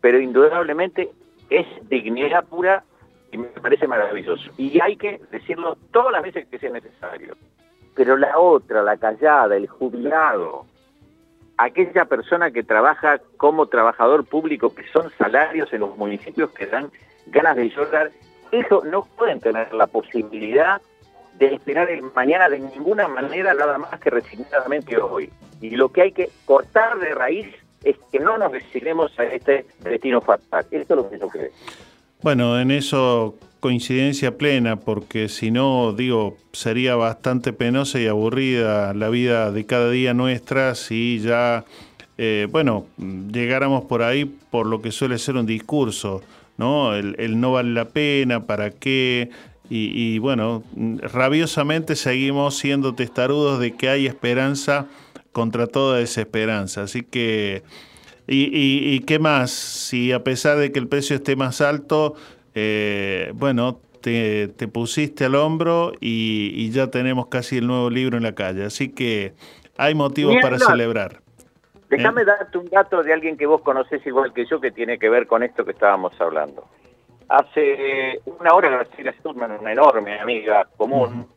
pero 0.00 0.18
indudablemente 0.18 1.10
es 1.50 1.66
dignidad 1.90 2.42
pura 2.46 2.82
y 3.30 3.36
me 3.36 3.48
parece 3.48 3.86
maravilloso. 3.86 4.50
Y 4.56 4.80
hay 4.80 4.96
que 4.96 5.20
decirlo 5.30 5.76
todas 5.92 6.10
las 6.10 6.22
veces 6.22 6.46
que 6.46 6.58
sea 6.58 6.70
necesario. 6.70 7.36
Pero 7.94 8.16
la 8.16 8.38
otra, 8.38 8.82
la 8.82 8.96
callada, 8.96 9.54
el 9.54 9.66
jubilado, 9.66 10.64
aquella 11.58 12.06
persona 12.06 12.50
que 12.50 12.62
trabaja 12.62 13.20
como 13.36 13.66
trabajador 13.66 14.24
público, 14.24 14.74
que 14.74 14.88
son 14.90 15.10
salarios 15.18 15.70
en 15.74 15.80
los 15.80 15.98
municipios 15.98 16.50
que 16.52 16.64
dan 16.64 16.90
ganas 17.26 17.56
de 17.56 17.68
llorar, 17.68 18.10
Eso 18.52 18.82
no 18.86 19.04
pueden 19.18 19.38
tener 19.38 19.70
la 19.74 19.86
posibilidad 19.86 20.80
de 21.38 21.54
esperar 21.54 21.90
el 21.90 22.02
mañana 22.14 22.48
de 22.48 22.60
ninguna 22.60 23.08
manera, 23.08 23.54
nada 23.54 23.78
más 23.78 23.98
que 24.00 24.10
resignadamente 24.10 24.96
hoy. 24.96 25.30
Y 25.60 25.70
lo 25.70 25.90
que 25.90 26.02
hay 26.02 26.12
que 26.12 26.30
cortar 26.44 26.98
de 26.98 27.14
raíz 27.14 27.46
es 27.82 27.96
que 28.10 28.18
no 28.18 28.38
nos 28.38 28.52
resignemos 28.52 29.18
a 29.18 29.24
este 29.24 29.66
destino 29.80 30.20
fatal. 30.20 30.66
Esto 30.70 30.94
es 30.94 30.96
lo 30.96 31.10
que 31.10 31.18
yo 31.18 31.28
creo. 31.28 31.50
Bueno, 32.22 32.58
en 32.58 32.70
eso 32.70 33.34
coincidencia 33.60 34.36
plena, 34.36 34.76
porque 34.76 35.28
si 35.28 35.50
no, 35.50 35.94
digo, 35.94 36.36
sería 36.52 36.96
bastante 36.96 37.52
penosa 37.52 37.98
y 37.98 38.06
aburrida 38.06 38.92
la 38.92 39.08
vida 39.08 39.50
de 39.50 39.64
cada 39.64 39.90
día 39.90 40.12
nuestra 40.12 40.74
si 40.74 41.20
ya, 41.20 41.64
eh, 42.18 42.46
bueno, 42.50 42.86
llegáramos 42.98 43.84
por 43.84 44.02
ahí 44.02 44.26
por 44.26 44.66
lo 44.66 44.82
que 44.82 44.92
suele 44.92 45.18
ser 45.18 45.36
un 45.36 45.46
discurso, 45.46 46.22
¿no? 46.58 46.94
El, 46.94 47.16
el 47.18 47.40
no 47.40 47.52
vale 47.52 47.70
la 47.70 47.86
pena, 47.86 48.44
¿para 48.44 48.70
qué? 48.70 49.30
Y, 49.70 49.90
y, 49.94 50.18
bueno, 50.18 50.62
rabiosamente 51.00 51.96
seguimos 51.96 52.58
siendo 52.58 52.94
testarudos 52.94 53.58
de 53.58 53.74
que 53.74 53.88
hay 53.88 54.06
esperanza 54.06 54.86
contra 55.32 55.66
toda 55.66 55.98
desesperanza. 55.98 56.82
Así 56.82 57.02
que, 57.02 57.62
y, 58.26 58.44
y, 58.44 58.94
y, 58.94 59.00
qué 59.00 59.18
más? 59.18 59.50
Si 59.50 60.12
a 60.12 60.22
pesar 60.22 60.58
de 60.58 60.70
que 60.70 60.78
el 60.78 60.88
precio 60.88 61.16
esté 61.16 61.34
más 61.34 61.60
alto, 61.60 62.14
eh, 62.54 63.32
bueno, 63.34 63.80
te, 64.00 64.48
te, 64.48 64.68
pusiste 64.68 65.24
al 65.24 65.34
hombro 65.34 65.92
y, 66.00 66.52
y, 66.54 66.70
ya 66.70 66.90
tenemos 66.90 67.28
casi 67.28 67.58
el 67.58 67.66
nuevo 67.66 67.90
libro 67.90 68.16
en 68.16 68.22
la 68.22 68.34
calle. 68.34 68.64
Así 68.64 68.90
que 68.90 69.32
hay 69.76 69.94
motivos 69.94 70.36
para 70.42 70.58
celebrar. 70.58 71.20
Déjame 71.88 72.22
¿Eh? 72.22 72.24
darte 72.24 72.58
un 72.58 72.68
dato 72.68 73.02
de 73.02 73.12
alguien 73.12 73.36
que 73.36 73.46
vos 73.46 73.62
conocés 73.62 74.06
igual 74.06 74.32
que 74.32 74.46
yo 74.46 74.60
que 74.60 74.70
tiene 74.70 74.98
que 74.98 75.08
ver 75.08 75.26
con 75.26 75.42
esto 75.42 75.64
que 75.64 75.72
estábamos 75.72 76.18
hablando. 76.20 76.64
Hace 77.28 78.20
una 78.26 78.54
hora 78.54 78.68
Graciela 78.68 79.12
Sturman, 79.12 79.52
una 79.52 79.72
enorme 79.72 80.18
amiga 80.18 80.66
común, 80.76 81.20
uh 81.20 81.22
-huh. 81.22 81.28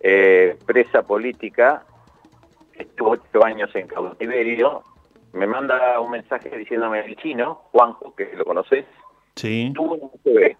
eh, 0.00 0.56
presa 0.64 1.02
política, 1.02 1.84
estuvo 2.74 3.10
ocho 3.10 3.44
años 3.44 3.74
en 3.74 3.88
cautiverio, 3.88 4.82
me 5.32 5.46
manda 5.46 6.00
un 6.00 6.10
mensaje 6.10 6.56
diciéndome 6.56 7.00
el 7.00 7.16
chino, 7.16 7.62
Juanjo, 7.72 8.14
que 8.14 8.32
lo 8.34 8.44
conoces, 8.44 8.86
sí. 9.36 9.72
tuvo 9.74 9.94
un 9.94 10.10
bebé. 10.24 10.56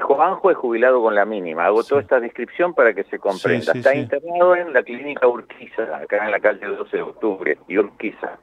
Juanjo 0.00 0.50
es 0.50 0.56
jubilado 0.56 1.00
con 1.00 1.14
la 1.14 1.24
mínima. 1.24 1.66
Hago 1.66 1.82
sí. 1.82 1.90
toda 1.90 2.00
esta 2.00 2.20
descripción 2.20 2.74
para 2.74 2.92
que 2.94 3.04
se 3.04 3.18
comprenda. 3.18 3.72
Sí, 3.72 3.72
sí, 3.72 3.78
Está 3.78 3.94
internado 3.94 4.56
en 4.56 4.72
la 4.72 4.82
clínica 4.82 5.26
Urquiza, 5.26 5.96
acá 5.96 6.24
en 6.24 6.32
la 6.32 6.40
calle 6.40 6.66
12 6.66 6.96
de 6.96 7.02
octubre, 7.02 7.58
y 7.68 7.78
Urquiza. 7.78 8.38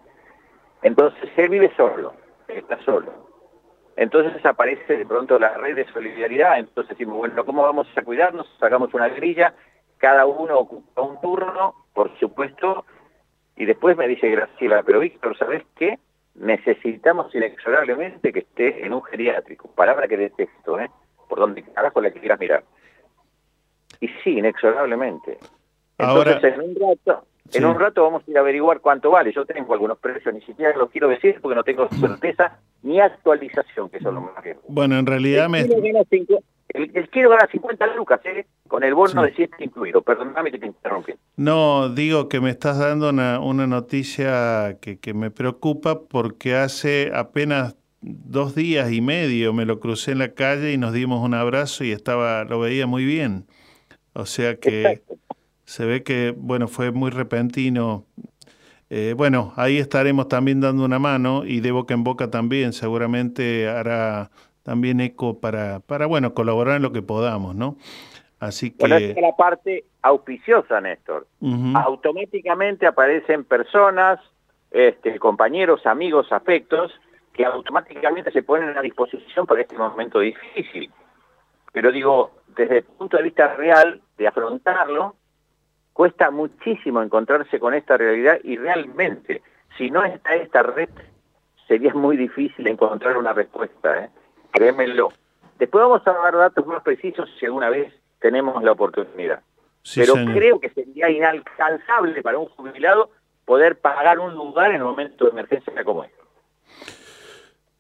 Entonces, 0.82 1.30
él 1.38 1.50
vive 1.50 1.72
solo, 1.76 2.14
está 2.48 2.82
solo. 2.84 3.31
Entonces 3.96 4.44
aparece 4.46 4.98
de 4.98 5.06
pronto 5.06 5.38
la 5.38 5.54
red 5.56 5.76
de 5.76 5.92
solidaridad, 5.92 6.60
entonces 6.60 6.98
decimos, 6.98 7.18
bueno, 7.18 7.46
¿cómo 7.46 7.64
vamos 7.64 7.88
a 7.96 8.02
cuidarnos? 8.02 8.48
Sacamos 8.60 8.94
una 8.94 9.10
grilla, 9.10 9.54
cada 9.98 10.26
uno 10.26 10.58
ocupa 10.60 11.02
un 11.02 11.20
turno, 11.22 11.76
por 11.94 12.18
supuesto, 12.20 12.86
y 13.56 13.66
después 13.66 13.98
me 13.98 14.08
dice 14.08 14.30
Graciela, 14.30 14.82
pero 14.84 15.00
Víctor, 15.00 15.38
¿sabes 15.38 15.64
qué? 15.76 16.00
Necesitamos 16.36 17.34
inexorablemente 17.36 18.32
que 18.32 18.40
esté 18.40 18.86
en 18.86 18.94
un 18.94 19.04
geriátrico, 19.04 19.70
palabra 19.76 20.08
que 20.08 20.18
detesto, 20.18 20.80
¿eh? 20.80 20.90
Por 21.28 21.40
donde 21.40 21.64
carajo 21.64 22.02
la 22.02 22.12
quieras 22.12 22.40
mirar. 22.40 22.64
Y 24.00 24.08
sí, 24.24 24.38
inexorablemente. 24.40 25.38
Entonces, 25.98 26.36
Ahora... 26.36 26.48
en 26.48 26.62
un 26.62 26.76
rato, 26.76 27.26
Sí. 27.50 27.58
En 27.58 27.66
un 27.66 27.80
rato 27.80 28.04
vamos 28.04 28.24
a 28.26 28.32
ir 28.32 28.38
a 28.38 28.42
averiguar 28.42 28.80
cuánto 28.80 29.12
vale. 29.12 29.34
Yo 29.34 29.46
tengo 29.46 29.74
algunos 29.74 29.98
precios, 30.00 30.34
ni 30.34 30.42
siquiera 30.42 30.76
los 30.78 30.90
quiero 30.90 31.10
decir 31.10 31.40
porque 31.42 31.56
no 31.56 31.64
tengo 31.64 31.88
certeza 31.90 32.60
ni 32.84 33.00
actualización, 33.00 33.90
que 33.90 34.00
son 34.00 34.16
los 34.16 34.24
más 34.24 34.44
que... 34.44 34.58
Bueno, 34.68 34.98
en 34.98 35.06
realidad 35.06 35.46
el 35.46 35.52
me... 35.52 35.64
Kilo 35.64 35.82
gana 35.82 36.06
cinco, 36.10 36.44
el, 36.70 36.92
el, 36.94 37.10
kilo 37.10 37.30
gana 37.30 37.48
50 37.52 37.96
lucas, 37.96 38.22
¿eh? 38.26 38.46
Con 38.68 38.84
el 38.84 38.94
bono 38.94 39.22
sí. 39.24 39.28
de 39.28 39.36
7 39.36 39.56
incluido. 39.60 40.02
Perdóname 40.02 40.52
que 40.52 40.60
te 40.60 40.68
interrumpí. 40.68 41.14
No, 41.36 41.90
digo 41.90 42.30
que 42.30 42.40
me 42.40 42.50
estás 42.50 42.80
dando 42.80 43.10
una, 43.10 43.40
una 43.40 43.68
noticia 43.68 44.78
que, 44.80 45.00
que 45.00 45.14
me 45.14 45.32
preocupa 45.32 46.02
porque 46.02 46.56
hace 46.56 47.12
apenas 47.14 47.76
dos 48.02 48.56
días 48.56 48.92
y 48.92 49.02
medio 49.02 49.54
me 49.54 49.66
lo 49.66 49.80
crucé 49.80 50.14
en 50.14 50.20
la 50.20 50.34
calle 50.34 50.72
y 50.72 50.78
nos 50.78 50.94
dimos 50.94 51.24
un 51.24 51.34
abrazo 51.34 51.84
y 51.84 51.92
estaba 51.92 52.46
lo 52.46 52.60
veía 52.60 52.88
muy 52.88 53.04
bien. 53.04 53.46
O 54.14 54.26
sea 54.26 54.56
que... 54.56 54.84
Exacto 54.84 55.31
se 55.72 55.86
ve 55.86 56.04
que, 56.04 56.34
bueno, 56.36 56.68
fue 56.68 56.92
muy 56.92 57.12
repentino. 57.12 58.04
Eh, 58.90 59.14
bueno, 59.16 59.54
ahí 59.56 59.78
estaremos 59.78 60.28
también 60.28 60.60
dando 60.60 60.84
una 60.84 61.00
mano 61.00 61.46
y 61.46 61.62
de 61.62 61.72
boca 61.72 61.94
en 61.94 62.04
boca 62.04 62.30
también 62.30 62.74
seguramente 62.74 63.70
hará 63.70 64.32
también 64.64 65.00
eco 65.00 65.40
para, 65.40 65.80
para 65.80 66.08
bueno, 66.08 66.34
colaborar 66.34 66.76
en 66.76 66.82
lo 66.82 66.92
que 66.92 67.02
podamos, 67.02 67.56
¿no? 67.56 67.78
Así 68.42 68.72
que... 68.72 68.80
Bueno, 68.80 68.98
esta 68.98 69.20
es 69.22 69.26
la 69.26 69.36
parte 69.38 69.86
auspiciosa, 70.02 70.82
Néstor. 70.82 71.26
Uh 71.40 71.56
-huh. 71.56 71.84
Automáticamente 71.86 72.86
aparecen 72.86 73.46
personas, 73.46 74.20
este, 74.72 75.18
compañeros, 75.20 75.86
amigos, 75.86 76.34
afectos, 76.34 76.92
que 77.32 77.46
automáticamente 77.46 78.30
se 78.32 78.44
ponen 78.44 78.78
a 78.78 78.82
disposición 78.82 79.46
para 79.46 79.62
este 79.62 79.78
momento 79.78 80.20
difícil. 80.20 80.92
Pero 81.72 81.94
digo, 81.94 82.32
desde 82.58 82.80
el 82.80 82.84
punto 82.84 83.16
de 83.16 83.24
vista 83.24 83.56
real, 83.56 84.02
de 84.18 84.28
afrontarlo, 84.28 85.16
cuesta 86.02 86.32
muchísimo 86.32 87.04
encontrarse 87.04 87.60
con 87.60 87.76
esta 87.76 87.96
realidad 87.96 88.40
y 88.44 88.58
realmente, 88.58 89.44
si 89.78 89.92
no 89.92 90.04
está 90.04 90.34
esta 90.34 90.64
red, 90.64 90.90
sería 91.68 91.94
muy 91.94 92.18
difícil 92.18 92.66
encontrar 92.66 93.18
una 93.18 93.34
respuesta, 93.34 94.06
¿eh? 94.06 94.10
créemelo. 94.50 95.14
Después 95.60 95.84
vamos 95.84 96.02
a 96.08 96.14
dar 96.14 96.36
datos 96.36 96.66
más 96.66 96.82
precisos 96.82 97.30
si 97.40 97.46
alguna 97.46 97.70
vez 97.70 97.94
tenemos 98.20 98.64
la 98.64 98.72
oportunidad. 98.72 99.42
Sí, 99.84 100.00
Pero 100.00 100.16
señor. 100.16 100.36
creo 100.36 100.60
que 100.60 100.70
sería 100.72 101.08
inalcanzable 101.12 102.24
para 102.24 102.40
un 102.40 102.48
jubilado 102.48 103.12
poder 103.46 103.78
pagar 103.78 104.18
un 104.18 104.34
lugar 104.34 104.72
en 104.72 104.82
un 104.82 104.88
momento 104.88 105.26
de 105.26 105.30
emergencia 105.30 105.84
como 105.84 106.04
este. 106.04 106.18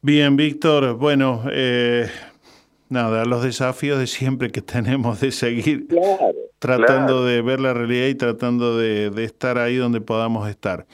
Bien, 0.03 0.35
Víctor, 0.35 0.93
bueno, 0.93 1.41
eh, 1.52 2.07
nada, 2.88 3.26
los 3.26 3.41
desafíos 3.41 3.98
de 3.98 4.06
siempre 4.06 4.52
que 4.52 4.61
tenemos 4.61 5.22
de 5.22 5.31
seguir 5.31 5.88
claro, 5.88 6.35
tratando 6.61 7.13
claro. 7.13 7.23
de 7.23 7.41
ver 7.41 7.59
la 7.59 7.73
realidad 7.73 8.05
y 8.05 8.15
tratando 8.15 8.77
de, 8.77 9.09
de, 9.09 9.23
estar 9.23 9.57
ahí 9.57 9.77
donde 9.77 9.99
podamos 9.99 10.47
estar. 10.47 10.85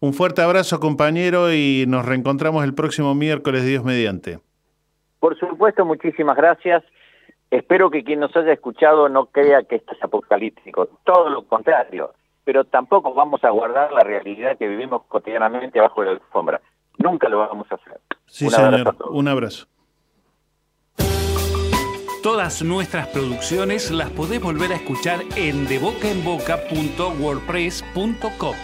Un 0.00 0.14
fuerte 0.14 0.40
abrazo, 0.40 0.80
compañero, 0.80 1.52
y 1.52 1.84
nos 1.86 2.06
reencontramos 2.06 2.64
el 2.64 2.72
próximo 2.72 3.14
miércoles, 3.14 3.66
Dios 3.66 3.84
mediante. 3.84 4.38
Por 5.20 5.38
supuesto, 5.38 5.84
muchísimas 5.84 6.34
gracias. 6.36 6.82
Espero 7.50 7.90
que 7.90 8.04
quien 8.04 8.20
nos 8.20 8.34
haya 8.36 8.54
escuchado 8.54 9.10
no 9.10 9.26
crea 9.26 9.64
que 9.64 9.76
esto 9.76 9.92
es 9.92 10.02
apocalíptico, 10.02 10.88
todo 11.04 11.28
lo 11.28 11.42
contrario, 11.46 12.14
pero 12.44 12.64
tampoco 12.64 13.12
vamos 13.12 13.44
a 13.44 13.50
guardar 13.50 13.92
la 13.92 14.00
realidad 14.00 14.56
que 14.56 14.66
vivimos 14.66 15.02
cotidianamente 15.08 15.78
bajo 15.78 16.02
la 16.04 16.12
alfombra. 16.12 16.60
Nunca 16.98 17.28
lo 17.28 17.38
vamos 17.38 17.66
a 17.70 17.74
hacer. 17.74 18.00
Sí, 18.24 18.46
Un 18.46 18.50
señor. 18.50 18.96
Un 19.10 19.28
abrazo. 19.28 19.66
Todas 22.26 22.58
nuestras 22.60 23.06
producciones 23.06 23.88
las 23.92 24.10
podés 24.10 24.40
volver 24.40 24.72
a 24.72 24.74
escuchar 24.74 25.22
en 25.36 25.64
debocaenboca.wordpress.com. 25.68 28.56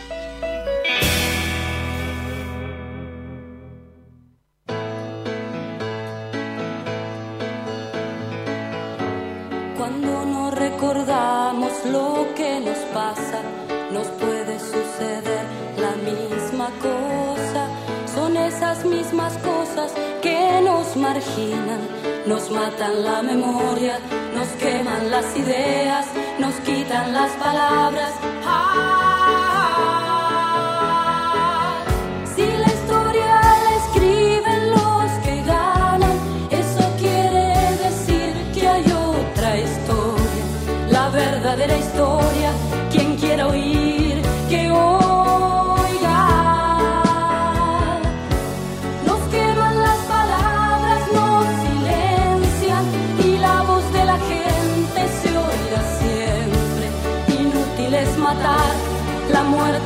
Cuando 9.76 10.24
no 10.24 10.50
recordamos 10.50 11.72
lo 11.84 12.26
que 12.34 12.58
nos 12.58 12.78
pasa, 12.92 13.42
nos 13.92 14.08
puede 14.08 14.58
suceder 14.58 15.46
la 15.78 15.94
misma 16.02 16.68
cosa. 16.80 17.68
Son 18.12 18.36
esas 18.36 18.84
mismas 18.84 19.38
cosas 19.38 19.92
que 20.20 20.60
nos 20.64 20.96
marginan 20.96 21.91
nos 22.26 22.50
matan 22.50 23.04
la 23.04 23.22
memoria, 23.22 23.98
nos 24.34 24.48
queman 24.60 25.10
las 25.10 25.36
ideas, 25.36 26.06
nos 26.38 26.54
quitan 26.60 27.12
las 27.12 27.32
palabras. 27.32 28.12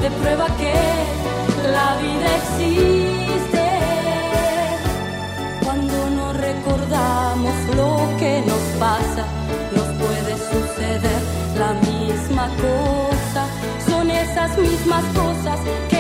de 0.09 0.12
prueba 0.23 0.47
que 0.62 0.74
la 1.77 1.89
vida 2.05 2.28
existe. 2.41 3.65
Cuando 5.65 5.97
no 6.19 6.33
recordamos 6.33 7.55
lo 7.81 7.91
que 8.20 8.33
nos 8.51 8.65
pasa 8.85 9.24
nos 9.77 9.89
puede 10.03 10.33
suceder 10.53 11.20
la 11.62 11.73
misma 11.91 12.47
cosa. 12.66 13.43
Son 13.89 14.09
esas 14.11 14.57
mismas 14.59 15.05
cosas 15.23 15.59
que 15.91 15.95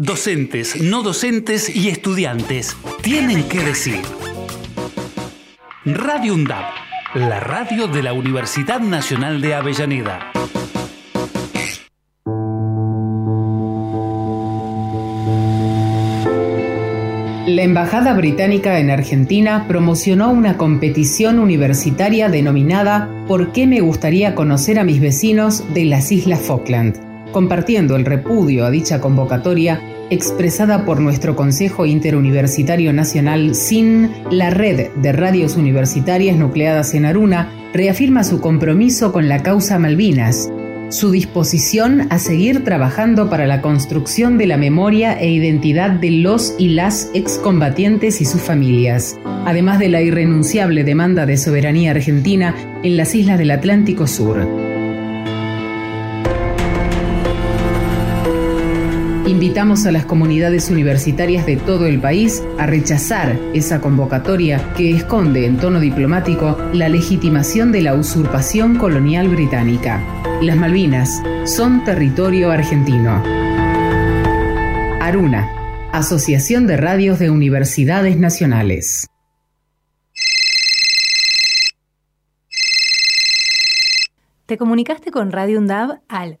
docentes, 0.00 0.80
no 0.80 1.02
docentes 1.02 1.76
y 1.76 1.90
estudiantes 1.90 2.74
tienen 3.02 3.46
que 3.46 3.58
decir. 3.60 4.00
Radio 5.84 6.32
UNDAB, 6.32 6.64
la 7.16 7.38
radio 7.38 7.86
de 7.86 8.02
la 8.02 8.14
Universidad 8.14 8.80
Nacional 8.80 9.42
de 9.42 9.54
Avellaneda. 9.54 10.32
La 17.46 17.62
Embajada 17.62 18.14
Británica 18.14 18.78
en 18.78 18.88
Argentina 18.88 19.66
promocionó 19.68 20.30
una 20.30 20.56
competición 20.56 21.38
universitaria 21.38 22.30
denominada 22.30 23.10
¿Por 23.28 23.52
qué 23.52 23.66
me 23.66 23.82
gustaría 23.82 24.34
conocer 24.34 24.78
a 24.78 24.84
mis 24.84 24.98
vecinos 24.98 25.62
de 25.74 25.84
las 25.84 26.10
Islas 26.10 26.40
Falkland? 26.40 27.10
Compartiendo 27.32 27.96
el 27.96 28.06
repudio 28.06 28.64
a 28.64 28.70
dicha 28.70 29.00
convocatoria 29.00 29.89
expresada 30.10 30.84
por 30.84 31.00
nuestro 31.00 31.36
Consejo 31.36 31.86
Interuniversitario 31.86 32.92
Nacional 32.92 33.54
SIN, 33.54 34.10
la 34.30 34.50
red 34.50 34.90
de 34.96 35.12
radios 35.12 35.56
universitarias 35.56 36.36
nucleadas 36.36 36.94
en 36.94 37.04
Aruna 37.04 37.52
reafirma 37.72 38.24
su 38.24 38.40
compromiso 38.40 39.12
con 39.12 39.28
la 39.28 39.42
causa 39.42 39.78
Malvinas, 39.78 40.50
su 40.90 41.12
disposición 41.12 42.08
a 42.10 42.18
seguir 42.18 42.64
trabajando 42.64 43.30
para 43.30 43.46
la 43.46 43.62
construcción 43.62 44.38
de 44.38 44.46
la 44.46 44.56
memoria 44.56 45.18
e 45.18 45.30
identidad 45.30 45.90
de 45.90 46.10
los 46.10 46.54
y 46.58 46.70
las 46.70 47.10
excombatientes 47.14 48.20
y 48.20 48.24
sus 48.24 48.40
familias, 48.40 49.16
además 49.46 49.78
de 49.78 49.88
la 49.88 50.02
irrenunciable 50.02 50.82
demanda 50.82 51.26
de 51.26 51.36
soberanía 51.36 51.92
argentina 51.92 52.54
en 52.82 52.96
las 52.96 53.14
islas 53.14 53.38
del 53.38 53.52
Atlántico 53.52 54.08
Sur. 54.08 54.69
Invitamos 59.30 59.86
a 59.86 59.92
las 59.92 60.06
comunidades 60.06 60.70
universitarias 60.70 61.46
de 61.46 61.56
todo 61.56 61.86
el 61.86 62.00
país 62.00 62.42
a 62.58 62.66
rechazar 62.66 63.38
esa 63.54 63.80
convocatoria 63.80 64.74
que 64.76 64.90
esconde 64.90 65.46
en 65.46 65.56
tono 65.56 65.78
diplomático 65.78 66.58
la 66.72 66.88
legitimación 66.88 67.70
de 67.70 67.80
la 67.82 67.94
usurpación 67.94 68.76
colonial 68.76 69.28
británica. 69.28 70.02
Las 70.42 70.56
Malvinas 70.56 71.22
son 71.44 71.84
territorio 71.84 72.50
argentino. 72.50 73.22
Aruna, 75.00 75.48
Asociación 75.92 76.66
de 76.66 76.76
Radios 76.76 77.20
de 77.20 77.30
Universidades 77.30 78.16
Nacionales. 78.18 79.06
Te 84.46 84.58
comunicaste 84.58 85.12
con 85.12 85.30
Radio 85.30 85.60
UNDAB 85.60 86.00
al 86.08 86.40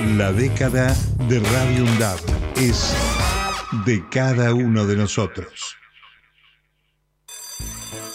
La 0.00 0.32
década 0.32 0.96
de 1.28 1.40
Radio 1.40 1.82
UNDAB 1.82 2.20
es 2.56 2.94
de 3.84 4.04
cada 4.08 4.54
uno 4.54 4.86
de 4.86 4.94
nosotros. 4.94 5.76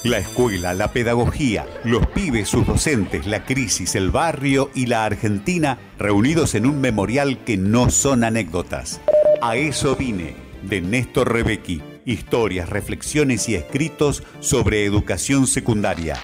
La 0.05 0.19
escuela, 0.19 0.73
la 0.73 0.93
pedagogía, 0.93 1.67
los 1.83 2.07
pibes, 2.07 2.47
sus 2.47 2.65
docentes, 2.65 3.27
la 3.27 3.43
crisis, 3.43 3.95
el 3.95 4.11
barrio 4.11 4.71
y 4.73 4.85
la 4.85 5.03
Argentina 5.03 5.77
reunidos 5.99 6.55
en 6.55 6.67
un 6.67 6.79
memorial 6.79 7.43
que 7.43 7.57
no 7.57 7.89
son 7.89 8.23
anécdotas. 8.23 9.01
A 9.41 9.57
eso 9.57 9.97
vine, 9.97 10.35
de 10.61 10.79
Néstor 10.79 11.33
Rebecki. 11.33 11.81
Historias, 12.05 12.69
reflexiones 12.69 13.49
y 13.49 13.55
escritos 13.55 14.23
sobre 14.39 14.85
educación 14.85 15.47
secundaria. 15.47 16.17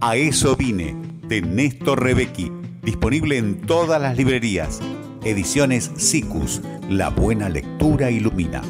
A 0.00 0.14
eso 0.14 0.54
vine, 0.54 0.94
de 1.24 1.42
Néstor 1.42 2.04
Rebecki. 2.04 2.52
Disponible 2.86 3.36
en 3.36 3.60
todas 3.62 4.00
las 4.00 4.16
librerías. 4.16 4.80
Ediciones 5.24 5.90
SICUS. 5.96 6.60
La 6.88 7.08
buena 7.10 7.48
lectura 7.48 8.12
ilumina. 8.12 8.62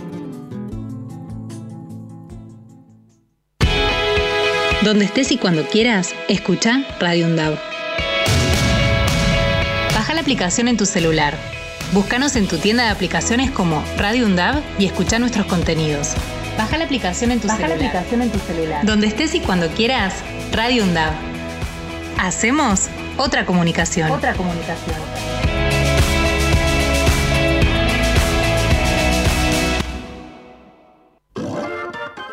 Donde 4.82 5.04
estés 5.04 5.32
y 5.32 5.36
cuando 5.36 5.66
quieras, 5.68 6.14
escucha 6.30 6.82
Radio 6.98 7.26
UNDAB. 7.26 7.58
Baja 9.94 10.14
la 10.14 10.22
aplicación 10.22 10.68
en 10.68 10.78
tu 10.78 10.86
celular. 10.86 11.34
Búscanos 11.92 12.36
en 12.36 12.48
tu 12.48 12.56
tienda 12.56 12.84
de 12.84 12.88
aplicaciones 12.92 13.50
como 13.50 13.84
Radio 13.98 14.24
UNDAB 14.24 14.62
y 14.78 14.86
escucha 14.86 15.18
nuestros 15.18 15.44
contenidos. 15.44 16.14
Baja 16.56 16.78
la 16.78 16.86
aplicación 16.86 17.32
en 17.32 17.40
tu 17.40 17.48
Baja 17.48 17.60
la 17.60 17.68
celular. 17.68 17.88
aplicación 17.90 18.22
en 18.22 18.30
tu 18.30 18.38
celular. 18.38 18.86
Donde 18.86 19.08
estés 19.08 19.34
y 19.34 19.40
cuando 19.40 19.68
quieras, 19.68 20.14
Radio 20.52 20.84
UNDAB. 20.84 21.12
Hacemos 22.18 22.88
otra 23.18 23.46
comunicación. 23.46 24.10
Otra 24.10 24.34
comunicación. 24.34 24.96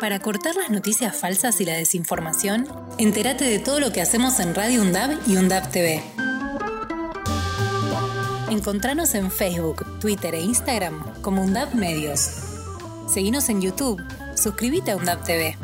Para 0.00 0.18
cortar 0.18 0.54
las 0.54 0.68
noticias 0.68 1.16
falsas 1.16 1.60
y 1.62 1.64
la 1.64 1.72
desinformación, 1.74 2.68
entérate 2.98 3.44
de 3.44 3.58
todo 3.58 3.80
lo 3.80 3.90
que 3.90 4.02
hacemos 4.02 4.38
en 4.38 4.54
Radio 4.54 4.82
UNDAB 4.82 5.18
y 5.26 5.36
UNDAB 5.36 5.70
TV. 5.70 6.02
Encontranos 8.50 9.14
en 9.14 9.30
Facebook, 9.30 10.00
Twitter 10.00 10.34
e 10.34 10.40
Instagram 10.42 11.22
como 11.22 11.42
UNDAB 11.42 11.74
Medios. 11.74 12.28
Seguinos 13.08 13.48
en 13.48 13.62
YouTube. 13.62 14.02
Suscríbete 14.36 14.90
a 14.90 14.96
UNDAB 14.96 15.24
TV. 15.24 15.56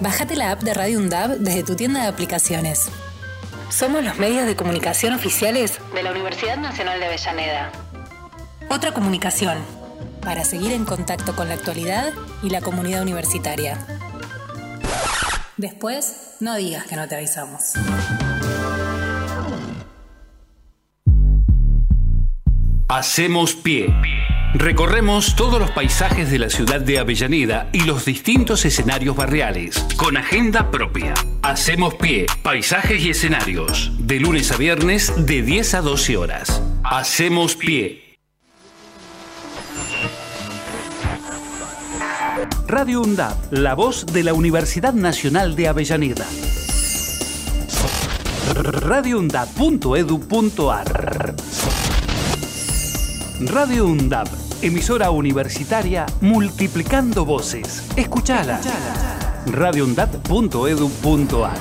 Bájate 0.00 0.34
la 0.34 0.50
app 0.50 0.62
de 0.62 0.74
Radio 0.74 0.98
UNDAB 0.98 1.38
desde 1.38 1.62
tu 1.62 1.76
tienda 1.76 2.02
de 2.02 2.08
aplicaciones. 2.08 2.90
Somos 3.70 4.02
los 4.04 4.18
medios 4.18 4.46
de 4.46 4.56
comunicación 4.56 5.14
oficiales 5.14 5.78
de 5.94 6.02
la 6.02 6.10
Universidad 6.10 6.56
Nacional 6.56 6.98
de 6.98 7.06
Avellaneda. 7.06 7.70
Otra 8.68 8.92
comunicación, 8.92 9.58
para 10.20 10.44
seguir 10.44 10.72
en 10.72 10.84
contacto 10.84 11.36
con 11.36 11.48
la 11.48 11.54
actualidad 11.54 12.12
y 12.42 12.50
la 12.50 12.60
comunidad 12.62 13.00
universitaria. 13.02 13.78
Después, 15.56 16.36
no 16.40 16.56
digas 16.56 16.86
que 16.86 16.96
no 16.96 17.06
te 17.06 17.14
avisamos. 17.14 17.74
Hacemos 22.88 23.54
pie. 23.54 23.94
Recorremos 24.54 25.36
todos 25.36 25.60
los 25.60 25.70
paisajes 25.70 26.28
de 26.30 26.38
la 26.40 26.50
ciudad 26.50 26.80
de 26.80 26.98
Avellaneda 26.98 27.68
y 27.72 27.82
los 27.82 28.04
distintos 28.04 28.64
escenarios 28.64 29.14
barriales, 29.14 29.78
con 29.96 30.16
agenda 30.16 30.72
propia. 30.72 31.14
Hacemos 31.42 31.94
pie, 31.94 32.26
paisajes 32.42 33.00
y 33.00 33.10
escenarios, 33.10 33.92
de 33.98 34.18
lunes 34.18 34.50
a 34.50 34.56
viernes 34.56 35.12
de 35.24 35.42
10 35.42 35.74
a 35.74 35.82
12 35.82 36.16
horas. 36.16 36.60
Hacemos 36.82 37.54
pie. 37.54 38.18
Radio 42.66 43.02
UNDAB, 43.02 43.52
la 43.52 43.74
voz 43.74 44.04
de 44.06 44.24
la 44.24 44.34
Universidad 44.34 44.94
Nacional 44.94 45.54
de 45.54 45.68
Avellaneda. 45.68 46.26
radioundab.edu.ar 48.54 51.36
Radio 53.46 53.86
UNDAB, 53.86 54.28
emisora 54.60 55.10
universitaria 55.10 56.04
multiplicando 56.20 57.24
voces. 57.24 57.88
Escuchala. 57.96 58.60
radioundab.edu.ar 59.46 61.56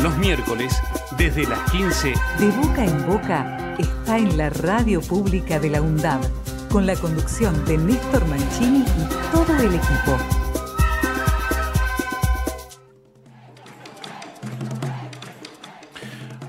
Los 0.00 0.18
miércoles, 0.18 0.74
desde 1.16 1.46
las 1.46 1.70
15, 1.70 2.12
De 2.40 2.48
boca 2.48 2.84
en 2.84 3.06
boca 3.06 3.76
está 3.78 4.18
en 4.18 4.36
la 4.36 4.50
radio 4.50 5.00
pública 5.00 5.60
de 5.60 5.70
la 5.70 5.80
UNDAB, 5.80 6.22
con 6.70 6.86
la 6.86 6.96
conducción 6.96 7.64
de 7.66 7.78
Néstor 7.78 8.26
Mancini 8.26 8.80
y 8.80 9.06
todo 9.30 9.56
el 9.60 9.76
equipo. 9.76 10.18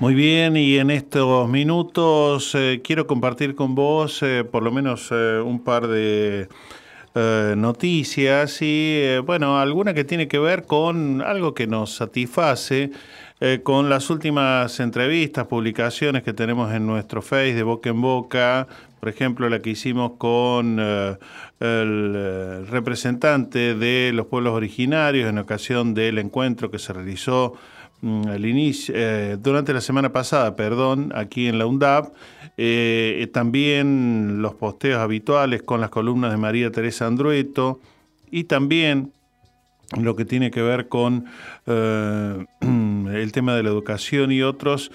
Muy 0.04 0.12
bien, 0.14 0.54
y 0.58 0.76
en 0.76 0.90
estos 0.90 1.48
minutos 1.48 2.54
eh, 2.54 2.82
quiero 2.84 3.06
compartir 3.06 3.54
con 3.54 3.74
vos 3.74 4.22
eh, 4.22 4.44
por 4.44 4.62
lo 4.62 4.70
menos 4.70 5.08
eh, 5.10 5.40
un 5.42 5.64
par 5.64 5.86
de 5.86 6.46
eh, 7.14 7.54
noticias 7.56 8.60
y, 8.60 8.98
eh, 8.98 9.22
bueno, 9.24 9.58
alguna 9.58 9.94
que 9.94 10.04
tiene 10.04 10.28
que 10.28 10.38
ver 10.38 10.66
con 10.66 11.22
algo 11.22 11.54
que 11.54 11.66
nos 11.66 11.94
satisface, 11.94 12.90
con 13.62 13.88
las 13.88 14.10
últimas 14.10 14.78
entrevistas, 14.78 15.46
publicaciones 15.46 16.22
que 16.22 16.34
tenemos 16.34 16.72
en 16.72 16.86
nuestro 16.86 17.22
Face 17.22 17.54
de 17.54 17.62
boca 17.62 17.88
en 17.90 18.00
boca, 18.00 18.66
por 19.00 19.08
ejemplo, 19.08 19.48
la 19.48 19.60
que 19.60 19.70
hicimos 19.70 20.12
con 20.18 20.78
el 20.78 22.66
representante 22.66 23.74
de 23.74 24.12
los 24.14 24.26
pueblos 24.26 24.54
originarios 24.54 25.28
en 25.28 25.38
ocasión 25.38 25.92
del 25.92 26.18
encuentro 26.18 26.70
que 26.70 26.78
se 26.78 26.94
realizó 26.94 27.54
mm, 28.04 28.28
al 28.28 28.46
inicio, 28.46 28.94
eh, 28.96 29.36
durante 29.40 29.72
la 29.72 29.80
semana 29.80 30.12
pasada, 30.12 30.56
perdón, 30.56 31.12
aquí 31.14 31.48
en 31.48 31.58
la 31.58 31.66
UNDAP, 31.66 32.14
eh, 32.56 33.28
también 33.32 34.42
los 34.42 34.54
posteos 34.54 35.00
habituales 35.00 35.62
con 35.62 35.80
las 35.80 35.90
columnas 35.90 36.30
de 36.30 36.36
María 36.36 36.70
Teresa 36.70 37.06
Andrueto 37.06 37.80
y 38.30 38.44
también 38.44 39.12
lo 40.00 40.16
que 40.16 40.24
tiene 40.24 40.50
que 40.50 40.62
ver 40.62 40.88
con 40.88 41.26
eh, 41.66 42.46
el 42.60 43.32
tema 43.32 43.54
de 43.54 43.62
la 43.62 43.70
educación 43.70 44.32
y 44.32 44.42
otros. 44.42 44.90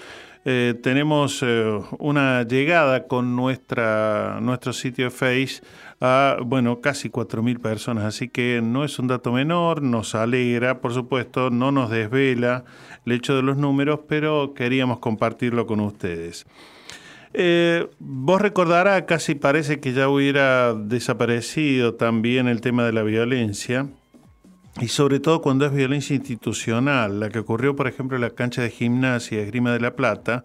Eh, 0.46 0.74
tenemos 0.82 1.42
eh, 1.42 1.80
una 1.98 2.44
llegada 2.44 3.06
con 3.06 3.36
nuestra, 3.36 4.38
nuestro 4.40 4.72
sitio 4.72 5.06
de 5.06 5.10
Face 5.10 5.62
a, 6.00 6.38
bueno, 6.42 6.80
casi 6.80 7.10
4.000 7.10 7.60
personas, 7.60 8.04
así 8.04 8.28
que 8.28 8.62
no 8.62 8.84
es 8.84 8.98
un 8.98 9.06
dato 9.06 9.32
menor, 9.32 9.82
nos 9.82 10.14
alegra, 10.14 10.80
por 10.80 10.94
supuesto, 10.94 11.50
no 11.50 11.72
nos 11.72 11.90
desvela 11.90 12.64
el 13.06 13.12
hecho 13.12 13.34
de 13.34 13.42
los 13.42 13.56
números, 13.56 14.00
pero 14.08 14.54
queríamos 14.54 14.98
compartirlo 14.98 15.66
con 15.66 15.80
ustedes. 15.80 16.46
Eh, 17.32 17.88
vos 17.98 18.40
recordarás, 18.40 19.02
casi 19.02 19.34
parece 19.34 19.78
que 19.78 19.92
ya 19.92 20.08
hubiera 20.08 20.74
desaparecido 20.74 21.94
también 21.94 22.48
el 22.48 22.60
tema 22.60 22.84
de 22.84 22.92
la 22.92 23.02
violencia, 23.02 23.86
y 24.80 24.88
sobre 24.88 25.20
todo 25.20 25.40
cuando 25.42 25.66
es 25.66 25.72
violencia 25.72 26.16
institucional, 26.16 27.20
la 27.20 27.28
que 27.28 27.40
ocurrió, 27.40 27.76
por 27.76 27.88
ejemplo, 27.88 28.16
en 28.16 28.22
la 28.22 28.30
cancha 28.30 28.62
de 28.62 28.70
gimnasia 28.70 29.40
Esgrima 29.40 29.72
de 29.72 29.80
la 29.80 29.94
Plata, 29.94 30.44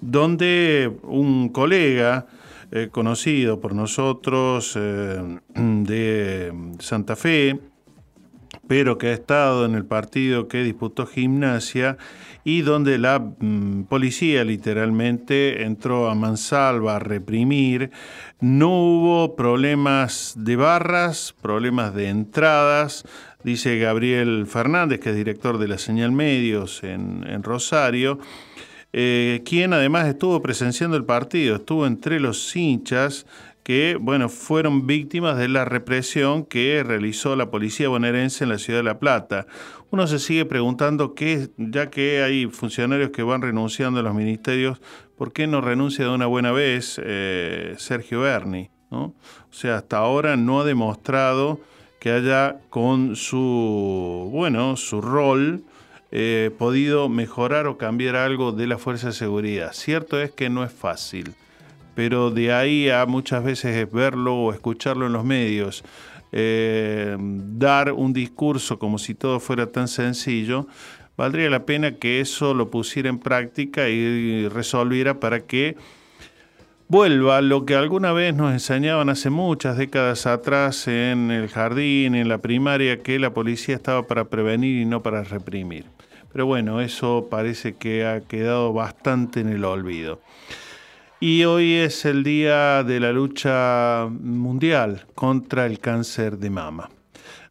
donde 0.00 0.92
un 1.02 1.48
colega 1.50 2.26
eh, 2.70 2.88
conocido 2.90 3.60
por 3.60 3.74
nosotros 3.74 4.76
eh, 4.76 5.38
de 5.54 6.52
Santa 6.78 7.16
Fe, 7.16 7.60
pero 8.72 8.96
que 8.96 9.08
ha 9.08 9.12
estado 9.12 9.66
en 9.66 9.74
el 9.74 9.84
partido 9.84 10.48
que 10.48 10.62
disputó 10.62 11.04
gimnasia 11.04 11.98
y 12.42 12.62
donde 12.62 12.96
la 12.96 13.18
mm, 13.18 13.82
policía 13.82 14.44
literalmente 14.44 15.64
entró 15.64 16.08
a 16.08 16.14
mansalva 16.14 16.96
a 16.96 16.98
reprimir. 16.98 17.90
No 18.40 18.70
hubo 18.70 19.36
problemas 19.36 20.32
de 20.38 20.56
barras, 20.56 21.34
problemas 21.42 21.94
de 21.94 22.08
entradas, 22.08 23.04
dice 23.44 23.78
Gabriel 23.78 24.46
Fernández, 24.46 25.00
que 25.00 25.10
es 25.10 25.16
director 25.16 25.58
de 25.58 25.68
la 25.68 25.76
Señal 25.76 26.12
Medios 26.12 26.82
en, 26.82 27.42
Rosario. 27.42 28.20
Eh, 28.94 29.42
quien 29.44 29.74
además 29.74 30.08
estuvo 30.08 30.40
presenciando 30.40 30.96
el 30.96 31.04
partido, 31.04 31.56
estuvo 31.56 31.86
entre 31.86 32.20
los 32.20 32.56
hinchas 32.56 33.26
que 33.62 33.96
bueno, 34.00 34.28
fueron 34.28 34.86
víctimas 34.86 35.38
de 35.38 35.48
la 35.48 35.64
represión 35.64 36.44
que 36.44 36.82
realizó 36.84 37.36
la 37.36 37.50
policía 37.50 37.88
bonaerense 37.88 38.44
en 38.44 38.50
la 38.50 38.58
ciudad 38.58 38.80
de 38.80 38.84
La 38.84 38.98
Plata. 38.98 39.46
Uno 39.90 40.06
se 40.06 40.18
sigue 40.18 40.44
preguntando 40.44 41.14
qué, 41.14 41.50
ya 41.56 41.90
que 41.90 42.22
hay 42.22 42.46
funcionarios 42.46 43.10
que 43.10 43.22
van 43.22 43.42
renunciando 43.42 44.00
a 44.00 44.02
los 44.02 44.14
ministerios, 44.14 44.80
¿por 45.16 45.32
qué 45.32 45.46
no 45.46 45.60
renuncia 45.60 46.04
de 46.04 46.10
una 46.10 46.26
buena 46.26 46.50
vez 46.50 47.00
eh, 47.02 47.74
Sergio 47.78 48.22
Berni? 48.22 48.70
¿no? 48.90 49.04
O 49.04 49.52
sea, 49.52 49.76
hasta 49.76 49.98
ahora 49.98 50.36
no 50.36 50.60
ha 50.60 50.64
demostrado 50.64 51.60
que 52.00 52.10
haya 52.10 52.56
con 52.68 53.14
su, 53.14 54.28
bueno, 54.32 54.76
su 54.76 55.00
rol 55.00 55.62
eh, 56.10 56.50
podido 56.58 57.08
mejorar 57.08 57.68
o 57.68 57.78
cambiar 57.78 58.16
algo 58.16 58.50
de 58.50 58.66
la 58.66 58.78
fuerza 58.78 59.08
de 59.08 59.12
seguridad. 59.12 59.72
Cierto 59.72 60.20
es 60.20 60.32
que 60.32 60.50
no 60.50 60.64
es 60.64 60.72
fácil 60.72 61.34
pero 61.94 62.30
de 62.30 62.52
ahí 62.52 62.88
a 62.90 63.06
muchas 63.06 63.44
veces 63.44 63.90
verlo 63.90 64.34
o 64.34 64.52
escucharlo 64.52 65.06
en 65.06 65.12
los 65.12 65.24
medios, 65.24 65.84
eh, 66.32 67.16
dar 67.18 67.92
un 67.92 68.12
discurso 68.12 68.78
como 68.78 68.98
si 68.98 69.14
todo 69.14 69.40
fuera 69.40 69.66
tan 69.66 69.88
sencillo, 69.88 70.66
valdría 71.16 71.50
la 71.50 71.66
pena 71.66 71.96
que 71.96 72.20
eso 72.20 72.54
lo 72.54 72.70
pusiera 72.70 73.08
en 73.08 73.18
práctica 73.18 73.88
y 73.88 74.48
resolviera 74.48 75.20
para 75.20 75.40
que 75.40 75.76
vuelva 76.88 77.40
lo 77.40 77.64
que 77.64 77.74
alguna 77.74 78.12
vez 78.12 78.34
nos 78.34 78.52
enseñaban 78.52 79.08
hace 79.08 79.30
muchas 79.30 79.76
décadas 79.76 80.26
atrás 80.26 80.88
en 80.88 81.30
el 81.30 81.48
jardín, 81.48 82.14
en 82.14 82.28
la 82.28 82.38
primaria, 82.38 83.02
que 83.02 83.18
la 83.18 83.32
policía 83.32 83.74
estaba 83.74 84.06
para 84.06 84.24
prevenir 84.26 84.80
y 84.80 84.84
no 84.84 85.02
para 85.02 85.24
reprimir. 85.24 85.86
Pero 86.32 86.46
bueno, 86.46 86.80
eso 86.80 87.28
parece 87.30 87.74
que 87.74 88.06
ha 88.06 88.20
quedado 88.20 88.72
bastante 88.72 89.40
en 89.40 89.48
el 89.48 89.64
olvido. 89.64 90.20
Y 91.24 91.44
hoy 91.44 91.74
es 91.74 92.04
el 92.04 92.24
día 92.24 92.82
de 92.82 92.98
la 92.98 93.12
lucha 93.12 94.08
mundial 94.10 95.06
contra 95.14 95.66
el 95.66 95.78
cáncer 95.78 96.36
de 96.36 96.50
mama. 96.50 96.90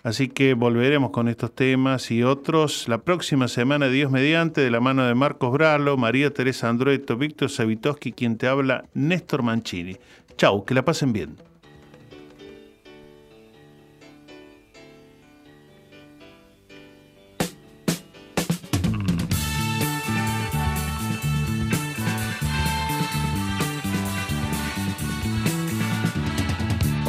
Así 0.03 0.27
que 0.27 0.55
volveremos 0.55 1.11
con 1.11 1.29
estos 1.29 1.55
temas 1.55 2.11
y 2.11 2.21
otros 2.21 2.89
la 2.89 2.97
próxima 2.97 3.47
semana, 3.47 3.87
Dios 3.87 4.11
mediante, 4.11 4.59
de 4.59 4.71
la 4.71 4.81
mano 4.81 5.05
de 5.05 5.15
Marcos 5.15 5.53
Bralo, 5.53 5.95
María 5.95 6.33
Teresa 6.33 6.67
Andrueto, 6.67 7.15
Víctor 7.15 7.49
Savitoski, 7.49 8.11
quien 8.11 8.37
te 8.37 8.47
habla, 8.47 8.83
Néstor 8.93 9.41
Mancini. 9.41 9.95
Chau, 10.35 10.65
que 10.65 10.73
la 10.73 10.83
pasen 10.83 11.13
bien. 11.13 11.37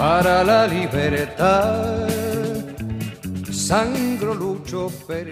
Para 0.03 0.43
la 0.43 0.67
libertad. 0.67 2.09
Sangro 3.53 4.35
lucho 4.35 4.91
per 5.07 5.29